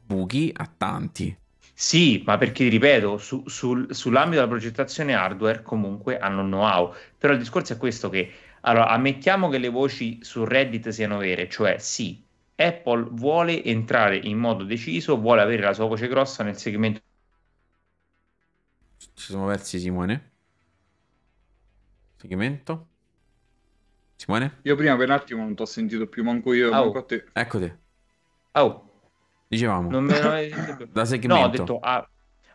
buchi 0.05 0.51
a 0.55 0.69
tanti. 0.77 1.37
Sì, 1.77 2.23
ma 2.25 2.37
perché 2.37 2.69
ripeto, 2.69 3.17
su, 3.17 3.43
sul, 3.47 3.93
sull'ambito 3.93 4.37
della 4.37 4.47
progettazione 4.47 5.13
hardware 5.13 5.61
comunque 5.61 6.17
hanno 6.17 6.41
know-how, 6.43 6.93
però 7.17 7.33
il 7.33 7.39
discorso 7.39 7.73
è 7.73 7.77
questo 7.77 8.09
che, 8.09 8.31
allora, 8.61 8.87
ammettiamo 8.87 9.49
che 9.49 9.57
le 9.57 9.67
voci 9.69 10.19
su 10.21 10.45
Reddit 10.45 10.89
siano 10.89 11.17
vere, 11.17 11.49
cioè 11.49 11.77
sì, 11.77 12.24
Apple 12.55 13.07
vuole 13.11 13.63
entrare 13.63 14.17
in 14.17 14.37
modo 14.37 14.63
deciso, 14.63 15.19
vuole 15.19 15.41
avere 15.41 15.63
la 15.63 15.73
sua 15.73 15.87
voce 15.87 16.07
grossa 16.07 16.43
nel 16.43 16.57
segmento. 16.57 17.01
Ci 18.97 19.09
siamo 19.31 19.47
persi 19.47 19.77
Simone. 19.79 20.31
Segmento. 22.15 22.87
Simone? 24.15 24.59
Io 24.63 24.75
prima 24.75 24.95
per 24.95 25.09
un 25.09 25.13
attimo 25.13 25.43
non 25.43 25.53
ti 25.53 25.61
ho 25.61 25.65
sentito 25.65 26.07
più, 26.07 26.23
manco 26.23 26.53
io, 26.53 26.69
oh. 26.69 26.71
manco 26.71 26.99
a 26.99 27.03
te. 27.03 27.25
Ecco 27.33 27.59
te. 27.59 27.77
Oh. 28.53 28.89
Dicevamo. 29.47 29.89
Non 29.89 30.05
me 30.05 30.21
lo... 30.21 30.87
da 30.91 31.03
segmento. 31.03 31.41
No, 31.41 31.47
ho 31.47 31.49
detto... 31.49 31.79
Ah, 31.79 32.07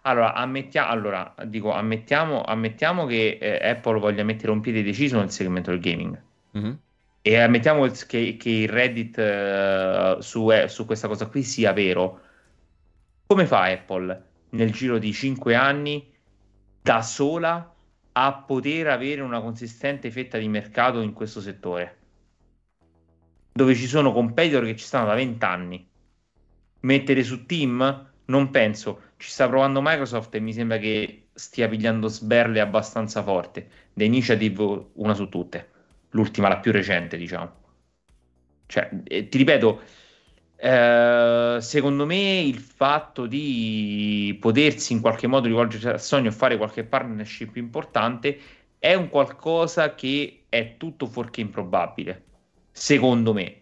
allora, 0.03 0.33
ammettia... 0.33 0.89
allora, 0.89 1.35
dico, 1.45 1.73
ammettiamo, 1.73 2.43
ammettiamo 2.43 3.05
che 3.05 3.39
eh, 3.39 3.69
Apple 3.69 4.01
voglia 4.01 4.25
mettere 4.25 4.51
un 4.51 4.61
piede 4.61 4.83
deciso 4.83 5.19
nel 5.19 5.31
segmento 5.31 5.71
del 5.71 5.81
gaming. 5.81 6.23
Mm-hmm 6.57 6.73
e 7.23 7.37
ammettiamo 7.37 7.87
che, 8.07 8.37
che 8.39 8.51
il 8.51 8.69
Reddit 8.69 9.17
uh, 9.19 10.21
su, 10.21 10.51
eh, 10.51 10.69
su, 10.69 10.87
questa 10.87 11.07
cosa 11.07 11.27
qui 11.27 11.43
sia 11.43 11.73
vero, 11.73 12.21
come 13.27 13.47
fa 13.47 13.65
Apple 13.65 14.29
nel 14.51 14.73
giro 14.73 14.99
di 14.99 15.13
5 15.13 15.55
anni 15.55 16.11
da 16.81 17.03
sola 17.03 17.75
a 18.13 18.33
poter 18.35 18.89
avere 18.89 19.21
una 19.21 19.41
consistente 19.41 20.11
fetta 20.11 20.39
di 20.39 20.49
mercato 20.49 21.01
in 21.01 21.13
questo 21.13 21.41
settore? 21.41 21.99
Dove 23.53 23.75
ci 23.75 23.87
sono 23.87 24.13
competitor 24.13 24.65
che 24.65 24.77
ci 24.77 24.85
stanno 24.85 25.07
da 25.07 25.15
20 25.15 25.45
anni. 25.45 25.89
Mettere 26.81 27.23
su 27.23 27.45
Team? 27.45 28.09
Non 28.27 28.51
penso. 28.51 29.09
Ci 29.19 29.29
sta 29.29 29.47
provando 29.47 29.83
Microsoft 29.83 30.35
e 30.35 30.41
mi 30.41 30.55
sembra 30.55 30.79
che 30.79 31.27
stia 31.35 31.69
pigliando 31.69 32.09
sberle 32.09 32.61
abbastanza 32.61 33.23
forte. 33.23 33.69
The 33.93 34.05
Initiative 34.05 34.87
una 34.95 35.15
su 35.15 35.29
tutte 35.29 35.79
l'ultima, 36.11 36.49
la 36.49 36.59
più 36.59 36.73
recente, 36.73 37.17
diciamo. 37.17 37.59
Cioè, 38.67 38.89
eh, 39.05 39.29
ti 39.29 39.39
ripeto, 39.39 39.81
eh, 40.57 41.59
secondo 41.61 42.07
me 42.07 42.41
il 42.41 42.59
fatto 42.59 43.27
di 43.27 44.37
potersi 44.41 44.93
in 44.93 45.01
qualche 45.01 45.27
modo 45.27 45.47
rivolgersi 45.49 45.89
a 45.89 45.99
Sony 45.99 46.29
o 46.29 46.31
fare 46.31 46.57
qualche 46.57 46.85
partnership 46.85 47.57
importante 47.57 48.39
è 48.79 48.95
un 48.95 49.09
qualcosa 49.09 49.95
che 49.95 50.45
è 50.49 50.77
tutto 50.77 51.07
fuorché 51.07 51.41
improbabile, 51.41 52.25
secondo 52.71 53.33
me. 53.33 53.57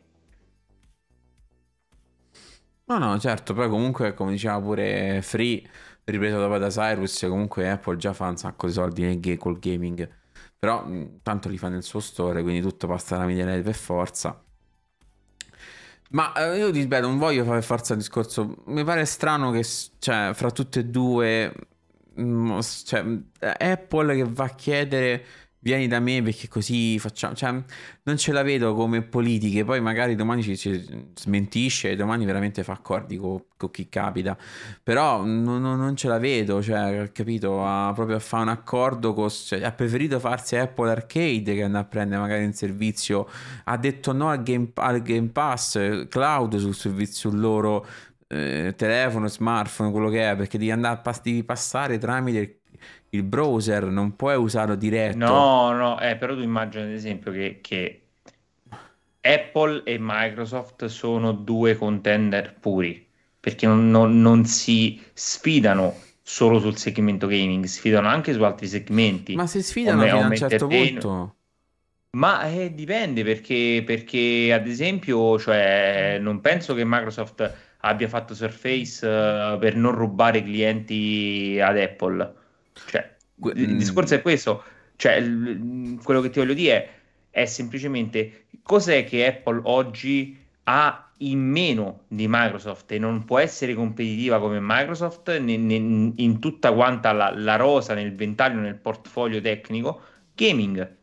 No, 2.86 2.98
no, 2.98 3.18
certo, 3.18 3.52
poi 3.52 3.68
comunque, 3.68 4.14
come 4.14 4.30
diceva 4.32 4.58
pure 4.60 5.20
Free, 5.22 5.62
ripreso 6.04 6.38
dopo 6.38 6.56
da 6.56 6.68
Cyrus, 6.68 7.20
comunque 7.28 7.68
Apple 7.70 7.96
già 7.96 8.14
fa 8.14 8.28
un 8.28 8.36
sacco 8.38 8.66
di 8.66 8.72
soldi 8.72 9.36
col 9.36 9.58
gaming 9.58 10.08
però 10.58 10.86
tanto 11.22 11.48
li 11.48 11.58
fa 11.58 11.68
nel 11.68 11.82
suo 11.82 12.00
store, 12.00 12.42
quindi 12.42 12.60
tutto 12.60 12.86
passa 12.86 13.16
da 13.16 13.24
migliaia 13.26 13.62
per 13.62 13.74
forza. 13.74 14.42
Ma 16.10 16.32
eh, 16.34 16.56
io 16.58 16.70
ti 16.70 16.80
ripeto, 16.80 17.06
non 17.06 17.18
voglio 17.18 17.44
fare 17.44 17.60
forza 17.62 17.92
il 17.92 17.98
discorso. 17.98 18.62
Mi 18.66 18.82
pare 18.84 19.04
strano 19.04 19.50
che, 19.50 19.64
cioè, 19.98 20.30
fra 20.34 20.50
tutte 20.50 20.80
e 20.80 20.84
due, 20.86 21.52
mh, 22.14 22.60
cioè, 22.84 23.04
Apple 23.58 24.14
che 24.16 24.24
va 24.24 24.44
a 24.44 24.48
chiedere 24.54 25.24
vieni 25.60 25.88
da 25.88 26.00
me 26.00 26.22
perché 26.22 26.48
così 26.48 26.98
facciamo, 26.98 27.34
cioè 27.34 27.62
non 28.02 28.16
ce 28.16 28.32
la 28.32 28.42
vedo 28.42 28.74
come 28.74 29.02
politiche, 29.02 29.64
poi 29.64 29.80
magari 29.80 30.14
domani 30.14 30.42
ci, 30.42 30.56
ci 30.56 31.10
smentisce 31.14 31.90
e 31.90 31.96
domani 31.96 32.24
veramente 32.24 32.62
fa 32.62 32.72
accordi 32.72 33.16
con, 33.16 33.42
con 33.56 33.70
chi 33.70 33.88
capita, 33.88 34.36
però 34.82 35.24
non, 35.24 35.60
non, 35.60 35.96
ce 35.96 36.08
la 36.08 36.18
vedo, 36.18 36.62
cioè 36.62 37.10
capito, 37.12 37.64
ha 37.64 37.92
proprio 37.94 38.16
a 38.16 38.20
fare 38.20 38.44
un 38.44 38.48
accordo, 38.50 39.12
con, 39.14 39.28
cioè, 39.30 39.62
ha 39.62 39.72
preferito 39.72 40.20
farsi 40.20 40.56
Apple 40.56 40.90
Arcade 40.90 41.54
che 41.54 41.62
andare 41.62 41.84
a 41.84 41.88
prendere 41.88 42.20
magari 42.20 42.44
un 42.44 42.52
servizio, 42.52 43.28
ha 43.64 43.76
detto 43.76 44.12
no 44.12 44.30
al 44.30 44.42
Game, 44.42 44.70
al 44.74 45.02
game 45.02 45.28
Pass, 45.28 46.06
Cloud 46.08 46.56
sul 46.56 46.74
servizio 46.74 47.30
loro 47.30 47.86
eh, 48.28 48.74
telefono, 48.76 49.26
smartphone, 49.26 49.90
quello 49.90 50.08
che 50.10 50.30
è, 50.30 50.36
perché 50.36 50.58
devi 50.58 50.70
andare 50.70 51.00
a 51.02 51.20
devi 51.22 51.42
passare 51.44 51.98
tramite 51.98 52.57
il 53.10 53.22
browser 53.22 53.84
non 53.84 54.16
puoi 54.16 54.36
usarlo 54.36 54.74
diretto. 54.74 55.16
No, 55.16 55.72
no, 55.72 56.00
eh, 56.00 56.16
però 56.16 56.34
tu 56.34 56.40
immagini 56.40 56.84
ad 56.84 56.90
esempio 56.90 57.32
che, 57.32 57.58
che, 57.60 58.02
Apple 59.20 59.82
e 59.84 59.96
Microsoft 59.98 60.86
sono 60.86 61.32
due 61.32 61.76
contender 61.76 62.54
puri, 62.58 63.06
perché 63.38 63.66
non, 63.66 63.90
non, 63.90 64.20
non, 64.20 64.44
si 64.44 65.02
sfidano 65.12 65.94
solo 66.22 66.60
sul 66.60 66.76
segmento 66.76 67.26
gaming, 67.26 67.64
sfidano 67.64 68.08
anche 68.08 68.32
su 68.32 68.42
altri 68.42 68.66
segmenti. 68.66 69.34
Ma 69.34 69.46
si 69.46 69.62
sfidano 69.62 70.02
fino 70.02 70.20
a 70.20 70.26
un 70.26 70.36
certo 70.36 70.66
punto. 70.66 71.34
Ma 72.10 72.48
eh, 72.48 72.74
dipende 72.74 73.22
perché, 73.22 73.82
perché, 73.84 74.50
ad 74.52 74.66
esempio, 74.66 75.38
cioè, 75.38 76.18
non 76.20 76.40
penso 76.40 76.74
che 76.74 76.84
Microsoft 76.84 77.54
abbia 77.80 78.08
fatto 78.08 78.34
Surface 78.34 79.06
uh, 79.06 79.58
per 79.58 79.76
non 79.76 79.92
rubare 79.92 80.42
clienti 80.42 81.60
ad 81.62 81.78
Apple 81.78 82.37
cioè, 82.86 83.16
il 83.54 83.74
mm. 83.74 83.78
discorso 83.78 84.14
è 84.14 84.22
questo, 84.22 84.62
cioè, 84.96 85.14
il, 85.14 85.98
quello 86.02 86.20
che 86.20 86.30
ti 86.30 86.38
voglio 86.38 86.54
dire 86.54 86.84
è, 87.30 87.40
è 87.42 87.44
semplicemente 87.46 88.46
cos'è 88.62 89.04
che 89.04 89.26
Apple 89.26 89.60
oggi 89.64 90.36
ha 90.64 91.08
in 91.18 91.40
meno 91.40 92.02
di 92.08 92.26
Microsoft 92.28 92.92
e 92.92 92.98
non 92.98 93.24
può 93.24 93.38
essere 93.38 93.74
competitiva 93.74 94.38
come 94.38 94.58
Microsoft 94.60 95.36
ne, 95.38 95.52
in 95.52 96.38
tutta 96.38 96.72
quanta 96.72 97.12
la, 97.12 97.32
la, 97.34 97.56
rosa 97.56 97.94
nel 97.94 98.14
ventaglio, 98.14 98.60
nel 98.60 98.76
portfolio 98.76 99.40
tecnico, 99.40 100.00
gaming. 100.34 100.96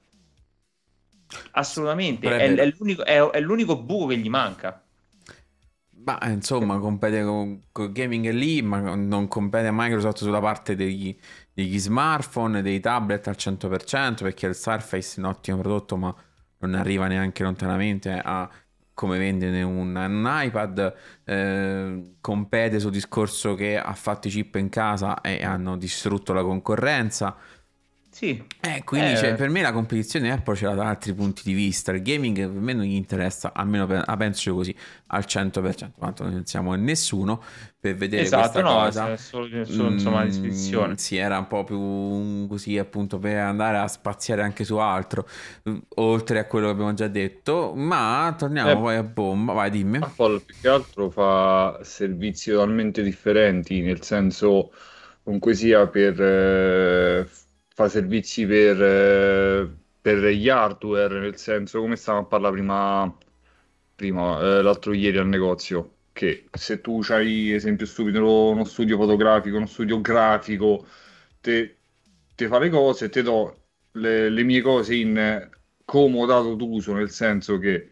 Assolutamente, 1.52 2.30
è, 2.30 2.54
è, 2.54 2.74
l'unico, 2.78 3.04
è, 3.04 3.20
è, 3.20 3.40
l'unico, 3.42 3.82
buco 3.82 4.08
che 4.08 4.18
gli 4.18 4.30
manca. 4.30 4.82
Ma 6.06 6.20
insomma, 6.28 6.78
compete 6.78 7.24
con, 7.24 7.64
con 7.72 7.92
gaming 7.92 8.30
lì, 8.30 8.62
ma 8.62 8.96
non 8.96 9.28
compete 9.28 9.70
Microsoft 9.72 10.18
sulla 10.18 10.40
parte 10.40 10.76
degli, 10.76 11.18
degli 11.56 11.80
smartphone, 11.80 12.62
dei 12.62 12.82
tablet 12.82 13.28
al 13.30 13.36
100%, 13.38 14.18
perché 14.18 14.46
il 14.46 14.56
Surface 14.56 15.16
è 15.16 15.20
un 15.20 15.28
ottimo 15.28 15.58
prodotto, 15.60 15.96
ma 15.96 16.14
non 16.60 16.76
arriva 16.76 17.08
neanche 17.08 17.44
lontanamente 17.44 18.20
a 18.22 18.50
come 18.94 19.18
vendere 19.18 19.62
un, 19.62 19.96
un 19.96 20.30
iPad, 20.30 20.94
eh, 21.24 22.16
compete 22.20 22.80
sul 22.80 22.92
discorso 22.92 23.56
che 23.56 23.78
ha 23.78 23.94
fatto 23.94 24.28
i 24.28 24.32
chip 24.32 24.56
in 24.56 24.70
casa 24.70 25.22
e 25.22 25.44
hanno 25.44 25.78
distrutto 25.78 26.34
la 26.34 26.44
concorrenza. 26.44 27.36
Sì. 28.16 28.42
Eh, 28.62 28.82
quindi 28.86 29.12
eh. 29.12 29.18
Cioè, 29.18 29.36
per 29.36 29.50
me 29.50 29.62
la 29.62 29.74
competizione 29.74 30.32
Apple 30.32 30.56
ce 30.56 30.68
l'ha 30.68 30.74
da 30.74 30.88
altri 30.88 31.14
punti 31.14 31.42
di 31.44 31.52
vista. 31.52 31.92
Il 31.92 32.02
gaming 32.02 32.50
per 32.50 32.62
me 32.62 32.72
non 32.72 32.86
gli 32.86 32.96
interessa, 32.96 33.52
almeno 33.54 33.86
per, 33.88 34.06
la 34.08 34.16
penso 34.16 34.48
io 34.48 34.56
così, 34.56 34.74
al 35.08 35.26
100%, 35.28 35.90
quanto 35.98 36.24
non 36.24 36.46
siamo 36.46 36.74
nessuno 36.76 37.44
per 37.78 37.96
vedere 37.96 38.22
esatto, 38.22 38.62
no, 38.62 38.70
cosa. 38.70 39.12
È 39.12 39.18
solo, 39.18 39.66
solo 39.66 39.90
insomma, 39.90 40.22
mm, 40.22 40.28
descrizione. 40.28 40.98
Sì, 40.98 41.18
era 41.18 41.38
un 41.38 41.48
po' 41.48 41.66
più 41.66 42.48
così 42.48 42.78
appunto 42.78 43.20
per 43.20 43.36
andare 43.36 43.80
a 43.80 43.88
spaziare 43.90 44.44
anche 44.44 44.64
su 44.64 44.78
altro, 44.78 45.28
oltre 45.96 46.40
a 46.40 46.46
quello 46.46 46.68
che 46.68 46.72
abbiamo 46.72 46.94
già 46.94 47.10
detto. 47.10 47.74
Ma 47.76 48.34
torniamo 48.38 48.70
eh, 48.70 48.78
poi 48.78 48.96
a 48.96 49.04
bomba, 49.04 49.52
vai 49.52 49.70
dimmi. 49.70 49.98
Apple 49.98 50.40
più 50.40 50.56
che 50.62 50.70
altro 50.70 51.10
fa 51.10 51.82
servizi 51.84 52.52
totalmente 52.52 53.04
differenti, 53.04 53.82
nel 53.82 54.02
senso 54.04 54.72
comunque 55.22 55.54
sia 55.54 55.86
per... 55.88 56.22
Eh 56.22 57.44
fa 57.76 57.90
servizi 57.90 58.46
per, 58.46 58.82
eh, 58.82 59.70
per 60.02 60.18
gli 60.30 60.50
hardware, 60.50 61.20
nel 61.20 61.38
senso 61.38 61.82
come 61.82 61.96
stavamo 61.96 62.26
a 62.26 62.28
parlare 62.28 62.54
prima, 62.56 63.18
prima 63.96 64.40
eh, 64.40 64.62
l'altro 64.62 64.94
ieri 64.94 65.18
al 65.18 65.28
negozio. 65.28 65.92
che 66.16 66.48
se 66.52 66.80
tu 66.82 67.02
hai, 67.10 67.52
esempio 67.52 67.86
stupido, 67.86 68.50
uno 68.50 68.64
studio 68.64 68.98
fotografico, 68.98 69.58
uno 69.58 69.66
studio 69.66 70.00
grafico, 70.02 70.86
te, 71.42 71.80
te 72.36 72.48
fa 72.48 72.60
le 72.60 72.70
cose, 72.70 73.10
te 73.10 73.22
do 73.22 73.66
le, 73.94 74.30
le 74.30 74.44
mie 74.44 74.62
cose 74.62 74.96
in 74.96 75.50
comodato 75.84 76.56
d'uso, 76.56 76.94
nel 76.94 77.10
senso 77.12 77.58
che 77.60 77.92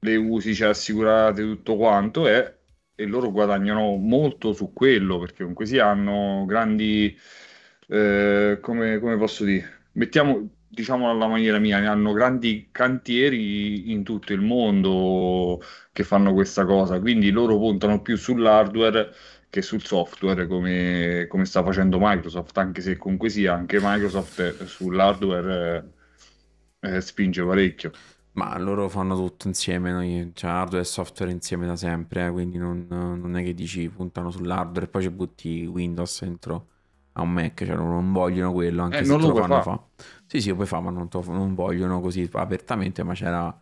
le 0.00 0.16
usi, 0.16 0.54
cioè 0.54 0.68
assicurate 0.68 1.42
tutto 1.42 1.76
quanto, 1.76 2.26
è, 2.26 2.56
e 2.94 3.04
loro 3.06 3.30
guadagnano 3.30 3.96
molto 3.96 4.52
su 4.52 4.72
quello, 4.72 5.18
perché 5.18 5.38
comunque 5.38 5.66
si 5.66 5.78
hanno 5.78 6.44
grandi, 6.46 7.16
eh, 7.88 8.58
come, 8.60 8.98
come 8.98 9.16
posso 9.16 9.44
dire, 9.44 9.86
mettiamo, 9.92 10.48
diciamo 10.68 11.10
alla 11.10 11.26
maniera 11.26 11.58
mia, 11.58 11.78
hanno 11.90 12.12
grandi 12.12 12.68
cantieri 12.70 13.90
in 13.90 14.04
tutto 14.04 14.32
il 14.32 14.40
mondo 14.40 15.60
che 15.92 16.04
fanno 16.04 16.32
questa 16.34 16.64
cosa, 16.64 17.00
quindi 17.00 17.30
loro 17.30 17.56
puntano 17.58 18.02
più 18.02 18.16
sull'hardware 18.16 19.10
che 19.50 19.62
sul 19.62 19.82
software 19.82 20.46
come, 20.46 21.26
come 21.28 21.44
sta 21.46 21.62
facendo 21.64 21.98
Microsoft, 21.98 22.56
anche 22.58 22.82
se 22.82 22.96
comunque 22.98 23.30
sia 23.30 23.54
anche 23.54 23.78
Microsoft 23.80 24.64
sull'hardware 24.64 25.92
eh, 26.80 26.96
eh, 26.96 27.00
spinge 27.00 27.42
parecchio. 27.44 27.90
Ma 28.32 28.56
loro 28.58 28.88
fanno 28.88 29.16
tutto 29.16 29.48
insieme, 29.48 29.90
noi, 29.90 30.30
cioè 30.34 30.50
hardware 30.50 30.82
e 30.82 30.86
software 30.86 31.32
insieme 31.32 31.66
da 31.66 31.74
sempre, 31.74 32.26
eh, 32.26 32.30
quindi 32.30 32.58
non, 32.58 32.86
non, 32.88 33.36
è 33.36 33.42
che 33.42 33.54
dici 33.54 33.88
puntano 33.88 34.30
sull'hardware 34.30 34.86
e 34.86 34.88
poi 34.88 35.02
ci 35.02 35.10
butti 35.10 35.66
Windows 35.66 36.22
dentro 36.22 36.66
a 37.18 37.22
un 37.22 37.32
Mac, 37.32 37.64
cioè 37.64 37.74
non 37.74 38.12
vogliono 38.12 38.52
quello, 38.52 38.82
anche 38.82 38.98
eh, 38.98 39.04
se 39.04 39.10
non 39.10 39.20
lo, 39.20 39.28
lo 39.28 39.34
fanno 39.34 39.62
fa. 39.62 39.82
Sì, 40.26 40.40
sì, 40.40 40.48
lo 40.50 40.54
puoi 40.54 40.66
fare, 40.66 40.84
ma 40.84 40.90
non, 40.90 41.08
to- 41.08 41.24
non 41.26 41.54
vogliono 41.54 42.00
così 42.00 42.28
apertamente, 42.32 43.02
ma 43.02 43.14
c'era 43.14 43.54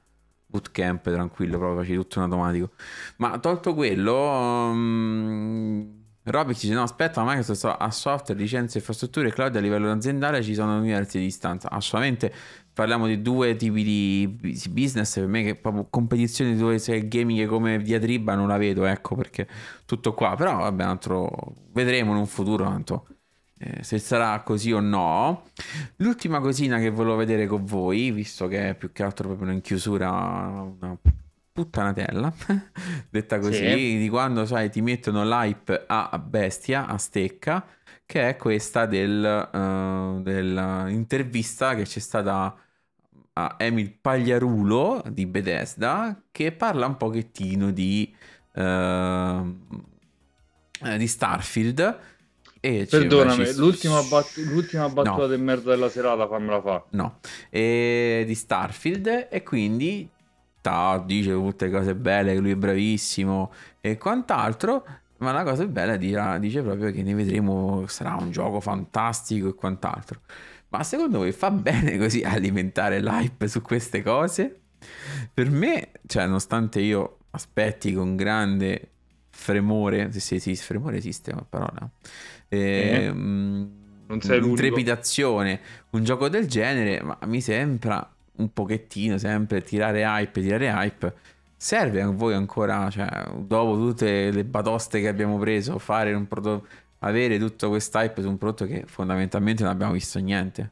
bootcamp 0.47 1.11
tranquillo, 1.11 1.59
proprio 1.59 1.81
facevi 1.81 1.97
tutto 1.99 2.19
in 2.19 2.24
automatico. 2.24 2.70
Ma 3.16 3.39
tolto 3.39 3.74
quello, 3.74 4.15
um, 4.15 6.05
Robix 6.24 6.61
dice 6.61 6.74
no 6.74 6.83
aspetta, 6.83 7.23
ma 7.23 7.35
Microsoft 7.35 7.77
ha 7.78 7.91
software, 7.91 8.39
licenze, 8.39 8.78
infrastrutture 8.78 9.28
e 9.28 9.33
cloud 9.33 9.57
a 9.57 9.61
livello 9.61 9.91
aziendale 9.91 10.43
ci 10.43 10.55
sono 10.55 10.77
universi 10.78 11.19
di 11.19 11.24
distanza. 11.24 11.70
Assolutamente 11.70 12.33
parliamo 12.73 13.07
di 13.07 13.23
due 13.23 13.57
tipi 13.57 13.83
di 13.83 14.61
business 14.70 15.15
per 15.15 15.28
me 15.28 15.43
che 15.43 15.55
proprio 15.55 15.87
competizione 15.89 16.55
dove 16.57 16.78
sei 16.78 17.09
gaming 17.09 17.47
come 17.47 17.81
diatriba 17.81 18.35
non 18.35 18.49
la 18.49 18.59
vedo, 18.59 18.85
ecco 18.85 19.15
perché 19.15 19.49
tutto 19.87 20.15
qua. 20.15 20.35
Però 20.37 20.59
vabbè, 20.59 20.83
altro 20.85 21.31
vedremo 21.73 22.11
in 22.12 22.19
un 22.19 22.27
futuro 22.27 22.65
tanto 22.65 23.07
eh, 23.59 23.83
se 23.83 23.99
sarà 23.99 24.41
così 24.41 24.73
o 24.73 24.81
no. 24.81 25.45
L'ultima 25.97 26.41
cosina 26.41 26.78
che 26.78 26.91
volevo 26.91 27.16
vedere 27.16 27.47
con 27.47 27.65
voi, 27.65 28.11
visto 28.11 28.49
che 28.49 28.70
è 28.70 28.74
più 28.74 28.93
che 28.93 29.03
altro 29.03 29.28
proprio 29.28 29.51
in 29.51 29.61
chiusura 29.61 30.11
una 30.11 30.97
puttanatella, 31.53 32.33
detta 33.09 33.39
così, 33.39 33.66
sì. 33.66 33.99
di 33.99 34.09
quando 34.11 34.45
sai 34.45 34.70
ti 34.70 34.83
mettono 34.83 35.24
l'hype 35.24 35.85
a 35.87 36.19
bestia, 36.19 36.87
a 36.87 36.99
stecca, 36.99 37.65
che 38.05 38.28
è 38.28 38.37
questa 38.37 38.85
del, 38.87 39.49
uh, 39.53 40.23
dell'intervista 40.23 41.74
che 41.74 41.85
c'è 41.85 41.99
stata 41.99 42.55
a 43.39 43.55
Emil 43.59 43.93
Pagliarulo 43.93 45.03
di 45.11 45.27
Bethesda 45.27 46.23
che 46.31 46.53
parla 46.53 46.87
un 46.87 46.97
pochettino 46.97 47.70
di, 47.70 48.15
uh, 48.55 49.57
di 50.97 51.07
Starfield 51.07 51.99
e 52.66 52.86
Perdonami, 52.86 53.47
ci... 53.47 53.56
l'ultima, 53.56 54.02
bat- 54.02 54.36
l'ultima 54.36 54.88
battuta 54.88 55.22
no. 55.22 55.26
del 55.26 55.40
merda 55.40 55.70
della 55.70 55.88
serata 55.88 56.26
fammela 56.26 56.60
fa. 56.60 56.84
No, 56.90 57.18
e 57.48 58.24
di 58.26 58.34
Starfield 58.34 59.28
e 59.30 59.43
quindi 59.43 60.09
ta, 60.60 61.02
dice 61.05 61.30
tutte 61.30 61.70
cose 61.70 61.94
belle, 61.94 62.34
che 62.34 62.40
lui 62.40 62.51
è 62.51 62.56
bravissimo 62.56 63.52
e 63.80 63.97
quant'altro, 63.97 64.84
ma 65.18 65.30
la 65.30 65.44
cosa 65.44 65.64
bella 65.66 65.97
dirà, 65.97 66.38
dice 66.38 66.62
proprio 66.62 66.90
che 66.90 67.02
ne 67.02 67.14
vedremo, 67.14 67.84
sarà 67.86 68.16
un 68.18 68.32
gioco 68.32 68.60
fantastico 68.60 69.48
e 69.48 69.55
quant'altro. 69.55 70.20
Ma 70.68 70.82
secondo 70.82 71.18
voi 71.18 71.30
fa 71.30 71.52
bene 71.52 71.97
così 71.97 72.22
alimentare 72.26 73.01
l'hype 73.01 73.47
su 73.47 73.62
queste 73.62 74.02
cose? 74.02 74.60
Per 75.32 75.51
me, 75.51 75.93
cioè, 76.06 76.26
nonostante 76.26 76.80
io 76.80 77.18
aspetti 77.30 77.93
con 77.93 78.16
grande 78.16 78.90
fremore, 79.30 80.10
se 80.12 80.40
sì, 80.40 80.56
fremore 80.56 80.97
esiste 80.97 81.30
una 81.30 81.47
parola, 81.48 81.88
eh, 82.48 83.10
non 83.12 84.20
sei 84.20 84.55
trepidazione, 84.55 85.60
un 85.90 86.05
gioco 86.05 86.28
del 86.28 86.47
genere, 86.47 87.02
ma 87.02 87.18
mi 87.24 87.40
sembra 87.40 88.09
un 88.36 88.52
pochettino 88.52 89.18
sempre 89.18 89.62
tirare 89.62 90.02
hype, 90.02 90.40
tirare 90.40 90.68
hype. 90.68 91.14
Serve 91.56 92.02
a 92.02 92.10
voi 92.10 92.35
ancora, 92.35 92.89
cioè, 92.90 93.09
dopo 93.35 93.77
tutte 93.77 94.31
le 94.31 94.44
batoste 94.44 95.01
che 95.01 95.09
abbiamo 95.09 95.39
preso, 95.39 95.78
fare 95.78 96.12
un 96.12 96.28
prodotto, 96.28 96.68
avere 97.01 97.39
tutto 97.39 97.68
questo 97.68 97.98
hype 97.98 98.20
su 98.20 98.28
un 98.28 98.39
prodotto 98.39 98.66
che 98.66 98.85
fondamentalmente 98.86 99.62
non 99.62 99.73
abbiamo 99.73 99.93
visto 99.93 100.18
niente? 100.18 100.70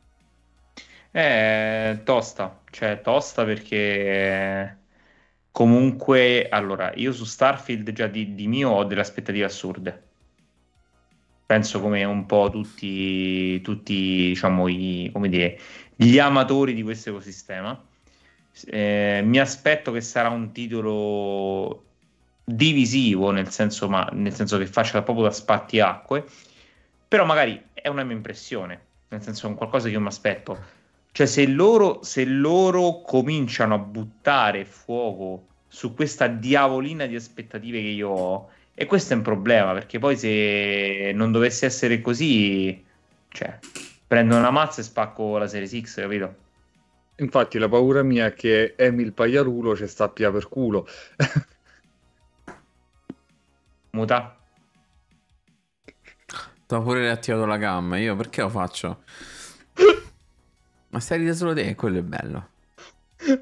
È 1.11 2.01
tosta, 2.05 2.61
cioè 2.71 3.01
tosta 3.01 3.45
perché 3.45 4.79
comunque, 5.51 6.49
allora, 6.49 6.93
io 6.95 7.13
su 7.13 7.25
Starfield 7.25 7.91
già 7.93 8.07
di, 8.07 8.35
di 8.35 8.47
mio 8.47 8.71
ho 8.71 8.85
delle 8.85 9.01
aspettative 9.01 9.45
assurde 9.45 10.04
penso 11.47 11.81
come 11.81 12.05
un 12.05 12.27
po' 12.27 12.49
tutti, 12.51 13.61
tutti 13.61 13.95
diciamo, 14.29 14.69
i, 14.69 15.11
dire, 15.29 15.59
gli 15.95 16.19
amatori 16.19 16.75
di 16.75 16.83
questo 16.83 17.11
ecosistema. 17.11 17.83
Eh, 18.67 19.21
mi 19.25 19.39
aspetto 19.39 19.93
che 19.93 20.01
sarà 20.01 20.29
un 20.29 20.53
titolo 20.53 21.83
divisivo, 22.45 23.31
nel 23.31 23.51
senso, 23.51 23.89
ma, 23.89 24.09
nel 24.13 24.33
senso 24.33 24.59
che 24.59 24.67
faccia 24.67 25.03
proprio 25.03 25.25
da 25.27 25.33
spartiacque, 25.33 26.25
però 27.09 27.25
magari 27.25 27.61
è 27.73 27.89
una 27.89 28.05
mia 28.05 28.15
impressione, 28.15 28.81
nel 29.09 29.23
senso 29.23 29.47
è 29.47 29.51
un 29.51 29.57
qualcosa 29.57 29.89
che 29.89 29.95
io 29.95 30.01
mi 30.01 30.07
aspetto. 30.07 30.83
Cioè, 31.13 31.27
se 31.27 31.47
loro, 31.47 32.03
se 32.03 32.25
loro 32.25 33.03
cominciano 33.03 33.75
a 33.75 33.79
buttare 33.79 34.65
fuoco 34.65 35.47
su 35.69 35.95
questa 35.95 36.27
diavolina 36.27 37.07
di 37.07 37.15
aspettative 37.15 37.81
che 37.81 37.89
io 37.89 38.09
ho, 38.09 38.49
e 38.75 38.87
questo 38.87 39.13
è 39.13 39.17
un 39.17 39.23
problema, 39.23 39.73
perché 39.73 40.01
poi 40.01 40.17
se 40.17 41.13
non 41.15 41.31
dovesse 41.31 41.67
essere 41.67 42.01
così, 42.01 42.85
cioè, 43.29 43.59
prendo 44.07 44.37
una 44.37 44.51
mazza 44.51 44.81
e 44.81 44.85
spacco 44.85 45.39
la 45.39 45.47
Series 45.47 45.81
X, 45.81 46.01
capito? 46.01 46.43
Infatti 47.17 47.59
la 47.59 47.69
paura 47.69 48.03
mia 48.03 48.27
è 48.27 48.35
che 48.35 48.75
Emil 48.77 49.13
Pagliarulo 49.13 49.77
ci 49.77 49.87
sta 49.87 50.09
pia 50.09 50.33
per 50.33 50.49
culo. 50.49 50.89
Muta. 53.91 54.37
T'ho 56.67 56.83
pure 56.83 57.01
riattivato 57.01 57.47
la 57.47 57.57
gamma, 57.57 57.99
io 57.99 58.17
perché 58.17 58.41
lo 58.41 58.49
faccio? 58.49 59.05
Ma 60.91 60.99
stai 60.99 61.19
ridendo 61.19 61.39
solo 61.39 61.55
te, 61.55 61.77
quello 61.77 61.99
è 61.99 62.03
bello. 62.03 62.49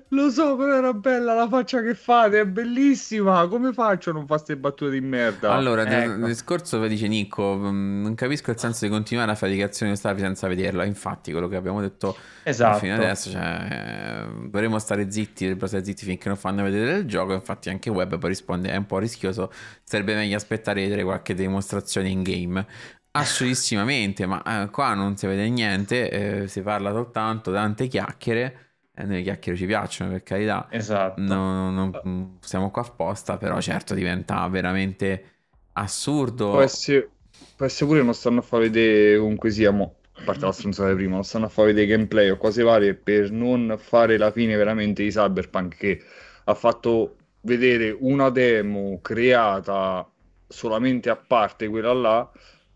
Lo 0.09 0.31
so, 0.31 0.57
però 0.57 0.77
era 0.77 0.93
bella 0.93 1.35
la 1.35 1.49
faccia 1.49 1.81
che 1.83 1.95
fate, 1.95 2.41
è 2.41 2.47
bellissima. 2.47 3.47
Come 3.49 3.73
faccio 3.73 4.11
a 4.11 4.13
non 4.13 4.27
fare 4.27 4.41
queste 4.43 4.57
battute 4.57 4.91
di 4.91 5.01
merda? 5.01 5.53
Allora, 5.53 5.83
ecco. 5.83 6.17
nel 6.17 6.27
discorso 6.27 6.85
dice 6.87 7.09
Nico, 7.09 7.57
mm, 7.57 8.03
non 8.03 8.15
capisco 8.15 8.51
il 8.51 8.59
senso 8.59 8.85
di 8.85 8.91
continuare 8.91 9.29
la 9.29 9.35
faticazione 9.35 9.93
di 9.93 9.99
Stavi 9.99 10.21
senza 10.21 10.49
vederla. 10.49 10.85
Infatti, 10.85 11.33
quello 11.33 11.49
che 11.49 11.57
abbiamo 11.57 11.81
detto 11.81 12.17
esatto. 12.43 12.79
fino 12.79 12.95
adesso, 12.95 13.31
cioè, 13.31 14.27
dovremmo 14.49 14.79
stare 14.79 15.11
zitti, 15.11 15.45
dovremmo 15.45 15.67
stare 15.67 15.85
zitti 15.85 16.05
finché 16.05 16.29
non 16.29 16.37
fanno 16.37 16.63
vedere 16.63 16.99
il 16.99 17.07
gioco. 17.07 17.33
Infatti, 17.33 17.69
anche 17.69 17.91
web 17.91 18.19
poi 18.19 18.29
risponde: 18.29 18.71
è 18.71 18.77
un 18.77 18.87
po' 18.87 18.99
rischioso. 18.99 19.51
Sarebbe 19.83 20.15
meglio 20.15 20.37
aspettare 20.37 20.81
di 20.81 20.87
vedere 20.87 21.05
qualche 21.05 21.35
dimostrazione 21.35 22.09
in 22.09 22.23
game. 22.23 22.67
Assolutissimamente, 23.15 24.25
ma 24.25 24.63
eh, 24.63 24.71
qua 24.71 24.95
non 24.95 25.17
si 25.17 25.27
vede 25.27 25.49
niente, 25.51 26.09
eh, 26.43 26.49
si 26.49 26.63
parla 26.63 26.93
soltanto 26.93 27.53
tante 27.53 27.87
chiacchiere 27.87 28.72
eh, 29.03 29.07
noi 29.07 29.23
chiacchiere 29.23 29.59
ci 29.59 29.67
piacciono 29.67 30.11
per 30.11 30.23
carità. 30.23 30.69
Esatto. 30.71 31.21
Non, 31.21 31.75
non, 31.75 32.39
siamo 32.41 32.71
qua 32.71 32.83
apposta, 32.83 33.37
però 33.37 33.61
certo 33.61 33.95
diventa 33.95 34.47
veramente 34.49 35.25
assurdo. 35.73 36.51
Può 36.51 36.61
essere, 36.61 37.11
può 37.57 37.67
essere 37.67 37.87
pure 37.91 38.03
non 38.03 38.15
stanno 38.15 38.41
a 38.41 38.43
far 38.43 38.61
vedere 38.61 39.19
comunque 39.19 39.51
sia 39.51 39.71
mo, 39.71 39.97
a 40.13 40.23
parte 40.25 40.45
la 40.45 40.53
stronzata 40.53 40.95
prima, 40.95 41.15
non 41.15 41.25
stanno 41.25 41.47
a 41.47 41.49
far 41.49 41.67
vedere 41.67 41.87
gameplay 41.87 42.31
o 42.31 42.37
cose 42.37 42.63
varie 42.63 42.95
per 42.95 43.31
non 43.31 43.75
fare 43.79 44.17
la 44.17 44.31
fine 44.31 44.57
veramente 44.57 45.03
di 45.03 45.11
Cyberpunk 45.11 45.77
che 45.77 46.03
ha 46.45 46.55
fatto 46.55 47.17
vedere 47.43 47.97
una 47.99 48.31
demo 48.31 49.01
creata 49.03 50.09
solamente 50.47 51.11
a 51.11 51.17
parte 51.17 51.67
quella 51.69 51.93
là 51.93 52.31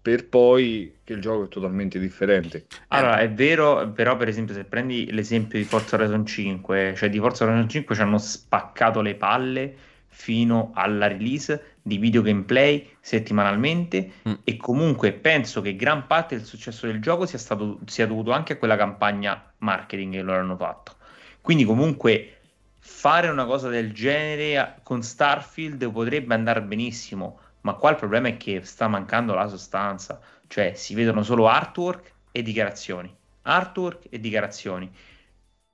per 0.06 0.28
poi 0.28 0.98
che 1.02 1.14
il 1.14 1.20
gioco 1.20 1.46
è 1.46 1.48
totalmente 1.48 1.98
differente. 1.98 2.66
Allora, 2.88 3.18
è 3.18 3.28
vero, 3.28 3.90
però 3.90 4.16
per 4.16 4.28
esempio 4.28 4.54
se 4.54 4.62
prendi 4.62 5.10
l'esempio 5.10 5.58
di 5.58 5.64
Forza 5.64 5.96
Horizon 5.96 6.24
5, 6.24 6.94
cioè 6.96 7.08
di 7.10 7.18
Forza 7.18 7.42
Horizon 7.42 7.68
5 7.68 7.92
ci 7.92 8.00
hanno 8.00 8.18
spaccato 8.18 9.00
le 9.00 9.16
palle 9.16 9.74
fino 10.06 10.70
alla 10.74 11.08
release 11.08 11.78
di 11.82 11.98
video 11.98 12.22
gameplay 12.22 12.88
settimanalmente 13.00 14.12
mm. 14.28 14.32
e 14.44 14.56
comunque 14.56 15.10
penso 15.10 15.60
che 15.60 15.74
gran 15.74 16.06
parte 16.06 16.36
del 16.36 16.44
successo 16.44 16.86
del 16.86 17.00
gioco 17.00 17.26
sia, 17.26 17.38
stato, 17.38 17.80
sia 17.86 18.06
dovuto 18.06 18.30
anche 18.30 18.52
a 18.52 18.56
quella 18.58 18.76
campagna 18.76 19.52
marketing 19.58 20.14
che 20.14 20.22
loro 20.22 20.38
hanno 20.38 20.56
fatto. 20.56 20.94
Quindi 21.40 21.64
comunque 21.64 22.36
fare 22.78 23.26
una 23.26 23.44
cosa 23.44 23.68
del 23.68 23.92
genere 23.92 24.78
con 24.84 25.02
Starfield 25.02 25.90
potrebbe 25.90 26.32
andare 26.32 26.62
benissimo, 26.62 27.40
ma 27.66 27.74
qua 27.74 27.90
il 27.90 27.96
problema 27.96 28.28
è 28.28 28.36
che 28.36 28.60
sta 28.62 28.86
mancando 28.86 29.34
la 29.34 29.48
sostanza, 29.48 30.20
cioè 30.46 30.74
si 30.76 30.94
vedono 30.94 31.24
solo 31.24 31.48
artwork 31.48 32.12
e 32.30 32.42
dichiarazioni, 32.42 33.12
artwork 33.42 34.04
e 34.08 34.20
dichiarazioni. 34.20 34.88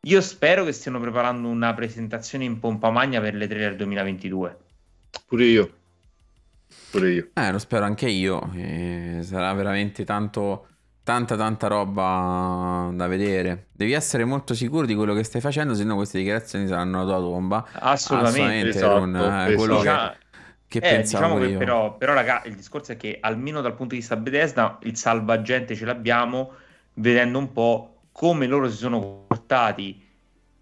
Io 0.06 0.20
spero 0.22 0.64
che 0.64 0.72
stiano 0.72 0.98
preparando 0.98 1.48
una 1.48 1.74
presentazione 1.74 2.44
in 2.44 2.58
pompa 2.58 2.88
magna 2.88 3.20
per 3.20 3.34
le 3.34 3.46
3 3.46 3.58
del 3.58 3.76
2022. 3.76 4.58
Pure 5.26 5.44
io. 5.44 5.72
Pure 6.90 7.10
io. 7.10 7.28
Eh, 7.34 7.52
lo 7.52 7.58
spero 7.58 7.84
anche 7.84 8.08
io. 8.08 8.50
Eh, 8.54 9.18
sarà 9.22 9.52
veramente 9.52 10.04
tanto 10.04 10.68
tanta 11.04 11.36
tanta 11.36 11.66
roba 11.66 12.90
da 12.94 13.06
vedere. 13.06 13.66
Devi 13.72 13.92
essere 13.92 14.24
molto 14.24 14.54
sicuro 14.54 14.86
di 14.86 14.94
quello 14.94 15.12
che 15.12 15.24
stai 15.24 15.42
facendo, 15.42 15.74
se 15.74 15.84
no 15.84 15.96
queste 15.96 16.16
dichiarazioni 16.16 16.66
saranno 16.66 17.00
la 17.00 17.04
tua 17.04 17.18
tomba. 17.18 17.66
Assolutamente, 17.72 18.70
Assolamente 18.70 18.78
esatto, 18.78 19.02
un, 19.02 19.16
eh, 19.50 19.54
quello 19.54 19.80
esatto. 19.80 20.12
che, 20.12 20.21
che 20.80 20.98
eh, 20.98 21.02
diciamo 21.02 21.38
che 21.38 21.56
però, 21.56 21.96
però, 21.96 22.14
raga, 22.14 22.42
il 22.46 22.54
discorso 22.54 22.92
è 22.92 22.96
che 22.96 23.18
almeno 23.20 23.60
dal 23.60 23.74
punto 23.74 23.94
di 23.94 24.00
vista 24.00 24.16
Bethesda 24.16 24.78
il 24.82 24.96
salvagente 24.96 25.74
ce 25.74 25.84
l'abbiamo 25.84 26.52
vedendo 26.94 27.38
un 27.38 27.52
po' 27.52 27.96
come 28.12 28.46
loro 28.46 28.70
si 28.70 28.76
sono 28.76 29.24
portati 29.26 30.00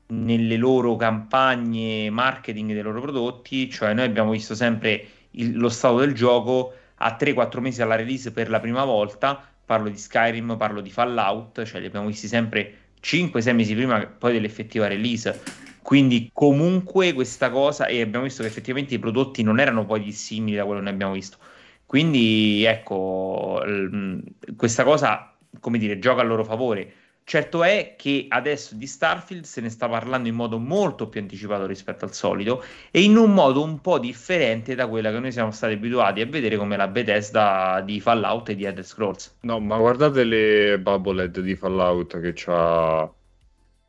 nelle 0.08 0.56
loro 0.56 0.96
campagne 0.96 2.10
marketing 2.10 2.72
dei 2.72 2.82
loro 2.82 3.00
prodotti, 3.00 3.70
cioè 3.70 3.94
noi 3.94 4.04
abbiamo 4.04 4.32
visto 4.32 4.54
sempre 4.54 5.06
il, 5.32 5.56
lo 5.56 5.68
stato 5.68 5.98
del 5.98 6.14
gioco 6.14 6.74
a 6.96 7.16
3-4 7.18 7.60
mesi 7.60 7.80
alla 7.80 7.94
release 7.94 8.32
per 8.32 8.50
la 8.50 8.60
prima 8.60 8.84
volta 8.84 9.44
parlo 9.70 9.88
di 9.88 9.96
Skyrim, 9.96 10.56
parlo 10.56 10.80
di 10.80 10.90
Fallout, 10.90 11.62
cioè 11.62 11.80
li 11.80 11.86
abbiamo 11.86 12.08
visti 12.08 12.26
sempre 12.26 12.74
5-6 13.00 13.54
mesi 13.54 13.74
prima 13.76 14.04
poi 14.04 14.32
dell'effettiva 14.32 14.88
release. 14.88 15.40
Quindi 15.82 16.30
comunque 16.32 17.12
questa 17.12 17.50
cosa, 17.50 17.86
e 17.86 18.00
abbiamo 18.00 18.24
visto 18.24 18.42
che 18.42 18.48
effettivamente 18.48 18.94
i 18.94 18.98
prodotti 18.98 19.42
non 19.42 19.60
erano 19.60 19.84
poi 19.86 20.02
dissimili 20.02 20.56
da 20.56 20.64
quello 20.64 20.78
che 20.78 20.84
noi 20.84 20.94
abbiamo 20.94 21.12
visto. 21.14 21.38
Quindi 21.86 22.64
ecco, 22.64 23.60
questa 24.56 24.84
cosa, 24.84 25.34
come 25.58 25.78
dire, 25.78 25.98
gioca 25.98 26.20
a 26.20 26.24
loro 26.24 26.44
favore. 26.44 26.92
Certo 27.22 27.62
è 27.62 27.94
che 27.96 28.26
adesso 28.28 28.74
di 28.74 28.86
Starfield 28.88 29.44
se 29.44 29.60
ne 29.60 29.68
sta 29.68 29.88
parlando 29.88 30.28
in 30.28 30.34
modo 30.34 30.58
molto 30.58 31.08
più 31.08 31.20
anticipato 31.20 31.64
rispetto 31.64 32.04
al 32.04 32.12
solito 32.12 32.64
e 32.90 33.02
in 33.02 33.16
un 33.16 33.32
modo 33.32 33.62
un 33.62 33.80
po' 33.80 34.00
differente 34.00 34.74
da 34.74 34.88
quella 34.88 35.12
che 35.12 35.20
noi 35.20 35.30
siamo 35.30 35.52
stati 35.52 35.74
abituati 35.74 36.20
a 36.22 36.26
vedere 36.26 36.56
come 36.56 36.76
la 36.76 36.88
Bethesda 36.88 37.82
di 37.84 38.00
Fallout 38.00 38.48
e 38.48 38.56
di 38.56 38.64
Elder 38.64 38.84
Scrolls. 38.84 39.36
No, 39.42 39.60
ma 39.60 39.76
guardate 39.76 40.24
le 40.24 40.80
Bubblehead 40.80 41.38
di 41.38 41.54
Fallout 41.54 42.20
che 42.20 42.32
c'ha 42.34 43.08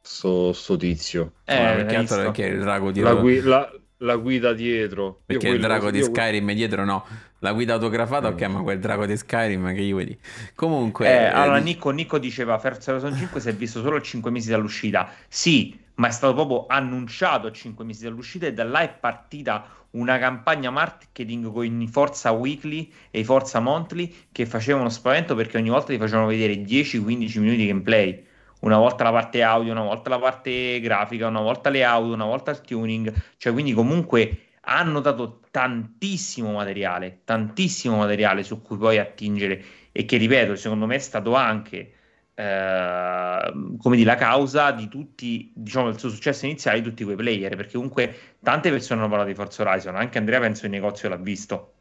sto, 0.02 0.54
sto 0.54 0.78
tizio. 0.78 1.34
Eh, 1.46 1.56
ah, 1.56 1.76
perché 1.76 1.96
altro 1.96 2.18
perché 2.18 2.46
il 2.46 2.60
drago 2.60 2.92
di 2.92 3.02
la, 3.02 3.14
gui- 3.14 3.42
la, 3.42 3.72
la 3.98 4.16
guida 4.16 4.54
dietro. 4.54 5.22
Perché 5.26 5.50
il 5.50 5.62
drago 5.62 5.92
di 5.92 6.04
Skyrim 6.04 6.52
dietro 6.54 6.84
no. 6.86 7.06
La 7.40 7.54
guida 7.54 7.74
autografata, 7.74 8.28
ok, 8.28 8.42
ma 8.44 8.62
quel 8.62 8.80
drago 8.80 9.06
di 9.08 9.18
Skyrim 9.18 9.74
che 9.74 9.82
io 9.82 9.96
vedi. 9.96 10.16
Comunque... 10.54 11.08
Eh, 11.08 11.26
allora, 11.26 11.58
eh, 11.58 11.62
Nico, 11.62 11.90
Nico 11.90 12.20
diceva, 12.20 12.60
Forza 12.60 12.92
Horizon 12.92 13.16
5 13.16 13.40
si 13.40 13.50
è 13.50 13.54
visto 13.54 13.82
solo 13.82 13.96
a 13.96 14.02
5 14.02 14.30
mesi 14.30 14.52
dall'uscita. 14.52 15.12
Sì, 15.28 15.76
ma 15.96 16.08
è 16.08 16.12
stato 16.12 16.36
proprio 16.36 16.66
annunciato 16.68 17.48
a 17.48 17.52
5 17.52 17.84
mesi 17.84 18.04
dall'uscita 18.04 18.46
e 18.46 18.54
da 18.54 18.64
là 18.64 18.82
è 18.82 18.90
partita 18.90 19.66
una 19.92 20.20
campagna 20.20 20.70
marketing 20.70 21.52
con 21.52 21.82
i 21.82 21.88
Forza 21.88 22.32
Weekly 22.32 22.92
e 23.10 23.20
i 23.20 23.24
Forza 23.24 23.60
Monthly 23.60 24.14
che 24.32 24.46
facevano 24.46 24.90
spavento 24.90 25.36
perché 25.36 25.58
ogni 25.58 25.70
volta 25.70 25.92
ti 25.92 25.98
facevano 25.98 26.28
vedere 26.28 26.54
10-15 26.54 27.40
minuti 27.40 27.58
di 27.58 27.68
gameplay 27.68 28.30
una 28.62 28.78
volta 28.78 29.04
la 29.04 29.12
parte 29.12 29.44
audio, 29.44 29.72
una 29.72 29.84
volta 29.84 30.10
la 30.10 30.20
parte 30.20 30.80
grafica, 30.80 31.28
una 31.28 31.42
volta 31.42 31.70
le 31.70 31.84
audio, 31.84 32.14
una 32.14 32.26
volta 32.26 32.52
il 32.52 32.62
tuning, 32.62 33.14
cioè 33.38 33.54
quindi 33.54 33.74
comunque 33.74 34.48
hanno 34.62 35.00
dato 35.00 35.42
tantissimo 35.52 36.52
materiale, 36.52 37.22
tantissimo 37.24 37.98
materiale 37.98 38.44
su 38.44 38.62
cui 38.62 38.78
poi 38.78 38.98
attingere 38.98 39.64
e 39.92 40.06
che 40.06 40.18
ripeto, 40.18 40.56
secondo 40.56 40.86
me 40.86 40.96
è 40.96 41.00
stato 41.00 41.36
anche 41.36 41.94
eh, 42.34 43.52
come 43.78 43.96
dire, 43.96 44.10
la 44.10 44.16
causa 44.16 44.72
di 44.72 44.88
tutti, 44.88 45.52
diciamo, 45.54 45.90
il 45.90 46.00
suo 46.00 46.10
successo 46.10 46.46
iniziale 46.46 46.82
di 46.82 46.90
tutti 46.90 47.04
quei 47.04 47.16
player, 47.16 47.56
perché 47.56 47.74
comunque 47.74 48.16
tante 48.42 48.70
persone 48.72 49.00
hanno 49.00 49.10
parlato 49.10 49.30
di 49.30 49.36
Forza 49.36 49.64
Horizon, 49.64 49.96
anche 49.96 50.18
Andrea 50.18 50.40
penso 50.40 50.66
in 50.66 50.72
negozio 50.72 51.10
l'ha 51.10 51.18
visto. 51.18 51.74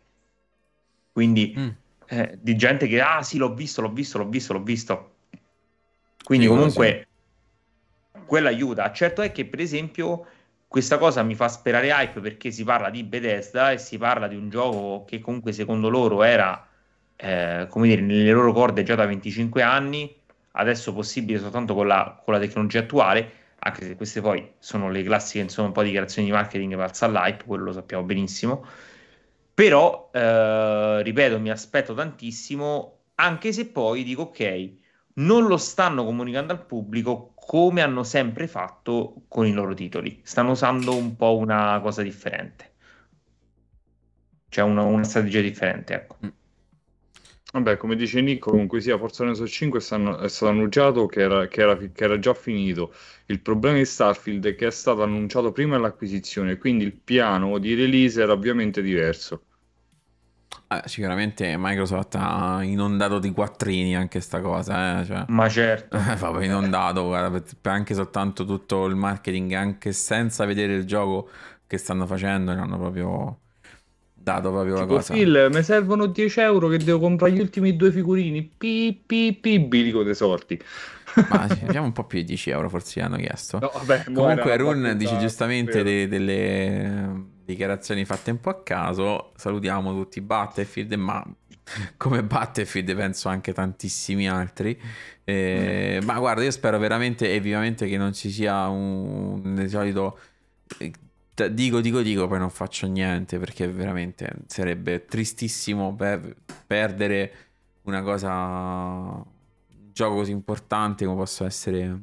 Quindi 1.12 1.55
mm. 1.57 1.69
eh, 2.09 2.39
di 2.40 2.57
gente 2.57 2.86
che 2.86 3.01
ah 3.01 3.23
sì, 3.23 3.39
l'ho 3.39 3.55
visto, 3.55 3.81
l'ho 3.81 3.90
visto, 3.90 4.19
l'ho 4.19 4.28
visto, 4.28 4.52
l'ho 4.52 4.62
visto. 4.62 5.15
Quindi 6.22 6.47
sì, 6.47 6.52
comunque 6.52 7.09
sì. 8.12 8.20
quello 8.26 8.48
aiuta. 8.48 8.90
Certo 8.92 9.22
è 9.22 9.32
che 9.32 9.44
per 9.47 9.60
esempio 9.60 10.26
questa 10.70 10.98
cosa 10.98 11.24
mi 11.24 11.34
fa 11.34 11.48
sperare 11.48 11.88
hype 11.88 12.20
perché 12.20 12.52
si 12.52 12.62
parla 12.62 12.90
di 12.90 13.02
Bethesda 13.02 13.72
e 13.72 13.78
si 13.78 13.98
parla 13.98 14.28
di 14.28 14.36
un 14.36 14.48
gioco 14.51 15.05
che 15.05 15.18
comunque 15.18 15.52
secondo 15.52 15.88
loro 15.88 16.22
era, 16.22 16.64
eh, 17.16 17.66
come 17.68 17.88
dire, 17.88 18.02
nelle 18.02 18.30
loro 18.30 18.52
corde 18.52 18.84
già 18.84 18.94
da 18.94 19.05
25 19.05 19.62
anni, 19.62 20.14
adesso 20.52 20.92
possibile 20.92 21.40
soltanto 21.40 21.74
con 21.74 21.88
la, 21.88 22.20
con 22.24 22.34
la 22.34 22.38
tecnologia 22.38 22.78
attuale, 22.78 23.32
anche 23.59 23.84
se 23.84 23.97
queste 23.97 24.20
poi 24.20 24.52
sono 24.59 24.90
le 24.90 25.02
classiche, 25.02 25.40
insomma, 25.40 25.66
un 25.66 25.72
po' 25.74 25.80
di 25.80 25.88
dichiarazioni 25.88 26.28
di 26.28 26.34
marketing 26.34 26.76
valsa 26.76 27.06
all'hype, 27.06 27.44
quello 27.44 27.64
lo 27.64 27.72
sappiamo 27.72 28.05
benissimo. 28.05 28.64
Però, 29.52 30.09
eh, 30.12 31.02
ripeto, 31.02 31.40
mi 31.40 31.51
aspetto 31.51 31.94
tantissimo, 31.94 32.98
anche 33.16 33.52
se 33.52 33.66
poi 33.66 34.05
dico, 34.05 34.22
ok, 34.22 34.70
non 35.15 35.47
lo 35.47 35.57
stanno 35.57 36.05
comunicando 36.05 36.53
al 36.53 36.65
pubblico 36.65 37.32
come 37.35 37.82
hanno 37.82 38.05
sempre 38.05 38.47
fatto 38.47 39.23
con 39.28 39.47
i 39.47 39.53
loro 39.53 39.74
titoli. 39.74 40.20
Stanno 40.23 40.53
usando 40.53 40.95
un 40.95 41.16
po' 41.16 41.37
una 41.37 41.81
cosa 41.82 42.03
differente. 42.03 42.73
C'è 44.49 44.62
una, 44.62 44.82
una 44.82 45.05
strategia 45.05 45.41
differente, 45.41 45.95
ecco. 45.95 46.16
Mm. 46.24 46.28
Vabbè, 47.53 47.77
come 47.78 47.97
dice 47.97 48.20
Nico, 48.20 48.51
comunque 48.51 48.81
sia 48.81 48.97
Forza 48.97 49.24
Horizon 49.24 49.47
5 49.47 49.81
stanno, 49.81 50.19
è 50.19 50.28
stato 50.28 50.53
annunciato 50.53 51.07
che 51.07 51.20
era, 51.20 51.49
che, 51.49 51.61
era, 51.61 51.77
che 51.77 52.05
era, 52.05 52.19
già 52.20 52.32
finito. 52.32 52.95
Il 53.27 53.41
problema 53.41 53.78
di 53.78 53.85
Starfield 53.85 54.47
è 54.47 54.55
che 54.55 54.69
è 54.69 54.70
stato 54.70 55.03
annunciato 55.03 55.51
prima 55.51 55.74
dell'acquisizione, 55.74 56.59
quindi 56.59 56.85
il 56.85 56.93
piano 56.93 57.59
di 57.59 57.74
release 57.74 58.23
era 58.23 58.32
ovviamente 58.32 58.82
diverso. 58.82 59.47
Eh, 60.72 60.82
sicuramente 60.85 61.56
Microsoft 61.59 62.14
ha 62.16 62.62
inondato 62.62 63.18
di 63.18 63.32
quattrini 63.32 63.97
anche 63.97 64.20
sta 64.20 64.40
cosa, 64.40 65.01
eh? 65.01 65.05
cioè, 65.05 65.24
ma 65.28 65.48
certo. 65.48 65.98
proprio 66.16 66.44
inondato, 66.44 67.06
guarda, 67.06 67.43
anche 67.62 67.94
soltanto 67.94 68.44
tutto 68.44 68.85
il 68.86 68.94
marketing, 68.94 69.52
anche 69.52 69.93
senza 69.93 70.44
vedere 70.44 70.74
il 70.74 70.85
gioco 70.85 71.28
che 71.66 71.77
stanno 71.77 72.06
facendo, 72.06 72.52
hanno 72.52 72.78
proprio 72.78 73.39
dato 74.12 74.51
proprio 74.51 74.74
tipo, 74.74 74.86
la 74.86 74.86
cosa. 74.86 75.12
Phil, 75.12 75.48
mi 75.51 75.62
servono 75.62 76.06
10 76.06 76.40
euro 76.40 76.68
che 76.68 76.78
devo 76.78 77.01
comprare 77.01 77.32
gli 77.32 77.40
ultimi 77.40 77.74
due 77.74 77.90
figurini, 77.90 78.43
pi 78.43 79.01
pi 79.05 79.32
pi 79.35 79.59
bilico 79.59 80.05
dei 80.05 80.14
sorti. 80.14 80.60
Ma 81.27 81.48
sì, 81.48 81.60
abbiamo 81.66 81.86
un 81.86 81.93
po' 81.93 82.05
più 82.05 82.18
di 82.18 82.24
10 82.24 82.51
euro, 82.51 82.68
forse 82.68 83.01
gli 83.01 83.02
hanno 83.02 83.16
chiesto. 83.16 83.59
No, 83.59 83.70
vabbè, 83.72 84.05
Comunque 84.12 84.56
Run 84.56 84.94
dice 84.97 85.16
giustamente 85.18 85.82
de- 85.82 86.06
delle 86.06 87.39
dichiarazioni 87.51 88.05
fatte 88.05 88.31
un 88.31 88.40
po' 88.40 88.51
a 88.51 88.62
caso. 88.62 89.32
Salutiamo 89.36 89.93
tutti 89.93 90.20
Battlefield, 90.20 90.93
ma 90.94 91.24
come 91.97 92.22
Battlefield 92.22 92.94
penso 92.94 93.28
anche 93.28 93.52
tantissimi 93.52 94.28
altri. 94.28 94.78
Eh, 95.24 95.98
mm. 96.02 96.06
Ma 96.06 96.18
guarda, 96.18 96.43
io 96.43 96.51
spero 96.51 96.78
veramente 96.78 97.32
e 97.32 97.40
vivamente 97.40 97.86
che 97.86 97.97
non 97.97 98.12
ci 98.12 98.31
sia 98.31 98.68
un 98.68 99.55
di 99.56 99.68
solito 99.68 100.18
eh, 100.78 100.93
dico, 101.48 101.81
dico, 101.81 102.02
dico, 102.02 102.27
poi 102.27 102.39
non 102.39 102.51
faccio 102.51 102.86
niente 102.86 103.39
perché 103.39 103.68
veramente 103.68 104.31
sarebbe 104.47 105.05
tristissimo 105.06 105.94
per 105.94 106.36
perdere 106.66 107.32
una 107.82 108.02
cosa, 108.02 108.31
un 108.31 109.24
gioco 109.93 110.16
così 110.16 110.32
importante 110.32 111.05
come 111.05 111.16
possa 111.16 111.47
essere 111.47 111.98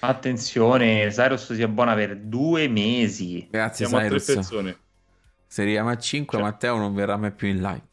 Attenzione, 0.00 1.08
Cyrus 1.10 1.52
si 1.52 1.62
abbona 1.62 1.94
per 1.94 2.16
due 2.16 2.68
mesi. 2.68 3.46
Grazie 3.50 3.86
Siamo 3.86 4.02
Cyrus. 4.02 4.22
a 4.22 4.24
tre 4.24 4.34
persone. 4.34 4.78
Se 5.46 5.62
arriviamo 5.62 5.90
a 5.90 5.96
5 5.96 6.38
cioè. 6.38 6.46
Matteo 6.46 6.76
non 6.76 6.94
verrà 6.94 7.16
mai 7.16 7.32
più 7.32 7.48
in 7.48 7.60
live. 7.60 7.88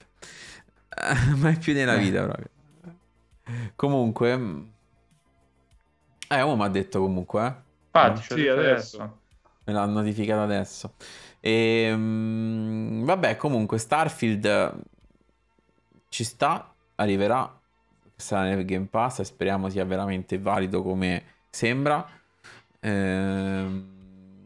mai 1.37 1.57
più 1.57 1.73
nella 1.73 1.95
eh. 1.95 1.99
vita 1.99 2.23
proprio. 2.23 2.49
Comunque... 3.75 4.31
Eh, 6.31 6.41
uno 6.41 6.55
mi 6.55 6.63
ha 6.63 6.67
detto 6.67 7.01
comunque, 7.01 7.45
eh. 7.45 7.53
Infatti, 7.85 8.21
sì, 8.21 8.47
adesso. 8.47 8.97
adesso. 8.97 9.19
Me 9.65 9.73
l'ha 9.73 9.85
notificato 9.85 10.41
adesso. 10.41 10.93
E, 11.39 11.91
um, 11.91 13.03
vabbè, 13.03 13.35
comunque 13.35 13.77
Starfield 13.77 14.79
ci 16.09 16.23
sta, 16.23 16.73
arriverà, 16.95 17.59
sarà 18.15 18.43
nel 18.43 18.65
Game 18.65 18.87
Pass 18.87 19.19
e 19.19 19.23
speriamo 19.23 19.69
sia 19.69 19.85
veramente 19.85 20.37
valido 20.37 20.81
come 20.81 21.23
sembra. 21.49 22.05
Ehm, 22.81 23.97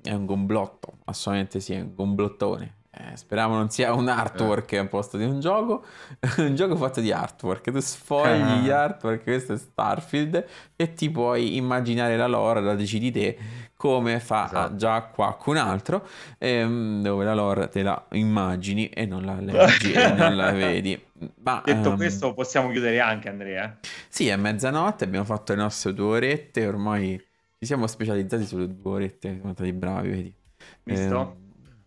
è 0.02 0.14
un 0.14 0.26
gomblotto, 0.26 0.98
assolutamente 1.06 1.60
sì, 1.60 1.74
è 1.74 1.82
un 1.82 1.94
gomblottone. 1.96 2.82
Eh, 2.96 3.18
speriamo 3.18 3.56
non 3.56 3.72
sia 3.72 3.92
un 3.94 4.08
artwork 4.08 4.74
eh. 4.74 4.78
al 4.78 4.88
posto 4.88 5.18
di 5.18 5.24
un 5.24 5.40
gioco, 5.40 5.84
un 6.38 6.54
gioco 6.54 6.76
fatto 6.76 7.02
di 7.02 7.12
artwork. 7.12 7.72
Tu 7.72 7.80
sfogli 7.80 8.62
gli 8.62 8.70
artwork, 8.70 9.24
questo 9.24 9.54
è 9.54 9.58
Starfield, 9.58 10.46
e 10.76 10.94
ti 10.94 11.10
puoi 11.10 11.56
immaginare 11.56 12.16
la 12.18 12.28
lore, 12.28 12.62
la 12.62 12.76
decidi 12.76 13.12
te 13.12 13.38
come 13.76 14.20
fa 14.20 14.46
esatto. 14.46 14.76
già 14.76 15.02
qualcun 15.02 15.58
altro, 15.58 16.08
ehm, 16.38 17.02
dove 17.02 17.26
la 17.26 17.34
lore 17.34 17.68
te 17.68 17.82
la 17.82 18.02
immagini 18.12 18.88
e 18.88 19.06
non 19.06 19.26
la 19.26 19.40
leggi 19.40 19.92
e 19.92 20.14
non 20.14 20.36
la 20.36 20.52
vedi. 20.56 21.04
Ma, 21.42 21.62
Detto 21.64 21.90
um, 21.90 21.96
questo, 21.96 22.34
possiamo 22.34 22.70
chiudere 22.72 23.00
anche, 23.00 23.30
Andrea. 23.30 23.78
Sì, 24.08 24.28
è 24.28 24.36
mezzanotte, 24.36 25.04
abbiamo 25.04 25.26
fatto 25.26 25.54
le 25.54 25.62
nostre 25.62 25.94
due 25.94 26.18
orette, 26.18 26.66
ormai 26.68 27.18
ci 27.60 27.66
siamo 27.66 27.88
specializzati 27.88 28.46
sulle 28.46 28.68
due 28.68 28.94
orette, 28.94 29.34
siamo 29.36 29.54
stati 29.54 29.74
bravi, 29.74 30.10
vedi. 30.10 30.36
Visto? 30.84 31.38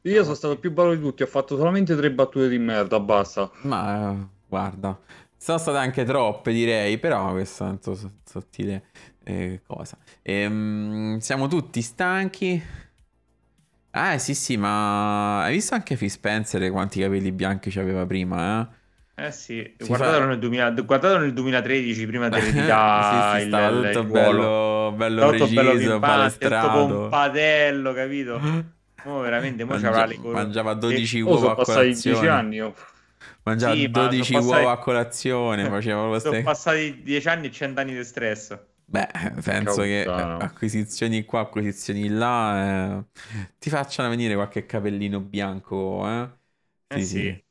Eh, 0.02 0.10
io 0.10 0.22
sono 0.22 0.34
stato 0.34 0.58
più 0.58 0.72
bravo 0.72 0.94
di 0.94 1.00
tutti, 1.00 1.22
ho 1.22 1.26
fatto 1.26 1.56
solamente 1.56 1.96
tre 1.96 2.10
battute 2.10 2.48
di 2.48 2.58
merda, 2.58 3.00
basta. 3.00 3.50
Ma 3.62 4.28
guarda, 4.48 4.98
sono 5.36 5.58
state 5.58 5.78
anche 5.78 6.04
troppe, 6.04 6.52
direi, 6.52 6.98
però 6.98 7.32
questa 7.32 7.66
è 7.66 7.68
una 7.68 8.12
sottile 8.24 8.84
eh, 9.24 9.60
cosa. 9.66 9.98
Ehm, 10.22 11.18
siamo 11.18 11.48
tutti 11.48 11.82
stanchi. 11.82 12.62
Ah, 13.90 14.18
sì, 14.18 14.34
sì, 14.34 14.56
ma 14.56 15.42
hai 15.42 15.54
visto 15.54 15.74
anche 15.74 15.96
Phil 15.96 16.10
Spencer 16.10 16.70
quanti 16.70 17.00
capelli 17.00 17.32
bianchi 17.32 17.76
aveva 17.78 18.04
prima, 18.06 18.60
eh? 18.60 18.75
Eh 19.18 19.32
sì, 19.32 19.74
guardatelo, 19.78 20.24
fa... 20.24 20.26
nel 20.26 20.38
2000, 20.38 20.70
guardatelo, 20.72 21.20
nel 21.20 21.32
2013 21.32 22.06
prima 22.06 22.28
dell'eredità 22.28 23.32
sì, 23.36 23.40
sì, 23.40 23.46
stava 23.48 23.68
il, 23.68 23.86
tutto 23.86 24.00
il 24.00 24.06
bello, 24.08 24.92
bello 24.94 25.28
preciso, 25.28 25.62
bello 25.62 25.98
palestrato. 25.98 26.86
pompatello, 26.86 27.92
capito? 27.92 28.40
Oh, 29.06 29.20
veramente, 29.20 29.62
mo 29.62 29.78
Mangia... 29.78 30.04
le... 30.04 30.18
mangiava 30.18 30.74
12 30.74 31.18
e... 31.18 31.22
uova 31.22 31.46
oh, 31.46 31.50
a 31.52 31.64
colazione. 31.64 32.18
10 32.18 32.26
anni, 32.26 32.60
oh. 32.60 32.74
Mangiava 33.44 33.74
sì, 33.74 33.88
12 33.88 34.32
ma 34.32 34.38
passati... 34.40 34.60
uova 34.60 34.72
a 34.72 34.78
colazione, 34.78 35.64
faceva 35.70 36.18
Sono 36.18 36.42
passati 36.42 37.02
10 37.02 37.28
anni 37.28 37.46
e 37.46 37.50
100 37.52 37.80
anni 37.80 37.94
di 37.94 38.04
stress. 38.04 38.58
Beh, 38.84 39.08
penso 39.42 39.82
che 39.82 40.04
acquisizioni 40.04 41.24
qua, 41.24 41.40
acquisizioni 41.40 42.08
là 42.08 42.98
eh, 42.98 43.04
ti 43.58 43.70
facciano 43.70 44.08
venire 44.08 44.34
qualche 44.34 44.66
capellino 44.66 45.20
bianco, 45.20 46.06
eh? 46.08 46.28
Eh 46.88 47.00
sì. 47.00 47.04
sì. 47.06 47.44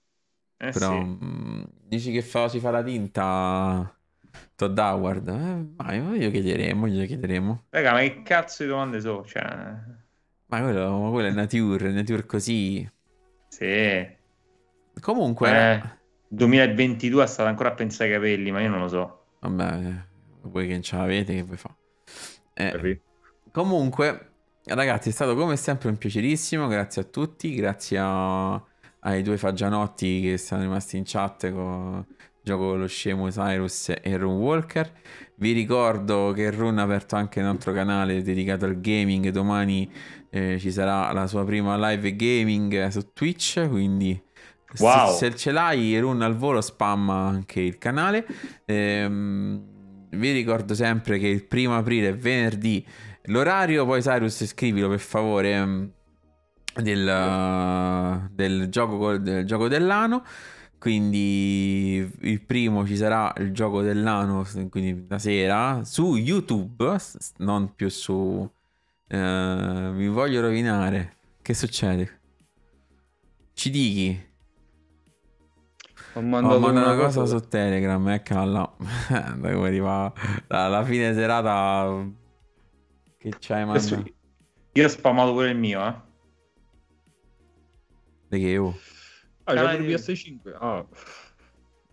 Eh 0.57 0.72
Però 0.72 0.91
sì. 0.91 0.99
mh, 0.99 1.19
mm, 1.23 1.64
dici 1.84 2.11
che 2.11 2.22
fa, 2.22 2.48
si 2.48 2.60
fa 2.60 2.72
la 2.72 2.84
tinta 2.84 3.98
Todd 4.56 4.77
Howard? 4.77 5.27
Eh, 5.27 5.65
vai, 5.76 6.18
io 6.18 6.32
chiederemo, 6.32 6.88
glielo 6.88 7.06
chiederemo. 7.06 7.65
Raga, 7.69 7.91
ma 7.91 7.99
che 7.99 8.22
cazzo 8.23 8.64
di 8.64 8.69
domande 8.69 8.99
so? 9.02 9.26
Cioè... 9.26 9.44
Ma 10.48 10.61
quello, 10.61 10.99
ma 10.99 11.10
quello 11.10 11.27
è 11.27 11.32
nature, 11.32 11.91
nature 11.91 12.26
così. 12.26 12.90
Sì. 13.49 14.07
Comunque... 15.02 15.49
Eh, 15.49 16.03
2022 16.27 17.23
è 17.23 17.27
stato 17.27 17.49
ancora 17.49 17.69
a 17.69 17.73
pensare 17.73 18.10
ai 18.10 18.15
capelli, 18.15 18.52
ma 18.52 18.61
io 18.61 18.69
non 18.69 18.80
lo 18.80 18.88
so. 18.88 19.26
Vabbè, 19.40 20.03
voi 20.41 20.68
che 20.68 20.73
non 20.73 20.82
ce 20.82 20.95
l'avete, 20.95 21.34
che 21.34 21.44
vuoi 21.44 21.57
fare? 21.57 21.76
Eh, 22.53 23.02
comunque, 23.52 24.32
ragazzi, 24.65 25.10
è 25.10 25.11
stato 25.11 25.36
come 25.36 25.56
sempre 25.57 25.90
un 25.90 25.98
piacerissimo. 25.98 26.68
Grazie 26.68 27.02
a 27.02 27.06
tutti, 27.06 27.53
grazie 27.56 27.98
a 28.02 28.64
ai 29.06 29.22
due 29.22 29.38
fagianotti 29.38 30.22
che 30.22 30.38
sono 30.38 30.61
rimasti 30.61 30.98
in 30.98 31.03
chat 31.06 31.52
con 31.52 32.06
gioco 32.45 32.69
con 32.69 32.80
lo 32.80 32.88
scemo 32.88 33.27
Cyrus 33.30 33.91
e 34.02 34.18
Rune 34.18 34.38
Walker. 34.38 34.91
Vi 35.38 35.52
ricordo 35.52 36.32
che 36.32 36.52
Rune 36.52 36.80
ha 36.80 36.84
aperto 36.84 37.15
anche 37.15 37.40
un 37.40 37.48
altro 37.48 37.73
canale 37.73 38.22
dedicato 38.22 38.65
al 38.65 38.80
gaming. 38.80 39.30
Domani 39.30 39.91
eh, 40.30 40.57
ci 40.60 40.72
sarà 40.72 41.11
la 41.11 41.26
sua 41.26 41.44
prima 41.44 41.76
live 41.90 42.15
gaming 42.15 42.88
su 42.90 43.11
Twitch. 43.14 43.68
Quindi, 43.68 44.22
wow. 44.77 45.10
se, 45.10 45.32
se, 45.32 45.36
ce 45.36 45.52
l'hai, 45.52 45.98
Rune 45.99 46.23
al 46.23 46.36
volo 46.36 46.61
spamma 46.61 47.26
anche 47.26 47.61
il 47.61 47.80
canale. 47.80 48.26
Ehm, 48.65 49.73
vi 50.11 50.32
ricordo 50.32 50.76
sempre 50.76 51.18
che 51.18 51.27
il 51.27 51.44
primo 51.45 51.76
aprile 51.76 52.10
è 52.10 52.15
venerdì. 52.15 52.86
L'orario, 53.23 53.86
poi 53.86 54.02
Cyrus, 54.02 54.45
scrivilo 54.45 54.88
per 54.88 54.99
favore 54.99 55.52
ehm, 55.52 55.91
del, 56.81 58.30
del, 58.31 58.69
gioco, 58.69 59.18
del 59.18 59.45
gioco 59.45 59.68
dell'anno. 59.68 60.23
Quindi 60.77 62.18
il 62.22 62.41
primo 62.41 62.85
ci 62.85 62.95
sarà 62.95 63.34
il 63.38 63.52
gioco 63.52 63.81
dell'anno, 63.81 64.45
quindi 64.69 65.06
la 65.10 65.18
sera, 65.18 65.84
su 65.84 66.15
YouTube, 66.15 66.95
non 67.38 67.73
più 67.73 67.89
su... 67.89 68.49
Uh, 69.07 69.91
vi 69.93 70.07
voglio 70.07 70.41
rovinare. 70.41 71.18
Che 71.41 71.53
succede? 71.53 72.19
Ci 73.53 73.69
dichi? 73.69 74.34
Ho 76.14 76.22
mandato, 76.22 76.56
Ho 76.56 76.60
mandato 76.60 76.91
una, 76.91 76.95
cosa, 76.95 77.19
cosa 77.22 77.38
su 77.38 77.47
Telegram, 77.47 78.07
eccola 78.10 78.45
là. 78.45 78.73
Come 79.41 79.68
arriva 79.68 80.14
alla 80.47 80.84
fine 80.84 81.14
serata 81.14 82.06
che 83.18 83.34
c'hai 83.39 83.65
mandato? 83.65 84.03
Io 84.73 84.85
ho 84.85 84.89
spammato 84.89 85.34
pure 85.34 85.49
il 85.49 85.57
mio, 85.57 85.85
eh. 85.85 86.05
Di 88.27 88.39
che 88.39 88.47
io? 88.47 88.77
Ah, 89.43 89.53
c'è 89.53 89.77
pure 89.77 89.95
PS5. 89.95 90.56
Ah. 90.60 90.85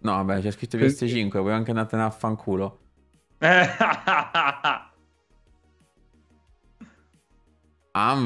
No, 0.00 0.24
vabbè, 0.24 0.40
c'è 0.40 0.50
scritto 0.50 0.76
PS5, 0.78 1.30
puoi 1.30 1.52
anche 1.52 1.70
andartene 1.70 2.02
a 2.02 2.10
fanculo. 2.10 2.78
ah, 3.38 4.90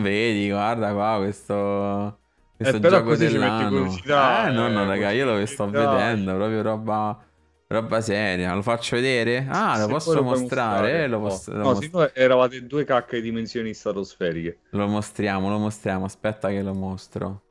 vedi, 0.01 0.49
guarda 0.49 0.93
qua 0.93 1.17
questo... 1.19 2.21
Questo 2.57 2.77
eh, 2.77 2.81
gioco 2.81 3.17
dell'anno. 3.17 3.87
Eh, 3.87 4.51
no, 4.51 4.69
no, 4.69 4.87
raga, 4.87 5.11
io 5.11 5.27
lo 5.27 5.45
sto 5.45 5.69
vedendo, 5.69 6.35
proprio 6.35 6.63
roba... 6.63 7.21
Roba 7.69 8.01
seria, 8.01 8.55
lo 8.55 8.63
faccio 8.63 8.95
vedere? 8.95 9.45
Ah, 9.51 9.77
lo 9.77 9.89
posso 9.89 10.15
lo 10.15 10.23
mostrare? 10.23 11.09
mostrare. 11.09 11.09
Lo 11.09 11.21
posso, 11.21 11.51
no, 11.51 11.59
lo 11.59 11.65
most... 11.65 11.91
no 11.93 12.15
eravate 12.15 12.65
due 12.65 12.85
cacche 12.85 13.17
di 13.17 13.23
dimensioni 13.23 13.75
stratosferiche. 13.75 14.61
Lo 14.71 14.87
mostriamo, 14.87 15.49
lo 15.49 15.59
mostriamo. 15.59 16.05
Aspetta 16.05 16.49
che 16.49 16.63
lo 16.63 16.75
mostro. 16.75 17.46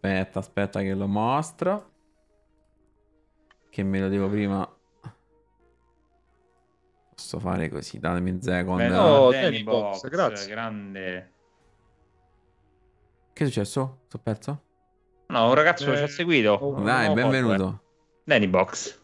Aspetta, 0.00 0.38
aspetta 0.38 0.80
che 0.80 0.94
lo 0.94 1.08
mostro. 1.08 1.90
Che 3.68 3.82
me 3.82 3.98
lo 3.98 4.08
devo 4.08 4.28
prima... 4.28 4.72
Posso 7.10 7.40
fare 7.40 7.68
così, 7.68 7.98
datemi 7.98 8.30
un 8.30 8.40
secondo. 8.40 8.80
Beh, 8.80 8.88
no, 8.90 9.30
Danny 9.32 9.64
Box, 9.64 10.02
Box, 10.02 10.08
grazie. 10.08 10.50
Grande. 10.52 11.32
Che 13.32 13.42
è 13.42 13.46
successo? 13.46 14.02
Sto 14.06 14.18
perso? 14.18 14.62
No, 15.26 15.48
un 15.48 15.54
ragazzo 15.54 15.92
eh, 15.92 15.96
ci 15.96 16.02
ha 16.04 16.06
seguito. 16.06 16.52
Oh, 16.52 16.80
Dai, 16.80 17.12
benvenuto. 17.12 17.82
Danny 18.22 18.46
Box. 18.46 19.02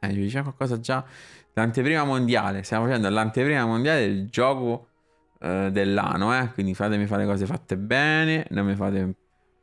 Eh, 0.00 0.08
mi 0.08 0.14
diceva 0.14 0.44
qualcosa 0.44 0.80
già. 0.80 1.04
L'anteprima 1.52 2.04
mondiale. 2.04 2.62
Stiamo 2.62 2.86
facendo 2.86 3.10
l'anteprima 3.10 3.66
mondiale 3.66 4.06
del 4.06 4.30
gioco 4.30 4.88
eh, 5.38 5.68
dell'anno, 5.70 6.34
eh. 6.38 6.50
Quindi 6.54 6.72
fatemi 6.72 7.04
fare 7.04 7.26
cose 7.26 7.44
fatte 7.44 7.76
bene. 7.76 8.46
Non 8.50 8.64
mi 8.64 8.74
fate 8.74 9.14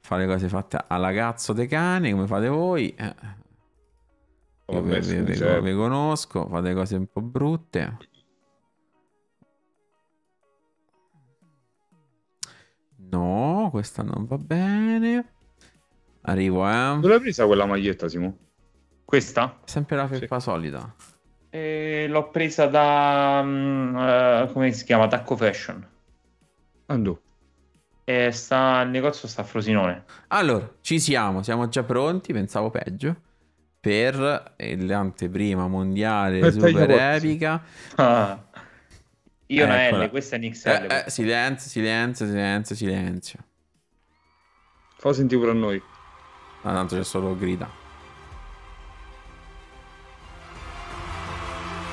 fare 0.03 0.27
cose 0.27 0.49
fatte 0.49 0.83
alla 0.85 1.13
cazzo 1.13 1.53
dei 1.53 1.67
cani 1.67 2.11
come 2.11 2.27
fate 2.27 2.47
voi. 2.49 2.93
Eh. 2.93 3.15
Io 4.67 4.81
vi, 4.81 4.99
vi, 4.99 5.21
vi, 5.21 5.61
vi 5.61 5.73
conosco, 5.73 6.47
fate 6.47 6.73
cose 6.73 6.95
un 6.97 7.07
po' 7.07 7.21
brutte. 7.21 7.97
No, 13.09 13.69
questa 13.71 14.03
non 14.03 14.25
va 14.25 14.37
bene. 14.37 15.33
Arrivo, 16.21 16.67
eh. 16.67 16.95
Dove 16.95 17.07
l'hai 17.07 17.19
presa 17.19 17.45
quella 17.45 17.65
maglietta, 17.65 18.07
Simo? 18.07 18.37
Questa? 19.05 19.59
Sempre 19.65 19.95
la 19.95 20.07
felpa 20.07 20.39
sì. 20.39 20.49
solita. 20.49 20.95
E 21.49 22.07
l'ho 22.09 22.29
presa 22.29 22.65
da... 22.65 23.41
Um, 23.43 23.93
uh, 23.93 24.51
come 24.51 24.71
si 24.71 24.83
chiama? 24.85 25.07
Tacco 25.07 25.37
Fashion. 25.37 25.87
Andò. 26.87 27.17
E 28.05 28.31
sta 28.31 28.81
il 28.81 28.89
negozio 28.89 29.27
sta 29.27 29.41
a 29.41 29.45
Frosinone. 29.45 30.03
Allora, 30.27 30.69
ci 30.81 30.99
siamo, 30.99 31.41
siamo 31.41 31.69
già 31.69 31.83
pronti, 31.83 32.33
pensavo 32.33 32.69
peggio, 32.69 33.15
per 33.79 34.55
l'anteprima 34.57 35.67
mondiale 35.67 36.39
per 36.39 36.53
super 36.53 36.89
epica. 36.89 37.63
Ah. 37.95 38.41
Io 39.47 39.65
una 39.65 39.89
L, 39.89 40.09
questa 40.09 40.35
è 40.35 40.39
un 40.39 40.49
XL. 40.49 40.69
Eh, 40.69 41.03
eh, 41.05 41.09
silenzio, 41.09 41.69
silenzio, 41.69 42.25
silenzio, 42.25 42.75
silenzio. 42.75 43.39
Fa 44.97 45.13
sentire 45.13 45.39
pure 45.39 45.51
a 45.51 45.55
noi. 45.55 45.81
Ma 46.61 46.73
tanto 46.73 46.95
c'è 46.95 47.03
solo 47.03 47.37
grida. 47.37 47.69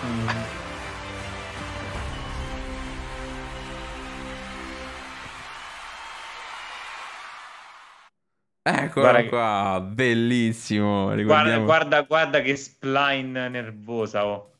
Mm. 0.07 0.60
Eccola 8.91 9.25
qua, 9.27 9.77
che... 9.81 9.95
bellissimo. 9.95 11.15
Guarda, 11.23 11.59
guarda, 11.59 12.03
guarda, 12.03 12.41
che 12.41 12.57
spline 12.57 13.49
nervosa. 13.49 14.27
Oh. 14.27 14.51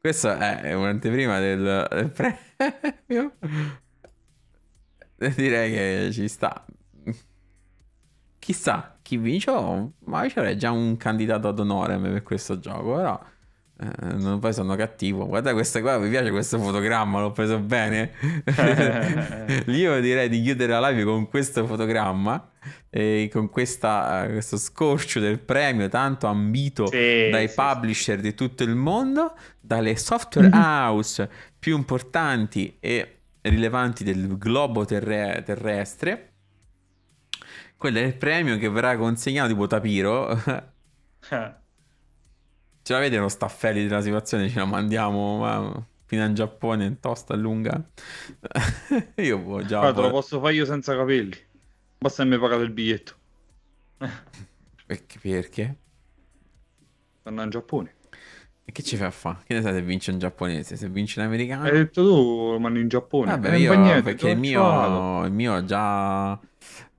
Questo 0.00 0.30
è 0.30 0.72
un'anteprima 0.72 1.40
del, 1.40 1.86
del 1.90 2.10
premio. 2.10 3.32
Direi 5.34 5.72
che 5.72 6.10
ci 6.12 6.28
sta. 6.28 6.64
Chissà 8.38 8.98
chi 9.02 9.16
vince, 9.18 9.50
oh, 9.50 9.92
ma 10.04 10.26
c'era 10.28 10.54
già 10.56 10.70
un 10.70 10.96
candidato 10.96 11.48
ad 11.48 11.58
onore 11.58 11.98
per 11.98 12.22
questo 12.22 12.58
gioco, 12.58 12.94
però 12.94 13.20
Eh, 13.82 14.12
non 14.16 14.40
poi 14.40 14.52
sono 14.52 14.76
cattivo. 14.76 15.26
Guarda 15.26 15.54
questa 15.54 15.80
qua, 15.80 15.98
mi 15.98 16.10
piace 16.10 16.30
questo 16.30 16.58
fotogramma, 16.58 17.20
l'ho 17.20 17.32
preso 17.32 17.58
bene. 17.58 18.12
Io 19.68 20.00
direi 20.00 20.28
di 20.28 20.42
chiudere 20.42 20.78
la 20.78 20.90
live 20.90 21.04
con 21.04 21.28
questo 21.28 21.66
fotogramma 21.66 22.50
e 22.90 23.30
con 23.32 23.48
questa, 23.48 24.26
questo 24.28 24.58
scorcio 24.58 25.18
del 25.18 25.38
premio 25.38 25.88
tanto 25.88 26.26
ambito 26.26 26.88
sì, 26.88 27.30
dai 27.30 27.48
sì, 27.48 27.54
publisher 27.54 28.16
sì. 28.16 28.22
di 28.22 28.34
tutto 28.34 28.64
il 28.64 28.74
mondo, 28.74 29.34
dalle 29.58 29.96
software 29.96 30.50
house 30.52 31.30
più 31.58 31.74
importanti 31.74 32.76
e 32.80 33.20
rilevanti 33.40 34.04
del 34.04 34.36
globo 34.36 34.84
terre- 34.84 35.42
terrestre. 35.42 36.32
Quello 37.78 37.98
è 37.98 38.02
il 38.02 38.14
premio 38.14 38.58
che 38.58 38.68
verrà 38.68 38.94
consegnato 38.98 39.48
tipo 39.48 39.66
Tapiro. 39.66 40.28
Ce 42.82 42.92
l'avete 42.92 43.18
lo 43.18 43.28
staffelli 43.28 43.86
della 43.86 44.00
situazione? 44.00 44.48
Ce 44.48 44.58
la 44.58 44.64
mandiamo 44.64 45.38
ma, 45.38 45.86
fino 46.06 46.24
in 46.24 46.34
Giappone 46.34 46.84
in 46.84 47.00
tosta 47.00 47.34
lunga? 47.36 47.82
io 49.16 49.38
boh, 49.38 49.64
già. 49.64 49.80
Guarda, 49.80 50.00
lo 50.02 50.10
posso 50.10 50.40
fare 50.40 50.54
io 50.54 50.64
senza 50.64 50.96
capelli. 50.96 51.36
Basta 51.98 52.22
che 52.22 52.28
mi 52.28 52.38
pagate 52.38 52.62
il 52.62 52.70
biglietto. 52.70 53.14
perché? 54.86 55.18
Perché? 55.20 55.76
Andare 57.24 57.44
in 57.44 57.50
Giappone. 57.50 57.94
E 58.64 58.72
che 58.72 58.82
ci 58.82 58.96
fai 58.96 59.08
a 59.08 59.10
fare? 59.10 59.38
Che 59.44 59.54
ne 59.54 59.62
sai 59.62 59.74
se 59.74 59.82
vince 59.82 60.10
un 60.10 60.18
giapponese? 60.18 60.76
Se 60.76 60.88
vince 60.88 61.20
un 61.20 61.26
americano? 61.26 61.64
Hai 61.64 61.72
detto 61.72 62.02
tu, 62.02 62.58
mando 62.58 62.78
in 62.78 62.88
Giappone. 62.88 63.32
Vabbè, 63.32 63.56
io, 63.56 63.74
niente, 63.74 64.02
perché 64.02 64.30
il 64.30 64.38
mio, 64.38 65.24
il 65.24 65.32
mio 65.32 65.64
già 65.64 66.38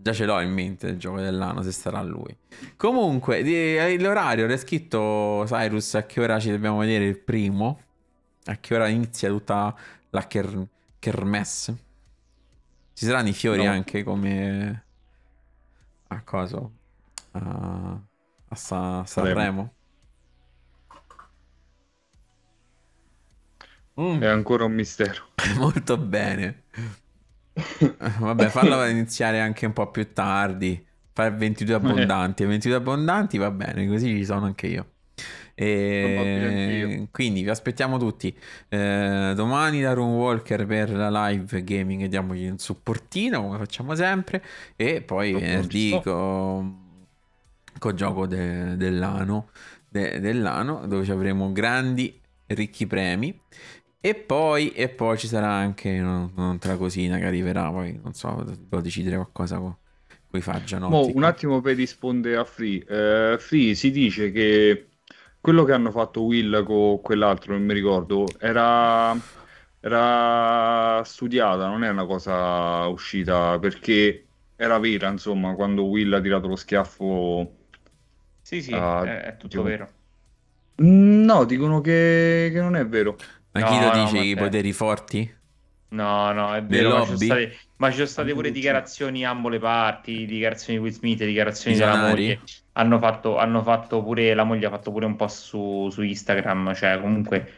Già 0.01 0.13
ce 0.13 0.25
l'ho 0.25 0.39
in 0.39 0.51
mente 0.51 0.87
il 0.87 0.97
gioco 0.97 1.19
dell'anno, 1.19 1.61
se 1.61 1.71
sarà 1.71 2.01
lui. 2.01 2.35
Comunque, 2.75 3.43
di, 3.43 3.99
l'orario, 3.99 4.47
l'hai 4.47 4.57
scritto 4.57 5.43
Cyrus 5.45 5.93
a 5.93 6.07
che 6.07 6.19
ora 6.21 6.39
ci 6.39 6.49
dobbiamo 6.49 6.79
vedere 6.79 7.05
il 7.05 7.19
primo? 7.19 7.81
A 8.45 8.55
che 8.55 8.73
ora 8.73 8.87
inizia 8.87 9.29
tutta 9.29 9.75
la 10.09 10.25
ker- 10.25 10.67
kermesse? 10.97 11.77
Ci 12.93 13.05
saranno 13.05 13.27
i 13.27 13.33
fiori 13.33 13.63
no. 13.63 13.69
anche 13.69 14.03
come... 14.03 14.85
A 16.07 16.21
cosa? 16.23 16.67
A, 17.33 18.01
a 18.47 18.55
Sa- 18.55 19.03
Sanremo? 19.05 19.73
Mm. 23.99 24.21
È 24.21 24.25
ancora 24.25 24.65
un 24.65 24.73
mistero. 24.73 25.27
Molto 25.57 25.95
bene. 25.97 26.63
Vabbè, 27.53 28.47
farlo 28.49 28.83
iniziare 28.87 29.39
anche 29.39 29.65
un 29.65 29.73
po' 29.73 29.89
più 29.91 30.11
tardi. 30.13 30.85
Fare 31.13 31.31
22 31.31 31.73
abbondanti. 31.73 32.45
22 32.45 32.77
abbondanti 32.77 33.37
va 33.37 33.51
bene, 33.51 33.87
così 33.87 34.07
ci 34.15 34.25
sono 34.25 34.45
anche 34.45 34.67
io. 34.67 34.85
E 35.53 37.07
quindi 37.11 37.43
vi 37.43 37.49
aspettiamo 37.49 37.99
tutti 37.99 38.35
eh, 38.69 39.33
domani 39.35 39.81
da 39.81 39.93
Room 39.93 40.13
Walker 40.13 40.65
per 40.65 40.89
la 40.89 41.27
live 41.27 41.63
gaming 41.63 42.05
diamogli 42.05 42.47
un 42.47 42.57
supportino 42.57 43.41
come 43.41 43.57
facciamo 43.57 43.93
sempre 43.93 44.41
e 44.75 45.01
poi 45.01 45.33
venerdì 45.33 45.99
con 46.01 46.79
co 47.77 47.93
gioco 47.93 48.25
de, 48.25 48.75
dell'anno 48.77 49.49
de, 49.87 50.19
dell'anno 50.19 50.87
dove 50.87 51.11
avremo 51.11 51.51
grandi 51.51 52.19
ricchi 52.47 52.87
premi 52.87 53.37
e 54.03 54.15
poi, 54.15 54.71
e 54.71 54.89
poi 54.89 55.15
ci 55.15 55.27
sarà 55.27 55.51
anche 55.51 55.99
un'altra 55.99 56.75
cosina 56.75 57.19
che 57.19 57.25
arriverà, 57.25 57.69
poi 57.69 57.99
non 58.01 58.13
so, 58.13 58.43
devo 58.43 58.81
decidere 58.81 59.15
qualcosa 59.15 59.57
con 59.59 59.75
i 60.31 60.41
faggianotti. 60.41 61.11
un 61.13 61.23
attimo 61.23 61.61
per 61.61 61.75
rispondere 61.75 62.37
a 62.37 62.43
Free. 62.43 62.83
Uh, 62.87 63.37
Free 63.37 63.75
si 63.75 63.91
dice 63.91 64.31
che 64.31 64.87
quello 65.39 65.63
che 65.63 65.73
hanno 65.73 65.91
fatto 65.91 66.23
Will 66.23 66.63
con 66.63 66.99
quell'altro, 67.01 67.53
non 67.53 67.63
mi 67.63 67.73
ricordo, 67.73 68.25
era, 68.39 69.15
era 69.79 71.03
studiata, 71.03 71.67
non 71.67 71.83
è 71.83 71.89
una 71.89 72.05
cosa 72.07 72.87
uscita 72.87 73.59
perché 73.59 74.25
era 74.55 74.79
vera, 74.79 75.09
insomma, 75.09 75.53
quando 75.53 75.83
Will 75.83 76.11
ha 76.11 76.21
tirato 76.21 76.47
lo 76.47 76.55
schiaffo. 76.55 77.55
Sì, 78.41 78.63
sì, 78.63 78.73
uh, 78.73 79.03
è, 79.03 79.21
è, 79.21 79.37
tutto 79.37 79.57
dico... 79.57 79.63
vero. 79.63 79.89
No, 80.77 81.43
dicono 81.43 81.81
che, 81.81 82.49
che 82.51 82.59
non 82.59 82.75
è 82.75 82.87
vero. 82.87 83.15
Ma 83.51 83.63
chi 83.63 83.79
lo 83.79 84.03
dice 84.03 84.17
i 84.19 84.35
poteri 84.35 84.71
forti? 84.73 85.39
No, 85.89 86.31
no, 86.31 86.53
è 86.53 86.63
vero, 86.63 86.99
ma 86.99 87.05
ci, 87.05 87.25
state, 87.25 87.57
ma 87.77 87.89
ci 87.89 87.95
sono 87.95 88.07
state 88.07 88.33
pure 88.33 88.51
dichiarazioni 88.51 89.25
ambo 89.25 89.49
le 89.49 89.59
parti, 89.59 90.25
dichiarazioni 90.25 90.79
di 90.79 90.85
Will 90.85 90.93
Smith, 90.93 91.23
dichiarazioni 91.25 91.75
della 91.75 92.07
moglie. 92.07 92.39
Hanno 92.73 92.97
fatto, 92.97 93.37
hanno 93.37 93.61
fatto 93.61 94.01
pure, 94.01 94.33
la 94.33 94.45
moglie 94.45 94.67
ha 94.67 94.69
fatto 94.69 94.91
pure 94.91 95.05
un 95.05 95.17
post 95.17 95.43
su, 95.43 95.89
su 95.91 96.01
Instagram, 96.01 96.73
cioè 96.73 96.97
comunque 97.01 97.53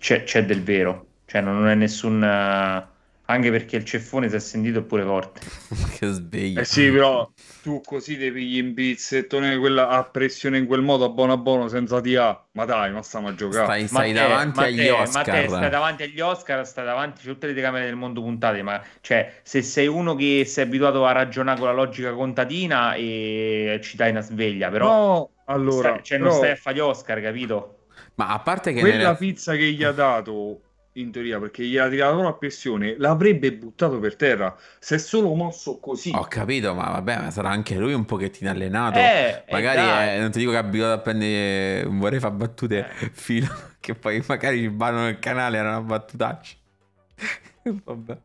c'è, 0.00 0.24
c'è, 0.24 0.44
del 0.44 0.64
vero, 0.64 1.06
cioè 1.26 1.40
non 1.40 1.68
è 1.68 1.74
nessun... 1.76 2.84
Anche 3.28 3.50
perché 3.50 3.76
il 3.76 3.84
ceffone 3.84 4.28
si 4.28 4.36
è 4.36 4.38
sentito 4.38 4.84
pure 4.84 5.02
forte. 5.02 5.40
che 5.98 6.06
sveglio. 6.06 6.60
Eh 6.60 6.64
sì, 6.64 6.88
però 6.90 7.28
tu 7.62 7.80
così 7.84 8.16
devi 8.16 8.46
gli 8.46 8.58
impizzettone 8.58 9.58
quella 9.58 9.88
a 9.88 10.04
pressione 10.04 10.58
in 10.58 10.66
quel 10.66 10.82
modo 10.82 11.06
a 11.06 11.08
buono 11.08 11.32
a 11.32 11.36
buono 11.36 11.66
senza 11.66 12.00
TA. 12.00 12.46
Ma 12.52 12.64
dai, 12.64 12.92
ma 12.92 13.02
stiamo 13.02 13.26
a 13.26 13.34
giocare. 13.34 13.64
Stai, 13.64 13.88
stai 13.88 14.12
ma 14.12 14.20
davanti 14.20 14.58
te, 14.60 14.64
agli 14.64 14.76
te, 14.76 14.90
Oscar. 14.90 15.26
Ma 15.26 15.32
te 15.32 15.48
stai 15.48 15.70
davanti 15.70 16.02
agli 16.04 16.20
Oscar, 16.20 16.66
stai 16.66 16.84
davanti 16.84 17.20
a 17.28 17.32
tutte 17.32 17.46
le 17.48 17.52
telecamere 17.52 17.86
del 17.86 17.96
mondo 17.96 18.22
puntate. 18.22 18.62
Ma 18.62 18.80
cioè, 19.00 19.40
se 19.42 19.62
sei 19.62 19.88
uno 19.88 20.14
che 20.14 20.44
si 20.46 20.60
è 20.60 20.62
abituato 20.62 21.04
a 21.04 21.10
ragionare 21.10 21.58
con 21.58 21.66
la 21.66 21.74
logica 21.74 22.12
contadina 22.12 22.94
e 22.94 23.80
ci 23.82 23.96
dai 23.96 24.10
una 24.10 24.20
sveglia, 24.20 24.70
però. 24.70 24.86
No, 24.86 25.30
allora. 25.46 25.88
Stai, 25.88 26.04
cioè, 26.04 26.18
però... 26.18 26.30
non 26.30 26.38
stai 26.38 26.50
a 26.52 26.56
fare 26.56 26.76
gli 26.76 26.80
Oscar, 26.80 27.20
capito? 27.20 27.78
Ma 28.14 28.28
a 28.28 28.38
parte 28.38 28.72
che. 28.72 28.78
Quella 28.78 28.96
nelle... 28.96 29.16
pizza 29.16 29.56
che 29.56 29.72
gli 29.72 29.82
ha 29.82 29.92
dato 29.92 30.60
in 30.96 31.10
teoria, 31.10 31.38
perché 31.38 31.64
gli 31.64 31.76
ha 31.76 31.88
tirato 31.88 32.18
una 32.18 32.32
pressione, 32.34 32.96
l'avrebbe 32.98 33.52
buttato 33.52 33.98
per 33.98 34.16
terra. 34.16 34.56
Se 34.78 34.96
è 34.96 34.98
solo 34.98 35.34
mosso 35.34 35.78
così. 35.78 36.10
Ho 36.14 36.26
capito, 36.28 36.74
ma 36.74 36.90
vabbè, 36.90 37.18
ma 37.22 37.30
sarà 37.30 37.50
anche 37.50 37.76
lui 37.76 37.92
un 37.92 38.04
pochettino 38.04 38.50
allenato. 38.50 38.98
Eh, 38.98 39.44
eh 39.46 39.52
magari 39.52 39.78
è, 39.78 40.20
non 40.20 40.30
ti 40.30 40.38
dico 40.38 40.50
che 40.50 40.56
è 40.56 40.60
abituato 40.60 40.94
a 40.94 40.98
prendere, 40.98 41.84
vorrei 41.88 42.20
fare 42.20 42.34
battute 42.34 42.88
eh. 43.00 43.10
filo, 43.12 43.48
che 43.80 43.94
poi 43.94 44.22
magari 44.26 44.60
ci 44.60 44.70
vanno 44.72 45.00
nel 45.02 45.18
canale, 45.18 45.58
era 45.58 45.70
una 45.70 45.80
battutaccia. 45.80 46.54
Vabbè, 47.66 48.18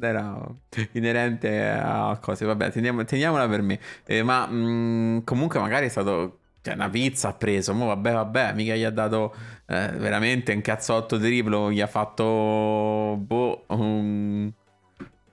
era 0.00 0.46
inerente 0.92 1.68
a 1.68 2.18
cose. 2.20 2.46
Vabbè, 2.46 2.70
teniamo, 2.70 3.04
teniamola 3.04 3.46
per 3.46 3.62
me. 3.62 3.78
Eh, 4.06 4.22
ma 4.22 4.46
mh, 4.46 4.54
mm, 4.54 5.18
comunque, 5.24 5.60
magari 5.60 5.86
è 5.86 5.90
stato 5.90 6.38
cioè, 6.62 6.74
una 6.74 6.88
pizza 6.88 7.28
ha 7.28 7.32
preso, 7.32 7.74
mo 7.74 7.86
vabbè, 7.86 8.12
vabbè, 8.12 8.52
mica 8.54 8.76
gli 8.76 8.84
ha 8.84 8.90
dato 8.90 9.34
eh, 9.66 9.88
veramente 9.96 10.52
un 10.52 10.60
cazzotto 10.60 11.18
triplo, 11.18 11.72
gli 11.72 11.80
ha 11.80 11.88
fatto 11.88 13.16
boh, 13.18 13.64
un 13.66 14.50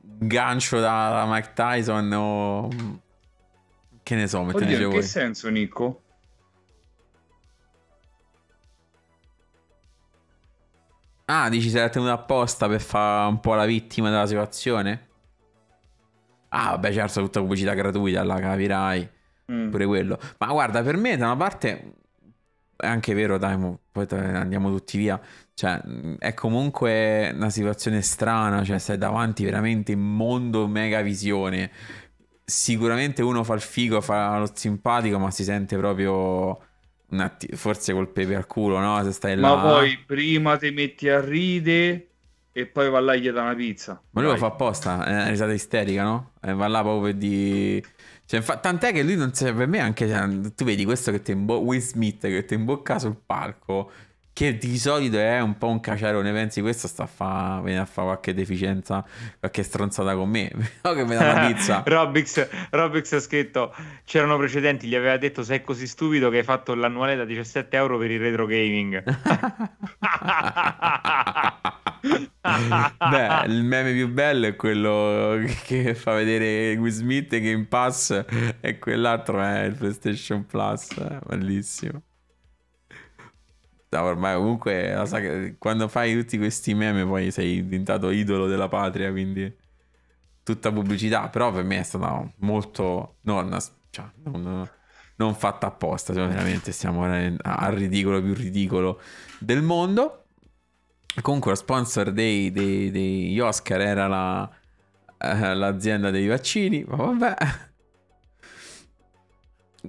gancio 0.01 0.79
da, 0.79 1.09
da 1.11 1.25
Mike 1.27 1.51
Tyson 1.53 2.11
o... 2.13 2.67
Che 4.01 4.15
ne 4.15 4.27
so, 4.27 4.43
mettete 4.43 4.73
Oddio, 4.73 4.87
in 4.87 4.91
che 4.91 5.01
senso, 5.03 5.49
Nico? 5.49 6.01
Ah, 11.25 11.47
dici 11.47 11.69
se 11.69 11.79
l'ha 11.79 11.89
tenuto 11.89 12.11
apposta 12.11 12.67
per 12.67 12.81
fare 12.81 13.29
un 13.29 13.39
po' 13.39 13.53
la 13.53 13.65
vittima 13.65 14.09
della 14.09 14.25
situazione? 14.25 15.09
Ah, 16.49 16.71
vabbè, 16.71 16.91
certo, 16.91 17.21
tutta 17.21 17.39
pubblicità 17.39 17.75
gratuita, 17.75 18.23
là 18.23 18.39
capirai. 18.39 19.09
Mm. 19.51 19.69
Pure 19.69 19.85
quello. 19.85 20.19
Ma 20.37 20.47
guarda, 20.47 20.81
per 20.83 20.97
me 20.97 21.17
da 21.17 21.25
una 21.25 21.35
parte 21.35 21.93
è 22.75 22.87
anche 22.87 23.13
vero, 23.13 23.37
dai, 23.37 23.57
poi 23.91 24.05
andiamo 24.09 24.69
tutti 24.69 24.97
via. 24.97 25.19
Cioè, 25.53 25.81
è 26.19 26.33
comunque 26.33 27.31
una 27.33 27.49
situazione 27.49 28.01
strana, 28.01 28.63
cioè 28.63 28.77
stai 28.77 28.97
davanti 28.97 29.43
veramente 29.43 29.91
in 29.91 29.99
mondo 29.99 30.67
mega 30.67 31.01
visione. 31.01 31.71
Sicuramente 32.45 33.21
uno 33.21 33.43
fa 33.43 33.53
il 33.55 33.61
figo, 33.61 33.99
fa 34.01 34.39
lo 34.39 34.49
simpatico, 34.53 35.19
ma 35.19 35.29
si 35.31 35.43
sente 35.43 35.77
proprio 35.77 36.57
att- 37.09 37.55
forse 37.55 37.91
col 37.93 38.09
pepe 38.09 38.35
al 38.35 38.47
culo, 38.47 38.79
no? 38.79 39.03
Se 39.03 39.11
stai 39.11 39.35
là. 39.35 39.55
Ma 39.55 39.61
poi 39.61 39.97
prima 40.05 40.57
ti 40.57 40.71
metti 40.71 41.09
a 41.09 41.19
ride 41.19 42.07
e 42.51 42.65
poi 42.65 42.89
va 42.89 42.99
là 42.99 43.13
e 43.13 43.19
gli 43.19 43.29
dà 43.29 43.41
una 43.41 43.55
pizza. 43.55 44.01
Ma 44.11 44.21
lui 44.21 44.31
Vai. 44.31 44.39
lo 44.39 44.45
fa 44.45 44.53
apposta, 44.53 45.05
è 45.05 45.11
una 45.11 45.27
risata 45.27 45.51
isterica, 45.51 46.03
no? 46.03 46.31
E 46.41 46.53
va 46.53 46.67
là 46.67 46.81
proprio 46.81 47.03
per 47.03 47.15
di 47.15 47.83
cioè, 48.29 48.41
fa- 48.41 48.57
tant'è 48.57 48.93
che 48.93 49.01
lui 49.01 49.15
non 49.15 49.33
serve 49.33 49.57
per 49.61 49.67
me 49.67 49.79
anche. 49.79 50.07
Cioè, 50.07 50.51
tu 50.53 50.63
vedi 50.63 50.85
questo 50.85 51.09
che 51.11 51.23
ti 51.23 51.31
imbo- 51.31 51.61
Will 51.61 51.79
Smith 51.79 52.21
che 52.21 52.45
ti 52.45 52.53
imbocca 52.53 52.99
sul 52.99 53.15
palco. 53.25 53.89
Che 54.39 54.57
di 54.57 54.77
solito 54.77 55.17
è 55.17 55.41
un 55.41 55.57
po' 55.57 55.67
un 55.67 55.81
caciarone. 55.81 56.31
Pensi 56.31 56.61
questo 56.61 56.87
sta 56.87 57.03
a 57.03 57.07
fare. 57.07 57.61
Viene 57.61 57.81
a 57.81 57.85
fare 57.85 58.07
qualche 58.07 58.33
deficienza, 58.33 59.05
qualche 59.37 59.63
stronzata 59.63 60.15
con 60.15 60.29
me. 60.29 60.49
No, 60.81 60.93
che 60.93 61.03
mi 61.03 61.13
dà 61.13 61.33
la 61.33 61.47
pizza. 61.47 61.83
Robix, 61.85 62.47
Robix 62.69 63.11
ha 63.11 63.19
scritto: 63.19 63.75
C'erano 64.05 64.37
precedenti. 64.37 64.87
Gli 64.87 64.95
aveva 64.95 65.17
detto: 65.17 65.43
Sei 65.43 65.61
così 65.61 65.85
stupido 65.87 66.29
che 66.29 66.37
hai 66.37 66.43
fatto 66.43 66.73
l'annuale 66.73 67.17
da 67.17 67.25
17 67.25 67.75
euro 67.75 67.97
per 67.97 68.11
il 68.11 68.19
retro 68.21 68.45
gaming. 68.45 69.03
Beh, 73.09 73.45
il 73.45 73.63
meme 73.65 73.91
più 73.91 74.07
bello 74.07 74.47
è 74.47 74.55
quello 74.55 75.43
che 75.65 75.93
fa 75.95 76.13
vedere 76.13 76.77
Will 76.77 76.93
Smith 76.93 77.27
che 77.27 77.49
in 77.49 77.67
Pass 77.67 78.23
e 78.61 78.79
quell'altro 78.79 79.41
è 79.41 79.63
il 79.63 79.75
PlayStation 79.75 80.45
Plus. 80.45 80.91
Eh, 80.91 82.05
ormai 83.97 84.35
comunque 84.35 85.01
che 85.09 85.55
quando 85.57 85.87
fai 85.87 86.13
tutti 86.13 86.37
questi 86.37 86.73
meme 86.73 87.05
poi 87.05 87.31
sei 87.31 87.63
diventato 87.63 88.09
idolo 88.09 88.47
della 88.47 88.67
patria, 88.67 89.11
quindi 89.11 89.51
tutta 90.43 90.71
pubblicità, 90.71 91.29
però 91.29 91.51
per 91.51 91.63
me 91.63 91.79
è 91.79 91.83
stata 91.83 92.31
molto 92.37 93.17
non, 93.21 93.57
cioè, 93.89 94.05
non, 94.23 94.69
non 95.15 95.35
fatta 95.35 95.67
apposta, 95.67 96.13
cioè, 96.13 96.27
veramente 96.27 96.71
stiamo 96.71 97.03
al 97.03 97.73
ridicolo 97.73 98.21
più 98.21 98.33
ridicolo 98.33 99.01
del 99.39 99.61
mondo. 99.61 100.25
Comunque 101.21 101.51
lo 101.51 101.57
sponsor 101.57 102.11
dei, 102.11 102.51
dei, 102.51 102.91
degli 102.91 103.39
Oscar 103.39 103.81
era 103.81 104.07
la, 104.07 104.49
eh, 105.17 105.55
l'azienda 105.55 106.11
dei 106.11 106.27
vaccini, 106.27 106.85
ma 106.87 106.95
vabbè. 106.95 107.35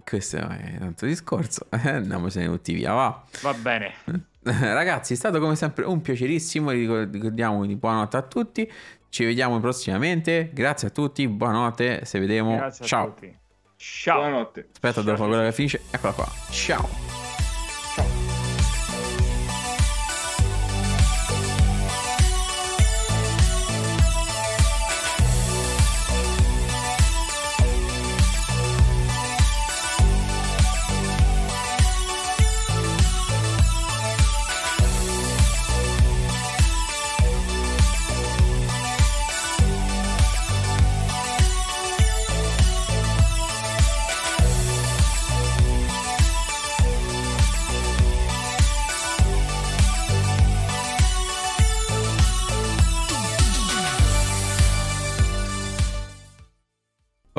Questo 0.05 0.37
è 0.37 0.77
un 0.79 0.87
altro 0.87 1.07
discorso. 1.07 1.67
Andiamocene 1.71 2.47
tutti 2.47 2.73
via, 2.73 2.93
va. 2.93 3.23
Va 3.43 3.55
bene. 3.55 3.95
Ragazzi, 4.43 5.15
è 5.15 5.17
stato 5.17 5.39
come 5.41 5.57
sempre 5.57 5.85
un 5.85 6.01
piacerissimo. 6.01 6.71
Ricordiamo 6.71 7.67
di 7.67 7.77
buonanotte 7.77 8.17
a 8.17 8.23
tutti. 8.23 8.71
Ci 9.09 9.25
vediamo 9.25 9.59
prossimamente. 9.61 10.51
Grazie 10.53 10.89
a 10.89 10.91
tutti. 10.91 11.27
Buonanotte. 11.27 12.05
Se 12.05 12.19
vediamo. 12.19 12.57
Grazie 12.57 12.87
Ciao. 12.87 13.15
Ciao. 13.77 14.21
Buonanotte. 14.21 14.69
Aspetta, 14.73 15.03
dopo 15.03 15.27
quella 15.27 15.45
che 15.45 15.53
finisce. 15.53 15.83
Eccola 15.91 16.12
qua. 16.12 16.29
Ciao. 16.51 17.30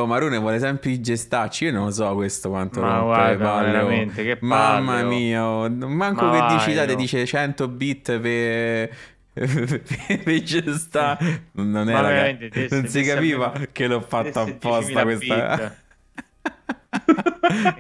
Oh, 0.02 0.08
Marune 0.08 0.38
vuole 0.40 0.58
sempre 0.58 0.90
i 0.90 1.00
gestacci. 1.00 1.66
Io 1.66 1.72
non 1.72 1.92
so 1.92 2.14
questo 2.16 2.50
quanto 2.50 2.82
Ma 2.82 3.02
guarda, 3.02 3.46
palle, 3.46 3.68
oh. 3.68 3.72
veramente, 3.72 4.24
che 4.24 4.38
palle, 4.38 4.82
Mamma 4.82 5.02
oh. 5.02 5.08
mia, 5.08 5.46
oh. 5.46 5.70
manco 5.70 6.26
Ma 6.26 6.48
che 6.48 6.56
dici, 6.56 6.74
date, 6.74 6.96
dice 6.96 7.26
100 7.26 7.68
bit 7.68 8.20
per... 8.20 8.90
per 9.34 10.44
gestà 10.44 11.18
non 11.54 11.90
era 11.90 12.36
che... 12.36 12.68
non 12.70 12.86
si 12.88 13.02
capiva 13.02 13.54
che 13.72 13.88
l'ho 13.88 14.02
fatto 14.02 14.42
apposta 14.42 15.04
questa 15.04 15.74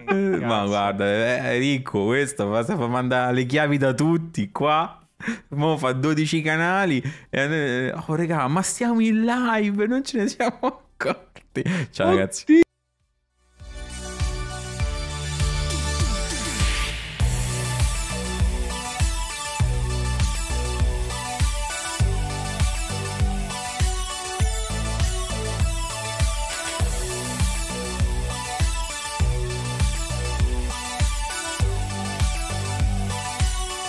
ma 0.39 0.65
guarda 0.65 1.05
è 1.05 1.57
ricco 1.57 2.05
questo 2.05 2.49
fa 2.49 2.87
mandare 2.87 3.33
le 3.33 3.45
chiavi 3.45 3.77
da 3.77 3.93
tutti 3.93 4.49
qua 4.49 4.97
Mo 5.49 5.77
fa 5.77 5.91
12 5.91 6.41
canali 6.41 7.03
e 7.29 7.91
oh 7.91 8.15
raga 8.15 8.47
ma 8.47 8.61
stiamo 8.61 9.01
in 9.01 9.25
live 9.25 9.87
non 9.87 10.05
ce 10.05 10.19
ne 10.19 10.27
siamo 10.27 10.57
accorti 10.61 11.30
Ciao 11.53 12.07
Oddio. 12.07 12.17
ragazzi. 12.17 12.61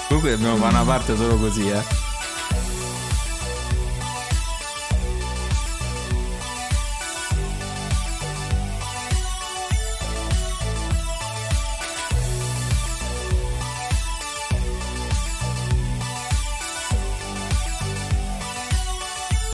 Comunque 0.09 0.33
dobbiamo 0.33 0.57
fare 0.57 0.75
una 0.75 0.85
parte 0.85 1.17
solo 1.17 1.37
così, 1.37 1.69
eh. 1.71 2.12